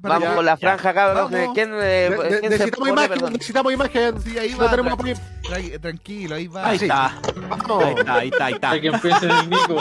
Vamos 0.03 0.29
Ya, 0.29 0.35
con 0.35 0.45
la 0.45 0.57
franja. 0.57 0.91
Vamos. 0.91 1.31
¿Quién, 1.53 1.71
eh, 1.81 2.09
ne- 2.11 2.15
quién 2.17 2.41
se 2.41 2.49
necesitamos 2.49 2.89
pone, 2.89 3.05
imagen, 3.05 3.33
necesitamos 3.33 3.73
imagen. 3.73 4.21
Sí, 4.21 4.37
ahí 4.37 4.51
No 4.51 4.57
va. 4.65 4.69
tenemos 4.69 4.93
tra- 4.99 5.19
tra- 5.43 5.79
tranquilo, 5.81 6.35
ahí 6.35 6.47
va. 6.47 6.67
Ahí 6.67 6.77
Sí. 6.79 6.85
está. 6.85 7.21
Vamos. 7.49 7.83
Ahí 7.85 7.93
está, 7.97 8.13
ahí 8.15 8.27
está, 8.29 8.45
ahí 8.45 8.53
está. 8.53 8.81
que 8.81 8.87
empiece 8.87 9.25
el 9.25 9.49
Nico. 9.49 9.77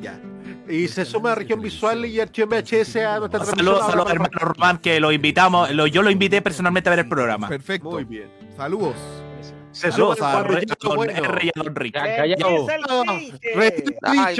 Ya. 0.00 0.20
Y 0.68 0.88
se 0.88 1.04
suma 1.04 1.34
región 1.36 1.60
visual 1.60 2.04
y 2.06 2.18
archivo 2.20 2.48
VHS 2.48 2.96
a 3.04 3.18
nuestra 3.20 3.44
Saludos, 3.44 3.54
transmisión. 3.54 3.90
saludos, 3.90 4.10
hermano 4.12 4.30
Román, 4.40 4.78
que 4.78 4.98
lo 4.98 5.12
invitamos, 5.12 5.70
lo- 5.70 5.86
yo 5.86 6.02
lo 6.02 6.10
invité 6.10 6.42
personalmente 6.42 6.88
a 6.88 6.90
ver 6.90 6.98
el 7.00 7.08
programa. 7.08 7.48
Perfecto. 7.48 7.90
Muy 7.90 8.04
bien. 8.04 8.28
Saludos. 8.56 8.96
Se 9.70 9.92
Saludos 9.92 10.16
suma 10.18 10.32
a, 10.32 10.38
el 10.40 10.44
Re- 10.46 10.66
a 10.70 10.76
don 10.80 10.96
Bueno. 10.96 11.12
R 11.12 11.44
y 11.44 11.48
a 11.48 11.52
don 11.62 11.74
Rick. 11.76 11.96
Ay, 11.98 12.34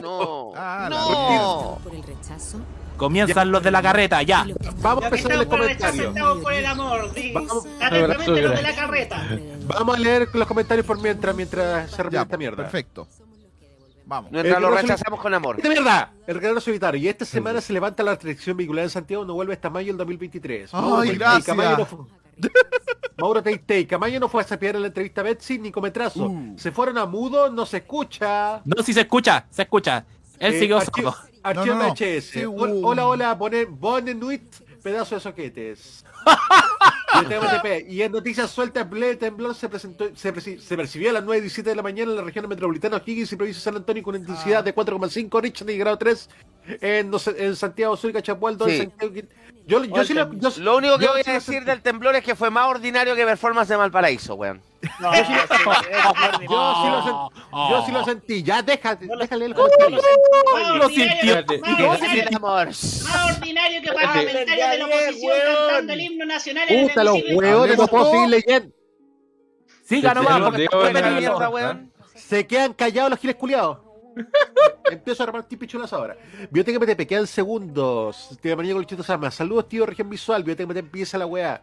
no. 0.03 0.53
Ah, 0.57 0.89
No. 0.91 1.79
Por 1.85 1.95
el 1.95 2.03
rechazo. 2.03 2.59
Comienzan 2.97 3.51
los 3.53 3.63
de 3.63 3.71
la 3.71 3.83
carreta, 3.83 4.23
ya. 4.23 4.47
Vamos 4.81 5.05
a 5.05 5.11
Los 5.11 5.21
empezar 5.21 5.33
el 5.33 5.41
estamos 5.43 5.47
por 5.47 5.61
el 5.63 5.69
rechazo 5.69 5.91
comentario. 5.93 6.09
estamos 6.11 6.43
por 6.43 6.53
el 6.53 6.67
amor. 6.67 7.15
di- 7.15 7.33
Vamos. 7.33 7.67
Atentamente 7.81 8.43
los 8.43 8.55
de 8.57 8.63
la 8.63 8.75
carreta. 8.75 9.27
Vamos 9.67 9.97
a 9.97 9.99
leer 9.99 10.29
los 10.33 10.47
comentarios 10.49 10.87
por 10.87 11.01
mientras, 11.01 11.35
mientras 11.37 11.91
se 11.91 11.97
repite 12.03 12.17
Ya, 12.17 12.23
esta 12.23 12.37
mierda. 12.37 12.57
perfecto. 12.57 13.07
Vamos. 14.07 14.31
Mientras 14.31 14.61
lo 14.61 14.71
rechazamos 14.71 15.21
con 15.21 15.35
amor. 15.35 15.57
¡Esta 15.57 15.69
mierda! 15.69 16.13
El 16.27 16.39
Guerrero 16.41 16.61
Solitario. 16.61 17.01
Y 17.01 17.09
esta 17.09 17.25
semana 17.25 17.61
se 17.61 17.73
levanta 17.73 18.03
la 18.05 18.13
restricción 18.13 18.57
vehicular 18.57 18.85
en 18.85 18.91
Santiago, 18.91 19.25
no 19.25 19.35
vuelve 19.35 19.53
hasta 19.55 19.69
mayo 19.69 19.89
del 19.89 19.97
2023. 19.99 20.71
Ay, 20.73 21.17
gracias. 21.17 21.45
Camayo 21.47 21.77
no 21.79 21.87
fue- 21.87 21.99
Mauro 23.19 23.43
Teitei, 23.43 23.87
Camayo 23.87 24.21
no 24.21 24.29
fue 24.29 24.43
a 24.43 24.47
sapear 24.47 24.77
en 24.77 24.83
la 24.83 24.89
entrevista 24.89 25.23
a 25.23 25.25
Betsy 25.25 25.59
ni 25.59 25.73
Cometrazo. 25.73 26.27
Uh. 26.27 26.55
Se 26.57 26.71
fueron 26.71 26.99
a 26.99 27.07
mudo, 27.07 27.51
no 27.51 27.67
se 27.67 27.79
escucha. 27.79 28.61
No, 28.65 28.83
si 28.83 28.93
se 28.93 29.01
escucha, 29.01 29.47
se 29.51 29.63
escucha. 29.63 30.05
Él 30.39 30.55
Eh, 30.55 30.59
siguió 30.61 30.79
archivo- 30.79 31.13
sordo. 31.13 31.36
Archivo 31.51 31.75
No, 31.77 31.83
no. 31.89 31.95
VHS. 31.95 32.25
Sí, 32.25 32.47
uh. 32.47 32.87
Hola, 32.87 33.07
hola, 33.07 33.39
Bonen- 33.39 33.69
Bonenuit, 33.79 34.43
pedazo 34.83 35.15
de 35.17 35.21
soquetes. 35.21 36.05
Y 37.89 38.03
en 38.03 38.13
noticias 38.13 38.51
sueltas, 38.51 38.89
Ble 38.91 39.17
Temblor 39.17 39.55
se 39.55 39.69
presentó, 39.71 40.11
se, 40.15 40.33
percibió 40.33 41.11
a 41.11 41.13
las 41.15 41.25
9 41.25 41.39
y 41.39 41.41
17 41.43 41.71
de 41.71 41.77
la 41.77 41.83
mañana 41.83 42.11
en 42.11 42.17
la 42.17 42.23
región 42.23 42.47
metropolitana 42.47 42.97
O'Higgins 42.99 43.33
y 43.33 43.37
provincia 43.37 43.59
de 43.61 43.65
San 43.65 43.77
Antonio 43.77 44.03
con 44.03 44.15
una 44.15 44.21
intensidad 44.21 44.63
de 44.63 44.75
4,5 44.75 45.41
Richard 45.41 45.71
y 45.71 45.79
grado 45.79 45.97
3 45.97 46.29
en, 46.81 47.11
no 47.11 47.19
sé, 47.19 47.35
en 47.39 47.57
Santiago 47.57 47.97
Sur, 47.97 48.13
Cachapual, 48.13 48.59
2 48.59 48.69
Sí. 48.69 48.75
en 48.77 48.91
Santiago. 48.91 49.29
Yo, 49.67 49.83
yo, 49.85 50.05
sí 50.05 50.13
lo, 50.15 50.31
yo- 50.35 50.51
Lo 50.59 50.77
único 50.77 50.99
que 50.99 51.07
yo 51.07 51.13
voy 51.13 51.23
a 51.27 51.33
decir 51.33 51.55
sentí. 51.55 51.65
del 51.65 51.81
temblor 51.81 52.17
es 52.17 52.23
que 52.25 52.35
fue 52.35 52.51
más 52.51 52.69
ordinario 52.69 53.15
que 53.17 53.25
performance 53.25 53.69
de 53.69 53.77
Valparaíso, 53.77 54.35
weón. 54.35 54.61
No, 55.01 55.15
Yo 55.15 55.25
sí 55.25 55.33
lo 55.33 55.43
ordinario. 55.43 56.33
sentí. 56.33 56.47
Yo 57.71 57.83
sí 57.87 57.93
lo 57.93 58.05
sentí. 58.05 58.43
Ya, 58.43 58.63
deja, 58.63 58.95
déjale 58.97 59.45
el 59.47 59.55
comentario. 59.55 59.99
Lo 60.77 60.89
sintió. 60.89 61.35
más 61.37 61.45
¿Qué 61.45 61.87
ordinario- 61.87 61.95
es 61.95 62.03
el 62.29 62.35
amor? 62.37 62.67
más 62.67 63.37
ordinario 63.37 63.83
que 63.83 63.93
parlamentarios 63.93 64.71
de 64.71 64.79
la 64.79 64.87
oposición 64.87 65.33
cantando 65.47 65.93
el 65.93 66.01
himno 66.01 66.27
nacional 66.27 66.69
en 66.69 66.79
el 66.79 66.89
Puta, 66.89 67.05
los 67.05 67.19
huevones 67.35 67.79
no 67.79 67.87
puedo 67.87 68.11
seguir 68.13 68.29
leyendo. 68.29 68.75
Siga 69.85 70.15
nomás, 70.15 70.57
Diego, 70.57 70.71
porque 70.81 71.03
mierda, 71.03 71.49
weón. 71.49 71.93
Se 72.15 72.47
quedan 72.47 72.73
callados 72.73 73.11
los 73.11 73.21
giles 73.21 73.37
culiados. 73.37 73.79
Empiezo 74.91 75.23
a 75.23 75.27
repartir 75.27 75.59
pichulas 75.59 75.93
ahora. 75.93 76.17
Biblioteca 76.51 76.79
MTP, 76.79 77.07
quedan 77.07 77.27
segundos. 77.27 78.37
Tío 78.41 78.57
María 78.57 78.73
Colichito 78.73 79.03
Sama. 79.03 79.31
Saludos, 79.31 79.69
tío 79.69 79.85
Región 79.85 80.09
Visual. 80.09 80.43
Biblioteca 80.43 80.67
MTP 80.67 80.79
empieza 80.79 81.19
la 81.19 81.27
weá. 81.27 81.63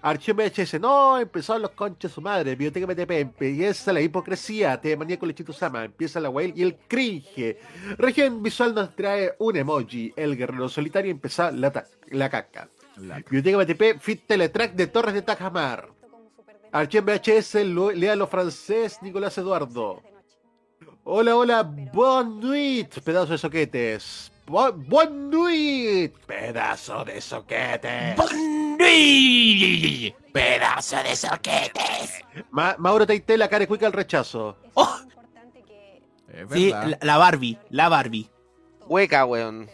Archivo 0.00 0.42
VHS. 0.42 0.80
No, 0.80 1.18
empezaron 1.18 1.62
los 1.62 1.72
conches 1.72 2.12
su 2.12 2.20
madre. 2.20 2.50
Biblioteca 2.54 2.86
MTP. 2.86 3.10
Empieza 3.12 3.92
la 3.92 4.00
hipocresía. 4.00 4.80
Tío 4.80 4.96
María 4.96 5.18
Colichito 5.18 5.52
Sama. 5.52 5.84
Empieza 5.84 6.20
la 6.20 6.30
weá 6.30 6.52
y 6.54 6.62
el 6.62 6.76
cringe. 6.86 7.58
Región 7.96 8.42
Visual 8.42 8.74
nos 8.74 8.94
trae 8.94 9.34
un 9.38 9.56
emoji. 9.56 10.12
El 10.16 10.36
guerrero 10.36 10.68
solitario 10.68 11.10
empieza 11.10 11.50
la, 11.50 11.84
la 12.10 12.30
caca. 12.30 12.68
Biblioteca 13.30 13.58
MTP. 13.58 14.00
Fit 14.00 14.26
Teletrack 14.26 14.74
de 14.74 14.86
Torres 14.86 15.14
de 15.14 15.22
Tajamar. 15.22 15.88
Archivo 16.70 17.06
VHS. 17.12 17.64
lo- 17.64 17.90
Léalo 17.90 18.26
francés. 18.28 18.98
Nicolás 19.02 19.36
Eduardo. 19.38 20.02
Hola, 21.10 21.36
hola, 21.36 21.62
bon 21.62 22.38
nuit, 22.38 23.00
pedazo 23.00 23.32
de 23.32 23.38
soquetes. 23.38 24.30
Bon 24.48 25.30
nuit, 25.30 26.16
pedazo 26.26 27.04
de 27.04 27.20
soquetes. 27.20 28.16
¡Bonui! 28.16 30.14
Pedazo 30.32 30.96
de 31.02 31.14
soquetes. 31.14 32.22
Ma- 32.50 32.74
Mauro 32.78 33.06
Teite, 33.06 33.36
la 33.36 33.48
cara 33.48 33.66
cuica 33.66 33.86
al 33.86 33.92
rechazo. 33.92 34.56
Es 36.32 36.46
Sí, 36.52 36.70
la, 36.70 36.96
la 37.02 37.16
Barbie, 37.18 37.58
la 37.70 37.88
Barbie. 37.90 38.30
Hueca, 38.86 39.26
weón. 39.26 39.68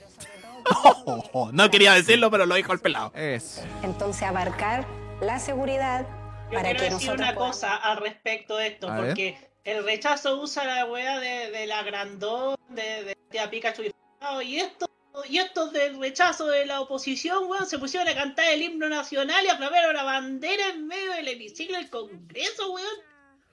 No 1.53 1.71
quería 1.71 1.93
decirlo, 1.93 2.31
pero 2.31 2.47
lo 2.47 2.55
dijo 2.57 2.73
el 2.73 2.81
pelado. 2.81 3.13
Es. 3.15 3.63
Entonces 3.83 4.23
abarcar 4.25 4.85
la 5.21 5.39
seguridad 5.39 6.07
Yo 6.51 6.55
para 6.59 6.71
quiero 6.71 6.79
que 6.79 6.85
decir 6.87 6.93
nosotros 7.11 7.21
una 7.21 7.35
podamos- 7.35 7.57
cosa 7.57 7.77
al 7.77 7.99
respecto 7.99 8.57
de 8.57 8.67
esto, 8.69 8.89
A 8.91 8.97
ver. 8.97 9.07
porque 9.09 9.37
el 9.65 9.85
rechazo 9.85 10.41
usa 10.41 10.65
la 10.65 10.87
weá 10.87 11.21
de, 11.21 11.51
de 11.51 11.67
la 11.67 11.83
grandón, 11.85 12.57
de, 12.71 13.05
de, 13.05 13.17
de 13.31 13.41
a 13.41 13.49
Pikachu 13.51 13.83
y 13.83 13.95
y 14.43 14.59
esto 14.59 14.91
y 15.29 15.39
estos 15.39 15.73
del 15.73 16.01
rechazo 16.01 16.47
de 16.49 16.67
la 16.67 16.81
oposición, 16.81 17.45
weón, 17.49 17.67
se 17.67 17.79
pusieron 17.79 18.09
a 18.09 18.15
cantar 18.15 18.47
el 18.53 18.63
himno 18.63 18.89
nacional 18.89 19.45
y 19.45 19.49
a 19.49 19.57
flamear 19.57 19.91
una 19.91 20.03
bandera 20.03 20.71
en 20.71 20.89
medio 20.89 21.13
del 21.13 21.29
hemiciclo 21.29 21.77
del 21.77 21.89
Congreso, 21.89 22.73
weón. 22.73 22.89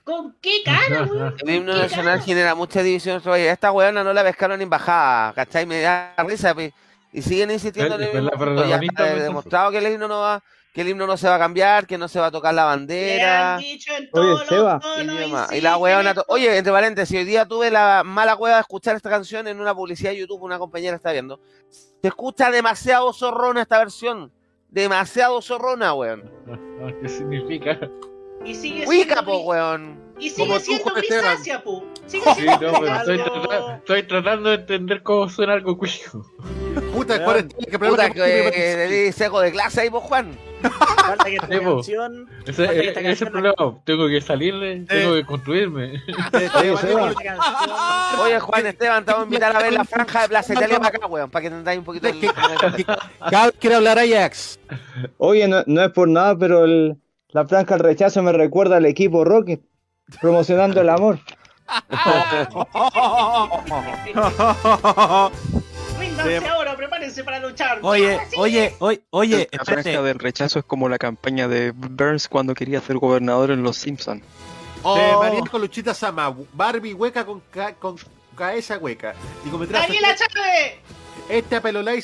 ¿Con 0.03 0.35
qué 0.41 0.63
cara, 0.65 1.03
weón? 1.11 1.35
El 1.39 1.49
himno 1.55 1.75
nacional 1.75 2.21
genera 2.21 2.55
mucha 2.55 2.81
división. 2.81 3.21
Esta 3.35 3.71
weona 3.71 4.03
no 4.03 4.11
la 4.11 4.23
pescaron 4.23 4.55
en 4.55 4.63
embajada, 4.63 5.33
¿cachai? 5.33 5.67
Me 5.67 5.81
da 5.81 6.15
risa, 6.27 6.55
pe. 6.55 6.73
Y 7.13 7.21
siguen 7.21 7.51
insistiendo 7.51 7.95
en 7.95 8.01
el 8.03 8.13
mismo 8.23 8.31
punto. 8.31 8.65
Ya 8.65 8.75
está 8.77 9.09
pues, 9.11 9.23
demostrado 9.23 9.71
que 9.71 9.77
el 9.79 9.87
himno 9.93 10.07
no 10.07 10.19
va, 10.21 10.41
que 10.73 10.81
el 10.81 10.89
himno 10.89 11.05
no 11.05 11.17
se 11.17 11.27
va 11.27 11.35
a 11.35 11.39
cambiar, 11.39 11.85
que 11.85 11.97
no 11.97 12.07
se 12.07 12.19
va 12.19 12.27
a 12.27 12.31
tocar 12.31 12.53
la 12.53 12.63
Le 12.63 12.71
han 12.71 12.79
bandera. 12.79 13.57
dicho 13.57 13.91
en 13.93 14.03
Oye, 14.03 14.09
todos 14.11 14.47
Seba. 14.47 14.73
los 14.75 14.81
tonos, 14.81 15.51
Y, 15.53 15.61
la 15.61 16.13
to- 16.13 16.25
Oye, 16.29 16.57
entre 16.57 16.71
paréntesis, 16.71 17.17
hoy 17.17 17.25
día 17.25 17.45
tuve 17.45 17.69
la 17.69 18.03
mala 18.05 18.35
hueva 18.35 18.55
de 18.55 18.61
escuchar 18.61 18.95
esta 18.95 19.09
canción 19.09 19.47
en 19.47 19.59
una 19.59 19.75
publicidad 19.75 20.11
de 20.11 20.17
YouTube, 20.19 20.41
una 20.43 20.57
compañera 20.59 20.95
está 20.95 21.11
viendo. 21.11 21.39
Se 21.69 22.07
escucha 22.07 22.49
demasiado 22.49 23.11
zorrona 23.13 23.61
esta 23.63 23.77
versión. 23.79 24.31
Demasiado 24.69 25.41
zorrona, 25.41 25.93
weón. 25.93 26.31
¿Qué 27.01 27.09
significa? 27.09 27.77
Y 28.45 28.55
sigue 28.55 28.85
Wicca, 28.87 29.13
siendo, 29.15 29.25
po, 29.31 29.39
weón. 29.43 29.99
y 30.19 30.29
sigue 30.29 30.47
Como 30.47 30.59
tú, 30.59 30.65
siendo 30.65 30.93
grisácea, 30.95 31.63
pu. 31.63 31.83
Sigue 32.07 32.23
Sí, 32.35 32.41
siendo 32.41 32.71
no, 32.71 32.79
pero 32.79 32.95
estoy, 32.95 33.17
grisácea. 33.17 33.41
trata- 33.41 33.75
estoy 33.77 34.03
tratando 34.03 34.49
de 34.49 34.55
entender 34.55 35.03
cómo 35.03 35.29
suena 35.29 35.53
algo 35.53 35.77
cuico. 35.77 36.25
Puta, 36.93 37.23
¿cuál 37.23 37.37
es 37.37 37.43
el 37.67 37.79
problema 37.79 37.89
Puta, 37.89 38.09
que- 38.09 38.51
que 38.51 38.75
le 38.75 38.87
di 38.87 39.11
seco 39.11 39.39
de 39.41 39.51
clase 39.51 39.81
ahí, 39.81 39.89
vos, 39.89 40.03
Juan. 40.03 40.37
Falta 40.61 41.25
que 41.25 41.35
esta 41.35 41.47
Sí, 41.47 41.59
po. 41.63 41.75
canción. 41.75 42.29
Ese, 42.45 42.65
falta 42.65 42.73
que 42.73 42.79
ese 42.79 42.87
esta 42.89 42.99
es 42.99 43.05
el 43.05 43.05
canción- 43.05 43.31
problema. 43.31 43.81
Tengo 43.85 44.07
que 44.07 44.21
salirle, 44.21 44.85
tengo 44.87 45.13
que 45.15 45.25
construirme. 45.25 46.01
Oye, 46.33 46.45
esta 46.45 46.61
canción- 46.61 47.15
Oye, 48.19 48.39
Juan 48.39 48.65
Esteban, 48.67 49.05
te 49.05 49.11
vamos 49.11 49.23
a 49.23 49.27
invitar 49.27 49.55
a 49.55 49.59
ver 49.59 49.73
la 49.73 49.85
franja 49.85 50.21
de 50.23 50.29
Plaza 50.29 50.53
Italia 50.53 50.77
para 50.79 50.89
acá, 50.97 51.07
weón, 51.07 51.29
para 51.31 51.41
que 51.41 51.47
entendáis 51.47 51.79
un 51.79 51.85
poquito 51.85 52.07
el... 52.07 52.19
Cada 53.29 53.45
vez 53.47 53.55
quiere 53.59 53.75
hablar 53.75 53.97
Ajax. 53.99 54.59
Oye, 55.17 55.47
no, 55.47 55.63
no 55.65 55.83
es 55.83 55.91
por 55.91 56.07
nada, 56.07 56.37
pero 56.37 56.65
el- 56.65 56.95
la 57.33 57.45
franja 57.47 57.75
del 57.75 57.83
rechazo 57.83 58.21
me 58.23 58.31
recuerda 58.31 58.77
al 58.77 58.85
equipo 58.85 59.23
Rocket, 59.23 59.61
promocionando 60.21 60.81
el 60.81 60.89
amor. 60.89 61.19
Ríndanse 65.99 66.47
ahora, 66.47 66.75
prepárense 66.75 67.23
para 67.23 67.39
luchar. 67.39 67.79
Oye, 67.81 68.19
oye, 68.37 68.75
oye, 68.79 69.01
oye, 69.11 69.35
La 69.37 69.41
espérate. 69.43 69.83
franja 69.83 70.01
del 70.01 70.19
rechazo 70.19 70.59
es 70.59 70.65
como 70.65 70.89
la 70.89 70.97
campaña 70.97 71.47
de 71.47 71.71
Burns 71.71 72.27
cuando 72.27 72.53
quería 72.53 72.81
ser 72.81 72.97
gobernador 72.97 73.51
en 73.51 73.63
Los 73.63 73.77
Simpsons. 73.77 74.23
Oh. 74.83 75.19
Mariel 75.21 75.49
con 75.49 75.61
Luchita 75.61 75.93
Sama. 75.93 76.35
Barbie 76.53 76.93
hueca 76.93 77.25
con, 77.25 77.41
ca- 77.51 77.75
con 77.75 77.97
cabeza 78.35 78.77
hueca. 78.77 79.13
Y. 79.45 79.65
¡Daniela 79.71 80.15
Chávez! 80.15 80.73
Este 81.29 81.55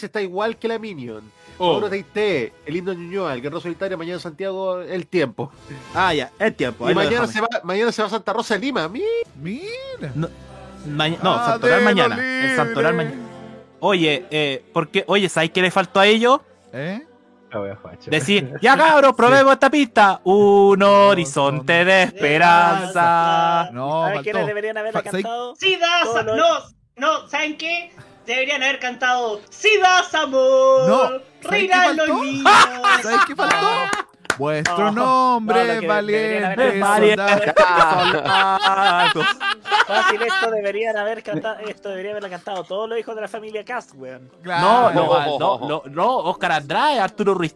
está 0.05 0.21
igual 0.21 0.57
que 0.57 0.67
la 0.67 0.77
Minion. 0.77 1.31
Oh. 1.59 1.71
Mauro 1.73 1.89
Teite, 1.89 2.53
el 2.65 2.75
himno 2.75 2.93
Ñuñoa, 2.93 3.33
el 3.33 3.41
guerrero 3.41 3.59
solitario, 3.59 3.97
mañana 3.97 4.15
en 4.15 4.19
Santiago, 4.21 4.81
el 4.81 5.07
tiempo. 5.07 5.51
Ah, 5.95 6.13
ya, 6.13 6.31
el 6.39 6.53
tiempo. 6.53 6.89
Y 6.89 6.93
mañana 6.93 7.25
se, 7.27 7.41
va, 7.41 7.47
mañana 7.63 7.91
se 7.91 8.01
va 8.01 8.07
a 8.07 8.11
Santa 8.11 8.31
Rosa 8.33 8.53
de 8.55 8.59
Lima. 8.61 8.87
Mi- 8.87 9.01
Mira. 9.41 10.11
No, 10.13 10.27
maña- 10.87 11.17
no, 11.23 11.33
Ah, 11.33 11.45
Santoral 11.51 11.79
de 11.79 11.85
mañana. 11.85 12.15
El 12.45 12.55
Santoral 12.55 12.93
mañana. 12.93 13.15
Oye, 13.79 14.25
eh, 14.31 14.65
porque, 14.73 15.03
oye, 15.07 15.29
¿sabes 15.29 15.51
qué 15.51 15.61
le 15.61 15.71
faltó 15.71 15.99
a 15.99 16.05
ellos? 16.07 16.39
¿Eh? 16.73 17.03
Decir, 18.07 18.53
ya 18.61 18.75
cabros, 18.77 19.15
probemos 19.15 19.53
esta 19.53 19.69
pista. 19.69 20.19
Un 20.25 20.83
horizonte 20.83 21.85
de 21.85 22.03
esperanza. 22.03 23.69
No, 23.71 24.03
¿Sabes 24.03 24.21
quiénes 24.21 24.45
deberían 24.47 24.77
haberla 24.77 25.01
cantado? 25.01 25.55
Sí, 25.55 25.77
no, 26.23 26.43
no, 26.97 27.27
¿saben 27.27 27.57
qué? 27.57 27.91
Deberían 28.27 28.61
haber 28.61 28.79
cantado 28.79 29.41
Si 29.49 29.69
das 29.79 30.13
amor, 30.13 30.87
No, 30.87 30.99
¿sabes 31.07 31.21
qué 31.41 31.47
reirán 31.47 31.97
los 31.97 32.09
niños. 32.21 32.43
¿Sabes 33.01 33.19
qué 33.25 33.35
faltó? 33.35 33.67
Vuestro 34.37 34.91
nombre, 34.91 35.75
no, 35.75 35.81
que 35.81 35.87
valiente 36.79 36.79
soldado. 36.79 37.49
Fácil, 39.87 40.21
esto 40.21 40.51
deberían 40.51 40.95
haber 40.97 41.23
cantado, 41.23 41.59
esto 41.67 41.89
debería 41.89 42.11
haberla 42.11 42.29
cantado 42.29 42.63
todos 42.63 42.87
los 42.87 42.99
hijos 42.99 43.15
de 43.15 43.21
la 43.21 43.27
familia 43.27 43.65
Cast, 43.65 43.95
weón. 43.95 44.29
No, 44.43 44.91
no, 44.91 45.39
no, 45.39 45.59
no, 45.59 45.83
no, 45.89 46.17
Oscar 46.17 46.51
Andrade, 46.51 46.99
Arturo 46.99 47.33
Ruiz 47.33 47.55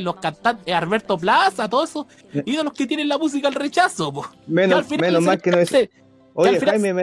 los 0.00 0.16
cantantes, 0.16 0.74
Alberto 0.74 1.18
Plaza, 1.18 1.68
todos 1.68 1.90
esos 1.90 2.06
ídolos 2.46 2.72
que 2.72 2.86
tienen 2.86 3.08
la 3.08 3.18
música 3.18 3.48
al 3.48 3.54
rechazo, 3.54 4.10
po. 4.12 4.26
Menos, 4.46 4.88
menos 4.90 5.22
mal 5.22 5.40
que 5.40 5.50
no 5.50 5.60
hicieron. 5.60 5.90
Oye, 6.34 6.58
Jaime, 6.60 6.94
me- 6.94 7.02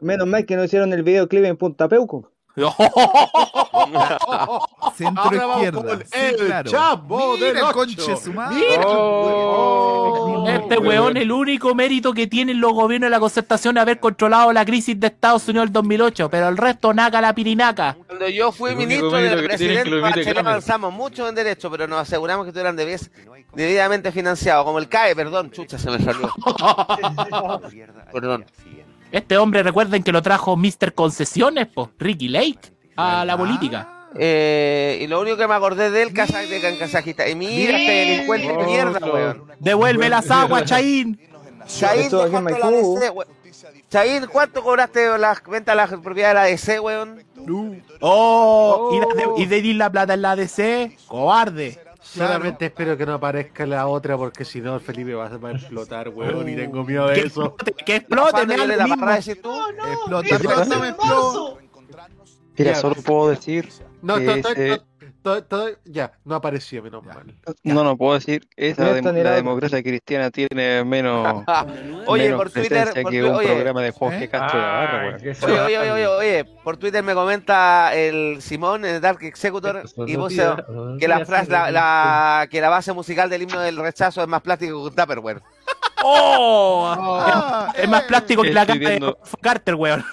menos 0.00 0.26
mal 0.26 0.44
que 0.44 0.56
no 0.56 0.64
hicieron 0.64 0.92
el 0.92 1.04
videoclip 1.04 1.44
en 1.44 1.56
Punta 1.56 1.88
Peuco. 1.88 2.33
Centro 4.96 5.34
izquierda. 5.34 5.98
sí, 6.04 6.18
el 6.18 6.36
claro. 6.36 6.70
Chavo 6.70 7.32
Mira 7.34 7.46
del 7.46 7.56
el 7.56 7.64
conche 7.72 8.16
su 8.16 8.32
madre. 8.32 8.56
Mira. 8.56 8.82
Oh, 8.86 10.44
este 10.48 10.78
weón, 10.78 11.16
el 11.16 11.32
único 11.32 11.74
mérito 11.74 12.12
que 12.12 12.26
tienen 12.28 12.60
los 12.60 12.72
gobiernos 12.72 13.06
de 13.06 13.10
la 13.10 13.18
concertación 13.20 13.76
es 13.76 13.82
haber 13.82 13.98
controlado 13.98 14.52
la 14.52 14.64
crisis 14.64 14.98
de 15.00 15.08
Estados 15.08 15.48
Unidos 15.48 15.66
del 15.66 15.72
2008, 15.72 16.30
pero 16.30 16.48
el 16.48 16.56
resto, 16.56 16.94
naca 16.94 17.20
la 17.20 17.34
pirinaca. 17.34 17.96
Cuando 18.06 18.28
yo 18.28 18.52
fui 18.52 18.70
El 18.70 18.76
ministro 18.76 19.10
del 19.12 19.44
presidente 19.44 20.00
Bachelet 20.00 20.38
avanzamos 20.38 20.92
mucho 20.92 21.28
en 21.28 21.34
derecho, 21.34 21.68
pero 21.70 21.88
nos 21.88 21.98
aseguramos 22.00 22.44
que 22.44 22.50
estuvieran 22.50 22.76
debes- 22.76 23.10
debidamente 23.54 24.12
financiados, 24.12 24.64
como 24.64 24.78
el 24.78 24.88
CAE, 24.88 25.16
perdón, 25.16 25.50
chucha, 25.50 25.76
se 25.78 25.90
me 25.90 25.98
salió. 25.98 26.32
perdón. 28.12 28.44
Este 29.14 29.38
hombre, 29.38 29.62
recuerden 29.62 30.02
que 30.02 30.10
lo 30.10 30.22
trajo 30.22 30.56
Mr. 30.56 30.92
Concesiones, 30.92 31.68
po, 31.68 31.88
Ricky 32.00 32.26
Lake, 32.26 32.72
a 32.96 33.24
la 33.24 33.38
política. 33.38 34.08
Eh, 34.16 34.98
y 35.02 35.06
lo 35.06 35.20
único 35.20 35.36
que 35.36 35.46
me 35.46 35.54
acordé 35.54 35.92
de 35.92 36.02
él, 36.02 36.12
casa 36.12 36.40
de 36.40 36.68
en 36.68 36.76
Kazajistán. 36.78 37.30
Y 37.30 37.36
mira 37.36 37.78
este 37.78 37.92
delincuente 37.92 38.48
de 38.48 38.64
mierda, 38.64 38.98
weón. 39.06 39.44
Devuelve 39.60 40.08
las 40.08 40.28
aguas, 40.32 40.64
Chaín. 40.64 41.20
Chaín, 41.64 42.02
Esto 42.02 42.22
aquí 42.22 42.34
en 42.34 42.42
¿cuánto 42.42 42.58
la 42.58 42.70
Maipú. 42.72 42.98
DC, 42.98 43.84
Chaín, 43.88 44.26
¿cuánto 44.26 44.64
cobraste 44.64 45.16
las 45.16 45.40
ventas 45.44 45.74
de 45.74 45.76
las 45.76 45.90
propiedades 46.00 46.34
de 46.34 46.34
la 46.34 46.44
DC, 46.44 46.80
weón? 46.80 47.22
Oh, 48.00 48.90
y, 48.92 48.98
de, 48.98 49.42
y 49.42 49.46
de 49.46 49.58
ir 49.58 49.76
la 49.76 49.92
plata 49.92 50.14
en 50.14 50.22
la 50.22 50.32
ADC, 50.32 51.06
cobarde. 51.06 51.78
Solamente 52.14 52.66
espero 52.66 52.96
que 52.96 53.06
no 53.06 53.14
aparezca 53.14 53.66
la 53.66 53.86
otra 53.86 54.16
porque 54.16 54.44
si 54.44 54.60
no 54.60 54.74
el 54.74 54.80
Felipe 54.80 55.14
va 55.14 55.26
a 55.26 55.50
explotar, 55.52 56.08
weón, 56.08 56.48
y 56.48 56.56
tengo 56.56 56.84
miedo 56.84 57.08
de 57.08 57.14
Que 57.14 57.20
eso. 57.26 57.44
explote, 57.46 57.72
que 57.84 57.96
explote, 57.96 58.46
me 58.46 58.56
la 58.56 59.16
decís 59.16 59.42
tú? 59.42 59.52
Explota. 59.92 60.38
Mira, 62.56 62.74
solo 62.76 62.94
puedo 62.96 63.30
decir 63.30 63.68
No, 64.02 64.16
que 64.16 64.80
to- 65.24 65.42
to- 65.42 65.42
to- 65.72 65.78
ya, 65.86 66.12
no 66.24 66.34
apareció, 66.34 66.82
menos 66.82 67.02
mal. 67.04 67.34
no, 67.62 67.82
no 67.82 67.96
puedo 67.96 68.14
decir 68.14 68.46
esa 68.56 68.84
la 69.00 69.30
democracia 69.32 69.82
cristiana 69.82 70.30
tiene 70.30 70.84
menos, 70.84 71.42
Oye, 72.06 72.24
menos 72.24 72.38
por 72.38 72.50
Twitter, 72.50 72.88
por 73.02 73.10
que 73.10 73.20
tu- 73.20 73.28
un 73.30 73.34
oye, 73.36 73.46
programa 73.48 73.82
de 73.82 73.90
Jorge 73.90 74.24
¿Eh? 74.24 74.28
Castro 74.28 74.60
de 74.60 74.64
Navarra, 74.66 75.00
Ay, 75.00 75.08
weón. 75.08 75.20
qué 75.20 75.46
Oye, 75.46 75.60
oye, 75.60 75.78
oye, 75.78 75.90
oye, 75.92 76.06
oye, 76.06 76.44
por 76.62 76.76
Twitter 76.76 77.02
me 77.02 77.14
comenta 77.14 77.94
el 77.94 78.42
Simón, 78.42 78.84
el 78.84 79.00
Dark 79.00 79.18
Executor, 79.22 79.82
y 80.06 80.16
puse 80.16 80.46
que 81.00 81.08
la 81.08 81.24
frase, 81.24 81.50
la, 81.50 81.70
la- 81.70 82.46
que 82.50 82.60
la 82.60 82.68
base 82.68 82.92
musical 82.92 83.30
del 83.30 83.42
himno 83.42 83.60
del 83.60 83.76
rechazo 83.78 84.20
es 84.22 84.28
más 84.28 84.42
plástico 84.42 84.72
que 84.82 84.88
un 84.90 84.94
Tupperware. 84.94 85.40
¡Oh! 86.02 87.66
Es 87.74 87.88
más 87.88 88.02
plástico 88.02 88.42
que 88.42 88.52
la 88.52 88.66
cara 88.66 88.78
de 88.78 89.16
Carter, 89.40 89.74
weón. 89.74 90.04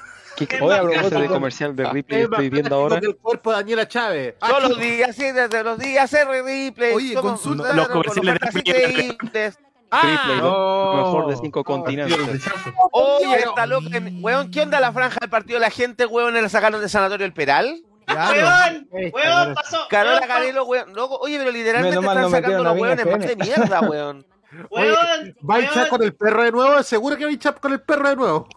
¿Qué 0.48 0.60
Oye, 0.62 0.76
a 0.78 0.82
propósito- 0.82 1.20
de 1.22 1.28
comercial 1.28 1.76
de 1.76 1.90
Ripley 1.90 2.22
Es 2.22 2.30
más 2.30 2.40
estoy 2.40 2.50
viendo 2.50 2.76
ahora? 2.76 2.98
el 3.02 3.16
cuerpo 3.16 3.52
de 3.52 3.56
Daniela 3.58 3.88
Chávez. 3.88 4.36
Ah, 4.42 4.48
Todos 4.50 4.70
los 4.70 4.80
días, 4.80 5.16
sí, 5.16 5.32
desde 5.32 5.64
los 5.64 5.78
días 5.80 6.14
R. 6.14 6.42
Oye, 6.94 7.14
somos- 7.14 7.32
consulta- 7.42 7.68
con 7.68 7.78
los 7.78 7.88
comerciales 7.90 8.40
de 8.40 8.50
Ripley. 8.52 9.18
Ripley, 9.94 10.38
lo 10.38 10.42
no. 10.42 10.94
mejor 11.04 11.28
de 11.28 11.36
cinco 11.38 11.64
continentes. 11.64 12.18
Oye, 12.92 13.36
está 13.40 13.66
loco. 13.66 13.88
Weón, 14.22 14.50
¿qué 14.52 14.62
onda 14.62 14.80
la 14.80 14.92
franja 14.94 15.18
del 15.20 15.30
partido 15.30 15.60
de 15.60 15.66
la 15.66 15.70
gente, 15.72 16.06
weón? 16.06 16.34
¿Le 16.34 16.48
sacaron 16.50 16.80
de 16.82 16.88
sanatorio 16.90 17.26
el 17.26 17.34
Peral? 17.34 17.82
Claro. 18.06 18.34
Weón, 18.42 18.88
weón, 18.92 19.12
mira. 19.14 19.54
pasó. 19.54 19.80
Carola 19.90 20.26
Canelo, 20.28 20.64
weón. 20.66 20.94
Loco, 20.94 21.18
oye, 21.18 21.38
pero 21.38 21.52
literalmente 21.52 21.98
Menos 22.00 22.06
están 22.12 22.24
no 22.24 22.30
sacando 22.30 22.64
los 22.64 22.78
weones 22.80 23.06
más 23.06 23.20
de 23.20 23.36
mierda, 23.36 23.82
weón. 23.82 24.26
Weón, 24.70 25.36
¿Va 25.50 25.56
a 25.56 25.60
echar 25.60 25.76
weón, 25.78 25.90
con 25.90 26.04
el 26.04 26.14
perro 26.14 26.44
de 26.44 26.52
nuevo? 26.52 26.84
¿Seguro 26.84 27.16
que 27.18 27.26
va 27.26 27.32
a 27.32 27.34
echar 27.34 27.60
con 27.60 27.72
el 27.74 27.82
perro 27.82 28.10
de 28.10 28.16
nuevo? 28.16 28.48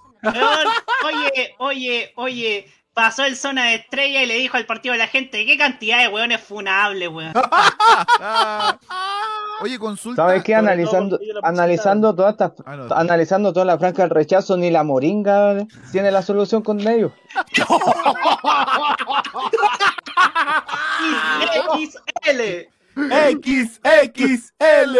Oye, 1.04 1.54
oye, 1.58 2.12
oye. 2.16 2.66
Pasó 2.94 3.24
el 3.24 3.36
zona 3.36 3.64
de 3.64 3.74
estrella 3.74 4.22
y 4.22 4.26
le 4.26 4.36
dijo 4.36 4.56
al 4.56 4.66
partido 4.66 4.92
de 4.92 5.00
la 5.00 5.08
gente 5.08 5.44
qué 5.44 5.58
cantidad 5.58 5.98
de 5.98 6.06
weones 6.06 6.40
funables, 6.40 7.08
weón. 7.08 7.32
Oye, 9.62 9.80
consulta. 9.80 10.22
¿Sabes 10.22 10.44
qué? 10.44 10.54
Analizando, 10.54 11.18
analizando 11.42 12.14
todas 12.14 12.32
estas, 12.34 12.52
Ah, 12.64 12.76
no. 12.76 12.94
analizando 12.94 13.52
toda 13.52 13.64
la 13.66 13.78
franja 13.78 14.02
del 14.02 14.10
rechazo, 14.10 14.56
ni 14.56 14.70
la 14.70 14.84
moringa 14.84 15.56
tiene 15.90 16.12
la 16.12 16.22
solución 16.22 16.62
con 16.62 16.78
ellos. 16.86 17.10
XL. 21.84 22.68
XXL. 22.94 24.96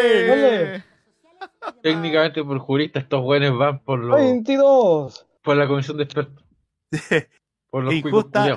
Técnicamente 1.82 2.42
por 2.44 2.58
jurista 2.58 2.98
estos 2.98 3.22
buenos 3.22 3.56
van 3.58 3.78
por 3.80 3.98
los 3.98 4.16
22. 4.18 5.26
por 5.42 5.56
la 5.56 5.66
comisión 5.66 5.96
de 5.96 6.04
expertos. 6.04 6.44
Por 7.70 7.82
los 7.82 7.92
Injusta, 7.92 8.44
de 8.44 8.52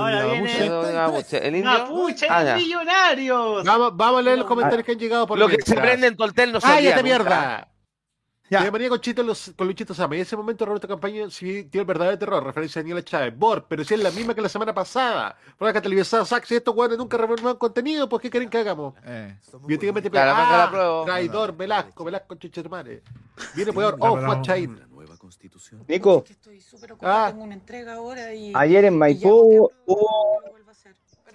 Ahora 0.00 0.24
viene- 0.32 0.48
¿El 1.46 1.54
indio? 1.54 1.70
Mapuche 1.70 2.26
Ah, 2.28 2.56
millonarios. 2.56 3.64
Vamos, 3.64 3.96
vamos 3.96 4.18
a 4.18 4.22
leer 4.22 4.38
los 4.38 4.48
comentarios 4.48 4.84
que 4.84 4.92
han 4.92 4.98
llegado 4.98 5.28
por 5.28 5.38
Lo 5.38 5.46
que 5.46 5.62
se 5.62 5.76
prende 5.76 6.08
en 6.08 6.16
Toltel 6.16 6.50
no 6.50 6.60
se 6.60 6.66
olvida 6.66 6.76
¡Cállate, 6.96 7.02
nunca. 7.02 7.02
mierda! 7.04 7.71
Ya. 8.50 8.60
Bienvenida 8.60 8.90
con, 8.90 9.00
Chito, 9.00 9.22
los, 9.22 9.52
con 9.56 9.66
Luchito 9.66 9.94
Sama. 9.94 10.14
Y 10.14 10.18
en 10.18 10.22
ese 10.22 10.36
momento 10.36 10.66
Roberto 10.66 10.86
Campaña 10.86 11.30
sí 11.30 11.62
dio 11.62 11.80
el 11.80 11.86
verdadero 11.86 12.18
terror, 12.18 12.44
referencia 12.44 12.80
a 12.80 12.82
Daniela 12.82 13.02
Chávez. 13.02 13.34
Bor, 13.36 13.64
pero 13.66 13.82
si 13.82 13.94
es 13.94 14.00
la 14.02 14.10
misma 14.10 14.34
que 14.34 14.42
la 14.42 14.48
semana 14.48 14.74
pasada. 14.74 15.36
Por 15.56 15.72
que 15.72 15.80
televisada 15.80 16.24
Sax 16.26 16.50
y 16.50 16.56
estos 16.56 16.76
hueones 16.76 16.98
nunca 16.98 17.16
revelan 17.16 17.56
contenido, 17.56 18.08
pues 18.08 18.20
¿qué 18.20 18.30
quieren 18.30 18.50
que 18.50 18.58
hagamos? 18.58 18.94
Eh. 19.06 19.38
La 20.12 20.24
la 20.26 20.64
ah, 20.64 20.70
prueba. 20.70 21.04
traidor, 21.06 21.56
Velasco, 21.56 22.04
Velasco, 22.04 22.34
chuchetumare. 22.34 23.02
Viene 23.54 23.72
peor, 23.72 23.96
oh, 24.00 24.42
Chain. 24.42 24.78
Nico, 25.88 26.24
Ah, 27.00 27.28
Tengo 27.30 27.44
una 27.44 27.54
entrega 27.54 27.94
ahora 27.94 28.34
y. 28.34 28.52
ayer 28.54 28.84
en 28.84 28.98
Maipú 28.98 29.30
hubo, 29.30 29.72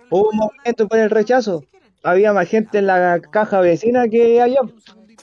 hubo 0.10 0.30
un 0.30 0.38
movimiento 0.38 0.88
por 0.88 1.00
el 1.00 1.10
rechazo. 1.10 1.64
Había 2.04 2.32
más 2.32 2.48
gente 2.48 2.78
en 2.78 2.88
la 2.88 3.20
caja 3.20 3.60
vecina 3.60 4.08
que 4.08 4.42
allá. 4.42 4.62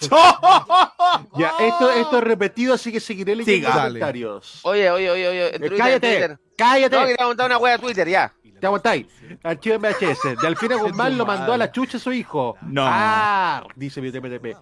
ya, 1.39 1.53
esto, 1.61 1.91
esto 1.91 2.19
es 2.19 2.25
repetido, 2.25 2.75
así 2.75 2.93
que 2.93 3.01
seguiré 3.01 3.37
leyendo 3.37 3.69
Siga. 3.69 3.85
comentarios. 3.85 4.61
Oye, 4.63 4.91
oye, 4.91 5.11
oye, 5.11 5.29
oye. 5.29 5.49
en 5.49 5.55
Eh, 5.55 5.59
Twitter, 5.69 5.79
cállate, 5.79 6.07
en 6.07 6.19
Twitter. 6.29 6.39
cállate. 6.57 6.97
No, 7.01 7.07
quería 7.07 7.27
montar 7.27 7.47
una 7.47 7.59
wea 7.59 7.75
a 7.75 7.79
Twitter, 7.79 8.09
ya. 8.09 8.33
Te 8.61 8.67
aguantáis. 8.67 9.07
Archivo 9.43 9.79
MHS. 9.79 10.41
Delfina 10.41 10.77
Guzmán 10.77 11.19
lo 11.19 11.27
mandó 11.27 11.53
a 11.53 11.59
la 11.59 11.71
chucha 11.71 11.99
a 11.99 12.01
su 12.01 12.13
hijo. 12.13 12.57
No. 12.63 12.85
Ah, 12.87 13.63
dice 13.77 14.01
BTPTP. 14.01 14.57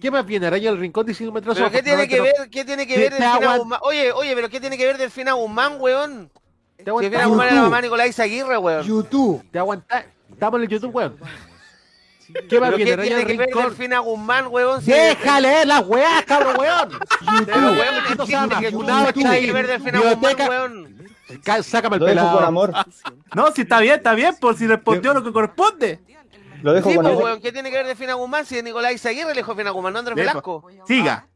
¿Qué 0.00 0.10
más 0.10 0.26
viene? 0.26 0.46
Araña 0.46 0.70
del 0.70 0.78
rincón 0.80 1.06
diciendo 1.06 1.32
me 1.32 1.40
¿Pero 1.40 1.70
qué 1.70 1.82
tiene 1.82 2.06
que 2.06 2.20
ver, 2.20 2.34
qué 2.50 2.64
tiene 2.66 2.86
que 2.86 2.98
ver 2.98 3.08
te 3.14 3.22
Delfina 3.22 3.38
aguant- 3.40 3.58
Guzmán? 3.58 3.78
Oye, 3.82 4.12
oye, 4.12 4.34
pero 4.34 4.50
¿qué 4.50 4.60
tiene 4.60 4.76
que 4.76 4.84
ver 4.84 4.98
Delfina 4.98 5.32
Guzmán, 5.32 5.76
weón? 5.80 6.30
Te 6.76 6.84
Delfina. 6.84 7.24
Guzmán 7.26 7.48
es 7.48 7.54
la 7.54 7.62
mamá 7.62 7.76
de 7.76 7.82
Nicolás 7.84 8.20
Aguirre, 8.20 8.58
weón. 8.58 8.82
YouTube. 8.86 9.42
Te 9.50 9.58
aguantáis. 9.58 10.04
Estamos 10.30 10.58
en 10.58 10.64
el 10.64 10.68
YouTube, 10.68 10.94
weón. 10.94 11.16
¿Qué 12.32 12.46
qué 12.48 12.56
Araña 12.58 12.76
tiene 12.76 13.26
que 13.26 13.36
ver. 13.36 13.48
Delfina 13.54 13.98
Guzmán, 14.00 14.46
weón? 14.48 14.82
Si- 14.82 14.90
Déjale 14.90 15.64
las 15.64 15.86
weas, 15.86 16.24
cabrón, 16.24 16.56
weón. 16.58 16.88
Pero, 17.46 17.58
weón, 17.72 17.94
Esto 18.10 18.16
¿qué 18.18 18.26
se 18.26 18.32
llama 18.32 18.58
tiene 18.58 18.76
que- 18.76 19.12
tiene 19.12 19.52
ver 19.52 19.66
Delfina 19.66 20.00
Guzmán, 20.00 20.36
weón? 20.48 21.08
Ca- 21.42 21.62
Sácame 21.62 21.96
el 21.96 22.00
Lo 22.00 22.06
dejo 22.06 22.18
pelado. 22.20 22.36
con 22.38 22.44
amor. 22.46 22.72
No, 23.34 23.50
si 23.52 23.62
está 23.62 23.80
bien, 23.80 23.94
está 23.96 24.14
bien, 24.14 24.34
por 24.40 24.56
si 24.56 24.66
respondió 24.66 25.12
lo 25.14 25.22
que 25.24 25.32
corresponde. 25.32 26.00
Lo 26.62 26.72
dejo 26.72 26.88
Sí, 26.90 26.96
con 26.96 27.04
pues, 27.04 27.12
amor. 27.14 27.24
weón, 27.24 27.40
¿qué 27.40 27.52
tiene 27.52 27.70
que 27.70 27.76
ver 27.76 27.86
Delfina 27.86 28.14
Guzmán 28.14 28.46
si 28.46 28.58
es 28.58 28.64
Nicolás 28.64 29.04
Aguirre 29.06 29.28
le 29.28 29.34
dijo 29.34 29.54
Delfina 29.54 29.70
Guzmán, 29.70 29.92
no 29.92 29.98
Andrés. 30.00 30.16
Velasco? 30.16 30.66
Siga. 30.86 31.26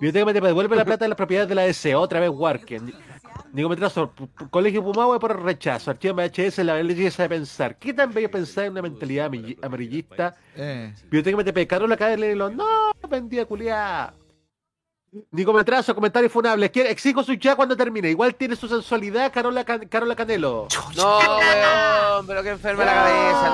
Biblioteca 0.00 0.24
me 0.24 0.32
devuelve 0.32 0.74
la 0.76 0.84
plata 0.84 1.04
de 1.04 1.08
las 1.08 1.16
propiedades 1.16 1.48
de 1.48 1.54
la 1.54 1.62
DC. 1.62 1.94
Otra 1.94 2.20
vez 2.20 2.30
Warken. 2.32 2.92
Nico 3.52 3.68
Metrazo, 3.68 4.10
P- 4.10 4.26
P- 4.26 4.48
Colegio 4.50 4.82
Pumahue 4.82 5.18
por 5.20 5.42
rechazo. 5.42 5.90
Archivo 5.90 6.14
MHS, 6.14 6.58
la 6.64 6.74
belleza 6.74 7.22
de 7.24 7.28
pensar. 7.28 7.76
¿Qué 7.76 7.92
tan 7.94 8.12
bello 8.12 8.30
pensar 8.30 8.64
en 8.64 8.72
una 8.72 8.82
mentalidad 8.82 9.30
amarillista? 9.62 10.34
Eh. 10.56 10.92
Biblioteca 11.04 11.36
MTP, 11.36 11.66
Carola 11.68 11.96
Cadelo, 11.96 12.50
no, 12.50 12.92
vendía 13.08 13.44
culiá. 13.46 14.12
Nico 15.30 15.52
Metrazo, 15.52 15.94
comentarios 15.94 16.32
funables. 16.32 16.70
Quiere- 16.72 16.90
Exijo 16.90 17.22
su 17.22 17.34
ya 17.34 17.54
cuando 17.54 17.76
termine. 17.76 18.10
Igual 18.10 18.34
tiene 18.34 18.56
su 18.56 18.66
sensualidad, 18.66 19.32
Carola, 19.32 19.62
Can- 19.64 19.86
Carola 19.86 20.16
Canelo. 20.16 20.66
No, 20.96 21.18
weón, 21.18 22.26
pero 22.26 22.42
que 22.42 22.50
enferma 22.50 22.84
la 22.84 22.94
cabeza, 22.94 23.48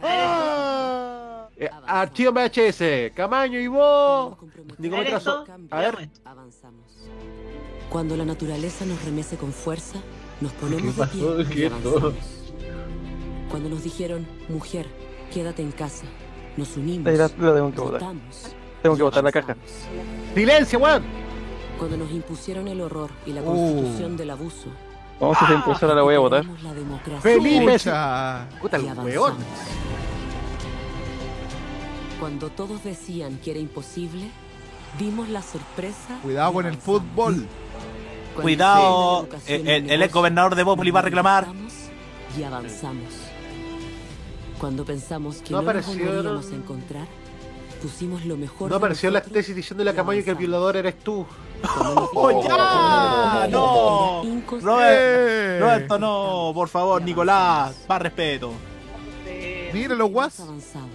no. 0.00 1.48
Eh, 1.56 1.70
Archivo 1.86 2.32
MHS, 2.32 3.12
Camaño 3.14 3.58
y 3.58 3.66
vos. 3.68 4.36
Nico 4.78 4.96
¿Eres 4.96 5.04
Metrazo, 5.14 5.44
tú? 5.44 5.52
a 5.70 5.78
ver. 5.80 6.08
Avanzamos. 6.24 6.84
Cuando 7.94 8.16
la 8.16 8.24
naturaleza 8.24 8.84
nos 8.84 9.04
remece 9.04 9.36
con 9.36 9.52
fuerza, 9.52 10.00
Nos 10.40 10.50
ponemos 10.54 10.96
de 10.96 11.06
pie 11.06 11.62
y 11.62 11.66
avanzamos. 11.66 12.14
Cuando 13.48 13.68
nos 13.68 13.84
dijeron, 13.84 14.26
mujer, 14.48 14.88
quédate 15.32 15.62
en 15.62 15.70
casa, 15.70 16.04
nos 16.56 16.76
unimos. 16.76 17.06
Ahí 17.06 17.16
la, 17.16 17.28
la 17.38 17.54
tengo 17.54 17.70
que 17.72 17.80
votar. 17.80 18.02
Tengo 18.82 18.96
que 18.96 19.02
votar 19.04 19.22
la 19.22 19.30
caja. 19.30 19.56
¡Silencio, 20.34 20.80
weón! 20.80 21.04
Cuando 21.78 21.96
nos 21.96 22.10
impusieron 22.10 22.66
el 22.66 22.80
horror 22.80 23.10
y 23.26 23.32
la 23.32 23.42
Uh. 23.42 23.44
constitución 23.44 24.16
del 24.16 24.30
abuso. 24.30 24.66
Vamos 25.20 25.40
a 25.40 25.44
esa 25.44 25.54
impresora, 25.54 25.94
la 25.94 26.02
voy 26.02 26.16
a 26.16 26.18
votar. 26.18 26.44
La. 26.44 27.20
Felipe. 27.20 27.76
Puta, 28.60 28.76
el 28.76 28.98
weón. 29.04 29.36
Cuando 32.18 32.50
todos 32.50 32.82
decían 32.82 33.38
que 33.38 33.52
era 33.52 33.60
imposible, 33.60 34.32
vimos 34.98 35.28
la 35.28 35.42
sorpresa. 35.42 36.18
Cuidado 36.24 36.54
con 36.54 36.66
el 36.66 36.76
fútbol. 36.76 37.46
Cuidado, 38.42 39.12
la 39.22 39.28
educación 39.28 39.60
el, 39.60 39.68
el, 39.68 39.74
el 39.76 39.86
negocios, 39.86 40.12
gobernador 40.12 40.54
de 40.54 40.62
Bópoli 40.62 40.90
va 40.90 41.00
a 41.00 41.02
reclamar. 41.02 41.46
y 42.38 42.42
avanzamos. 42.42 43.12
Cuando 44.58 44.84
pensamos 44.84 45.36
que 45.42 45.50
No 45.52 45.62
no, 45.62 45.72
nos 45.72 45.86
volveríamos 45.86 46.50
a 46.50 46.54
encontrar, 46.54 47.06
pusimos 47.82 48.24
lo 48.24 48.36
mejor 48.36 48.70
No 48.70 48.76
apareció 48.76 49.10
la 49.10 49.20
tesis 49.20 49.54
diciendo 49.54 49.84
la 49.84 49.92
Camayo 49.94 50.24
que 50.24 50.30
el 50.30 50.36
violador 50.36 50.76
eres 50.76 50.98
tú. 51.00 51.26
¡Oh, 52.14 52.42
ya! 52.46 53.46
¡No! 53.50 54.22
Robert- 54.60 55.60
Roberto, 55.60 55.98
no, 55.98 56.52
por 56.54 56.68
favor, 56.68 57.02
Nicolás, 57.02 57.74
más 57.88 58.02
respeto. 58.02 58.52
Mira 59.72 59.94
los 59.96 60.10
guas. 60.10 60.38
avanzado, 60.40 60.86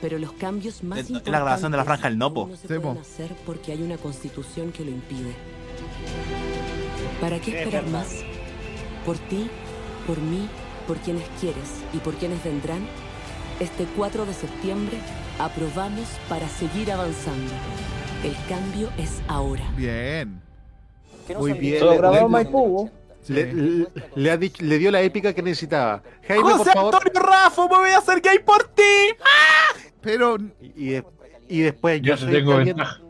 pero 0.00 0.18
los 0.18 0.32
cambios 0.32 0.82
más 0.84 0.98
Es 1.00 1.10
la 1.10 1.20
grabación 1.20 1.72
de 1.72 1.78
la 1.78 1.84
franja 1.84 2.08
del 2.08 2.16
Nopo. 2.18 2.46
no 2.50 2.56
se 2.56 2.68
pueden 2.80 2.98
hacer 2.98 3.34
porque 3.44 3.72
hay 3.72 3.82
una 3.82 3.96
constitución 3.96 4.70
que 4.72 4.84
lo 4.84 4.90
impide. 4.92 5.34
¿Para 7.20 7.38
qué 7.40 7.50
Es 7.50 7.56
esperar 7.66 7.86
más? 7.88 8.24
Por 9.04 9.18
ti, 9.18 9.48
por 10.06 10.18
mí, 10.18 10.48
por 10.86 10.96
quienes 10.98 11.24
quieres 11.40 11.82
y 11.92 11.98
por 11.98 12.14
quienes 12.14 12.42
vendrán, 12.44 12.86
este 13.60 13.86
4 13.96 14.24
de 14.26 14.32
septiembre 14.34 14.96
aprobamos 15.38 16.08
para 16.28 16.48
seguir 16.48 16.90
avanzando. 16.92 17.52
El 18.24 18.34
cambio 18.48 18.90
es 18.98 19.20
ahora. 19.28 19.64
Bien. 19.76 20.40
Muy 21.38 21.52
bien. 21.54 21.82
En 21.86 22.00
le- 22.12 22.28
Maipú. 22.28 22.90
Le, 23.28 23.52
le- 23.52 23.86
le 24.16 24.30
ha 24.30 24.36
dicho- 24.36 24.64
le 24.64 24.78
dio 24.78 24.90
la 24.90 25.02
épica 25.02 25.32
que 25.34 25.42
necesitaba. 25.42 26.02
Jaime, 26.26 26.42
por 26.42 26.52
José 26.58 26.72
favor. 26.72 26.94
Antonio 26.96 27.20
Rafa, 27.20 27.62
me 27.68 27.76
voy 27.76 27.90
a 27.90 27.98
hacer 27.98 28.20
gay 28.20 28.38
por 28.40 28.64
ti. 28.68 28.82
Pero. 30.00 30.36
Y, 30.60 30.88
de- 30.88 31.04
y 31.48 31.60
después 31.60 32.00
yo, 32.00 32.14
Yo 32.14 32.16
soy 32.16 32.32
tengo 32.32 32.56
ventaja. 32.56 33.00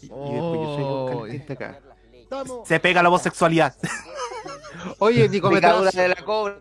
Y, 0.00 0.06
y 0.06 0.08
después 0.08 0.60
yo 0.60 1.18
soy 1.20 1.36
un 1.36 1.52
acá. 1.52 1.78
Se 2.64 2.80
pega 2.80 3.02
la 3.02 3.08
homosexualidad. 3.08 3.74
Oye, 4.98 5.28
Nicometrazo. 5.28 5.84
De 5.84 6.08
la 6.08 6.14
cobra, 6.16 6.56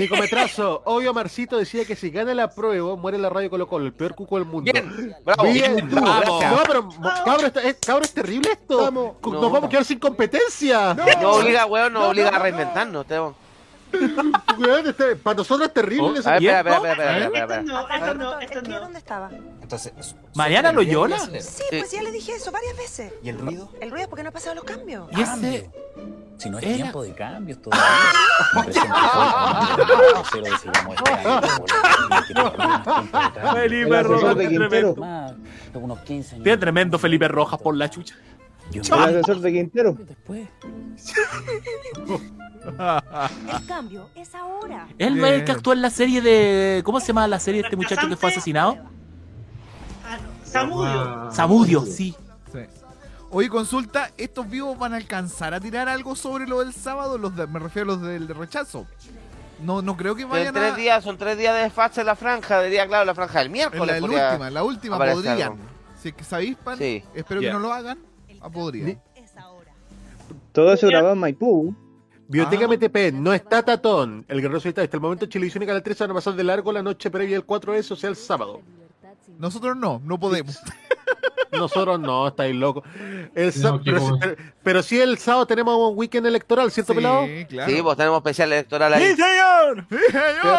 Nicometrazo. 0.00 0.82
Obvio, 0.86 1.12
Marcito 1.12 1.58
decía 1.58 1.84
que 1.84 1.96
si 1.96 2.10
gana 2.10 2.32
la 2.34 2.50
prueba, 2.50 2.96
muere 2.96 3.18
la 3.18 3.28
radio 3.28 3.50
Colo 3.50 3.68
Colo, 3.68 3.86
el 3.86 3.92
peor 3.92 4.14
cuco 4.14 4.36
del 4.38 4.46
mundo. 4.46 4.70
Bien, 4.72 5.14
bravo. 5.24 5.42
Bien, 5.44 5.76
Bien, 5.76 5.90
bravo. 5.90 6.40
No, 6.42 6.62
pero, 6.66 6.88
cabrón, 7.24 7.52
es, 7.64 7.76
cabrón, 7.84 8.04
es 8.04 8.14
terrible 8.14 8.52
esto. 8.52 8.90
Nos 8.90 8.92
No. 9.22 9.50
vamos 9.50 9.64
a 9.64 9.68
quedar 9.68 9.84
sin 9.84 9.98
competencia. 9.98 10.94
No 11.20 11.32
obliga, 11.32 11.66
weón, 11.66 11.92
no 11.92 12.08
obliga 12.08 12.30
a 12.30 12.38
reinventarnos, 12.38 13.06
Teo. 13.06 13.34
Este- 14.86 15.16
para 15.16 15.36
nosotros 15.36 15.68
es 15.68 15.74
terrible. 15.74 16.18
eso. 16.20 16.28
A 16.28 16.32
ver, 16.34 16.42
¿Y 16.42 16.48
espera, 16.48 16.74
espera, 16.76 16.92
espera, 16.92 17.10
A 17.10 17.14
ver. 17.14 17.22
espera, 17.22 17.44
espera. 17.44 17.62
No, 17.62 17.88
esto 17.88 18.14
no, 18.14 18.40
esto 18.40 18.62
no. 18.62 18.80
¿Dónde 18.80 18.98
estaba? 18.98 19.30
Entonces, 19.62 19.92
¿Mariana 20.34 20.72
Loyola? 20.72 21.18
Sí, 21.18 21.62
pues 21.70 21.90
ya 21.90 22.02
le 22.02 22.12
dije 22.12 22.32
eso 22.32 22.52
varias 22.52 22.76
veces. 22.76 23.12
¿Y 23.22 23.30
el 23.30 23.38
ruido? 23.38 23.70
El 23.80 23.90
ruido 23.90 24.02
es 24.04 24.08
porque 24.08 24.22
no 24.22 24.28
ha 24.28 24.32
pasado 24.32 24.54
los 24.54 24.64
cambios. 24.64 25.08
Y 25.12 25.22
ese. 25.22 25.70
Si 26.36 26.50
no 26.50 26.58
es 26.58 26.64
Era- 26.64 26.74
tiempo 26.76 27.02
de 27.02 27.14
cambios 27.14 27.62
todavía. 27.62 27.84
Felipe 33.54 34.02
Rojas, 34.02 34.36
tremendo. 34.36 34.96
Más 34.96 35.32
de 35.72 35.78
unos 35.78 35.98
15 36.00 36.34
años. 36.34 36.44
Tiene 36.44 36.58
tremendo 36.58 36.98
Felipe 36.98 37.28
Rojas 37.28 37.60
por 37.60 37.76
la 37.76 37.88
chucha. 37.90 38.14
El 38.72 38.80
asesor 38.92 39.40
de 39.40 39.52
Quintero. 39.52 39.92
Después. 39.92 40.48
El 42.66 43.66
cambio 43.66 44.08
es 44.14 44.34
ahora. 44.34 44.88
Él 44.98 45.22
es 45.24 45.30
el 45.32 45.44
que 45.44 45.52
actuó 45.52 45.72
en 45.72 45.82
la 45.82 45.90
serie 45.90 46.20
de. 46.20 46.82
¿Cómo 46.84 47.00
se 47.00 47.08
llama 47.08 47.28
la 47.28 47.38
serie 47.40 47.60
de 47.62 47.66
este 47.68 47.76
muchacho 47.76 48.08
que 48.08 48.16
fue 48.16 48.30
asesinado? 48.30 48.78
Samudio. 50.44 51.30
Samudio, 51.32 51.80
sí. 51.84 52.14
Sí. 52.52 52.60
Oye, 53.30 53.48
consulta, 53.48 54.10
¿estos 54.16 54.48
vivos 54.48 54.78
van 54.78 54.92
a 54.94 54.96
alcanzar 54.96 55.52
a 55.54 55.60
tirar 55.60 55.88
algo 55.88 56.14
sobre 56.14 56.46
lo 56.46 56.60
del 56.60 56.72
sábado? 56.72 57.18
Los 57.18 57.34
de- 57.34 57.48
me 57.48 57.58
refiero 57.58 57.92
a 57.92 57.96
los 57.96 58.02
del 58.02 58.28
rechazo. 58.28 58.86
No, 59.60 59.82
no 59.82 59.96
creo 59.96 60.14
que 60.14 60.24
vayan 60.24 60.54
tres 60.54 60.72
a... 60.72 60.76
días, 60.76 61.02
son 61.02 61.16
tres 61.18 61.36
días 61.36 61.54
de 61.54 61.62
desfase 61.62 62.00
en 62.02 62.06
la 62.06 62.14
franja, 62.16 62.62
diría, 62.62 62.86
claro, 62.86 63.04
la 63.04 63.14
franja 63.14 63.40
del 63.40 63.50
miércoles. 63.50 64.00
la, 64.00 64.06
última, 64.06 64.50
la 64.50 64.62
última 64.62 64.98
podrían. 64.98 65.42
algo. 65.42 65.56
Si 66.00 66.08
es 66.10 66.14
que 66.14 66.22
se 66.24 66.34
avispan, 66.36 66.78
Sí. 66.78 67.02
espero 67.14 67.40
que 67.40 67.50
no 67.52 67.58
lo 67.58 67.72
hagan. 67.72 67.98
Ah. 68.44 68.50
Todo 70.52 70.72
eso 70.72 70.86
grabado 70.88 71.14
en 71.14 71.18
Maipú. 71.20 71.74
Biblioteca 72.28 72.64
Ah. 72.64 72.68
MTP, 72.68 73.12
no 73.12 73.32
está 73.34 73.62
Tatón. 73.62 74.24
El 74.28 74.40
guerrero 74.40 74.60
solitario. 74.60 74.84
Hasta 74.86 74.96
el 74.96 75.00
momento 75.02 75.26
Chilevisión 75.26 75.62
y 75.62 75.66
Canal 75.66 75.82
13 75.82 76.04
van 76.04 76.10
a 76.12 76.14
pasar 76.14 76.34
de 76.34 76.44
largo 76.44 76.72
la 76.72 76.82
noche 76.82 77.10
previa 77.10 77.36
del 77.36 77.46
4S, 77.46 77.90
o 77.92 77.96
sea, 77.96 78.08
el 78.10 78.16
sábado. 78.16 78.60
Nosotros 79.38 79.76
no, 79.76 80.00
no 80.04 80.18
podemos. 80.18 80.58
Nosotros 81.52 82.00
no, 82.00 82.26
estáis 82.28 82.54
locos. 82.54 82.82
El 83.34 83.52
no, 83.62 83.80
pero, 83.84 84.18
pero, 84.20 84.36
pero 84.62 84.82
sí 84.82 85.00
el 85.00 85.18
sábado 85.18 85.46
tenemos 85.46 85.76
un 85.90 85.96
weekend 85.96 86.26
electoral, 86.26 86.70
¿cierto, 86.72 86.94
pelado? 86.94 87.26
Sí, 87.26 87.44
claro. 87.44 87.70
Sí, 87.72 87.80
pues 87.82 87.96
tenemos 87.96 88.18
especial 88.18 88.52
electoral 88.52 88.92
ahí. 88.94 89.02
¡Sí, 89.04 89.14
señor! 89.22 89.86
Pe- 89.88 89.98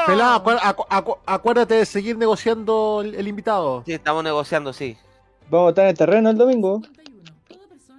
Pelado, 0.07 0.44
acu- 0.44 0.60
acu- 0.60 0.88
acu- 0.88 1.18
acuérdate 1.26 1.74
de 1.76 1.86
seguir 1.86 2.18
negociando 2.18 3.02
el, 3.03 3.16
el 3.16 3.28
invitado. 3.28 3.84
Sí, 3.86 3.94
estamos 3.94 4.24
negociando, 4.24 4.72
sí. 4.72 4.95
Vamos 5.49 5.68
a 5.68 5.70
estar 5.72 5.84
en 5.86 5.90
el 5.90 5.98
terreno 5.98 6.30
el 6.30 6.38
domingo. 6.38 6.82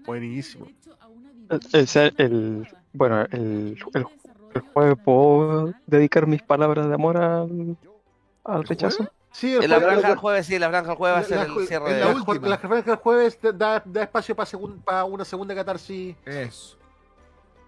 Buenísimo. 0.07 0.67
El, 1.51 1.61
el- 1.73 2.15
el- 2.19 2.69
bueno, 2.93 3.23
el, 3.31 3.79
el, 3.95 4.07
el 4.55 4.61
jueves 4.73 4.97
puedo 5.05 5.73
dedicar 5.87 6.27
mis 6.27 6.43
palabras 6.43 6.89
de 6.89 6.95
amor 6.95 7.17
al, 7.19 7.77
al 8.45 8.65
rechazo. 8.65 9.09
Sí, 9.33 9.55
el 9.55 9.65
En 9.65 9.71
la 9.71 9.77
jueves- 9.77 9.93
franja 9.93 10.09
del 10.09 10.17
jueves, 10.19 10.47
sí, 10.47 10.59
la 10.59 10.69
franja 10.71 10.89
del 10.89 10.97
jueves 10.97 11.17
va 11.17 11.21
a 11.21 11.25
ser 11.25 11.39
el 11.51 11.67
cierre 11.67 11.87
en 11.91 11.93
de 11.95 12.01
la, 12.01 12.07
la 12.07 12.15
última. 12.15 12.49
la 12.49 12.59
franja 12.59 12.91
del 12.93 12.97
jueves 13.01 13.39
da, 13.55 13.83
da 13.85 14.03
espacio 14.03 14.35
para 14.85 15.05
una 15.05 15.25
segunda 15.27 15.55
catarsis. 15.55 16.17
Eso. 16.25 16.77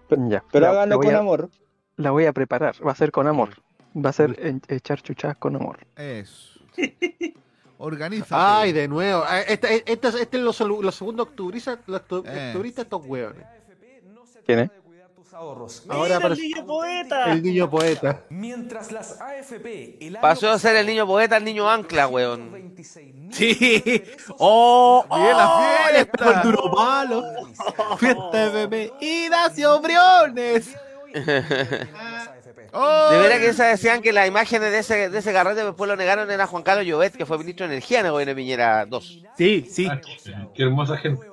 Ya, 0.09 0.43
Pero 0.51 0.65
la- 0.65 0.71
háganlo 0.71 0.99
con 0.99 1.13
a- 1.15 1.19
amor. 1.19 1.49
La 1.95 2.11
voy 2.11 2.25
a 2.25 2.33
preparar, 2.33 2.75
va 2.85 2.91
a 2.93 2.95
ser 2.95 3.11
con 3.11 3.27
amor. 3.27 3.49
Va 3.95 4.09
a 4.09 4.13
ser 4.13 4.39
echar 4.67 5.01
chuchas 5.01 5.35
con 5.37 5.55
amor. 5.55 5.79
Eso. 5.95 6.59
Organiza. 7.81 8.59
Ay, 8.59 8.73
de 8.73 8.87
nuevo. 8.87 9.23
Ah, 9.25 9.39
Este, 9.41 9.83
este, 9.91 10.07
este 10.09 10.37
es 10.37 10.43
los, 10.43 10.59
los 10.59 10.95
segundos 10.95 11.27
octubristas, 11.27 11.79
los 11.87 12.01
Eh. 12.01 12.49
octubristas 12.49 12.83
estos 12.83 13.05
hueones. 13.05 13.45
¿Quién 14.45 14.59
es? 14.59 14.69
Ahora 15.31 16.19
Mira, 16.19 16.27
el 16.27 16.37
niño 16.37 16.65
poeta. 16.65 17.31
el 17.31 17.43
niño 17.43 17.69
poeta. 17.69 18.23
Mientras 18.29 18.91
las 18.91 19.21
AFP 19.21 19.97
el 20.01 20.17
año 20.17 20.21
Pasó 20.21 20.49
a 20.51 20.59
ser 20.59 20.75
el 20.75 20.85
niño 20.85 21.07
poeta 21.07 21.37
al 21.37 21.45
niño 21.45 21.69
ancla, 21.69 22.07
weón. 22.09 22.75
Sí. 23.31 24.03
¡Oh! 24.37 25.05
Bien, 25.15 25.37
la 25.37 25.49
oh, 25.49 25.61
fiesta. 25.93 26.41
el 26.41 26.41
duro 26.51 26.71
palo. 26.71 27.23
Fiesta 27.97 28.37
de 28.37 28.49
bebé. 28.49 28.93
Y 28.99 29.29
Dacio 29.29 29.79
Briones. 29.79 30.75
Oh, 32.71 33.09
De 33.11 33.17
veras 33.17 33.39
que 33.39 33.47
esa 33.47 33.65
decían 33.67 34.01
que 34.01 34.11
las 34.13 34.27
imágenes 34.27 34.71
de 34.71 34.79
ese, 34.79 35.09
de 35.09 35.17
ese 35.19 35.31
garrete 35.31 35.63
después 35.63 35.87
lo 35.87 35.95
negaron 35.95 36.29
era 36.29 36.47
Juan 36.47 36.63
Carlos 36.63 36.85
Llobet, 36.85 37.15
que 37.15 37.25
fue 37.25 37.37
ministro 37.37 37.67
de 37.67 37.73
Energía 37.73 37.99
en 38.01 38.05
el 38.07 38.11
gobierno 38.11 38.31
de 38.31 38.35
Piñera 38.35 38.85
2. 38.85 39.23
Sí, 39.37 39.67
sí. 39.69 39.87
Ah, 39.89 39.99
Qué 40.53 40.63
hermosa 40.63 40.97
gente. 40.97 41.25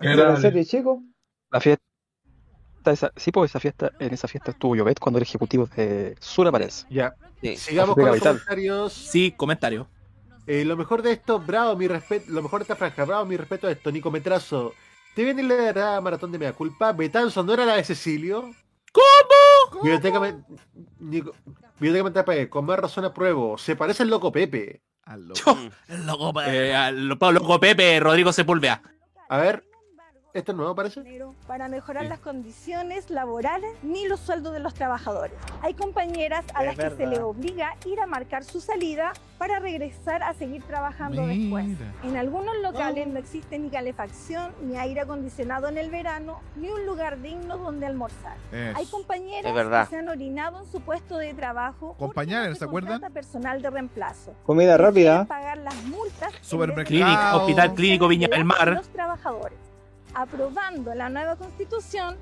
De 0.00 0.14
la 0.16 0.22
Era- 0.22 0.36
serie 0.36 0.64
chico. 0.64 1.02
La 1.50 1.60
fiesta. 1.60 1.82
Esa, 2.84 3.12
sí, 3.16 3.30
pues 3.30 3.50
esa 3.52 3.60
fiesta, 3.60 3.92
en 4.00 4.12
esa 4.12 4.26
fiesta 4.26 4.50
estuvo 4.50 4.74
Llobet 4.74 4.98
cuando 4.98 5.18
era 5.18 5.22
ejecutivo 5.24 5.68
de 5.76 6.16
Sura 6.18 6.50
parece. 6.50 6.84
Ya. 6.90 7.14
Sí. 7.40 7.56
Sigamos 7.56 7.94
con 7.94 8.04
los 8.06 8.14
Capital. 8.14 8.32
comentarios. 8.38 8.92
Sí, 8.92 9.32
comentario. 9.36 9.88
Eh, 10.48 10.64
lo 10.64 10.76
mejor 10.76 11.02
de 11.02 11.12
esto, 11.12 11.38
bravo, 11.38 11.76
mi 11.76 11.86
respeto. 11.86 12.24
Lo 12.28 12.42
mejor 12.42 12.58
de 12.60 12.64
esta 12.64 12.74
franja, 12.76 13.04
bravo, 13.04 13.24
mi 13.26 13.36
respeto 13.36 13.68
a 13.68 13.70
esto. 13.70 13.92
Nico 13.92 14.10
Metrazo. 14.10 14.74
¿Te 15.14 15.22
viene 15.22 15.42
la 15.44 15.54
verdad 15.54 16.02
maratón 16.02 16.32
de 16.32 16.38
mea 16.38 16.52
culpa? 16.54 16.92
Betanzo 16.92 17.44
no 17.44 17.52
era 17.54 17.64
la 17.64 17.76
de 17.76 17.84
Cecilio. 17.84 18.50
¿Cómo? 18.92 19.04
Biblioteca, 19.80 20.20
Me- 20.20 20.42
Nico- 21.00 21.32
Biblioteca 21.78 22.20
MTP, 22.22 22.48
con 22.48 22.64
más 22.66 22.78
razón 22.78 23.04
apruebo. 23.04 23.56
Se 23.58 23.76
parece 23.76 24.02
al 24.02 24.10
loco 24.10 24.30
Pepe. 24.32 24.82
Al 25.04 25.28
loco. 25.28 25.58
El 25.88 26.06
loco, 26.06 26.40
eh, 26.42 26.74
al 26.74 27.08
loco 27.08 27.58
Pepe 27.60 27.98
Rodrigo 28.00 28.32
Sepúlveda. 28.32 28.82
A 29.28 29.36
ver. 29.38 29.64
¿Este 30.34 30.52
es 30.52 30.56
nuevo 30.56 30.74
parece? 30.74 31.02
para 31.46 31.68
mejorar 31.68 32.06
las 32.06 32.18
condiciones 32.18 33.10
laborales 33.10 33.70
ni 33.82 34.08
los 34.08 34.18
sueldos 34.18 34.54
de 34.54 34.60
los 34.60 34.72
trabajadores. 34.72 35.36
Hay 35.60 35.74
compañeras 35.74 36.46
a 36.54 36.60
Es 36.60 36.66
las 36.68 36.76
que 36.76 36.82
se 36.82 36.88
verdad. 36.96 37.10
les 37.10 37.18
obliga 37.20 37.68
a 37.68 37.88
ir 37.88 38.00
a 38.00 38.06
marcar 38.06 38.42
su 38.42 38.60
salida 38.62 39.12
para 39.36 39.58
regresar 39.58 40.22
a 40.22 40.32
seguir 40.32 40.62
trabajando 40.62 41.26
después. 41.26 41.66
En 42.02 42.16
algunos 42.16 42.56
locales 42.62 43.08
no 43.08 43.18
existe 43.18 43.58
ni 43.58 43.68
calefacción, 43.68 44.52
ni 44.62 44.78
aire 44.78 45.00
acondicionado 45.02 45.68
en 45.68 45.76
el 45.76 45.90
verano, 45.90 46.40
ni 46.56 46.70
un 46.70 46.86
lugar 46.86 47.20
digno 47.20 47.58
donde 47.58 47.84
almorzar. 47.84 48.36
Eso. 48.52 48.78
Hay 48.78 48.86
compañeras 48.86 49.44
Es 49.50 49.54
verdad. 49.54 49.84
que 49.84 49.90
se 49.90 49.96
han 49.98 50.08
orinado 50.08 50.60
en 50.60 50.66
su 50.66 50.80
puesto 50.80 51.18
de 51.18 51.34
trabajo 51.34 51.94
Compañeros, 51.98 52.56
¿se 52.58 52.64
acuerdan? 52.64 53.02
personal 53.12 53.60
de 53.60 53.68
reemplazo. 53.68 54.34
Comida 54.46 54.78
rápida. 54.78 55.26
Pagar 55.26 55.58
las 55.58 55.74
multas 55.84 56.32
Supermercado. 56.40 57.40
Hospital 57.40 57.74
Clínico 57.74 58.08
Viña 58.08 58.28
del 58.28 58.38
de 58.38 58.44
Mar. 58.44 58.68
los 58.72 58.88
trabajadores. 58.88 59.58
Aprobando 60.14 60.94
la 60.94 61.08
nueva 61.08 61.36
constitución, 61.36 62.16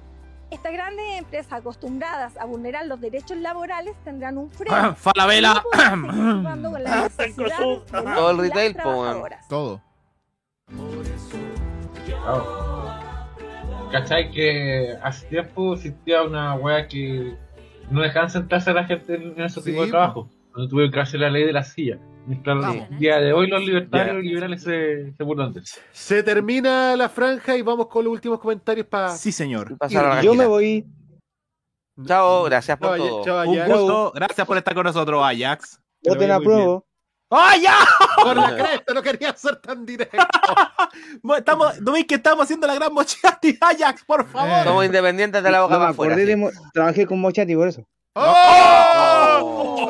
estas 0.51 0.73
grandes 0.73 1.19
empresas 1.19 1.53
acostumbradas 1.53 2.37
a 2.37 2.45
vulnerar 2.45 2.87
los 2.87 3.01
derechos 3.01 3.37
laborales 3.39 3.95
tendrán 4.05 4.39
un 4.39 4.51
freno. 4.51 4.95
Falabella. 4.97 5.63
No 5.97 6.71
con 6.73 6.83
las 6.83 7.19
necesidades 7.19 7.59
de 7.87 8.03
Todo 8.03 8.31
el 8.31 8.37
las 8.37 8.47
retail, 8.47 8.75
trabajadoras. 8.75 9.49
Todo. 9.49 9.81
¿Cachai? 13.93 14.31
Que 14.31 14.97
hace 15.03 15.27
tiempo 15.27 15.75
existía 15.75 16.23
una 16.23 16.55
wea 16.55 16.87
que 16.87 17.37
no 17.91 18.03
dejaban 18.03 18.31
sentarse 18.31 18.71
a 18.71 18.75
la 18.75 18.85
gente 18.85 19.15
en 19.15 19.41
ese 19.41 19.61
tipo 19.63 19.81
de 19.81 19.87
Sí, 19.87 19.91
trabajo. 19.91 20.29
Cuando 20.53 20.69
tuvieron 20.69 20.93
que 20.93 21.01
hacer 21.01 21.21
la 21.21 21.31
ley 21.31 21.45
de 21.45 21.53
la 21.53 21.65
silla. 21.65 21.99
Mientras 22.27 22.75
el 22.75 22.99
día 22.99 23.19
de 23.19 23.33
hoy 23.33 23.49
los 23.49 23.61
libertarios 23.63 24.23
y 24.23 24.29
liberales 24.29 24.63
se, 24.63 25.13
se 25.17 25.23
burlan 25.25 25.53
de 25.53 25.61
eso. 25.61 25.81
Se 25.93 26.23
termina 26.23 26.95
la 26.97 27.09
franja 27.09 27.57
y 27.57 27.63
vamos 27.63 27.89
con 27.89 28.05
los 28.05 28.13
últimos 28.13 28.39
comentarios 28.39 28.87
para. 28.87 29.11
Sí, 29.17 29.33
señor. 29.33 29.77
Pasar 29.79 30.05
a 30.05 30.15
la 30.17 30.23
Yo 30.23 30.35
me 30.35 30.47
voy. 30.47 30.87
Chao, 32.07 32.45
gracias 32.45 32.79
por 32.79 32.97
todo. 32.97 33.25
chao, 33.25 33.49
Un 33.51 33.59
Ajax. 33.59 33.69
gusto. 33.79 34.13
Gracias 34.15 34.47
por 34.47 34.57
estar 34.57 34.75
con 34.75 34.85
nosotros, 34.85 35.23
Ajax. 35.23 35.81
Voten 36.07 36.31
a 36.31 36.39
prueba. 36.41 36.81
¡Ah, 37.33 37.55
ya! 37.63 37.75
Por 38.25 38.37
la 38.37 38.57
cresta, 38.57 38.93
no 38.93 39.03
quería 39.03 39.33
ser 39.37 39.57
tan 39.57 39.87
directo. 39.87 40.17
Estamos, 41.37 41.81
¿No 41.81 41.93
veis 41.93 42.05
que 42.07 42.17
estamos 42.17 42.43
haciendo 42.43 42.67
la 42.67 42.75
gran 42.75 42.93
mochati, 42.93 43.57
Ajax? 43.61 44.05
Por 44.05 44.27
favor. 44.27 44.65
Somos 44.65 44.85
independientes 44.85 45.41
de 45.43 45.51
la 45.51 45.63
boca 45.63 45.75
No 45.75 45.79
para 45.81 45.91
afuera. 45.91 46.17
sí. 46.17 46.59
Trabajé 46.73 47.07
con 47.07 47.21
Mochati 47.21 47.55
por 47.55 47.69
eso. 47.69 47.85
¡Oh! 48.15 49.87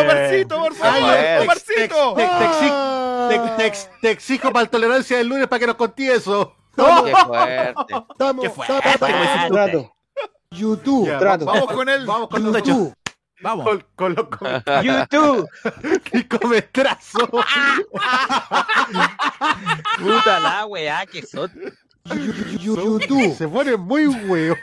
¡Omarcito, 0.00 0.56
por 0.58 0.74
favor! 0.74 1.10
Ay, 1.10 1.42
¡Omarcito! 1.42 2.14
Te, 2.14 2.22
te 2.22 2.44
exi- 2.46 3.28
te- 3.28 3.38
te 3.56 3.66
ex- 3.66 3.90
te 4.00 4.10
exijo 4.10 4.52
para 4.52 4.64
la 4.64 4.70
tolerancia 4.70 5.16
del 5.18 5.26
lunes 5.28 5.46
para 5.48 5.60
que 5.60 5.66
nos 5.66 5.76
conté 5.76 6.14
eso. 6.14 6.54
Qué 6.76 6.82
fuerte. 7.26 7.74
Estamos, 8.10 8.42
¿Qué 8.44 8.50
fue? 8.50 8.66
Ah, 8.68 8.80
estamos, 8.94 9.48
trato. 9.50 9.94
YouTube, 10.52 11.06
Ya, 11.08 11.18
trato. 11.18 11.44
Vamos 11.44 11.72
con 11.72 11.88
él. 11.88 12.06
Vamos 12.06 12.28
con 12.28 12.44
los 12.44 12.52
YouTube. 12.62 12.94
Vamos. 13.40 13.66
Con, 13.66 13.84
con 13.94 14.14
los 14.14 14.28
comentarios. 14.28 15.06
YouTube. 15.10 15.48
Nicometrazo. 16.12 17.28
Puta 19.98 20.40
la 20.40 20.66
weá 20.66 21.04
que 21.06 21.22
son. 21.26 21.50
YouTube. 22.60 23.34
Se 23.36 23.48
pone 23.48 23.76
muy 23.76 24.06
hueón. 24.06 24.56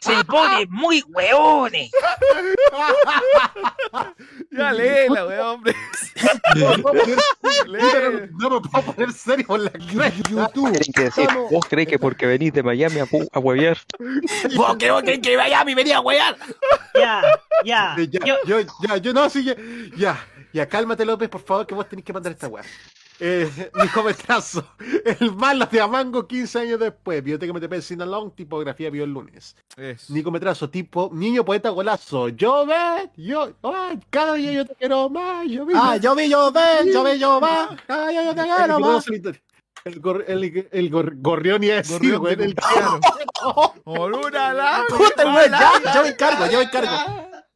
Se 0.00 0.24
pone 0.24 0.66
muy 0.68 1.02
weones. 1.08 1.90
Ya 4.50 4.72
léela, 4.72 5.26
weón, 5.26 5.46
hombre. 5.46 5.74
Léela. 7.66 8.28
No 8.38 8.50
me 8.50 8.60
puedo 8.60 8.92
poner 8.92 9.12
serio 9.12 9.46
por 9.46 9.60
la. 9.60 9.70
YouTube. 10.28 10.78
Vos 11.50 11.64
creéis 11.68 11.88
que 11.88 11.98
porque 11.98 12.26
venís 12.26 12.52
de 12.52 12.62
Miami 12.62 13.00
a, 13.00 13.06
a 13.32 13.38
huevear. 13.38 13.78
¿Vos 14.56 14.76
crees 14.78 15.20
que 15.20 15.36
Miami 15.36 15.74
venía 15.74 15.98
a 15.98 16.00
wear? 16.00 16.36
Ya, 16.94 17.22
ya. 17.64 17.96
Ya, 17.96 17.96
Yo, 18.24 18.36
yo, 18.46 18.60
ya, 18.82 18.96
yo 18.98 19.12
no, 19.12 19.28
sí, 19.28 19.44
ya, 19.44 19.54
ya, 19.96 20.26
ya, 20.52 20.68
cálmate 20.68 21.04
López, 21.04 21.28
por 21.28 21.42
favor, 21.42 21.66
que 21.66 21.74
vos 21.74 21.88
tenés 21.88 22.04
que 22.04 22.12
mandar 22.12 22.32
esta 22.32 22.48
weá. 22.48 22.64
Eh, 23.20 23.48
Nicometrazo, 23.80 24.66
el 25.20 25.32
malo 25.36 25.66
de 25.70 25.80
Amango 25.80 26.26
15 26.26 26.58
años 26.58 26.80
después, 26.80 27.22
Biblioteca 27.22 27.52
MTP 27.52 27.80
Sinalong, 27.80 28.32
tipografía 28.34 28.90
vio 28.90 29.04
el 29.04 29.10
lunes. 29.12 29.56
Eso. 29.76 30.12
Nicometrazo, 30.12 30.68
tipo, 30.68 31.10
niño 31.12 31.44
poeta 31.44 31.70
golazo, 31.70 32.28
yo 32.30 32.66
ve, 32.66 33.10
yo, 33.16 33.52
ay, 33.62 34.00
cada 34.10 34.34
día 34.34 34.52
yo 34.52 34.64
te 34.66 34.74
quiero 34.74 35.08
más, 35.08 35.46
yo 35.48 35.64
vi. 35.64 35.74
Ah, 35.76 35.96
yo 35.96 36.14
vi, 36.16 36.28
yo 36.28 36.50
ven, 36.50 36.92
yo 36.92 37.04
vi, 37.04 37.18
yo 37.18 37.40
va. 37.40 37.76
cada 37.86 38.08
día 38.08 38.24
yo 38.24 38.34
te 38.34 38.42
quiero 38.42 38.80
más. 38.80 39.06
El, 39.84 40.00
gor- 40.00 40.24
el, 40.26 40.68
el 40.72 40.90
gor- 40.90 41.12
gorrión 41.20 41.62
a 41.64 41.66
decir, 41.66 42.16
Gorrión 42.18 42.40
el 42.40 42.54
Claro. 42.54 43.00
Por 43.84 44.12
una 44.14 44.52
la. 44.54 44.84
Puta, 44.88 45.22
el 45.22 45.28
weón, 45.28 45.50
ya, 45.50 45.94
yo 45.94 46.02
me 46.02 46.08
encargo, 46.08 46.46
yo 46.50 46.58
me 46.58 46.64
encargo. 46.64 46.90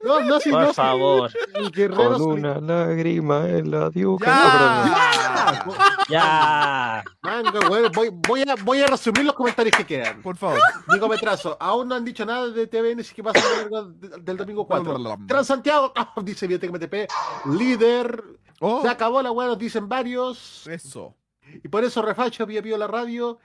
No, 0.08 0.20
no, 0.20 0.40
sí, 0.40 0.50
Por 0.50 0.62
no, 0.62 0.68
sí, 0.68 0.74
favor. 0.74 1.30
El 1.54 1.70
guerrero 1.70 1.96
Con 2.12 2.18
solitario. 2.18 2.58
una 2.60 2.74
lágrima 2.86 3.46
en 3.48 3.70
la 3.70 3.90
diuca. 3.90 4.26
Ya. 4.26 5.64
Ya. 6.08 7.04
Mango, 7.22 7.60
güey, 7.68 7.88
voy, 7.94 8.10
voy, 8.12 8.42
a, 8.42 8.54
voy 8.64 8.80
a 8.82 8.86
resumir 8.86 9.24
los 9.24 9.34
comentarios 9.34 9.76
que 9.76 9.84
quedan. 9.84 10.22
Por 10.22 10.36
favor. 10.36 10.58
Nico 10.88 11.08
Metrazo, 11.08 11.56
aún 11.60 11.88
no 11.88 11.94
han 11.94 12.04
dicho 12.04 12.24
nada 12.24 12.48
de 12.48 12.66
TVN, 12.66 13.04
si 13.04 13.14
que 13.14 13.22
pasa 13.22 13.38
a 13.40 13.50
lo 13.50 13.56
largo 13.60 13.84
de- 13.92 14.20
del 14.22 14.36
domingo 14.36 14.66
4. 14.66 14.98
Transantiago, 15.26 15.92
ah, 15.96 16.14
dice 16.22 16.46
Biotech 16.46 16.70
MTP, 16.72 17.08
líder, 17.58 18.24
Oh, 18.60 18.82
se 18.82 18.88
acabó 18.88 19.22
la 19.22 19.30
weá, 19.30 19.46
nos 19.46 19.58
dicen 19.58 19.88
varios, 19.88 20.66
eso. 20.66 21.14
y 21.62 21.68
por 21.68 21.84
eso 21.84 22.02
refacho, 22.02 22.44
pío 22.46 22.60
pío 22.62 22.76
la 22.76 22.88
radio, 22.88 23.38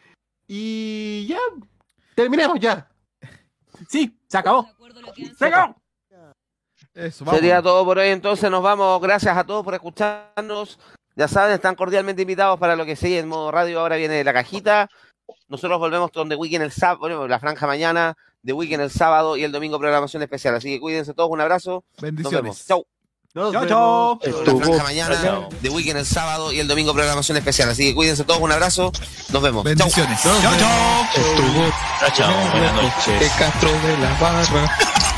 y 0.47 1.27
ya, 1.27 1.37
terminemos 2.15 2.59
ya. 2.59 2.89
Sí, 3.89 4.17
se 4.27 4.37
acabó. 4.37 4.67
Se 5.37 5.45
acabó. 5.45 5.75
Eso. 6.95 7.25
Sería 7.25 7.61
todo 7.61 7.83
por 7.85 7.97
hoy, 7.97 8.09
entonces 8.09 8.49
nos 8.51 8.61
vamos. 8.61 9.01
Gracias 9.01 9.35
a 9.35 9.43
todos 9.43 9.63
por 9.63 9.73
escucharnos. 9.73 10.79
Ya 11.15 11.27
saben, 11.27 11.53
están 11.53 11.75
cordialmente 11.75 12.23
invitados 12.23 12.59
para 12.59 12.75
lo 12.75 12.85
que 12.85 12.95
sigue 12.95 13.19
en 13.19 13.27
modo 13.27 13.51
radio. 13.51 13.79
Ahora 13.79 13.97
viene 13.97 14.23
la 14.23 14.33
cajita. 14.33 14.89
Nosotros 15.47 15.79
volvemos 15.79 16.11
con 16.11 16.29
The 16.29 16.35
Weekend 16.35 16.63
el 16.63 16.71
sábado, 16.71 16.99
bueno, 16.99 17.27
la 17.27 17.39
franja 17.39 17.67
mañana, 17.67 18.15
The 18.43 18.53
Weekend 18.53 18.83
el 18.83 18.91
sábado 18.91 19.37
y 19.37 19.43
el 19.43 19.51
domingo 19.51 19.79
programación 19.79 20.21
especial. 20.23 20.55
Así 20.55 20.69
que 20.69 20.79
cuídense 20.79 21.13
todos, 21.13 21.29
un 21.29 21.41
abrazo. 21.41 21.83
Nos 22.01 22.01
vemos. 22.01 22.23
Bendiciones. 22.23 22.65
Chau. 22.67 22.85
Vemos. 23.33 23.67
chao. 23.67 24.19
La 24.23 24.55
franja 24.55 24.83
mañana, 24.83 25.47
The 25.61 25.69
Weekend 25.69 25.99
el 25.99 26.05
sábado 26.05 26.51
y 26.51 26.59
el 26.59 26.67
domingo 26.67 26.93
programación 26.93 27.37
especial. 27.37 27.69
Así 27.69 27.89
que 27.89 27.95
cuídense 27.95 28.23
todos, 28.23 28.41
un 28.41 28.51
abrazo. 28.51 28.91
Nos 29.31 29.41
vemos. 29.41 29.63
Chau. 29.63 29.73
Bendiciones. 29.75 30.21
Chao, 30.21 30.57
chao. 30.57 31.03
Estuvo 31.15 31.71
Chao. 32.13 32.51
Buenas 32.51 32.73
noches. 32.75 33.21
el 33.21 33.39
Castro 33.39 33.69
de 33.71 33.97
la 33.97 34.17
Barra. 34.19 34.92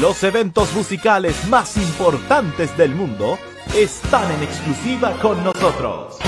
Los 0.00 0.22
eventos 0.22 0.72
musicales 0.74 1.46
más 1.48 1.76
importantes 1.76 2.76
del 2.76 2.94
mundo 2.94 3.38
están 3.74 4.30
en 4.32 4.42
exclusiva 4.42 5.12
con 5.22 5.42
nosotros. 5.42 6.18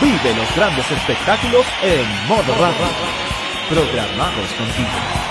Vive 0.00 0.34
los 0.34 0.56
grandes 0.56 0.90
espectáculos 0.90 1.66
en 1.82 2.28
modo 2.28 2.54
radio. 2.54 2.86
Programados 3.68 4.52
contigo. 4.56 5.29